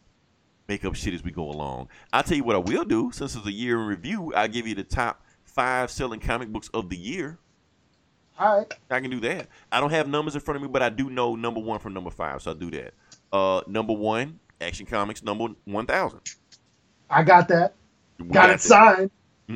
make 0.67 0.85
up 0.85 0.95
shit 0.95 1.13
as 1.13 1.23
we 1.23 1.31
go 1.31 1.49
along. 1.49 1.89
I'll 2.11 2.23
tell 2.23 2.37
you 2.37 2.43
what 2.43 2.55
I 2.55 2.59
will 2.59 2.85
do. 2.85 3.11
Since 3.11 3.35
it's 3.35 3.45
a 3.45 3.51
year 3.51 3.79
in 3.79 3.87
review, 3.87 4.33
I'll 4.33 4.47
give 4.47 4.67
you 4.67 4.75
the 4.75 4.83
top 4.83 5.21
five 5.43 5.91
selling 5.91 6.19
comic 6.19 6.49
books 6.49 6.69
of 6.73 6.89
the 6.89 6.97
year. 6.97 7.37
All 8.39 8.57
right. 8.59 8.73
I 8.89 8.99
can 8.99 9.11
do 9.11 9.19
that. 9.21 9.47
I 9.71 9.79
don't 9.79 9.91
have 9.91 10.07
numbers 10.07 10.35
in 10.35 10.41
front 10.41 10.55
of 10.55 10.61
me, 10.63 10.67
but 10.67 10.81
I 10.81 10.89
do 10.89 11.09
know 11.09 11.35
number 11.35 11.59
one 11.59 11.79
from 11.79 11.93
number 11.93 12.09
five, 12.09 12.41
so 12.41 12.51
I'll 12.51 12.57
do 12.57 12.71
that. 12.71 12.93
Uh, 13.31 13.61
number 13.67 13.93
one, 13.93 14.39
Action 14.59 14.85
Comics 14.85 15.23
number 15.23 15.47
one 15.65 15.85
thousand. 15.85 16.21
I 17.09 17.23
got 17.23 17.47
that. 17.49 17.75
Got 18.31 18.49
it 18.49 18.61
signed. 18.61 19.11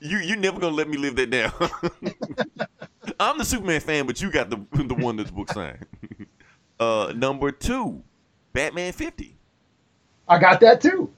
you 0.00 0.18
you 0.18 0.36
never 0.36 0.58
gonna 0.58 0.74
let 0.74 0.88
me 0.88 0.96
live 0.96 1.16
that 1.16 1.30
down. 1.30 1.52
I'm 3.20 3.38
the 3.38 3.44
Superman 3.44 3.80
fan, 3.80 4.06
but 4.06 4.20
you 4.20 4.30
got 4.30 4.50
the 4.50 4.56
the 4.72 4.94
one 4.94 5.16
that's 5.16 5.30
book 5.30 5.52
signed. 5.52 5.86
uh, 6.80 7.12
number 7.14 7.52
two, 7.52 8.02
Batman 8.52 8.92
50. 8.92 9.36
I 10.30 10.38
got 10.38 10.60
that 10.60 10.80
too. 10.80 11.10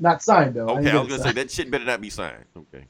Not 0.00 0.22
signed 0.22 0.54
though. 0.54 0.68
Okay, 0.70 0.82
didn't 0.84 0.96
I 0.96 1.00
was 1.00 1.08
gonna 1.08 1.22
say 1.22 1.32
that 1.32 1.50
shit 1.50 1.70
better 1.70 1.84
not 1.84 2.00
be 2.00 2.10
signed. 2.10 2.44
Okay, 2.56 2.84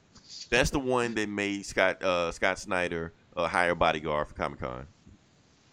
that's 0.49 0.69
the 0.69 0.79
one 0.79 1.13
that 1.15 1.27
made 1.29 1.65
Scott 1.65 2.01
uh, 2.03 2.31
Scott 2.31 2.57
Snyder 2.59 3.13
hire 3.35 3.71
a 3.71 3.75
bodyguard 3.75 4.27
for 4.27 4.33
Comic 4.35 4.59
Con. 4.59 4.85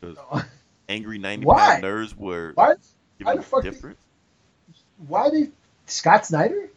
Angry 0.89 1.19
90 1.19 1.47
Why? 1.47 1.81
nerds 1.83 2.17
were 2.17 2.53
Why? 2.55 2.75
why 3.23 3.37
the 3.37 3.43
fuck 3.43 3.63
different. 3.65 3.97
Why 5.09 5.31
did 5.31 5.53
Scott 5.87 6.25
Snyder 6.27 6.69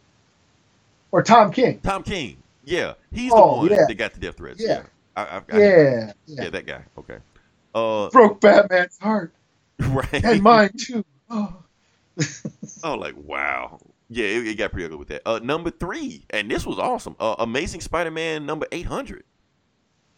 or 1.12 1.22
Tom 1.22 1.52
King? 1.52 1.80
Tom 1.80 2.02
King, 2.02 2.36
yeah, 2.64 2.94
he's 3.12 3.30
Oh, 3.32 3.54
the 3.54 3.68
one 3.68 3.70
yeah. 3.70 3.86
that 3.86 3.94
got 3.94 4.12
the 4.14 4.20
death 4.20 4.36
threats. 4.36 4.60
Yeah. 4.62 4.82
I, 5.16 5.22
I, 5.22 5.36
I, 5.36 5.42
Yeah. 5.58 6.12
yeah, 6.26 6.42
Yeah. 6.44 6.50
that 6.50 6.66
guy. 6.66 6.82
Okay, 6.98 7.18
uh, 7.74 8.10
Broke 8.10 8.40
Batman's 8.40 8.98
heart 8.98 9.32
right. 9.78 10.24
and 10.24 10.42
mine 10.42 10.70
too. 10.76 11.04
Oh. 11.30 11.62
Oh, 12.82 12.94
like 12.94 13.14
wow. 13.16 13.78
Yeah, 14.08 14.24
it, 14.26 14.46
it 14.48 14.54
got 14.58 14.72
pretty 14.72 14.86
ugly 14.86 14.96
with 14.96 15.08
that. 15.08 15.22
Uh, 15.26 15.38
number 15.42 15.70
three, 15.70 16.24
and 16.30 16.50
this 16.50 16.64
was 16.66 16.78
awesome. 16.78 17.14
Uh, 17.20 17.36
Amazing 17.38 17.80
Spider-Man 17.82 18.46
number 18.46 18.66
eight 18.72 18.86
hundred. 18.86 19.24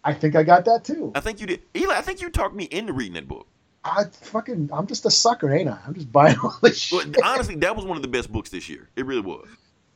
I 0.05 0.15
think 0.15 0.35
I 0.37 0.43
got 0.43 0.65
that 0.67 0.85
too. 0.85 1.13
I 1.15 1.21
think 1.21 1.41
you 1.41 1.47
did, 1.47 1.63
Eli. 1.77 1.95
I 1.97 2.01
think 2.01 2.21
you 2.21 2.31
talked 2.31 2.55
me 2.55 2.65
into 2.65 2.93
reading 2.93 3.15
that 3.15 3.29
book. 3.29 3.47
I 3.85 4.05
fucking 4.05 4.71
I'm 4.73 4.87
just 4.87 5.05
a 5.07 5.11
sucker, 5.11 5.53
ain't 5.53 5.69
I? 5.69 5.79
I'm 5.87 5.95
just 5.95 6.11
buying 6.13 6.37
all 6.43 6.57
this 6.63 6.91
But 6.91 7.03
shit. 7.05 7.23
honestly, 7.25 7.57
that 7.57 7.75
was 7.75 7.85
one 7.85 7.97
of 7.97 8.03
the 8.03 8.09
best 8.09 8.31
books 8.33 8.51
this 8.51 8.69
year. 8.69 8.89
It 8.97 9.07
really 9.07 9.21
was. 9.23 9.49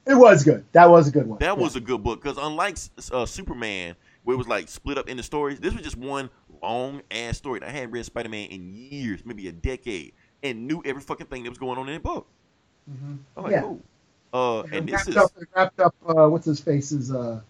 It 0.07 0.15
was 0.15 0.45
good. 0.45 0.65
That 0.73 0.91
was 0.91 1.09
a 1.09 1.11
good 1.11 1.27
one. 1.27 1.39
That 1.39 1.57
Yeah. 1.57 1.63
was 1.63 1.77
a 1.77 1.81
good 1.81 2.03
book 2.03 2.23
because 2.23 2.39
unlike 2.39 2.79
uh, 3.13 3.27
Superman, 3.27 3.95
where 4.25 4.35
it 4.35 4.39
was 4.39 4.49
like 4.49 4.69
split 4.69 4.99
up 4.99 5.09
into 5.09 5.23
stories, 5.23 5.61
this 5.61 5.73
was 5.73 5.83
just 5.83 5.97
one 5.97 6.31
long 6.63 7.03
ass 7.11 7.37
story. 7.39 7.61
I 7.63 7.71
hadn't 7.71 7.91
read 7.93 8.05
Spider-Man 8.05 8.49
in 8.51 8.73
years, 8.73 9.23
maybe 9.25 9.49
a 9.49 9.53
decade, 9.53 10.15
and 10.43 10.67
knew 10.67 10.83
every 10.85 11.03
fucking 11.03 11.27
thing 11.27 11.43
that 11.45 11.51
was 11.51 11.59
going 11.59 11.79
on 11.79 11.89
in 11.89 11.95
the 11.95 12.01
book. 12.01 12.27
Mhm. 12.91 13.19
I'm 13.37 13.43
like, 13.43 13.53
Yeah. 13.53 13.61
cool. 13.63 13.81
Uh, 14.33 14.63
and 14.73 14.89
this 14.89 15.09
is 15.09 15.17
up, 15.17 15.31
wrapped 15.55 15.81
up 15.81 15.95
uh, 16.07 16.29
what's 16.29 16.45
his 16.47 16.61
face's 16.61 17.11
uh, 17.11 17.41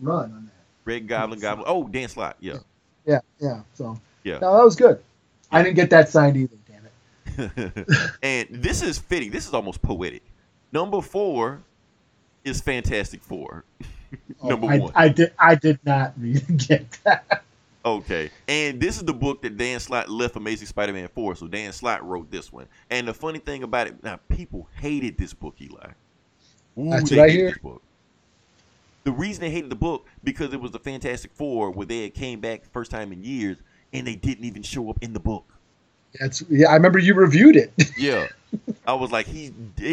run 0.00 0.24
on 0.32 0.44
that. 0.46 0.52
Red 0.84 1.06
Goblin, 1.08 1.40
Goblin. 1.40 1.64
Oh, 1.68 1.86
Dan 1.88 2.08
Slott. 2.08 2.36
Yeah. 2.40 2.58
Yeah, 3.06 3.20
yeah. 3.40 3.62
So 3.74 3.98
Yeah. 4.24 4.38
no, 4.40 4.56
that 4.56 4.64
was 4.64 4.76
good. 4.76 5.02
I 5.50 5.62
didn't 5.62 5.76
get 5.76 5.90
that 5.90 6.08
signed 6.10 6.36
either. 6.36 6.56
Damn 6.66 6.84
it. 7.46 7.88
and 8.22 8.48
this 8.62 8.82
is 8.82 8.98
fitting. 8.98 9.30
This 9.30 9.46
is 9.46 9.54
almost 9.54 9.80
poetic. 9.80 10.22
Number 10.72 11.00
four 11.00 11.60
is 12.44 12.60
Fantastic 12.60 13.22
Four. 13.22 13.64
Oh, 14.40 14.48
Number 14.48 14.68
I, 14.68 14.78
one. 14.78 14.92
I 14.94 15.08
did. 15.10 15.34
I 15.38 15.54
did 15.54 15.78
not 15.84 16.14
really 16.18 16.40
get 16.56 16.90
that. 17.04 17.42
Okay. 17.84 18.30
And 18.48 18.80
this 18.80 18.96
is 18.96 19.04
the 19.04 19.14
book 19.14 19.42
that 19.42 19.56
Dan 19.56 19.80
Slott 19.80 20.08
left 20.10 20.36
Amazing 20.36 20.66
Spider-Man 20.66 21.08
4. 21.08 21.36
So 21.36 21.46
Dan 21.46 21.72
Slott 21.72 22.06
wrote 22.06 22.30
this 22.30 22.52
one. 22.52 22.66
And 22.90 23.08
the 23.08 23.14
funny 23.14 23.38
thing 23.38 23.62
about 23.62 23.86
it, 23.86 24.02
now 24.02 24.18
people 24.28 24.68
hated 24.76 25.16
this 25.16 25.32
book, 25.32 25.54
Eli. 25.60 25.92
Ooh, 26.78 26.90
That's 26.90 27.10
they 27.10 27.16
what 27.16 27.24
I 27.24 27.28
hated 27.28 27.38
hear. 27.38 27.48
this 27.50 27.58
book. 27.58 27.82
The 29.04 29.12
reason 29.12 29.40
they 29.42 29.50
hated 29.50 29.70
the 29.70 29.76
book 29.76 30.06
because 30.22 30.52
it 30.52 30.60
was 30.60 30.72
the 30.72 30.78
Fantastic 30.78 31.32
Four 31.32 31.70
where 31.70 31.86
they 31.86 32.02
had 32.02 32.14
came 32.14 32.40
back 32.40 32.64
first 32.72 32.90
time 32.90 33.12
in 33.12 33.22
years 33.22 33.58
and 33.92 34.06
they 34.06 34.16
didn't 34.16 34.44
even 34.44 34.62
show 34.62 34.90
up 34.90 34.98
in 35.00 35.12
the 35.12 35.20
book. 35.20 35.46
That's 36.18 36.42
yeah. 36.50 36.68
I 36.68 36.74
remember 36.74 36.98
you 36.98 37.14
reviewed 37.14 37.56
it. 37.56 37.72
Yeah. 37.96 38.28
I 38.86 38.94
was 38.94 39.10
like, 39.10 39.26
he 39.26 39.52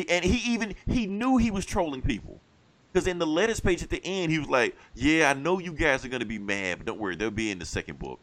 and 0.10 0.26
he 0.26 0.54
even 0.54 0.76
he 0.88 1.08
knew 1.08 1.38
he 1.38 1.52
was 1.52 1.66
trolling 1.66 2.02
people. 2.02 2.40
Because 2.96 3.08
in 3.08 3.20
the 3.20 3.28
letters 3.28 3.60
page 3.60 3.84
at 3.84 3.90
the 3.90 4.00
end, 4.06 4.32
he 4.32 4.40
was 4.40 4.48
like, 4.48 4.74
Yeah, 4.94 5.30
I 5.30 5.34
know 5.34 5.60
you 5.60 5.74
guys 5.74 6.06
are 6.06 6.08
gonna 6.08 6.24
be 6.24 6.40
mad, 6.40 6.78
but 6.78 6.88
don't 6.88 6.98
worry, 6.98 7.18
they'll 7.18 7.30
be 7.30 7.52
in 7.52 7.60
the 7.60 7.66
second 7.66 8.00
book. 8.00 8.22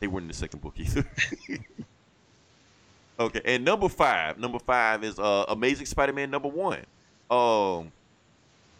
They 0.00 0.06
weren't 0.06 0.24
in 0.24 0.28
the 0.28 0.34
second 0.34 0.60
book 0.60 0.74
either. 0.76 1.08
okay, 3.20 3.40
and 3.46 3.64
number 3.64 3.88
five, 3.88 4.38
number 4.38 4.58
five 4.58 5.02
is 5.02 5.18
uh 5.18 5.46
Amazing 5.48 5.86
Spider-Man 5.86 6.30
number 6.30 6.48
one. 6.48 6.80
Um 7.30 7.90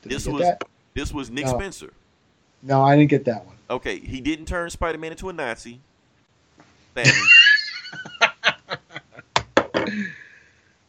Did 0.03 0.12
This 0.12 0.26
was- 0.26 0.43
that? 0.43 0.64
this 0.93 1.14
was 1.14 1.30
Nick 1.30 1.47
No. 1.47 1.55
Spencer. 1.55 1.95
No, 2.62 2.83
I 2.83 2.95
didn't 2.95 3.09
get 3.09 3.24
that 3.24 3.47
one. 3.47 3.57
Okay, 3.70 4.01
he 4.01 4.20
didn't 4.20 4.45
turn 4.45 4.68
Spider-Man 4.68 5.12
into 5.12 5.30
a 5.30 5.33
Nazi. 5.33 5.80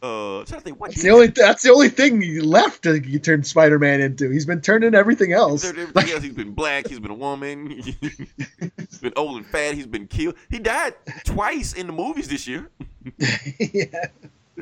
Uh, 0.04 0.44
think 0.44 0.78
That's 0.78 1.02
the 1.02 1.10
only. 1.10 1.28
That's 1.28 1.62
the 1.62 1.70
only 1.70 1.88
thing 1.88 2.20
he 2.20 2.38
left 2.40 2.82
to 2.82 3.00
you 3.00 3.18
turn 3.18 3.42
Spider-Man 3.42 4.02
into. 4.02 4.28
He's 4.28 4.44
been 4.44 4.60
turning 4.60 4.94
everything 4.94 5.32
else. 5.32 5.64
Everything 5.64 6.10
else. 6.10 6.22
He's 6.22 6.34
been 6.34 6.52
black. 6.52 6.88
He's 6.88 7.00
been 7.00 7.10
a 7.10 7.14
woman. 7.14 7.70
he's 8.00 8.98
been 9.00 9.14
old 9.16 9.38
and 9.38 9.46
fat. 9.46 9.72
He's 9.72 9.86
been 9.86 10.06
killed. 10.06 10.34
He 10.50 10.58
died 10.58 10.92
twice 11.24 11.72
in 11.72 11.86
the 11.86 11.94
movies 11.94 12.28
this 12.28 12.46
year. 12.46 12.68
yeah. 13.58 14.08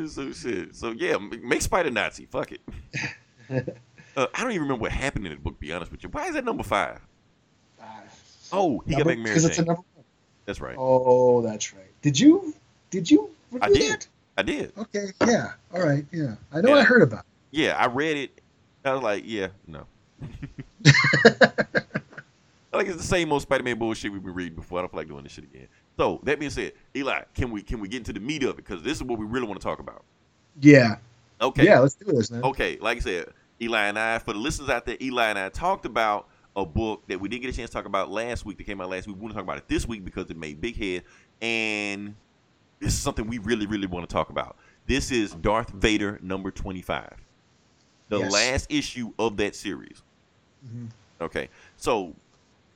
So 0.07 0.31
shit. 0.31 0.77
So 0.77 0.93
yeah, 0.93 1.17
make 1.19 1.63
Spider 1.63 1.91
Nazi. 1.91 2.27
Fuck 2.27 2.53
it. 2.53 2.61
Uh, 4.15 4.27
I 4.35 4.43
don't 4.43 4.51
even 4.51 4.65
remember 4.65 4.83
what 4.83 4.93
happened 4.93 5.27
in 5.27 5.33
the 5.33 5.39
book. 5.39 5.59
Be 5.59 5.73
honest 5.73 5.91
with 5.91 6.03
you. 6.03 6.11
Why 6.11 6.27
is 6.27 6.35
that 6.35 6.45
number 6.45 6.63
five? 6.63 7.01
Oh, 8.53 8.83
he 8.87 8.95
got 8.95 9.07
back 9.07 9.17
Mary 9.17 9.31
Because 9.31 9.47
it's 9.47 9.57
a 9.57 9.63
Jane. 9.63 9.69
number. 9.69 9.83
That's 10.45 10.61
right. 10.61 10.77
Oh, 10.79 11.41
that's 11.41 11.73
right. 11.73 11.91
Did 12.03 12.21
you? 12.21 12.53
Did 12.91 13.11
you? 13.11 13.31
I 13.63 13.69
review 13.69 13.81
did. 13.81 13.93
that? 13.93 14.07
I 14.43 14.45
did. 14.45 14.73
Okay. 14.77 15.07
Yeah. 15.25 15.53
All 15.73 15.83
right. 15.83 16.05
Yeah. 16.11 16.35
I 16.53 16.61
know. 16.61 16.71
Yeah. 16.71 16.81
I 16.81 16.83
heard 16.83 17.03
about. 17.03 17.25
Yeah, 17.53 17.77
I 17.77 17.87
read 17.87 18.17
it. 18.17 18.41
I 18.85 18.93
was 18.93 19.03
like, 19.03 19.23
yeah, 19.25 19.49
no. 19.69 19.87
like 22.73 22.89
it's 22.89 22.97
the 22.97 23.03
same 23.03 23.31
old 23.33 23.43
Spider-Man 23.43 23.79
bullshit 23.79 24.13
we've 24.13 24.25
been 24.25 24.35
reading 24.35 24.57
before. 24.57 24.81
I 24.81 24.83
don't 24.83 24.91
feel 24.91 24.99
like 24.99 25.09
doing 25.09 25.23
this 25.23 25.33
shit 25.33 25.45
again. 25.45 25.69
So 25.97 26.19
that 26.25 26.41
being 26.41 26.51
said, 26.51 26.73
Eli, 26.97 27.23
can 27.35 27.53
we 27.53 27.63
can 27.63 27.79
we 27.79 27.87
get 27.87 27.99
into 27.99 28.13
the 28.13 28.19
meat 28.19 28.43
of 28.43 28.51
it? 28.51 28.57
Because 28.57 28.83
this 28.83 28.97
is 28.97 29.05
what 29.05 29.21
we 29.21 29.27
really 29.27 29.47
want 29.47 29.61
to 29.61 29.65
talk 29.65 29.79
about. 29.79 30.03
Yeah. 30.61 30.97
Okay. 31.41 31.65
Yeah, 31.65 31.79
let's 31.79 31.95
do 31.95 32.07
this, 32.07 32.33
man. 32.33 32.43
Okay, 32.43 32.79
like 32.81 32.97
I 32.97 33.01
said, 33.01 33.29
Eli 33.61 33.85
and 33.85 33.99
I, 33.99 34.19
for 34.19 34.33
the 34.33 34.41
listeners 34.41 34.71
out 34.71 34.87
there, 34.87 34.97
Eli 35.01 35.29
and 35.29 35.39
I 35.39 35.51
talked 35.51 35.87
about 35.87 36.29
a 36.57 36.67
book 36.67 37.05
that 37.07 37.21
we 37.21 37.29
didn't 37.29 37.43
get 37.43 37.55
a 37.55 37.57
chance 37.57 37.71
to 37.71 37.75
talk 37.75 37.87
about 37.87 38.11
last 38.11 38.45
week 38.45 38.59
that 38.59 38.65
came 38.65 38.81
out 38.81 38.91
last 38.91 39.07
week. 39.07 39.17
We 39.17 39.23
want 39.23 39.35
to 39.35 39.37
talk 39.37 39.45
about 39.45 39.59
it 39.59 39.69
this 39.69 39.87
week 39.87 40.05
because 40.05 40.29
it 40.31 40.37
made 40.37 40.61
big 40.61 40.77
head, 40.77 41.05
and 41.41 42.17
this 42.83 42.93
is 42.95 43.01
something 43.01 43.27
we 43.29 43.39
really, 43.39 43.67
really 43.67 43.87
want 43.87 44.09
to 44.09 44.13
talk 44.13 44.29
about. 44.31 44.57
This 44.87 45.11
is 45.13 45.33
Darth 45.35 45.71
Vader 45.71 46.19
number 46.23 46.51
twenty-five, 46.51 47.15
the 48.09 48.19
Yes. 48.19 48.33
last 48.33 48.67
issue 48.73 49.13
of 49.19 49.37
that 49.37 49.55
series. 49.55 50.03
Mhm. 50.67 50.89
Okay, 51.21 51.49
so 51.77 52.15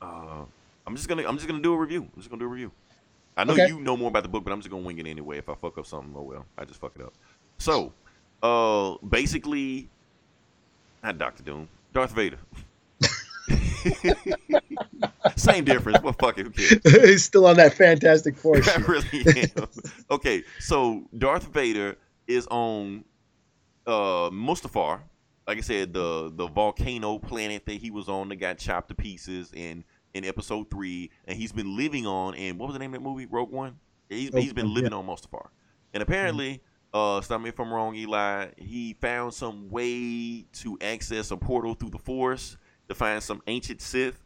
uh, 0.00 0.44
I'm 0.86 0.94
just 0.96 1.08
gonna 1.08 1.24
I'm 1.26 1.36
just 1.36 1.48
gonna 1.48 1.60
do 1.62 1.72
a 1.74 1.76
review. 1.76 2.02
I'm 2.02 2.20
just 2.20 2.30
gonna 2.30 2.40
do 2.40 2.46
a 2.46 2.48
review. 2.48 2.70
I 3.36 3.44
know 3.44 3.52
Okay. 3.54 3.66
you 3.68 3.80
know 3.80 3.96
more 3.96 4.08
about 4.08 4.22
the 4.22 4.28
book, 4.28 4.44
but 4.44 4.52
I'm 4.52 4.60
just 4.60 4.70
gonna 4.70 4.84
wing 4.84 4.98
it 4.98 5.06
anyway. 5.06 5.38
If 5.38 5.48
I 5.48 5.54
fuck 5.56 5.76
up 5.76 5.86
something, 5.86 6.14
oh 6.16 6.22
well, 6.22 6.46
I 6.56 6.64
just 6.64 6.80
fuck 6.80 6.92
it 6.94 7.02
up. 7.02 7.12
So, 7.58 7.92
uh, 8.42 8.94
basically, 9.06 9.88
not 11.02 11.18
Doctor 11.18 11.42
Doom, 11.42 11.68
Darth 11.92 12.12
Vader. 12.12 12.38
Same 15.36 15.64
difference. 15.64 16.02
Well, 16.02 16.14
fuck 16.18 16.38
it. 16.38 16.46
Who 16.46 16.50
cares? 16.50 16.80
He's 17.04 17.24
still 17.24 17.46
on 17.46 17.56
that 17.56 17.74
Fantastic 17.74 18.36
Four 18.36 18.56
I 18.56 18.76
really 18.76 19.50
am. 19.56 19.68
Okay, 20.10 20.44
so 20.58 21.04
Darth 21.16 21.44
Vader 21.52 21.96
is 22.26 22.46
on 22.48 23.04
uh 23.86 24.30
Mustafar. 24.30 25.00
Like 25.46 25.58
I 25.58 25.60
said, 25.60 25.92
the 25.92 26.32
the 26.34 26.48
volcano 26.48 27.18
planet 27.18 27.66
that 27.66 27.74
he 27.74 27.90
was 27.90 28.08
on 28.08 28.28
that 28.30 28.36
got 28.36 28.58
chopped 28.58 28.88
to 28.88 28.94
pieces 28.94 29.52
in 29.52 29.84
in 30.14 30.24
episode 30.24 30.70
three, 30.70 31.10
and 31.26 31.36
he's 31.36 31.52
been 31.52 31.76
living 31.76 32.06
on. 32.06 32.34
And 32.34 32.58
what 32.58 32.66
was 32.66 32.74
the 32.74 32.78
name 32.78 32.94
of 32.94 33.02
that 33.02 33.08
movie? 33.08 33.26
Rogue 33.26 33.50
One. 33.50 33.78
He's, 34.08 34.32
he's 34.32 34.52
been 34.52 34.72
living 34.72 34.92
on 34.92 35.04
Mustafar, 35.04 35.48
and 35.92 36.00
apparently, 36.00 36.62
uh, 36.94 37.20
stop 37.20 37.40
me 37.40 37.48
if 37.48 37.58
I'm 37.58 37.72
wrong, 37.72 37.96
Eli. 37.96 38.46
He 38.56 38.94
found 39.00 39.34
some 39.34 39.68
way 39.68 40.46
to 40.54 40.78
access 40.80 41.32
a 41.32 41.36
portal 41.36 41.74
through 41.74 41.90
the 41.90 41.98
Force 41.98 42.56
to 42.88 42.94
find 42.94 43.22
some 43.22 43.42
ancient 43.46 43.80
Sith. 43.80 44.18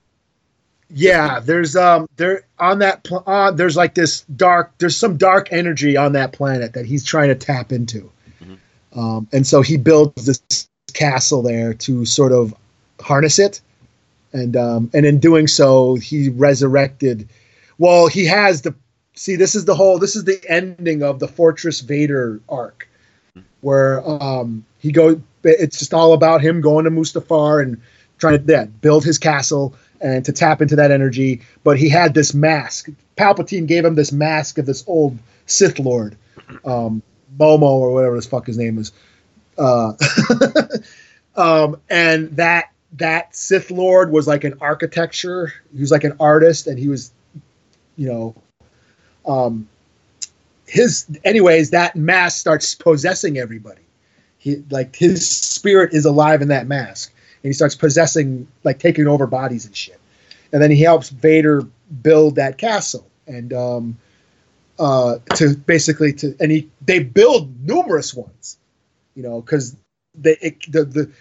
Yeah, 0.92 1.38
there's 1.38 1.76
um 1.76 2.08
there 2.16 2.42
on 2.58 2.80
that 2.80 3.04
pl- 3.04 3.22
uh, 3.26 3.52
there's 3.52 3.76
like 3.76 3.94
this 3.94 4.22
dark 4.22 4.72
there's 4.78 4.96
some 4.96 5.16
dark 5.16 5.48
energy 5.52 5.96
on 5.96 6.12
that 6.14 6.32
planet 6.32 6.72
that 6.72 6.84
he's 6.84 7.04
trying 7.04 7.28
to 7.28 7.36
tap 7.36 7.70
into, 7.70 8.10
Mhm. 8.42 8.58
um, 8.98 9.28
and 9.32 9.46
so 9.46 9.62
he 9.62 9.76
builds 9.76 10.26
this 10.26 10.68
castle 10.92 11.42
there 11.42 11.74
to 11.74 12.04
sort 12.04 12.32
of 12.32 12.52
harness 13.00 13.38
it, 13.38 13.60
and 14.32 14.56
um, 14.56 14.90
and 14.92 15.06
in 15.06 15.20
doing 15.20 15.46
so 15.46 15.94
he 15.94 16.28
resurrected. 16.28 17.28
Well, 17.78 18.08
he 18.08 18.26
has 18.26 18.62
the 18.62 18.74
see 19.14 19.36
this 19.36 19.54
is 19.54 19.66
the 19.66 19.76
whole 19.76 20.00
this 20.00 20.16
is 20.16 20.24
the 20.24 20.40
ending 20.48 21.04
of 21.04 21.20
the 21.20 21.28
Fortress 21.28 21.80
Vader 21.82 22.40
arc, 22.48 22.88
where 23.60 24.02
um 24.04 24.64
he 24.78 24.90
go 24.90 25.22
it's 25.44 25.78
just 25.78 25.94
all 25.94 26.14
about 26.14 26.40
him 26.40 26.60
going 26.60 26.84
to 26.84 26.90
Mustafar 26.90 27.62
and 27.62 27.80
trying 28.20 28.44
to 28.44 28.52
yeah, 28.52 28.64
build 28.64 29.04
his 29.04 29.18
castle 29.18 29.74
and 30.00 30.24
to 30.24 30.32
tap 30.32 30.62
into 30.62 30.76
that 30.76 30.90
energy. 30.90 31.40
But 31.64 31.78
he 31.78 31.88
had 31.88 32.14
this 32.14 32.34
mask. 32.34 32.88
Palpatine 33.16 33.66
gave 33.66 33.84
him 33.84 33.94
this 33.94 34.12
mask 34.12 34.58
of 34.58 34.66
this 34.66 34.84
old 34.86 35.18
Sith 35.46 35.78
Lord, 35.78 36.16
um, 36.64 37.02
Momo 37.38 37.62
or 37.62 37.92
whatever 37.92 38.16
the 38.16 38.26
fuck 38.26 38.46
his 38.46 38.58
name 38.58 38.78
is. 38.78 38.92
Uh, 39.58 39.94
um, 41.36 41.80
and 41.88 42.30
that 42.36 42.72
that 42.94 43.34
Sith 43.34 43.70
Lord 43.70 44.10
was 44.10 44.26
like 44.26 44.44
an 44.44 44.54
architecture. 44.60 45.52
He 45.74 45.80
was 45.80 45.90
like 45.90 46.04
an 46.04 46.16
artist, 46.20 46.66
and 46.66 46.78
he 46.78 46.88
was, 46.88 47.12
you 47.96 48.08
know, 48.08 48.34
um, 49.26 49.68
his. 50.66 51.06
Anyways, 51.24 51.70
that 51.70 51.96
mask 51.96 52.38
starts 52.38 52.74
possessing 52.74 53.38
everybody. 53.38 53.82
He 54.38 54.62
like 54.70 54.96
his 54.96 55.28
spirit 55.28 55.92
is 55.92 56.06
alive 56.06 56.40
in 56.40 56.48
that 56.48 56.66
mask 56.66 57.12
he 57.42 57.52
starts 57.52 57.74
possessing 57.74 58.48
like 58.64 58.78
taking 58.78 59.06
over 59.06 59.26
bodies 59.26 59.66
and 59.66 59.74
shit. 59.74 59.98
And 60.52 60.60
then 60.62 60.70
he 60.70 60.82
helps 60.82 61.10
vader 61.10 61.62
build 62.02 62.36
that 62.36 62.58
castle. 62.58 63.06
And 63.26 63.52
um 63.52 63.98
uh 64.78 65.18
to 65.36 65.56
basically 65.56 66.12
to 66.14 66.34
and 66.40 66.50
he 66.50 66.70
they 66.80 67.00
build 67.00 67.66
numerous 67.66 68.14
ones 68.14 68.56
you 69.14 69.22
know 69.22 69.40
because 69.42 69.76
they 70.14 70.36
it, 70.40 70.72
the, 70.72 70.84
the 70.84 71.12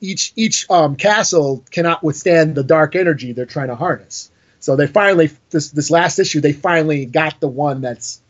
each 0.00 0.32
each 0.36 0.68
um 0.70 0.96
castle 0.96 1.64
cannot 1.70 2.02
withstand 2.02 2.54
the 2.54 2.62
dark 2.62 2.96
energy 2.96 3.32
they're 3.32 3.46
trying 3.46 3.68
to 3.68 3.74
harness. 3.74 4.30
So 4.60 4.76
they 4.76 4.86
finally 4.86 5.30
this 5.50 5.70
this 5.70 5.90
last 5.90 6.18
issue 6.18 6.40
they 6.40 6.52
finally 6.52 7.06
got 7.06 7.40
the 7.40 7.48
one 7.48 7.80
that's 7.80 8.20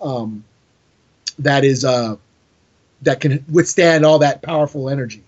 um 0.00 0.44
that 1.38 1.64
is 1.64 1.84
uh 1.84 2.16
that 3.02 3.20
can 3.20 3.44
withstand 3.50 4.04
all 4.04 4.20
that 4.20 4.42
powerful 4.42 4.88
energy 4.88 5.24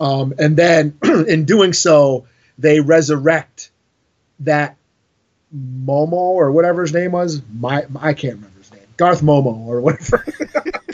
um, 0.00 0.34
and 0.38 0.56
then 0.56 0.98
in 1.28 1.44
doing 1.44 1.72
so, 1.72 2.26
they 2.58 2.80
resurrect 2.80 3.70
that 4.40 4.76
Momo 5.54 6.12
or 6.12 6.52
whatever 6.52 6.82
his 6.82 6.92
name 6.92 7.12
was. 7.12 7.40
My, 7.54 7.86
I 7.98 8.12
can't 8.12 8.34
remember 8.34 8.58
his 8.58 8.72
name. 8.72 8.82
Darth 8.96 9.20
Momo 9.20 9.66
or 9.66 9.80
whatever. 9.80 10.18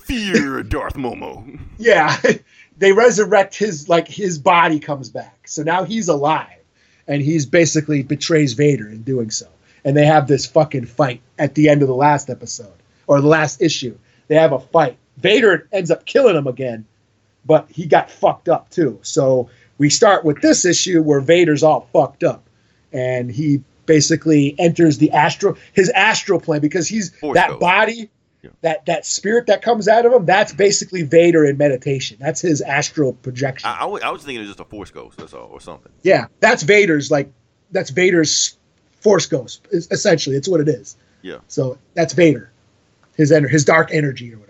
Fear 0.00 0.62
Darth 0.62 0.94
Momo. 0.94 1.58
yeah, 1.78 2.16
they 2.78 2.92
resurrect 2.92 3.56
his 3.56 3.88
like 3.88 4.08
his 4.08 4.38
body 4.38 4.78
comes 4.78 5.08
back. 5.10 5.48
So 5.48 5.62
now 5.62 5.84
he's 5.84 6.08
alive, 6.08 6.62
and 7.08 7.22
he's 7.22 7.46
basically 7.46 8.02
betrays 8.02 8.52
Vader 8.52 8.88
in 8.88 9.02
doing 9.02 9.30
so. 9.30 9.48
And 9.84 9.96
they 9.96 10.06
have 10.06 10.26
this 10.26 10.46
fucking 10.46 10.86
fight 10.86 11.20
at 11.38 11.54
the 11.54 11.68
end 11.68 11.82
of 11.82 11.88
the 11.88 11.94
last 11.94 12.28
episode 12.28 12.72
or 13.06 13.20
the 13.20 13.28
last 13.28 13.62
issue. 13.62 13.96
They 14.28 14.34
have 14.34 14.52
a 14.52 14.58
fight. 14.58 14.96
Vader 15.16 15.68
ends 15.72 15.90
up 15.90 16.04
killing 16.04 16.36
him 16.36 16.46
again, 16.46 16.84
but 17.46 17.70
he 17.70 17.86
got 17.86 18.10
fucked 18.10 18.48
up 18.48 18.70
too. 18.70 18.98
So 19.02 19.48
we 19.78 19.90
start 19.90 20.24
with 20.24 20.40
this 20.42 20.64
issue 20.64 21.02
where 21.02 21.20
Vader's 21.20 21.62
all 21.62 21.88
fucked 21.92 22.24
up, 22.24 22.48
and 22.92 23.30
he 23.30 23.62
basically 23.86 24.54
enters 24.58 24.98
the 24.98 25.12
astral 25.12 25.56
his 25.72 25.90
astral 25.90 26.40
plane 26.40 26.60
because 26.60 26.88
he's 26.88 27.14
Force 27.16 27.36
that 27.36 27.48
ghost. 27.50 27.60
body. 27.60 28.10
Yeah. 28.42 28.50
That 28.62 28.86
that 28.86 29.06
spirit 29.06 29.46
that 29.46 29.62
comes 29.62 29.88
out 29.88 30.06
of 30.06 30.12
him, 30.12 30.24
that's 30.24 30.52
basically 30.52 31.02
Vader 31.02 31.44
in 31.44 31.56
meditation. 31.56 32.16
That's 32.20 32.40
his 32.40 32.60
astral 32.60 33.12
projection. 33.14 33.68
I, 33.68 33.80
I, 33.80 33.84
wa- 33.86 34.00
I 34.04 34.10
was 34.10 34.22
thinking 34.22 34.36
it 34.36 34.40
was 34.40 34.50
just 34.50 34.60
a 34.60 34.64
Force 34.64 34.90
Ghost, 34.90 35.18
that's 35.18 35.34
all, 35.34 35.48
or 35.50 35.60
something. 35.60 35.90
Yeah, 36.02 36.26
that's 36.40 36.62
Vader's 36.62 37.10
like 37.10 37.32
that's 37.72 37.90
Vader's 37.90 38.56
force 39.00 39.26
ghost. 39.26 39.66
Essentially, 39.72 40.36
it's 40.36 40.48
what 40.48 40.60
it 40.60 40.68
is. 40.68 40.96
Yeah. 41.22 41.38
So 41.48 41.78
that's 41.94 42.12
Vader, 42.12 42.50
his 43.16 43.32
ener- 43.32 43.50
his 43.50 43.64
dark 43.64 43.90
energy 43.92 44.32
or 44.32 44.38
whatever. 44.38 44.45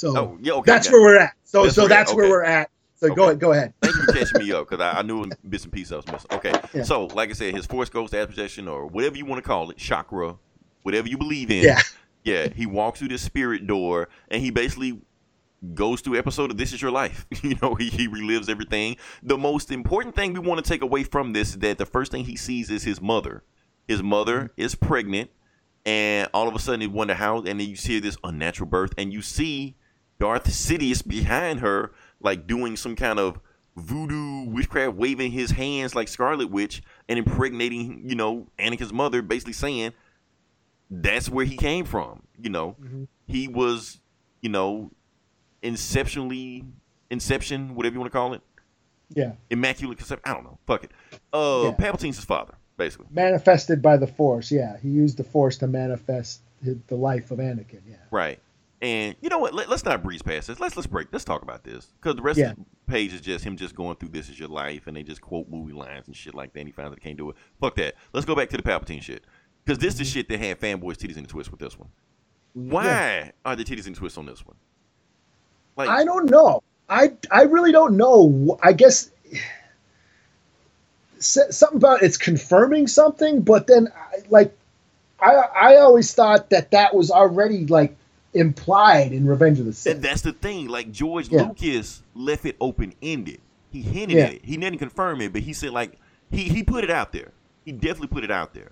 So 0.00 0.16
Oh, 0.16 0.38
yeah, 0.40 0.54
okay. 0.54 0.72
that's 0.72 0.90
where 0.90 1.02
we're 1.02 1.18
at. 1.18 1.34
So 1.44 1.64
That's 1.64 1.74
so 1.74 1.82
where 1.82 1.88
we're 1.88 1.94
at, 1.94 1.98
that's 1.98 2.14
where 2.14 2.24
okay. 2.24 2.30
we're 2.30 2.44
at. 2.44 2.70
So 2.96 3.14
go 3.14 3.24
ahead, 3.24 3.40
go 3.40 3.52
ahead. 3.52 3.74
Thank 3.82 3.96
you 3.96 4.02
for 4.02 4.12
catching 4.12 4.46
me 4.46 4.52
up 4.52 4.68
because 4.68 4.82
I, 4.82 4.98
I 4.98 5.02
knew 5.02 5.26
bits 5.48 5.64
and 5.64 5.72
pieces 5.72 5.92
I 5.92 5.96
was 5.96 6.06
missing. 6.06 6.30
Okay, 6.32 6.52
Yeah. 6.74 6.82
so 6.82 7.06
like 7.06 7.30
I 7.30 7.32
said, 7.34 7.54
his 7.54 7.66
Force 7.66 7.90
Ghost 7.90 8.14
as 8.14 8.26
projection 8.26 8.66
or 8.66 8.86
whatever 8.86 9.16
you 9.16 9.26
want 9.26 9.42
to 9.42 9.46
call 9.46 9.70
it, 9.70 9.76
chakra, 9.76 10.36
whatever 10.82 11.08
you 11.08 11.18
believe 11.18 11.50
in. 11.50 11.64
Yeah. 11.64 11.80
Yeah, 12.24 12.48
he 12.48 12.66
walks 12.66 12.98
through 12.98 13.08
this 13.08 13.22
spirit 13.22 13.66
door 13.66 14.08
and 14.28 14.42
he 14.42 14.50
basically 14.50 15.00
goes 15.74 16.00
through 16.00 16.18
episode 16.18 16.50
of 16.50 16.56
This 16.56 16.72
Is 16.72 16.80
Your 16.82 16.90
Life. 16.90 17.26
you 17.42 17.56
know, 17.62 17.74
he, 17.74 17.88
he 17.88 18.08
relives 18.08 18.48
everything. 18.48 18.96
The 19.22 19.38
most 19.38 19.70
important 19.70 20.14
thing 20.14 20.32
we 20.34 20.40
want 20.40 20.62
to 20.62 20.68
take 20.68 20.82
away 20.82 21.04
from 21.04 21.32
this 21.32 21.50
is 21.50 21.58
that 21.58 21.78
the 21.78 21.86
first 21.86 22.12
thing 22.12 22.24
he 22.24 22.36
sees 22.36 22.70
is 22.70 22.82
his 22.84 23.00
mother. 23.00 23.42
His 23.88 24.02
mother 24.02 24.40
mm-hmm. 24.40 24.60
is 24.60 24.74
pregnant, 24.74 25.30
and 25.84 26.28
all 26.32 26.48
of 26.48 26.54
a 26.54 26.58
sudden 26.58 26.82
you 26.82 26.90
wonder 26.90 27.14
how, 27.14 27.38
and 27.38 27.58
then 27.58 27.60
you 27.60 27.76
see 27.76 27.98
this 28.00 28.16
unnatural 28.22 28.68
birth, 28.68 28.92
and 28.96 29.12
you 29.12 29.22
see 29.22 29.76
Darth 30.20 30.44
Sidious 30.44 31.04
behind 31.06 31.58
her, 31.60 31.90
like 32.20 32.46
doing 32.46 32.76
some 32.76 32.94
kind 32.94 33.18
of 33.18 33.40
voodoo 33.76 34.44
witchcraft, 34.50 34.94
waving 34.96 35.32
his 35.32 35.50
hands 35.52 35.94
like 35.94 36.06
Scarlet 36.06 36.50
Witch 36.50 36.82
and 37.08 37.18
impregnating, 37.18 38.02
you 38.08 38.14
know, 38.14 38.46
Anakin's 38.58 38.92
mother, 38.92 39.22
basically 39.22 39.54
saying 39.54 39.92
that's 40.90 41.28
where 41.28 41.44
he 41.44 41.56
came 41.56 41.84
from. 41.84 42.22
You 42.40 42.50
know, 42.50 42.76
Mhm. 42.80 43.08
he 43.26 43.48
was, 43.48 43.98
you 44.42 44.50
know, 44.50 44.90
inceptionally, 45.62 46.64
inception, 47.10 47.74
whatever 47.74 47.94
you 47.94 48.00
want 48.00 48.12
to 48.12 48.16
call 48.18 48.34
it, 48.34 48.42
Yeah, 49.12 49.32
immaculate 49.50 49.98
conception. 49.98 50.22
I 50.24 50.34
don't 50.34 50.44
know. 50.44 50.58
Fuck 50.66 50.84
it. 50.84 50.92
Uh, 51.32 51.62
Yeah. 51.64 51.72
Palpatine's 51.72 52.16
his 52.16 52.24
father, 52.24 52.54
basically. 52.76 53.06
manifested 53.10 53.82
by 53.82 53.96
the 53.96 54.06
Force. 54.06 54.52
Yeah, 54.52 54.76
he 54.78 54.88
used 54.88 55.16
the 55.16 55.24
Force 55.24 55.56
to 55.58 55.66
manifest 55.66 56.42
the 56.62 56.94
life 56.94 57.30
of 57.32 57.38
Anakin. 57.38 57.80
Yeah. 57.88 57.96
Right. 58.10 58.38
And 58.82 59.14
you 59.20 59.28
know 59.28 59.38
what? 59.38 59.52
Let, 59.52 59.68
us 59.68 59.84
not 59.84 60.02
breeze 60.02 60.22
past 60.22 60.48
this. 60.48 60.58
Let's 60.58 60.74
let's 60.74 60.86
break. 60.86 61.08
Let's 61.12 61.24
talk 61.24 61.42
about 61.42 61.64
this 61.64 61.92
because 62.00 62.16
the 62.16 62.22
rest 62.22 62.38
Yeah. 62.38 62.52
of 62.52 62.56
the 62.56 62.64
page 62.86 63.12
is 63.12 63.20
just 63.20 63.44
him 63.44 63.56
just 63.56 63.74
going 63.74 63.96
through 63.96 64.08
this 64.08 64.30
is 64.30 64.38
your 64.38 64.48
life, 64.48 64.86
and 64.86 64.96
they 64.96 65.02
just 65.02 65.20
quote 65.20 65.48
movie 65.50 65.74
lines 65.74 66.06
and 66.06 66.16
shit 66.16 66.34
like 66.34 66.54
that. 66.54 66.60
And 66.60 66.68
he 66.68 66.72
finds 66.72 66.90
that 66.90 66.98
he 66.98 67.04
can't 67.04 67.18
do 67.18 67.30
it. 67.30 67.36
Fuck 67.60 67.76
that. 67.76 67.94
Let's 68.14 68.24
go 68.24 68.34
back 68.34 68.48
to 68.50 68.56
the 68.56 68.62
Palpatine 68.62 69.02
shit 69.02 69.24
because 69.64 69.78
this 69.78 69.94
is 69.94 69.98
the 69.98 70.04
mm-hmm. 70.04 70.12
shit 70.12 70.28
that 70.30 70.40
had 70.40 70.60
fanboys 70.60 70.96
titties 70.96 71.16
in 71.16 71.24
the 71.24 71.28
twist 71.28 71.50
with 71.50 71.60
this 71.60 71.78
one. 71.78 71.90
Why 72.54 73.32
are 73.44 73.54
the 73.54 73.64
titties 73.64 73.86
in 73.86 73.92
the 73.92 73.98
twist 73.98 74.16
on 74.16 74.24
this 74.24 74.44
one? 74.46 74.56
Like 75.76 75.90
I 75.90 76.04
don't 76.04 76.30
know. 76.30 76.62
I 76.88 77.12
I 77.30 77.42
really 77.42 77.72
don't 77.72 77.96
know. 77.96 78.58
I 78.62 78.72
guess 78.72 79.10
something 81.18 81.76
about 81.76 82.02
it's 82.02 82.16
confirming 82.16 82.86
something, 82.86 83.42
but 83.42 83.66
then 83.66 83.88
like 84.30 84.56
I 85.20 85.32
I 85.32 85.76
always 85.76 86.12
thought 86.14 86.50
that 86.50 86.70
that 86.70 86.94
was 86.94 87.10
already 87.10 87.66
like 87.66 87.94
implied 88.32 89.12
in 89.12 89.26
Revenge 89.26 89.58
of 89.58 89.66
the 89.66 89.72
Sith. 89.72 89.96
And 89.96 90.04
that's 90.04 90.22
the 90.22 90.32
thing. 90.32 90.68
Like 90.68 90.90
George 90.92 91.28
yeah. 91.28 91.42
Lucas 91.42 92.02
left 92.14 92.44
it 92.44 92.56
open 92.60 92.94
ended. 93.02 93.40
He 93.70 93.82
hinted 93.82 94.16
yeah. 94.16 94.24
at 94.24 94.34
it. 94.34 94.44
He 94.44 94.56
didn't 94.56 94.78
confirm 94.78 95.20
it, 95.20 95.32
but 95.32 95.42
he 95.42 95.52
said 95.52 95.70
like 95.70 95.98
he 96.30 96.44
he 96.44 96.62
put 96.62 96.84
it 96.84 96.90
out 96.90 97.12
there. 97.12 97.32
He 97.64 97.72
definitely 97.72 98.08
put 98.08 98.24
it 98.24 98.30
out 98.30 98.54
there. 98.54 98.70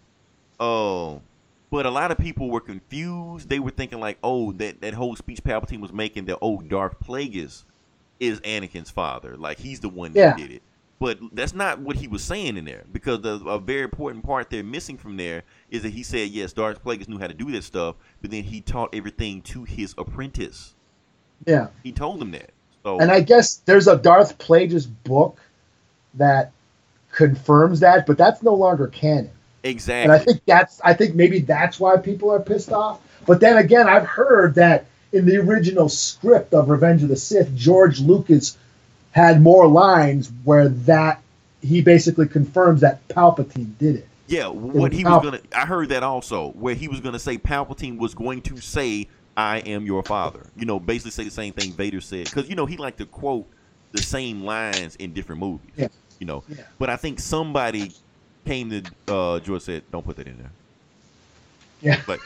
Oh, 0.60 1.22
but 1.70 1.86
a 1.86 1.90
lot 1.90 2.10
of 2.10 2.18
people 2.18 2.51
were 2.51 2.60
confused. 2.60 3.48
They 3.48 3.59
were 3.59 3.70
thinking 3.70 4.01
like, 4.01 4.18
oh, 4.22 4.52
that 4.52 4.80
that 4.80 4.94
whole 4.94 5.16
speech 5.16 5.43
Palpatine 5.43 5.80
was 5.80 5.93
making 5.93 6.26
that 6.26 6.39
oh 6.40 6.60
Darth 6.60 6.98
Plagueis 7.01 7.64
is 8.20 8.40
Anakin's 8.40 8.90
father. 8.90 9.36
Like 9.36 9.59
he's 9.59 9.80
the 9.80 9.89
one 9.89 10.12
that 10.12 10.20
yeah. 10.20 10.36
did 10.36 10.52
it. 10.52 10.62
But 11.01 11.18
that's 11.32 11.55
not 11.55 11.78
what 11.78 11.97
he 11.97 12.09
was 12.09 12.24
saying 12.24 12.56
in 12.56 12.64
there 12.64 12.85
because 12.93 13.20
the, 13.20 13.35
a 13.47 13.60
very 13.60 13.82
important 13.82 14.24
part 14.24 14.51
they're 14.51 14.64
missing 14.64 14.98
from 14.98 15.16
there 15.16 15.44
is 15.70 15.82
that 15.82 15.90
he 15.90 16.03
said 16.03 16.31
yes, 16.31 16.53
Darth 16.53 16.82
Plagueis 16.82 17.09
knew 17.09 17.19
how 17.19 17.27
to 17.27 17.35
do 17.35 17.51
this 17.51 17.66
stuff, 17.66 17.97
but 18.20 18.31
then 18.31 18.43
he 18.43 18.61
taught 18.61 18.95
everything 18.95 19.43
to 19.43 19.65
his 19.65 19.95
apprentice. 19.99 20.74
Yeah, 21.47 21.69
he 21.82 21.93
told 21.93 22.20
him 22.20 22.31
that. 22.32 22.51
So, 22.82 22.99
and 22.99 23.11
I 23.11 23.20
guess 23.20 23.57
there's 23.57 23.89
a 23.89 23.97
Darth 23.97 24.39
Plagueis 24.39 24.89
book 25.05 25.40
that 26.15 26.53
confirms 27.12 27.81
that, 27.81 28.07
but 28.07 28.19
that's 28.19 28.43
no 28.43 28.55
longer 28.55 28.86
canon. 28.86 29.31
Exactly. 29.65 30.05
And 30.05 30.12
I 30.12 30.24
think 30.24 30.40
that's 30.47 30.81
I 30.82 30.95
think 30.95 31.15
maybe 31.15 31.40
that's 31.40 31.81
why 31.81 31.97
people 31.97 32.31
are 32.31 32.40
pissed 32.40 32.73
off. 32.73 33.01
But 33.27 33.40
then 33.40 33.59
again, 33.59 33.89
I've 33.89 34.07
heard 34.07 34.55
that 34.55 34.86
in 35.12 35.27
the 35.27 35.39
original 35.39 35.89
script 35.89 36.55
of 36.55 36.69
Revenge 36.69 37.03
of 37.03 37.09
the 37.09 37.16
Sith, 37.16 37.55
George 37.57 38.01
Lucas 38.01 38.57
had 39.11 39.43
more 39.43 39.66
lines 39.66 40.31
where 40.45 40.69
that 40.69 41.23
he 41.61 41.81
basically 41.81 42.28
confirms 42.28 42.82
that 42.82 43.07
Palpatine 43.09 43.77
did 43.78 43.97
it. 43.97 44.09
Yeah, 44.28 44.48
what 44.48 44.92
he 44.92 45.05
was 45.05 45.22
gonna 45.22 45.40
I 45.55 45.66
heard 45.66 45.88
that 45.88 46.02
also, 46.02 46.50
where 46.50 46.74
he 46.74 46.86
was 46.86 47.00
gonna 47.00 47.18
say 47.18 47.38
Palpatine 47.38 47.98
was 47.98 48.14
going 48.14 48.42
to 48.42 48.59
say, 48.59 49.09
I 49.38 49.59
am 49.59 49.86
your 49.86 50.02
father. 50.02 50.46
You 50.56 50.66
know, 50.66 50.80
basically 50.80 51.12
say 51.12 51.22
the 51.22 51.30
same 51.30 51.52
thing 51.52 51.72
Vader 51.72 52.00
said. 52.00 52.24
Because, 52.24 52.48
you 52.48 52.56
know, 52.56 52.66
he 52.66 52.76
liked 52.76 52.98
to 52.98 53.06
quote 53.06 53.46
the 53.92 54.02
same 54.02 54.42
lines 54.42 54.96
in 54.96 55.12
different 55.12 55.40
movies. 55.40 55.70
Yeah. 55.76 55.88
You 56.18 56.26
know. 56.26 56.42
Yeah. 56.48 56.64
But 56.76 56.90
I 56.90 56.96
think 56.96 57.20
somebody 57.20 57.92
came 58.44 58.68
to 58.70 58.82
uh 59.06 59.38
George 59.38 59.62
said, 59.62 59.84
Don't 59.92 60.05
put 60.05 60.16
that 60.16 60.26
in 60.26 60.38
there. 60.38 60.50
Yeah. 61.80 62.02
But 62.06 62.18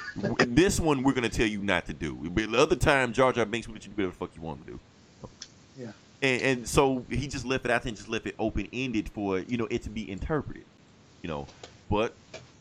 this 0.57 0.81
one 0.81 1.03
we're 1.03 1.13
gonna 1.13 1.29
tell 1.29 1.47
you 1.47 1.63
not 1.63 1.85
to 1.87 1.93
do. 1.93 2.15
But 2.15 2.51
the 2.51 2.59
other 2.59 2.77
time 2.77 3.13
Jar 3.13 3.31
Jar 3.31 3.45
Binks 3.45 3.69
would 3.69 3.85
you 3.85 3.91
do 3.91 3.97
whatever 3.97 4.13
the 4.13 4.19
fuck 4.19 4.35
you 4.35 4.41
want 4.41 4.65
to 4.67 4.73
do. 4.73 4.81
Yeah. 5.79 5.93
And, 6.23 6.43
and 6.43 6.69
so 6.69 7.05
he 7.11 7.29
just 7.29 7.45
left 7.45 7.67
it 7.67 7.71
out 7.71 7.83
there 7.83 7.91
and 7.91 7.97
just 7.97 8.09
left 8.09 8.27
it 8.27 8.35
open 8.39 8.69
ended 8.73 9.11
for, 9.11 9.41
you 9.41 9.59
know, 9.59 9.69
it 9.71 9.83
to 9.83 9.91
be 9.91 10.11
interpreted. 10.11 10.65
You 11.21 11.29
know. 11.29 11.47
But 11.93 12.15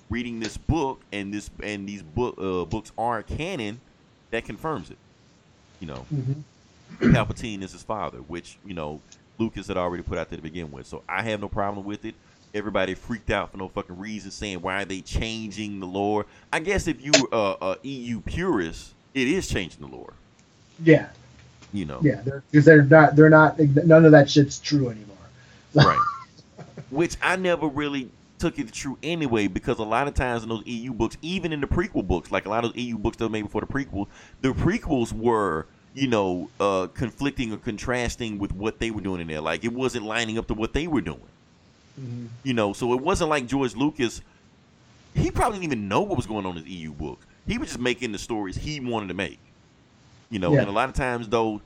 reading 0.10 0.42
this 0.42 0.58
book 0.58 1.00
and 1.14 1.34
this 1.34 1.50
and 1.64 1.88
these 1.88 2.04
book 2.04 2.36
uh, 2.38 2.66
books 2.66 2.92
are 2.98 3.24
canon, 3.24 3.80
that 4.32 4.44
confirms 4.44 4.92
it. 4.92 4.98
You 5.80 5.88
know. 5.88 6.06
Mm-hmm. 6.14 7.14
Palpatine 7.16 7.64
is 7.64 7.72
his 7.72 7.82
father, 7.82 8.18
which, 8.18 8.58
you 8.66 8.74
know, 8.74 9.00
Lucas 9.38 9.68
had 9.68 9.78
already 9.78 10.04
put 10.04 10.18
out 10.18 10.30
there 10.30 10.36
to 10.36 10.44
begin 10.44 10.70
with. 10.70 10.86
So 10.86 11.02
I 11.08 11.24
have 11.24 11.40
no 11.40 11.48
problem 11.48 11.86
with 11.86 12.04
it 12.04 12.14
everybody 12.54 12.94
freaked 12.94 13.30
out 13.30 13.50
for 13.50 13.58
no 13.58 13.70
fucking 13.70 13.98
reason, 13.98 14.30
saying 14.30 14.62
why 14.62 14.82
are 14.82 14.86
they 14.86 15.00
changing 15.00 15.80
the 15.80 15.86
lore? 15.86 16.26
I 16.52 16.60
guess 16.60 16.86
if 16.86 17.02
you 17.02 17.14
are 17.32 17.58
a, 17.62 17.66
a 17.66 17.78
EU 17.84 18.20
purist, 18.20 18.94
it 19.14 19.30
is 19.30 19.48
changing 19.48 19.80
the 19.80 19.88
lore. 19.96 20.12
Yeah. 20.84 21.08
You 21.72 21.86
know. 21.86 22.00
Yeah, 22.02 22.22
because 22.52 22.66
they're, 22.66 22.84
they're, 22.84 23.00
not 23.00 23.16
they're 23.16 23.30
not 23.30 23.58
none 23.60 24.04
of 24.04 24.12
that 24.12 24.30
shit's 24.30 24.60
true 24.60 24.90
anymore. 24.90 25.16
right. 25.74 25.98
Which 26.90 27.16
I 27.22 27.38
never 27.38 27.68
really 27.68 28.10
took 28.42 28.60
it 28.60 28.72
true 28.74 28.98
anyway, 29.02 29.48
because 29.48 29.80
a 29.80 29.84
lot 29.84 30.08
of 30.08 30.14
times 30.14 30.44
in 30.44 30.50
those 30.50 30.66
EU 30.66 30.94
books, 30.94 31.18
even 31.22 31.54
in 31.54 31.62
the 31.62 31.68
prequel 31.68 32.06
books, 32.06 32.32
like 32.32 32.46
a 32.46 32.50
lot 32.50 32.66
of 32.66 32.74
those 32.74 32.84
EU 32.84 32.98
books 32.98 33.18
that 33.18 33.26
were 33.26 33.30
made 33.30 33.44
before 33.44 33.62
the 33.62 33.68
prequel, 33.68 34.08
the 34.42 34.50
prequels 34.50 35.14
were 35.14 35.68
you 35.94 36.08
know, 36.08 36.50
uh, 36.60 36.88
conflicting 36.94 37.52
or 37.52 37.58
contrasting 37.58 38.40
with 38.40 38.54
what 38.54 38.80
they 38.80 38.92
were 38.92 39.02
doing 39.02 39.22
in 39.22 39.28
there. 39.28 39.42
Like 39.42 39.64
it 39.64 39.74
wasn't 39.74 40.06
lining 40.06 40.38
up 40.38 40.48
to 40.48 40.54
what 40.54 40.74
they 40.74 40.88
were 40.88 41.02
doing. 41.02 41.20
Mm-hmm. 42.00 42.28
You 42.44 42.54
know, 42.54 42.74
so 42.74 42.94
it 42.94 43.02
wasn't 43.02 43.30
like 43.30 43.48
George 43.48 43.76
Lucas. 43.76 44.22
He 45.14 45.30
probably 45.30 45.60
didn't 45.60 45.74
even 45.74 45.88
know 45.90 46.02
what 46.02 46.16
was 46.16 46.26
going 46.26 46.46
on 46.46 46.58
in 46.58 46.64
his 46.64 46.74
EU 46.74 46.94
book. 46.94 47.20
He 47.46 47.58
was 47.58 47.70
just 47.70 47.80
making 47.80 48.14
the 48.14 48.18
stories 48.18 48.56
he 48.56 48.80
wanted 48.80 49.08
to 49.10 49.14
make. 49.14 49.40
You 50.30 50.40
know, 50.40 50.54
yeah. 50.54 50.62
and 50.62 50.70
a 50.70 50.72
lot 50.72 50.88
of 50.88 50.96
times 50.96 51.28
those 51.28 51.60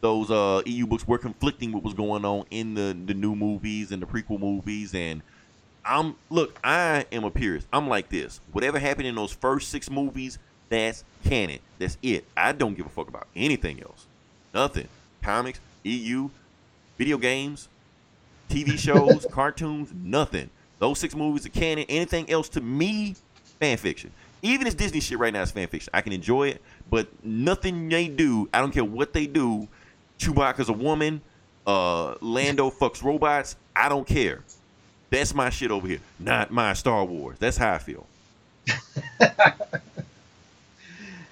those 0.00 0.30
uh, 0.30 0.62
EU 0.64 0.86
books 0.86 1.06
were 1.06 1.18
conflicting 1.18 1.72
with 1.72 1.82
what 1.82 1.84
was 1.84 1.94
going 1.94 2.24
on 2.24 2.46
in 2.50 2.74
the 2.74 2.96
the 3.04 3.12
new 3.12 3.34
movies 3.34 3.92
and 3.92 4.00
the 4.00 4.06
prequel 4.06 4.40
movies. 4.40 4.94
And 4.94 5.20
I'm 5.86 6.16
look, 6.30 6.58
I 6.64 7.06
am 7.12 7.24
a 7.24 7.30
purist. 7.30 7.68
I'm 7.72 7.88
like 7.88 8.08
this. 8.08 8.40
Whatever 8.52 8.78
happened 8.78 9.06
in 9.06 9.14
those 9.14 9.32
first 9.32 9.68
six 9.70 9.88
movies, 9.88 10.38
that's 10.68 11.04
canon. 11.24 11.60
That's 11.78 11.96
it. 12.02 12.24
I 12.36 12.52
don't 12.52 12.76
give 12.76 12.86
a 12.86 12.90
fuck 12.90 13.08
about 13.08 13.28
anything 13.36 13.80
else. 13.82 14.06
Nothing. 14.52 14.88
Comics, 15.22 15.60
EU, 15.84 16.28
video 16.98 17.18
games, 17.18 17.68
TV 18.50 18.76
shows, 18.78 19.26
cartoons, 19.30 19.92
nothing. 20.02 20.50
Those 20.78 20.98
six 20.98 21.14
movies 21.14 21.46
are 21.46 21.50
canon. 21.50 21.86
Anything 21.88 22.28
else 22.30 22.48
to 22.50 22.60
me, 22.60 23.14
fan 23.60 23.76
fiction. 23.76 24.10
Even 24.42 24.64
this 24.64 24.74
Disney 24.74 25.00
shit 25.00 25.18
right 25.18 25.32
now 25.32 25.42
is 25.42 25.50
fan 25.50 25.68
fiction. 25.68 25.90
I 25.94 26.00
can 26.00 26.12
enjoy 26.12 26.48
it, 26.48 26.62
but 26.90 27.08
nothing 27.24 27.88
they 27.88 28.08
do, 28.08 28.48
I 28.52 28.60
don't 28.60 28.72
care 28.72 28.84
what 28.84 29.12
they 29.12 29.26
do. 29.26 29.68
Chewbacca's 30.18 30.68
a 30.68 30.72
woman. 30.72 31.20
Uh, 31.66 32.14
Lando 32.20 32.70
fucks 32.70 33.02
robots. 33.02 33.56
I 33.74 33.88
don't 33.88 34.06
care. 34.06 34.44
That's 35.10 35.34
my 35.34 35.50
shit 35.50 35.70
over 35.70 35.86
here. 35.86 36.00
Not 36.18 36.50
my 36.50 36.72
Star 36.72 37.04
Wars. 37.04 37.36
That's 37.38 37.56
how 37.56 37.74
I 37.74 37.78
feel. 37.78 38.06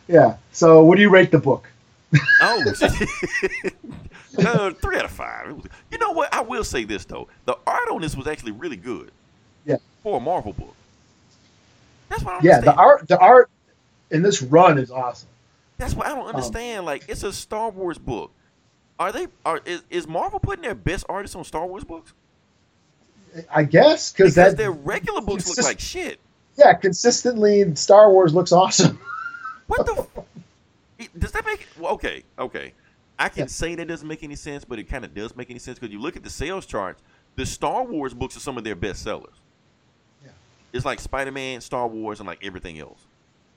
yeah. 0.08 0.36
So, 0.52 0.84
what 0.84 0.96
do 0.96 1.02
you 1.02 1.10
rate 1.10 1.30
the 1.30 1.38
book? 1.38 1.68
oh, 2.40 2.62
uh, 4.38 4.70
three 4.70 4.96
out 4.96 5.04
of 5.04 5.10
five. 5.10 5.66
You 5.90 5.98
know 5.98 6.12
what? 6.12 6.32
I 6.32 6.42
will 6.42 6.62
say 6.62 6.84
this 6.84 7.04
though: 7.04 7.28
the 7.44 7.58
art 7.66 7.88
on 7.90 8.00
this 8.00 8.16
was 8.16 8.28
actually 8.28 8.52
really 8.52 8.76
good. 8.76 9.10
Yeah. 9.66 9.78
For 10.02 10.18
a 10.18 10.20
Marvel 10.20 10.52
book. 10.52 10.74
That's 12.08 12.22
what 12.22 12.34
I 12.34 12.40
Yeah, 12.42 12.60
the 12.60 12.74
art, 12.74 13.08
the 13.08 13.18
art 13.18 13.50
in 14.10 14.22
this 14.22 14.42
run 14.42 14.78
is 14.78 14.90
awesome. 14.90 15.28
That's 15.78 15.94
what 15.94 16.06
I 16.06 16.10
don't 16.10 16.28
um, 16.28 16.36
understand. 16.36 16.80
Um, 16.80 16.84
like, 16.84 17.08
it's 17.08 17.22
a 17.24 17.32
Star 17.32 17.70
Wars 17.70 17.98
book. 17.98 18.30
Are 18.98 19.10
they? 19.10 19.26
Are 19.44 19.60
is, 19.64 19.82
is 19.90 20.06
Marvel 20.06 20.38
putting 20.38 20.62
their 20.62 20.74
best 20.74 21.04
artists 21.08 21.34
on 21.34 21.42
Star 21.44 21.66
Wars 21.66 21.82
books? 21.82 22.12
I 23.52 23.64
guess 23.64 24.12
because 24.12 24.34
that 24.36 24.56
their 24.56 24.70
regular 24.70 25.20
books 25.20 25.48
look 25.48 25.64
like 25.64 25.80
shit. 25.80 26.20
Yeah, 26.56 26.74
consistently, 26.74 27.74
Star 27.74 28.10
Wars 28.10 28.34
looks 28.34 28.52
awesome. 28.52 28.98
what 29.66 29.86
the? 29.86 30.06
Does 31.18 31.32
that 31.32 31.44
make? 31.44 31.66
Well, 31.78 31.92
okay, 31.94 32.22
okay. 32.38 32.72
I 33.18 33.28
can 33.28 33.40
yeah. 33.40 33.46
say 33.46 33.74
that 33.74 33.86
doesn't 33.86 34.06
make 34.06 34.22
any 34.22 34.34
sense, 34.34 34.64
but 34.64 34.78
it 34.78 34.84
kind 34.84 35.04
of 35.04 35.14
does 35.14 35.36
make 35.36 35.50
any 35.50 35.58
sense 35.58 35.78
because 35.78 35.92
you 35.92 36.00
look 36.00 36.16
at 36.16 36.22
the 36.22 36.30
sales 36.30 36.66
charts. 36.66 37.02
The 37.36 37.46
Star 37.46 37.84
Wars 37.84 38.14
books 38.14 38.36
are 38.36 38.40
some 38.40 38.56
of 38.58 38.64
their 38.64 38.76
best 38.76 39.02
sellers. 39.02 39.34
Yeah. 40.24 40.30
It's 40.72 40.84
like 40.84 41.00
Spider 41.00 41.32
Man, 41.32 41.60
Star 41.60 41.86
Wars, 41.86 42.20
and 42.20 42.26
like 42.26 42.44
everything 42.44 42.78
else. 42.78 43.06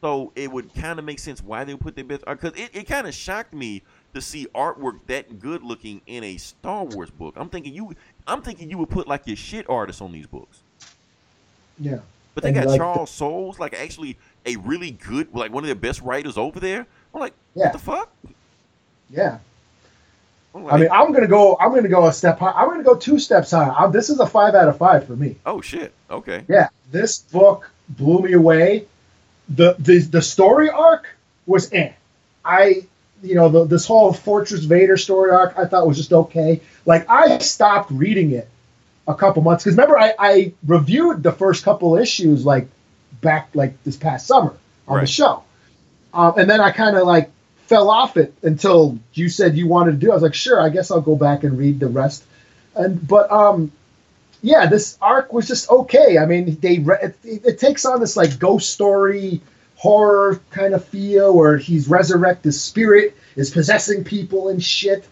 So 0.02 0.32
it 0.36 0.52
would 0.52 0.74
kind 0.76 1.00
of 1.00 1.06
make 1.06 1.20
sense 1.20 1.42
why 1.42 1.64
they 1.64 1.74
would 1.74 1.82
put 1.82 1.96
their 1.96 2.06
best 2.06 2.24
uh, 2.28 2.36
because 2.36 2.54
it, 2.60 2.70
it 2.74 2.84
kind 2.88 3.08
of 3.08 3.14
shocked 3.16 3.54
me 3.54 3.82
to 4.14 4.22
see 4.22 4.48
artwork 4.54 5.00
that 5.08 5.40
good 5.40 5.64
looking 5.64 6.02
in 6.06 6.24
a 6.24 6.38
Star 6.38 6.86
Wars 6.86 7.10
book. 7.10 7.34
I'm 7.36 7.50
thinking 7.50 7.74
you, 7.74 7.96
I'm 8.28 8.42
thinking 8.42 8.70
you 8.70 8.78
would 8.78 8.90
put 8.90 9.08
like 9.08 9.26
your 9.26 9.38
shit 9.38 9.70
artists 9.70 10.02
on 10.02 10.12
these 10.12 10.28
books. 10.28 10.60
Yeah. 11.80 12.00
But 12.36 12.44
they 12.44 12.50
and 12.50 12.58
got 12.58 12.68
like 12.68 12.78
Charles 12.78 13.10
the- 13.10 13.16
Soule, 13.18 13.56
like 13.60 13.74
actually 13.74 14.18
a 14.46 14.56
really 14.58 14.92
good, 14.92 15.34
like 15.34 15.52
one 15.52 15.64
of 15.64 15.68
their 15.68 15.76
best 15.76 16.02
writers 16.02 16.38
over 16.38 16.60
there. 16.60 16.86
I'm 17.14 17.20
like, 17.20 17.34
yeah. 17.56 17.66
what 17.66 17.74
the 17.74 17.80
fuck? 17.80 18.12
Yeah. 19.10 19.40
Like, 20.54 20.74
I 20.74 20.78
mean, 20.78 20.90
I'm 20.92 21.12
gonna 21.14 21.28
go. 21.28 21.56
I'm 21.60 21.74
gonna 21.74 21.88
go 21.88 22.08
a 22.08 22.14
step 22.14 22.40
high. 22.40 22.52
I'm 22.52 22.68
gonna 22.70 22.84
go 22.84 22.96
two 22.96 23.20
steps 23.20 23.52
high. 23.52 23.70
I'm, 23.70 23.92
this 23.92 24.10
is 24.10 24.20
a 24.20 24.26
five 24.26 24.56
out 24.56 24.68
of 24.68 24.78
five 24.78 25.06
for 25.06 25.16
me. 25.16 25.36
Oh 25.46 25.62
shit. 25.62 25.94
Okay. 26.10 26.46
Yeah, 26.48 26.70
this 26.92 27.20
book 27.20 27.70
blew 27.90 28.22
me 28.22 28.34
away. 28.34 28.88
the 29.50 29.76
the 29.78 30.00
The 30.00 30.22
story 30.22 30.70
arc 30.70 31.08
was 31.46 31.72
eh. 31.74 31.92
I, 32.44 32.86
you 33.22 33.36
know, 33.36 33.50
the, 33.50 33.66
this 33.66 33.86
whole 33.86 34.14
Fortress 34.14 34.64
Vader 34.64 34.98
story 34.98 35.32
arc 35.32 35.58
I 35.58 35.66
thought 35.66 35.88
was 35.88 35.98
just 35.98 36.14
okay. 36.14 36.62
Like 36.86 37.10
I 37.10 37.40
stopped 37.40 37.92
reading 37.92 38.32
it 38.32 38.48
a 39.08 39.16
couple 39.16 39.42
months 39.42 39.64
because 39.64 39.76
remember 39.78 39.98
I, 39.98 40.14
I 40.18 40.54
reviewed 40.66 41.24
the 41.24 41.32
first 41.32 41.64
couple 41.64 41.98
issues 41.98 42.46
like 42.46 42.68
back 43.22 43.50
like 43.54 43.82
this 43.84 43.98
past 43.98 44.28
summer 44.28 44.54
on 44.88 44.96
right. 44.96 45.02
the 45.02 45.08
show, 45.08 45.44
um, 46.14 46.34
and 46.38 46.50
then 46.50 46.62
I 46.62 46.72
kind 46.72 46.96
of 46.96 47.06
like 47.08 47.32
fell 47.68 47.90
off 47.90 48.18
it 48.18 48.34
until 48.44 48.98
you 49.14 49.30
said 49.30 49.58
you 49.58 49.68
wanted 49.68 49.92
to 49.92 49.98
do. 49.98 50.08
It. 50.08 50.12
I 50.12 50.14
was 50.16 50.24
like, 50.24 50.36
sure, 50.36 50.62
I 50.62 50.70
guess 50.70 50.92
I'll 50.92 51.02
go 51.02 51.16
back 51.16 51.44
and 51.44 51.58
read 51.58 51.80
the 51.80 51.88
rest. 51.88 52.24
And 52.76 53.06
but 53.06 53.32
um, 53.32 53.72
yeah, 54.42 54.68
this 54.68 54.98
arc 55.02 55.34
was 55.34 55.48
just 55.48 55.70
okay. 55.70 56.18
I 56.18 56.26
mean, 56.26 56.58
they 56.60 56.76
it, 56.76 57.18
it 57.24 57.60
takes 57.60 57.86
on 57.86 58.00
this 58.00 58.16
like 58.16 58.40
ghost 58.40 58.72
story 58.72 59.42
horror 59.78 60.42
kind 60.50 60.74
of 60.74 60.84
feel 60.84 61.34
where 61.34 61.58
he's 61.58 61.88
resurrected, 61.88 62.46
his 62.46 62.62
spirit 62.62 63.16
is 63.36 63.52
possessing 63.52 64.04
people 64.04 64.50
and 64.50 64.62
shit. 64.62 65.08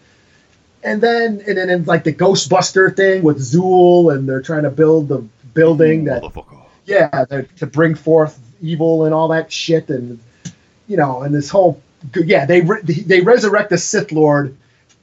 and 0.82 1.00
then 1.00 1.42
and 1.46 1.56
then 1.56 1.70
it's 1.70 1.88
like 1.88 2.04
the 2.04 2.12
Ghostbuster 2.12 2.94
thing 2.94 3.22
with 3.22 3.38
Zuul, 3.38 4.14
and 4.14 4.28
they're 4.28 4.42
trying 4.42 4.64
to 4.64 4.70
build 4.70 5.08
the 5.08 5.24
building 5.54 6.04
that 6.04 6.22
yeah 6.84 7.24
to 7.56 7.66
bring 7.66 7.94
forth 7.94 8.38
evil 8.60 9.04
and 9.04 9.14
all 9.14 9.28
that 9.28 9.50
shit, 9.50 9.88
and 9.88 10.18
you 10.88 10.96
know, 10.96 11.22
and 11.22 11.34
this 11.34 11.48
whole 11.48 11.80
yeah 12.14 12.44
they 12.44 12.60
re- 12.60 12.82
they 12.82 13.20
resurrect 13.20 13.70
the 13.70 13.78
Sith 13.78 14.12
Lord 14.12 14.56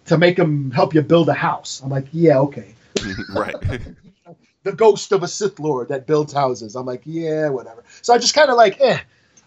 to 0.06 0.18
make 0.18 0.38
him 0.38 0.72
help 0.72 0.94
you 0.94 1.02
build 1.02 1.30
a 1.30 1.34
house. 1.34 1.82
I'm 1.84 1.90
like, 1.90 2.08
yeah, 2.12 2.40
okay. 2.40 2.76
right. 3.34 3.56
the 4.64 4.74
ghost 4.74 5.12
of 5.12 5.24
a 5.24 5.28
Sith 5.28 5.60
Lord 5.60 5.90
that 5.90 6.08
builds 6.08 6.34
houses. 6.34 6.76
I'm 6.76 6.86
like, 6.86 7.02
yeah, 7.06 7.50
whatever. 7.50 7.84
So 8.02 8.14
I 8.14 8.18
just 8.18 8.36
kind 8.36 8.50
of 8.50 8.58
like, 8.58 8.80
eh. 8.82 9.00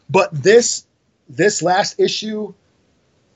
But 0.09 0.31
this 0.33 0.87
this 1.29 1.63
last 1.63 1.99
issue, 1.99 2.55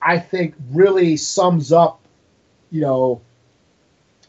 I 0.01 0.19
think, 0.19 0.55
really 0.71 1.17
sums 1.17 1.73
up, 1.73 2.01
you 2.71 2.81
know, 2.81 3.21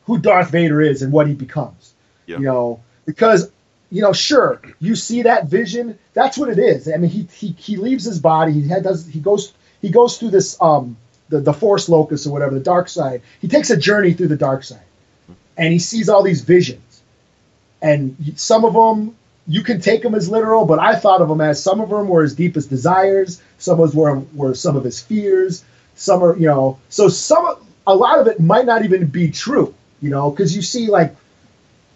who 0.06 0.18
Darth 0.18 0.50
Vader 0.52 0.82
is 0.82 1.02
and 1.02 1.12
what 1.12 1.28
he 1.28 1.34
becomes. 1.34 1.94
Yeah. 2.26 2.38
You 2.38 2.46
know, 2.46 2.84
because 3.06 3.52
you 3.92 4.02
know, 4.02 4.14
sure, 4.14 4.62
you 4.80 4.96
see 4.96 5.24
that 5.24 5.46
vision. 5.46 6.00
That's 6.14 6.38
what 6.38 6.50
it 6.50 6.58
is. 6.58 6.88
I 6.92 6.98
mean, 6.98 7.10
he 7.10 7.28
he, 7.34 7.52
he 7.52 7.78
leaves 7.78 8.06
his 8.06 8.20
body. 8.20 8.54
He 8.54 8.68
does 8.68 9.06
he 9.06 9.20
goes 9.20 9.54
he 9.82 9.90
goes 9.90 10.18
through 10.18 10.32
this 10.32 10.58
um 10.62 10.98
the 11.30 11.40
the 11.40 11.54
Force 11.54 11.90
locus 11.90 12.26
or 12.26 12.32
whatever 12.32 12.54
the 12.54 12.62
dark 12.62 12.90
side. 12.90 13.22
He 13.40 13.48
takes 13.48 13.70
a 13.70 13.78
journey 13.78 14.14
through 14.14 14.30
the 14.30 14.38
dark 14.38 14.64
side, 14.64 14.84
and 15.58 15.72
he 15.74 15.80
sees 15.80 16.10
all 16.10 16.24
these 16.24 16.42
visions, 16.42 17.02
and 17.82 18.16
some 18.36 18.66
of 18.66 18.74
them 18.74 19.16
you 19.48 19.64
can 19.64 19.82
take 19.82 20.04
them 20.04 20.16
as 20.16 20.30
literal, 20.30 20.66
but 20.66 20.80
I 20.80 20.96
thought 20.96 21.22
of 21.22 21.30
them 21.30 21.42
as 21.42 21.62
some 21.62 21.82
of 21.82 21.90
them 21.90 22.08
were 22.08 22.22
his 22.22 22.36
deepest 22.36 22.70
desires, 22.70 23.42
some 23.58 23.80
of 23.80 23.92
them 23.92 24.00
were, 24.00 24.20
were 24.34 24.54
some 24.54 24.76
of 24.76 24.84
his 24.84 25.00
fears, 25.02 25.64
some 25.96 26.24
are 26.24 26.38
you 26.38 26.48
know. 26.48 26.80
So 26.90 27.08
some 27.08 27.58
a 27.88 27.96
lot 27.96 28.20
of 28.20 28.28
it 28.28 28.40
might 28.40 28.66
not 28.66 28.84
even 28.86 29.08
be 29.08 29.32
true, 29.32 29.74
you 30.02 30.10
know, 30.10 30.30
because 30.30 30.56
you 30.56 30.62
see 30.62 30.88
like 30.88 31.16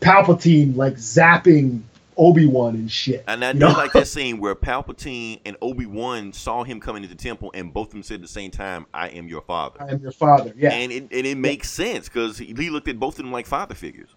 Palpatine 0.01 0.75
like 0.75 0.95
zapping 0.95 1.81
Obi 2.17 2.45
Wan 2.45 2.75
and 2.75 2.91
shit. 2.91 3.23
And 3.27 3.43
I 3.43 3.53
do 3.53 3.59
know? 3.59 3.69
like 3.69 3.93
that 3.93 4.07
scene 4.15 4.39
where 4.39 4.55
Palpatine 4.55 5.39
and 5.45 5.57
Obi 5.61 5.85
Wan 5.85 6.33
saw 6.33 6.63
him 6.63 6.79
coming 6.79 7.03
into 7.03 7.15
the 7.15 7.21
temple, 7.21 7.51
and 7.53 7.73
both 7.73 7.87
of 7.87 7.93
them 7.93 8.03
said 8.03 8.15
at 8.15 8.21
the 8.21 8.27
same 8.27 8.51
time, 8.51 8.85
"I 8.93 9.09
am 9.09 9.27
your 9.27 9.41
father." 9.41 9.81
I 9.81 9.91
am 9.91 10.01
your 10.01 10.11
father. 10.11 10.53
Yeah, 10.55 10.71
And 10.71 10.91
it 10.91 11.03
and 11.11 11.27
it 11.27 11.37
makes 11.37 11.69
sense 11.69 12.07
because 12.07 12.37
he, 12.37 12.53
he 12.57 12.69
looked 12.69 12.87
at 12.87 12.99
both 12.99 13.19
of 13.19 13.25
them 13.25 13.31
like 13.31 13.45
father 13.45 13.75
figures. 13.75 14.09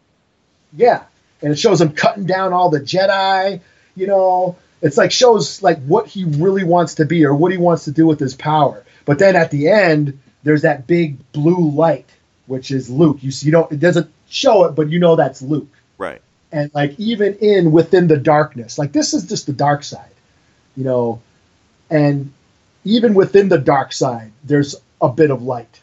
yeah, 0.77 1.05
and 1.43 1.53
it 1.53 1.59
shows 1.59 1.81
him 1.81 1.93
cutting 1.93 2.27
down 2.27 2.53
all 2.53 2.71
the 2.71 2.81
Jedi. 2.81 3.61
You 3.97 4.07
know, 4.07 4.57
it's 4.83 4.97
like 4.97 5.13
shows 5.13 5.63
like 5.63 5.79
what 5.85 6.07
he 6.07 6.25
really 6.25 6.65
wants 6.65 6.95
to 6.97 7.05
be 7.05 7.25
or 7.25 7.35
what 7.35 7.53
he 7.53 7.59
wants 7.59 7.85
to 7.85 7.93
do 7.93 8.07
with 8.07 8.21
his 8.21 8.35
power. 8.35 8.85
But 9.05 9.19
then 9.19 9.37
at 9.37 9.51
the 9.51 9.69
end, 9.69 10.19
there's 10.43 10.63
that 10.63 10.87
big 10.87 11.19
blue 11.33 11.71
light, 11.71 12.09
which 12.47 12.71
is 12.71 12.89
Luke. 12.91 13.19
You 13.23 13.31
see, 13.31 13.47
you 13.47 13.53
don't 13.53 13.71
it 13.73 13.81
doesn't 13.81 14.11
show 14.29 14.65
it, 14.65 14.73
but 14.75 14.91
you 14.91 14.99
know 14.99 15.17
that's 15.17 15.43
Luke. 15.43 15.69
Right. 15.99 16.23
and 16.53 16.71
like 16.75 16.95
even 16.99 17.35
in 17.39 17.73
within 17.73 18.07
the 18.07 18.17
darkness 18.17 18.79
like 18.79 18.93
this 18.93 19.13
is 19.15 19.25
just 19.27 19.47
the 19.47 19.53
dark 19.53 19.83
side 19.83 20.11
you 20.77 20.85
know 20.85 21.21
and 21.91 22.33
even 22.85 23.15
within 23.15 23.49
the 23.49 23.59
dark 23.59 23.93
side 23.93 24.31
there's 24.45 24.77
a 25.01 25.09
bit 25.09 25.31
of 25.33 25.43
light 25.43 25.81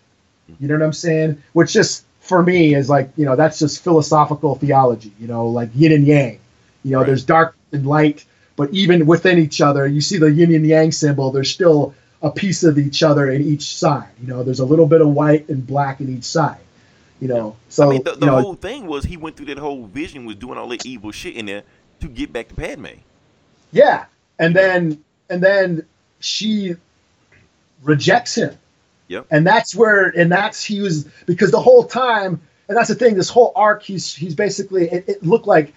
you 0.60 0.68
know 0.68 0.76
what 0.76 0.84
i'm 0.84 0.94
saying 0.94 1.41
which 1.53 1.73
just 1.73 2.06
for 2.26 2.41
me 2.43 2.73
is 2.73 2.89
like 2.89 3.10
you 3.15 3.26
know 3.26 3.35
that's 3.35 3.60
just 3.60 3.84
philosophical 3.84 4.56
theology 4.56 5.11
you 5.19 5.27
know 5.27 5.47
like 5.47 5.69
yin 5.76 5.91
and 5.91 6.07
yang 6.07 6.39
you 6.84 6.91
know 6.91 6.99
Right. 6.99 7.07
there's 7.07 7.23
dark 7.23 7.56
and 7.72 7.85
light 7.85 8.26
but 8.56 8.69
even 8.72 9.06
within 9.06 9.38
each 9.38 9.61
other 9.61 9.85
you 9.88 10.02
see 10.02 10.18
the 10.18 10.31
yin 10.31 10.53
and 10.53 10.65
yang 10.65 10.91
symbol 10.91 11.31
there's 11.31 11.52
still 11.52 11.93
a 12.22 12.31
piece 12.31 12.64
of 12.64 12.80
each 12.80 13.03
other 13.03 13.30
in 13.30 13.41
each 13.43 13.76
side 13.76 14.10
you 14.19 14.27
know 14.27 14.43
there's 14.43 14.60
a 14.60 14.65
little 14.65 14.88
bit 14.88 15.02
of 15.02 15.10
white 15.10 15.47
and 15.49 15.68
black 15.68 16.02
in 16.02 16.10
each 16.10 16.23
side 16.23 16.57
you 17.22 17.27
know 17.27 17.56
so 17.69 17.88
I 17.88 17.91
mean, 17.91 18.03
the, 18.03 18.11
the 18.14 18.19
you 18.22 18.26
know, 18.26 18.41
whole 18.41 18.56
thing 18.56 18.88
was 18.88 19.06
he 19.06 19.18
went 19.18 19.38
through 19.38 19.47
that 19.47 19.60
whole 19.60 19.85
vision, 19.85 20.26
was 20.26 20.38
doing 20.38 20.57
all 20.57 20.68
that 20.69 20.85
evil 20.85 21.11
shit 21.11 21.35
in 21.35 21.45
there 21.45 21.64
to 21.99 22.07
get 22.07 22.34
back 22.34 22.47
to 22.49 22.56
Padme. 22.56 22.88
Yeah, 23.72 24.06
and 24.39 24.56
then 24.56 25.03
and 25.30 25.43
then 25.43 25.85
she 26.19 26.76
rejects 27.84 28.35
him. 28.35 28.57
Yep. 29.07 29.27
And 29.32 29.45
that's 29.45 29.76
where 29.76 30.07
and 30.10 30.32
that's 30.32 30.64
he 30.64 30.82
was 30.82 31.06
because 31.26 31.52
the 31.52 31.61
whole 31.61 31.84
time 31.84 32.41
and 32.68 32.77
that's 32.77 32.90
the 32.90 32.95
thing. 32.95 33.15
This 33.15 33.30
whole 33.30 33.52
arc, 33.56 33.84
he's 33.84 34.14
he's 34.14 34.36
basically 34.36 34.90
it, 34.90 35.06
it 35.07 35.23
looked 35.23 35.48
like 35.48 35.73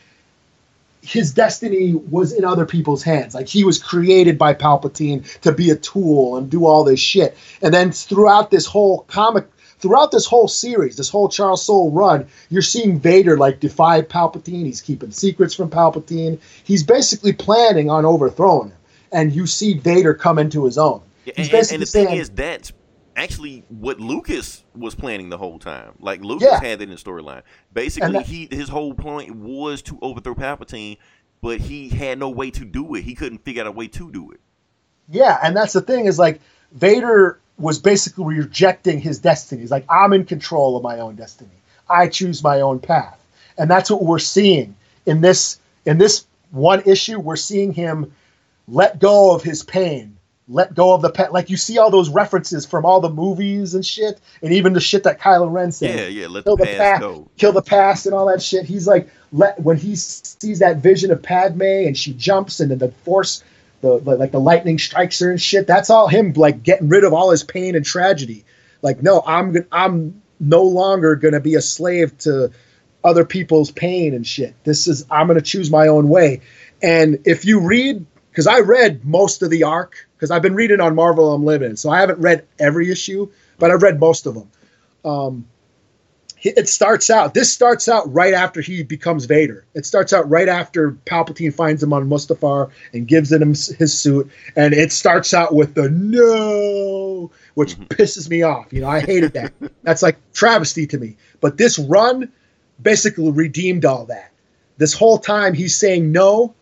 his 1.03 1.33
destiny 1.33 1.95
was 1.95 2.33
in 2.33 2.45
other 2.45 2.67
people's 2.67 3.03
hands. 3.03 3.35
Like 3.35 3.49
he 3.49 3.65
was 3.65 3.83
created 3.83 4.39
by 4.39 4.55
Palpatine 4.55 5.41
to 5.41 5.53
be 5.53 5.71
a 5.71 5.77
tool 5.77 6.37
and 6.37 6.51
do 6.51 6.67
all 6.67 6.85
this 6.85 7.01
shit. 7.01 7.37
And 7.63 7.73
then 7.73 7.93
throughout 7.93 8.51
this 8.51 8.67
whole 8.67 9.01
comic, 9.03 9.47
throughout 9.79 10.11
this 10.11 10.27
whole 10.27 10.49
series, 10.49 10.97
this 10.97 11.09
whole 11.09 11.29
Charles 11.29 11.65
Soule 11.65 11.91
run, 11.91 12.27
you're 12.51 12.63
seeing 12.63 12.99
Vader 12.99 13.37
like 13.37 13.61
defy 13.61 14.03
Palpatine. 14.03 14.65
He's 14.65 14.81
keeping 14.81 15.11
secrets 15.11 15.55
from 15.55 15.71
Palpatine. 15.71 16.41
He's 16.65 16.83
basically 16.83 17.33
planning 17.33 17.91
on 17.91 18.05
overthrowing 18.05 18.71
him. 18.71 18.79
And 19.13 19.33
you 19.33 19.47
see 19.47 19.79
Vader 19.79 20.13
come 20.15 20.39
into 20.39 20.65
his 20.65 20.77
own. 20.77 21.01
Yeah, 21.25 21.35
and, 21.39 21.53
and, 21.53 21.83
the 21.83 21.87
thing 21.87 22.11
is, 22.11 22.29
that's 22.31 22.73
actually 23.19 23.65
what 23.69 24.01
Lucas 24.01 24.65
was 24.77 24.95
planning 24.95 25.28
the 25.28 25.39
whole 25.39 25.59
time. 25.59 25.93
Like 26.01 26.23
Lucas 26.23 26.49
Yeah. 26.51 26.61
had 26.61 26.78
that 26.78 26.85
in 26.85 26.90
the 26.90 26.97
storyline. 26.97 27.43
Basically, 27.73 28.12
that- 28.12 28.27
he 28.27 28.49
his 28.51 28.69
whole 28.69 28.95
point 28.95 29.35
was 29.36 29.82
to 29.82 29.99
overthrow 30.03 30.35
Palpatine, 30.35 30.99
but 31.43 31.61
he 31.61 31.89
had 31.89 32.19
no 32.19 32.31
way 32.31 32.51
to 32.51 32.65
do 32.65 32.95
it. 32.95 33.03
He 33.03 33.15
couldn't 33.15 33.45
figure 33.45 33.62
out 33.62 33.66
a 33.69 33.73
way 33.73 33.89
to 33.89 34.11
do 34.11 34.31
it. 34.31 34.40
Yeah, 35.09 35.39
and 35.43 35.57
that's 35.57 35.73
the 35.73 35.81
thing 35.81 36.07
is 36.07 36.19
like 36.19 36.40
Vader 36.73 37.39
was 37.59 37.78
basically 37.78 38.36
rejecting 38.36 39.01
his 39.01 39.19
destiny. 39.19 39.62
He's 39.62 39.70
like, 39.70 39.85
I'm 39.89 40.12
in 40.12 40.24
control 40.24 40.77
of 40.77 40.82
my 40.82 41.01
own 41.01 41.16
destiny. 41.16 41.51
I 41.90 42.07
choose 42.09 42.43
my 42.43 42.61
own 42.61 42.78
path. 42.78 43.19
And 43.57 43.69
that's 43.70 43.90
what 43.90 44.05
we're 44.05 44.19
seeing 44.20 44.77
in 45.07 45.20
this 45.23 45.59
in 45.86 45.99
this 45.99 46.27
one 46.51 46.82
issue. 46.86 47.19
We're 47.19 47.36
seeing 47.36 47.73
him 47.73 48.12
let 48.69 48.99
go 49.01 49.35
of 49.35 49.43
his 49.43 49.62
pain, 49.65 50.18
let 50.49 50.75
go 50.75 50.95
of 50.95 51.03
the 51.03 51.11
pet. 51.11 51.33
Like 51.33 51.51
you 51.51 51.57
see 51.57 51.79
all 51.79 51.91
those 51.91 52.09
references 52.09 52.65
from 52.65 52.85
all 52.87 53.01
the 53.01 53.11
movies 53.11 53.75
and 53.75 53.85
shit, 53.85 54.20
and 54.43 54.53
even 54.53 54.73
the 54.73 54.81
shit 54.81 55.03
that 55.05 55.20
Kylo 55.20 55.51
Ren 55.53 55.73
said 55.73 55.99
Yeah, 55.99 56.07
yeah. 56.23 56.27
Let 56.29 56.45
kill 56.45 56.57
the 56.57 56.65
the 56.65 56.77
past 56.77 57.01
go. 57.01 57.29
kill 57.37 57.53
the 57.53 57.62
past, 57.62 58.07
and 58.07 58.15
all 58.15 58.27
that 58.27 58.43
shit. 58.43 58.65
He's 58.65 58.87
like, 58.87 59.09
let 59.33 59.61
when 59.61 59.77
he 59.77 59.95
sees 59.97 60.61
that 60.61 60.79
vision 60.79 61.11
of 61.11 61.23
Padme 61.23 61.62
and 61.62 61.97
she 61.97 62.15
jumps, 62.15 62.61
and 62.61 62.70
then 62.70 62.79
the 62.79 62.91
Force, 63.05 63.45
the 63.83 63.99
the- 64.01 64.16
like 64.16 64.33
the 64.33 64.41
lightning 64.41 64.79
strikes 64.79 65.19
her 65.20 65.31
and 65.31 65.41
shit. 65.41 65.66
That's 65.66 65.91
all 65.91 66.09
him 66.09 66.33
like 66.35 66.62
getting 66.62 66.89
rid 66.89 67.05
of 67.05 67.12
all 67.12 67.31
his 67.31 67.45
pain 67.45 67.75
and 67.77 67.85
tragedy. 67.85 68.45
Like, 68.81 69.03
no, 69.03 69.23
I'm 69.27 69.57
I'm 69.70 70.23
no 70.41 70.62
longer 70.62 71.15
gonna 71.16 71.41
be 71.41 71.57
a 71.57 71.61
slave 71.62 72.16
to 72.19 72.51
other 73.05 73.25
people's 73.25 73.70
pain 73.70 74.15
and 74.15 74.27
shit. 74.27 74.55
This 74.65 74.87
is 74.87 75.05
I'm 75.11 75.27
gonna 75.27 75.41
choose 75.43 75.70
my 75.70 75.89
own 75.89 76.09
way. 76.09 76.41
And 76.83 77.19
if 77.25 77.45
you 77.45 77.61
read, 77.61 78.07
because 78.31 78.47
I 78.47 78.61
read 78.61 79.05
most 79.05 79.43
of 79.43 79.51
the 79.51 79.65
arc, 79.65 80.07
because 80.19 80.32
I've 80.32 80.43
been 80.43 80.57
reading 80.57 80.81
on 80.81 80.97
Marvel 80.97 81.32
Unlimited, 81.32 81.78
so 81.78 81.90
I 81.90 82.01
haven't 82.01 82.19
read 82.19 82.45
every 82.59 82.90
issue, 82.90 83.31
but 83.59 83.70
I've 83.70 83.82
read 83.82 84.01
most 84.01 84.27
of 84.27 84.35
them. 84.35 84.51
Um, 85.05 85.47
it 86.43 86.69
starts 86.69 87.11
out 87.11 87.35
this 87.35 87.53
starts 87.53 87.89
out 87.89 88.12
right 88.12 88.32
after 88.35 88.61
he 88.61 88.82
becomes 88.82 89.24
vader. 89.24 89.65
It 89.74 89.85
starts 89.86 90.12
out 90.12 90.28
right 90.31 90.49
after 90.49 90.93
palpatine 91.07 91.53
finds 91.53 91.82
him 91.82 91.93
on 91.93 92.09
mustafar 92.09 92.70
and 92.93 93.09
gives 93.09 93.32
him 93.32 93.49
his 93.49 93.99
suit 93.99 94.31
and 94.55 94.73
it 94.73 94.93
starts 94.93 95.35
out 95.35 95.53
with 95.53 95.74
the 95.74 95.89
no 95.90 97.31
which 97.55 97.77
Mhm. 97.77 97.89
pisses 97.89 98.28
me 98.31 98.43
off. 98.43 98.66
You 98.73 98.82
know 98.82 98.89
i 98.89 99.01
hated 99.01 99.32
that. 99.32 99.53
That's 99.82 100.03
like 100.03 100.16
travesty 100.32 100.86
to 100.86 100.99
me. 100.99 101.16
But 101.40 101.57
this 101.59 101.77
run 101.78 102.31
basically 102.81 103.32
redeemed 103.32 103.85
all 103.85 104.05
that. 104.07 104.31
This 104.77 104.93
whole 104.95 105.19
time 105.19 105.55
he's 105.55 105.74
saying 105.74 106.12
no 106.12 106.55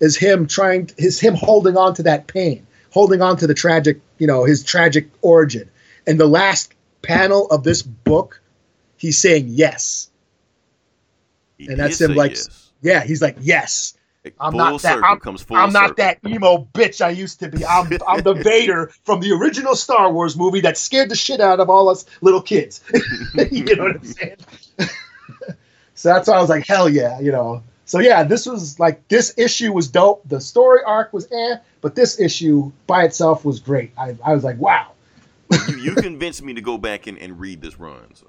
is 0.00 0.16
him 0.16 0.46
trying 0.46 0.90
is 0.96 1.20
him 1.20 1.34
holding 1.34 1.76
on 1.76 1.92
to 1.96 2.02
that 2.04 2.26
pain 2.26 2.66
holding 2.90 3.22
on 3.22 3.36
to 3.36 3.46
the 3.46 3.54
tragic 3.54 4.00
you 4.18 4.26
know 4.26 4.44
his 4.44 4.62
tragic 4.62 5.08
origin 5.22 5.68
and 6.06 6.18
the 6.18 6.26
last 6.26 6.74
panel 7.02 7.46
of 7.50 7.64
this 7.64 7.82
book 7.82 8.40
he's 9.00 9.18
saying 9.18 9.46
yes. 9.48 10.10
He 11.58 11.66
And 11.66 11.78
that's 11.78 12.00
him, 12.00 12.14
like, 12.14 12.32
yes. 12.32 12.70
Yeah, 12.82 13.02
he's 13.02 13.20
like, 13.20 13.36
yes. 13.40 13.94
I'm 14.38 14.54
not 14.54 14.82
that- 14.82 15.00
full 15.22 15.56
I'm 15.56 15.72
not 15.72 15.96
that 15.96 16.18
emo 16.26 16.68
bitch 16.74 17.02
I 17.04 17.08
used 17.08 17.40
to 17.40 17.48
be. 17.48 17.64
I'm 17.64 17.90
I'm 18.06 18.20
the 18.22 18.34
Vader 18.44 18.92
from 19.04 19.20
the 19.20 19.32
original 19.32 19.74
Star 19.74 20.12
Wars 20.12 20.36
movie 20.36 20.60
that 20.60 20.76
scared 20.76 21.08
the 21.08 21.16
shit 21.16 21.40
out 21.40 21.58
of 21.58 21.70
all 21.70 21.88
us 21.88 22.04
little 22.20 22.42
kids. 22.42 22.82
you 23.50 23.64
know 23.76 23.84
what 23.84 23.96
I'm 23.96 24.04
saying? 24.04 24.36
so 25.94 26.10
that's 26.10 26.28
why 26.28 26.34
I 26.36 26.40
was 26.40 26.50
like, 26.50 26.66
hell 26.66 26.88
yeah, 26.88 27.18
you 27.20 27.32
know. 27.32 27.62
So 27.90 27.98
yeah, 27.98 28.22
this 28.22 28.46
was 28.46 28.78
like 28.78 29.08
this 29.08 29.34
issue 29.36 29.72
was 29.72 29.88
dope. 29.88 30.22
The 30.28 30.40
story 30.40 30.80
arc 30.86 31.12
was 31.12 31.26
eh, 31.32 31.56
but 31.80 31.96
this 31.96 32.20
issue 32.20 32.70
by 32.86 33.02
itself 33.02 33.44
was 33.44 33.58
great. 33.58 33.90
I, 33.98 34.16
I 34.24 34.32
was 34.32 34.44
like, 34.44 34.58
wow. 34.58 34.92
you, 35.50 35.76
you 35.76 35.94
convinced 35.96 36.40
me 36.40 36.54
to 36.54 36.60
go 36.60 36.78
back 36.78 37.08
and, 37.08 37.18
and 37.18 37.40
read 37.40 37.60
this 37.60 37.80
run. 37.80 38.14
So. 38.14 38.26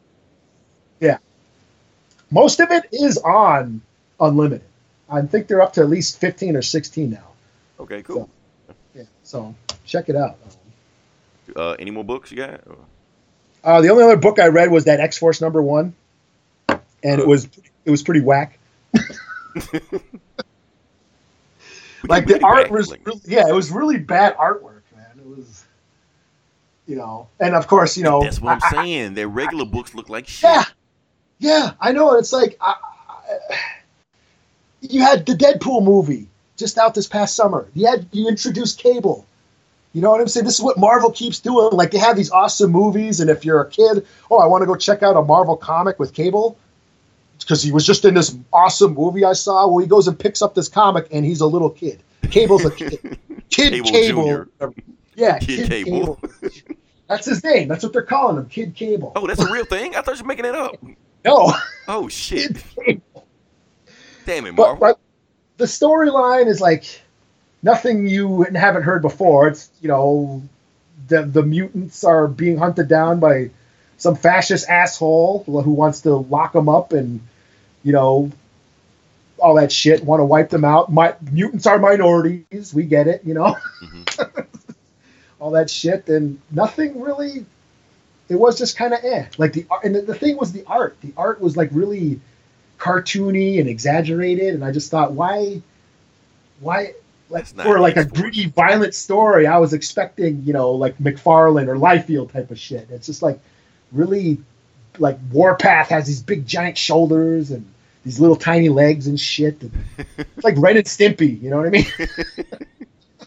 Most 2.31 2.61
of 2.61 2.71
it 2.71 2.85
is 2.91 3.17
on 3.19 3.81
Unlimited. 4.19 4.67
I 5.09 5.21
think 5.21 5.47
they're 5.47 5.61
up 5.61 5.73
to 5.73 5.81
at 5.81 5.89
least 5.89 6.19
15 6.19 6.55
or 6.55 6.61
16 6.61 7.11
now. 7.11 7.27
Okay, 7.79 8.01
cool. 8.01 8.29
Yeah, 8.95 9.03
so 9.23 9.53
check 9.85 10.07
it 10.07 10.15
out. 10.15 10.38
Uh, 11.55 11.71
any 11.71 11.91
more 11.91 12.05
books 12.05 12.31
you 12.31 12.38
got? 12.38 12.61
Uh, 13.63 13.81
the 13.81 13.89
only 13.89 14.03
other 14.03 14.15
book 14.15 14.39
I 14.39 14.47
read 14.47 14.71
was 14.71 14.85
that 14.85 15.01
X 15.01 15.17
Force 15.17 15.41
number 15.41 15.61
one, 15.61 15.93
and 16.69 17.21
it 17.21 17.27
was 17.27 17.49
it 17.83 17.91
was 17.91 18.01
pretty 18.01 18.21
whack. 18.21 18.57
like 22.07 22.28
the 22.28 22.40
art 22.44 22.72
was, 22.72 22.94
really, 23.06 23.22
yeah, 23.26 23.48
it 23.48 23.53
was 23.53 23.72
really 23.72 23.98
bad 23.98 24.36
artwork, 24.38 24.82
man. 24.95 25.18
It 25.18 25.26
was, 25.26 25.65
you 26.88 26.95
know, 26.95 27.28
and 27.40 27.56
of 27.56 27.68
course, 27.68 27.98
you 27.98 28.03
know, 28.03 28.22
that's 28.23 28.41
what 28.41 28.53
I'm 28.53 28.61
I, 28.64 28.84
saying. 28.84 29.14
Their 29.14 29.28
regular 29.28 29.65
books 29.65 29.94
look 29.94 30.10
like 30.10 30.28
shit. 30.28 30.49
Yeah, 30.49 30.64
yeah, 31.40 31.72
I 31.80 31.91
know. 31.91 32.14
It's 32.18 32.34
like 32.34 32.57
I, 32.61 32.76
I, 33.10 33.57
you 34.82 35.02
had 35.02 35.26
the 35.26 35.34
Deadpool 35.34 35.84
movie 35.84 36.28
just 36.57 36.78
out 36.78 36.94
this 36.95 37.07
past 37.07 37.36
summer. 37.36 37.68
You 37.73 37.88
had 37.88 38.07
you 38.11 38.28
introduced 38.28 38.80
Cable. 38.80 39.26
You 39.94 40.02
know 40.02 40.10
what 40.10 40.22
I'm 40.22 40.28
saying? 40.28 40.45
This 40.45 40.56
is 40.56 40.61
what 40.61 40.78
Marvel 40.78 41.11
keeps 41.11 41.40
doing. 41.40 41.72
Like 41.73 41.91
they 41.91 41.98
have 41.98 42.15
these 42.15 42.32
awesome 42.32 42.72
movies, 42.72 43.19
and 43.19 43.30
if 43.30 43.44
you're 43.44 43.60
a 43.61 43.69
kid, 43.69 44.06
oh, 44.30 44.38
I 44.38 44.45
want 44.45 44.61
to 44.61 44.65
go 44.65 44.76
check 44.76 45.03
out 45.03 45.18
a 45.18 45.22
Marvel 45.22 45.57
comic 45.57 45.99
with 45.99 46.14
Cable 46.14 46.57
because 47.43 47.63
he 47.63 47.72
was 47.72 47.85
just 47.85 48.05
in 48.05 48.13
this 48.13 48.35
awesome 48.53 48.93
movie 48.93 49.26
I 49.26 49.34
saw. 49.34 49.68
Well, 49.68 49.80
he 49.80 49.88
goes 49.88 50.07
and 50.07 50.18
picks 50.18 50.41
up 50.41 50.55
this 50.55 50.68
comic, 50.68 51.07
and 51.11 51.26
he's 51.26 51.41
a 51.41 51.47
little 51.47 51.69
kid. 51.69 52.01
Cable's 52.30 52.65
a 52.65 52.72
kid. 52.72 53.18
Kid 53.49 53.84
Cable. 53.84 54.45
Cable. 54.59 54.76
Yeah, 55.15 55.38
Kid, 55.39 55.69
kid 55.69 55.85
Cable. 55.85 56.15
Cable. 56.15 56.77
That's 57.09 57.26
his 57.26 57.43
name. 57.43 57.68
That's 57.68 57.84
what 57.84 57.91
they're 57.91 58.01
calling 58.01 58.38
him, 58.38 58.47
Kid 58.47 58.73
Cable. 58.73 59.11
Oh, 59.18 59.27
that's 59.27 59.41
a 59.41 59.51
real 59.51 59.65
thing. 59.65 59.93
I 59.93 60.01
thought 60.01 60.15
you 60.15 60.23
were 60.23 60.27
making 60.27 60.45
it 60.45 60.55
up. 60.55 60.77
No. 61.23 61.53
Oh 61.88 62.07
shit. 62.07 62.63
Damn 64.26 64.47
it, 64.47 64.53
Marvel. 64.53 64.77
But, 64.77 64.80
but 64.80 64.99
the 65.57 65.65
storyline 65.65 66.47
is 66.47 66.59
like 66.59 66.99
nothing 67.61 68.07
you 68.07 68.41
haven't 68.55 68.81
heard 68.81 69.03
before. 69.03 69.47
It's 69.47 69.69
you 69.81 69.88
know 69.88 70.41
the 71.09 71.22
the 71.23 71.43
mutants 71.43 72.03
are 72.03 72.27
being 72.27 72.57
hunted 72.57 72.88
down 72.88 73.19
by 73.19 73.51
some 74.02 74.15
fascist 74.15 74.68
asshole 74.68 75.44
who 75.45 75.72
wants 75.73 76.02
to 76.02 76.15
lock 76.15 76.53
them 76.53 76.68
up 76.68 76.91
and 76.91 77.19
you 77.84 77.91
know 77.91 78.32
all 79.38 79.56
that 79.56 79.72
shit. 79.72 80.03
Want 80.03 80.22
to 80.22 80.26
wipe 80.26 80.49
them 80.49 80.65
out. 80.65 80.91
My 80.91 81.14
mutants 81.32 81.68
are 81.68 81.78
minorities. 81.78 82.73
We 82.73 82.86
get 82.86 83.07
it. 83.07 83.22
You 83.23 83.36
know. 83.36 83.56
Mm-hmm. 83.84 84.41
all 85.40 85.52
that 85.52 85.69
shit 85.69 86.07
and 86.07 86.40
nothing 86.49 86.99
really. 86.99 87.45
It 88.28 88.36
was 88.36 88.57
just 88.57 88.76
kind 88.76 88.94
of 88.94 89.03
eh. 89.03 89.28
Like 89.38 89.53
the 89.53 89.68
art 89.69 89.84
and 89.84 89.94
the, 89.94 90.02
the 90.02 90.15
thing 90.15 90.36
was 90.36 90.52
the 90.52 90.64
art. 90.65 90.98
The 91.02 91.14
art 91.15 91.40
was 91.40 91.56
like 91.56 91.69
really 91.72 92.19
cartoony 92.80 93.60
and 93.60 93.69
exaggerated, 93.69 94.56
and 94.56 94.65
I 94.65 94.72
just 94.72 94.90
thought, 94.90 95.11
why, 95.11 95.61
why, 96.60 96.94
like 97.30 97.45
for 97.45 97.80
like 97.80 97.98
a 97.98 98.06
gritty, 98.06 98.48
violent 98.48 98.95
story, 98.95 99.45
I 99.45 99.60
was 99.60 99.73
expecting, 99.73 100.44
you 100.44 100.53
know, 100.53 100.72
like 100.72 100.98
McFarlane 100.98 101.68
or 101.68 101.76
Liefeld 101.76 102.32
type 102.32 102.49
of 102.49 102.57
shit. 102.57 102.90
It's 102.90 103.06
just 103.06 103.22
like 103.22 103.40
really, 103.91 104.38
like 104.99 105.18
Warpath 105.31 105.89
has 105.89 106.07
these 106.07 106.22
big 106.22 106.45
giant 106.45 106.77
shoulders 106.77 107.51
and 107.51 107.65
these 108.03 108.19
little 108.19 108.35
tiny 108.35 108.69
legs 108.69 109.07
and 109.07 109.19
shit. 109.19 109.61
And 109.61 109.72
it's 110.18 110.43
like 110.43 110.55
Ren 110.57 110.77
and 110.77 110.85
Stimpy, 110.85 111.41
you 111.41 111.49
know 111.49 111.57
what 111.57 111.68
I 111.68 111.69
mean? 111.69 111.85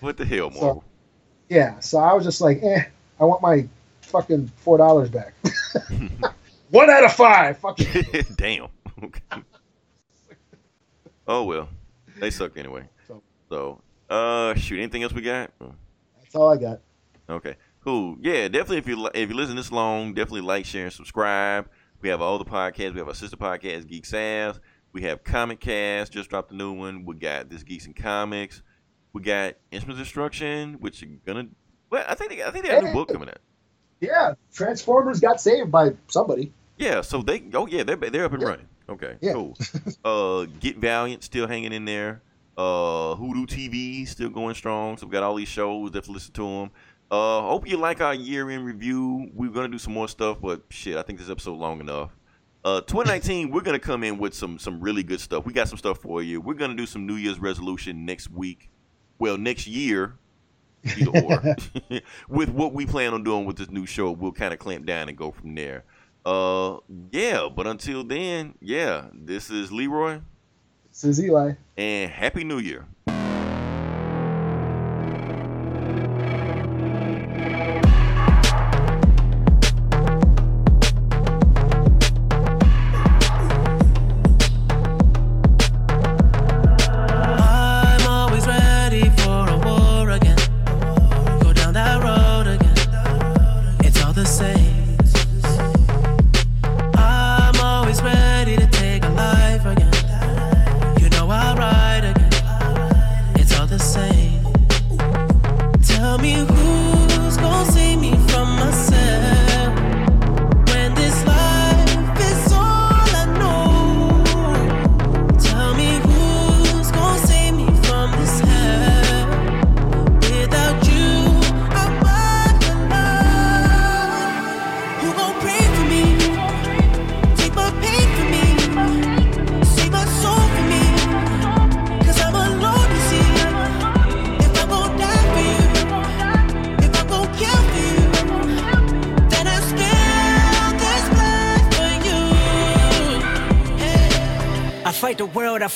what 0.00 0.16
the 0.16 0.24
hell, 0.24 0.50
Marvel? 0.50 0.82
So, 0.82 0.84
yeah, 1.48 1.78
so 1.80 1.98
I 1.98 2.12
was 2.12 2.24
just 2.24 2.40
like, 2.40 2.62
eh, 2.62 2.84
I 3.20 3.24
want 3.24 3.42
my 3.42 3.68
fucking 4.02 4.50
four 4.56 4.78
dollars 4.78 5.10
back. 5.10 5.34
One 6.70 6.90
out 6.90 7.04
of 7.04 7.12
five. 7.12 7.58
Fucking 7.58 8.04
damn. 8.36 8.68
oh 11.28 11.44
well, 11.44 11.68
they 12.18 12.30
suck 12.30 12.56
anyway. 12.56 12.88
So, 13.06 13.22
so, 13.48 13.80
uh, 14.10 14.54
shoot. 14.54 14.78
Anything 14.78 15.04
else 15.04 15.12
we 15.12 15.22
got? 15.22 15.52
That's 16.20 16.34
all 16.34 16.52
I 16.52 16.56
got. 16.56 16.80
Okay, 17.28 17.54
cool. 17.86 18.16
Yeah, 18.20 18.48
definitely. 18.48 18.78
If 18.78 18.88
you 18.88 19.08
if 19.14 19.30
you 19.30 19.36
listen 19.36 19.56
this 19.56 19.72
long, 19.72 20.12
definitely 20.12 20.42
like, 20.42 20.66
share, 20.66 20.84
and 20.84 20.92
subscribe. 20.92 21.68
We 22.02 22.10
have 22.10 22.20
all 22.20 22.36
the 22.36 22.44
podcasts. 22.44 22.92
We 22.92 22.98
have 22.98 23.08
our 23.08 23.14
sister 23.14 23.36
podcast, 23.36 23.86
Geek 23.86 24.04
Savs. 24.04 24.60
We 24.92 25.02
have 25.02 25.24
Comic 25.24 25.60
Cast. 25.60 26.12
Just 26.12 26.28
dropped 26.28 26.52
a 26.52 26.56
new 26.56 26.72
one. 26.72 27.04
We 27.04 27.14
got 27.14 27.48
this 27.48 27.62
Geeks 27.62 27.86
and 27.86 27.96
Comics. 27.96 28.62
We 29.12 29.22
got 29.22 29.54
Instrument 29.70 29.98
Destruction, 29.98 30.74
which 30.80 31.02
are 31.02 31.06
gonna. 31.24 31.46
Well, 31.88 32.04
I 32.06 32.14
think 32.14 32.32
they, 32.32 32.42
I 32.42 32.50
think 32.50 32.64
they 32.64 32.72
have 32.72 32.82
a 32.82 32.86
new 32.88 32.92
book 32.92 33.08
coming 33.08 33.28
out. 33.28 33.38
Yeah, 34.00 34.34
Transformers 34.52 35.20
got 35.20 35.40
saved 35.40 35.70
by 35.70 35.92
somebody. 36.08 36.52
Yeah, 36.76 37.00
so 37.00 37.22
they. 37.22 37.44
Oh 37.54 37.66
yeah, 37.66 37.84
they're 37.84 37.96
they're 37.96 38.24
up 38.24 38.32
and 38.32 38.42
yeah. 38.42 38.48
running. 38.48 38.68
Okay, 38.88 39.16
yeah. 39.20 39.32
cool. 39.32 39.56
uh, 40.04 40.46
Get 40.60 40.78
Valiant 40.78 41.22
still 41.24 41.46
hanging 41.46 41.72
in 41.72 41.84
there. 41.84 42.22
Uh, 42.56 43.14
Hoodoo 43.14 43.46
TV 43.46 44.06
still 44.08 44.30
going 44.30 44.54
strong. 44.54 44.96
So 44.96 45.06
we 45.06 45.12
got 45.12 45.22
all 45.22 45.34
these 45.34 45.48
shows. 45.48 45.90
Definitely 45.90 46.14
listen 46.14 46.32
to 46.34 46.42
them. 46.42 46.70
Uh, 47.10 47.40
hope 47.42 47.68
you 47.68 47.76
like 47.76 48.00
our 48.00 48.14
year 48.14 48.50
in 48.50 48.64
review. 48.64 49.30
We're 49.32 49.50
gonna 49.50 49.68
do 49.68 49.78
some 49.78 49.92
more 49.92 50.08
stuff, 50.08 50.38
but 50.40 50.62
shit, 50.70 50.96
I 50.96 51.02
think 51.02 51.18
this 51.18 51.30
episode 51.30 51.58
long 51.58 51.80
enough. 51.80 52.10
Uh, 52.64 52.80
2019, 52.80 53.52
we're 53.52 53.60
gonna 53.60 53.78
come 53.78 54.02
in 54.02 54.18
with 54.18 54.34
some 54.34 54.58
some 54.58 54.80
really 54.80 55.04
good 55.04 55.20
stuff. 55.20 55.46
We 55.46 55.52
got 55.52 55.68
some 55.68 55.78
stuff 55.78 55.98
for 55.98 56.20
you. 56.22 56.40
We're 56.40 56.54
gonna 56.54 56.74
do 56.74 56.86
some 56.86 57.06
New 57.06 57.14
Year's 57.14 57.38
resolution 57.38 58.04
next 58.04 58.30
week. 58.30 58.70
Well, 59.18 59.38
next 59.38 59.68
year, 59.68 60.16
either 60.84 61.20
or. 61.20 61.56
with 62.28 62.48
what 62.48 62.72
we 62.72 62.86
plan 62.86 63.14
on 63.14 63.22
doing 63.22 63.44
with 63.44 63.56
this 63.56 63.70
new 63.70 63.86
show, 63.86 64.10
we'll 64.10 64.32
kind 64.32 64.52
of 64.52 64.58
clamp 64.58 64.84
down 64.84 65.08
and 65.08 65.16
go 65.16 65.30
from 65.30 65.54
there. 65.54 65.84
Uh, 66.24 66.78
yeah, 67.12 67.48
but 67.54 67.68
until 67.68 68.02
then, 68.02 68.54
yeah, 68.60 69.06
this 69.14 69.48
is 69.48 69.70
Leroy. 69.70 70.20
This 70.90 71.04
is 71.04 71.20
Eli. 71.20 71.52
And 71.76 72.10
Happy 72.10 72.42
New 72.42 72.58
Year. 72.58 72.84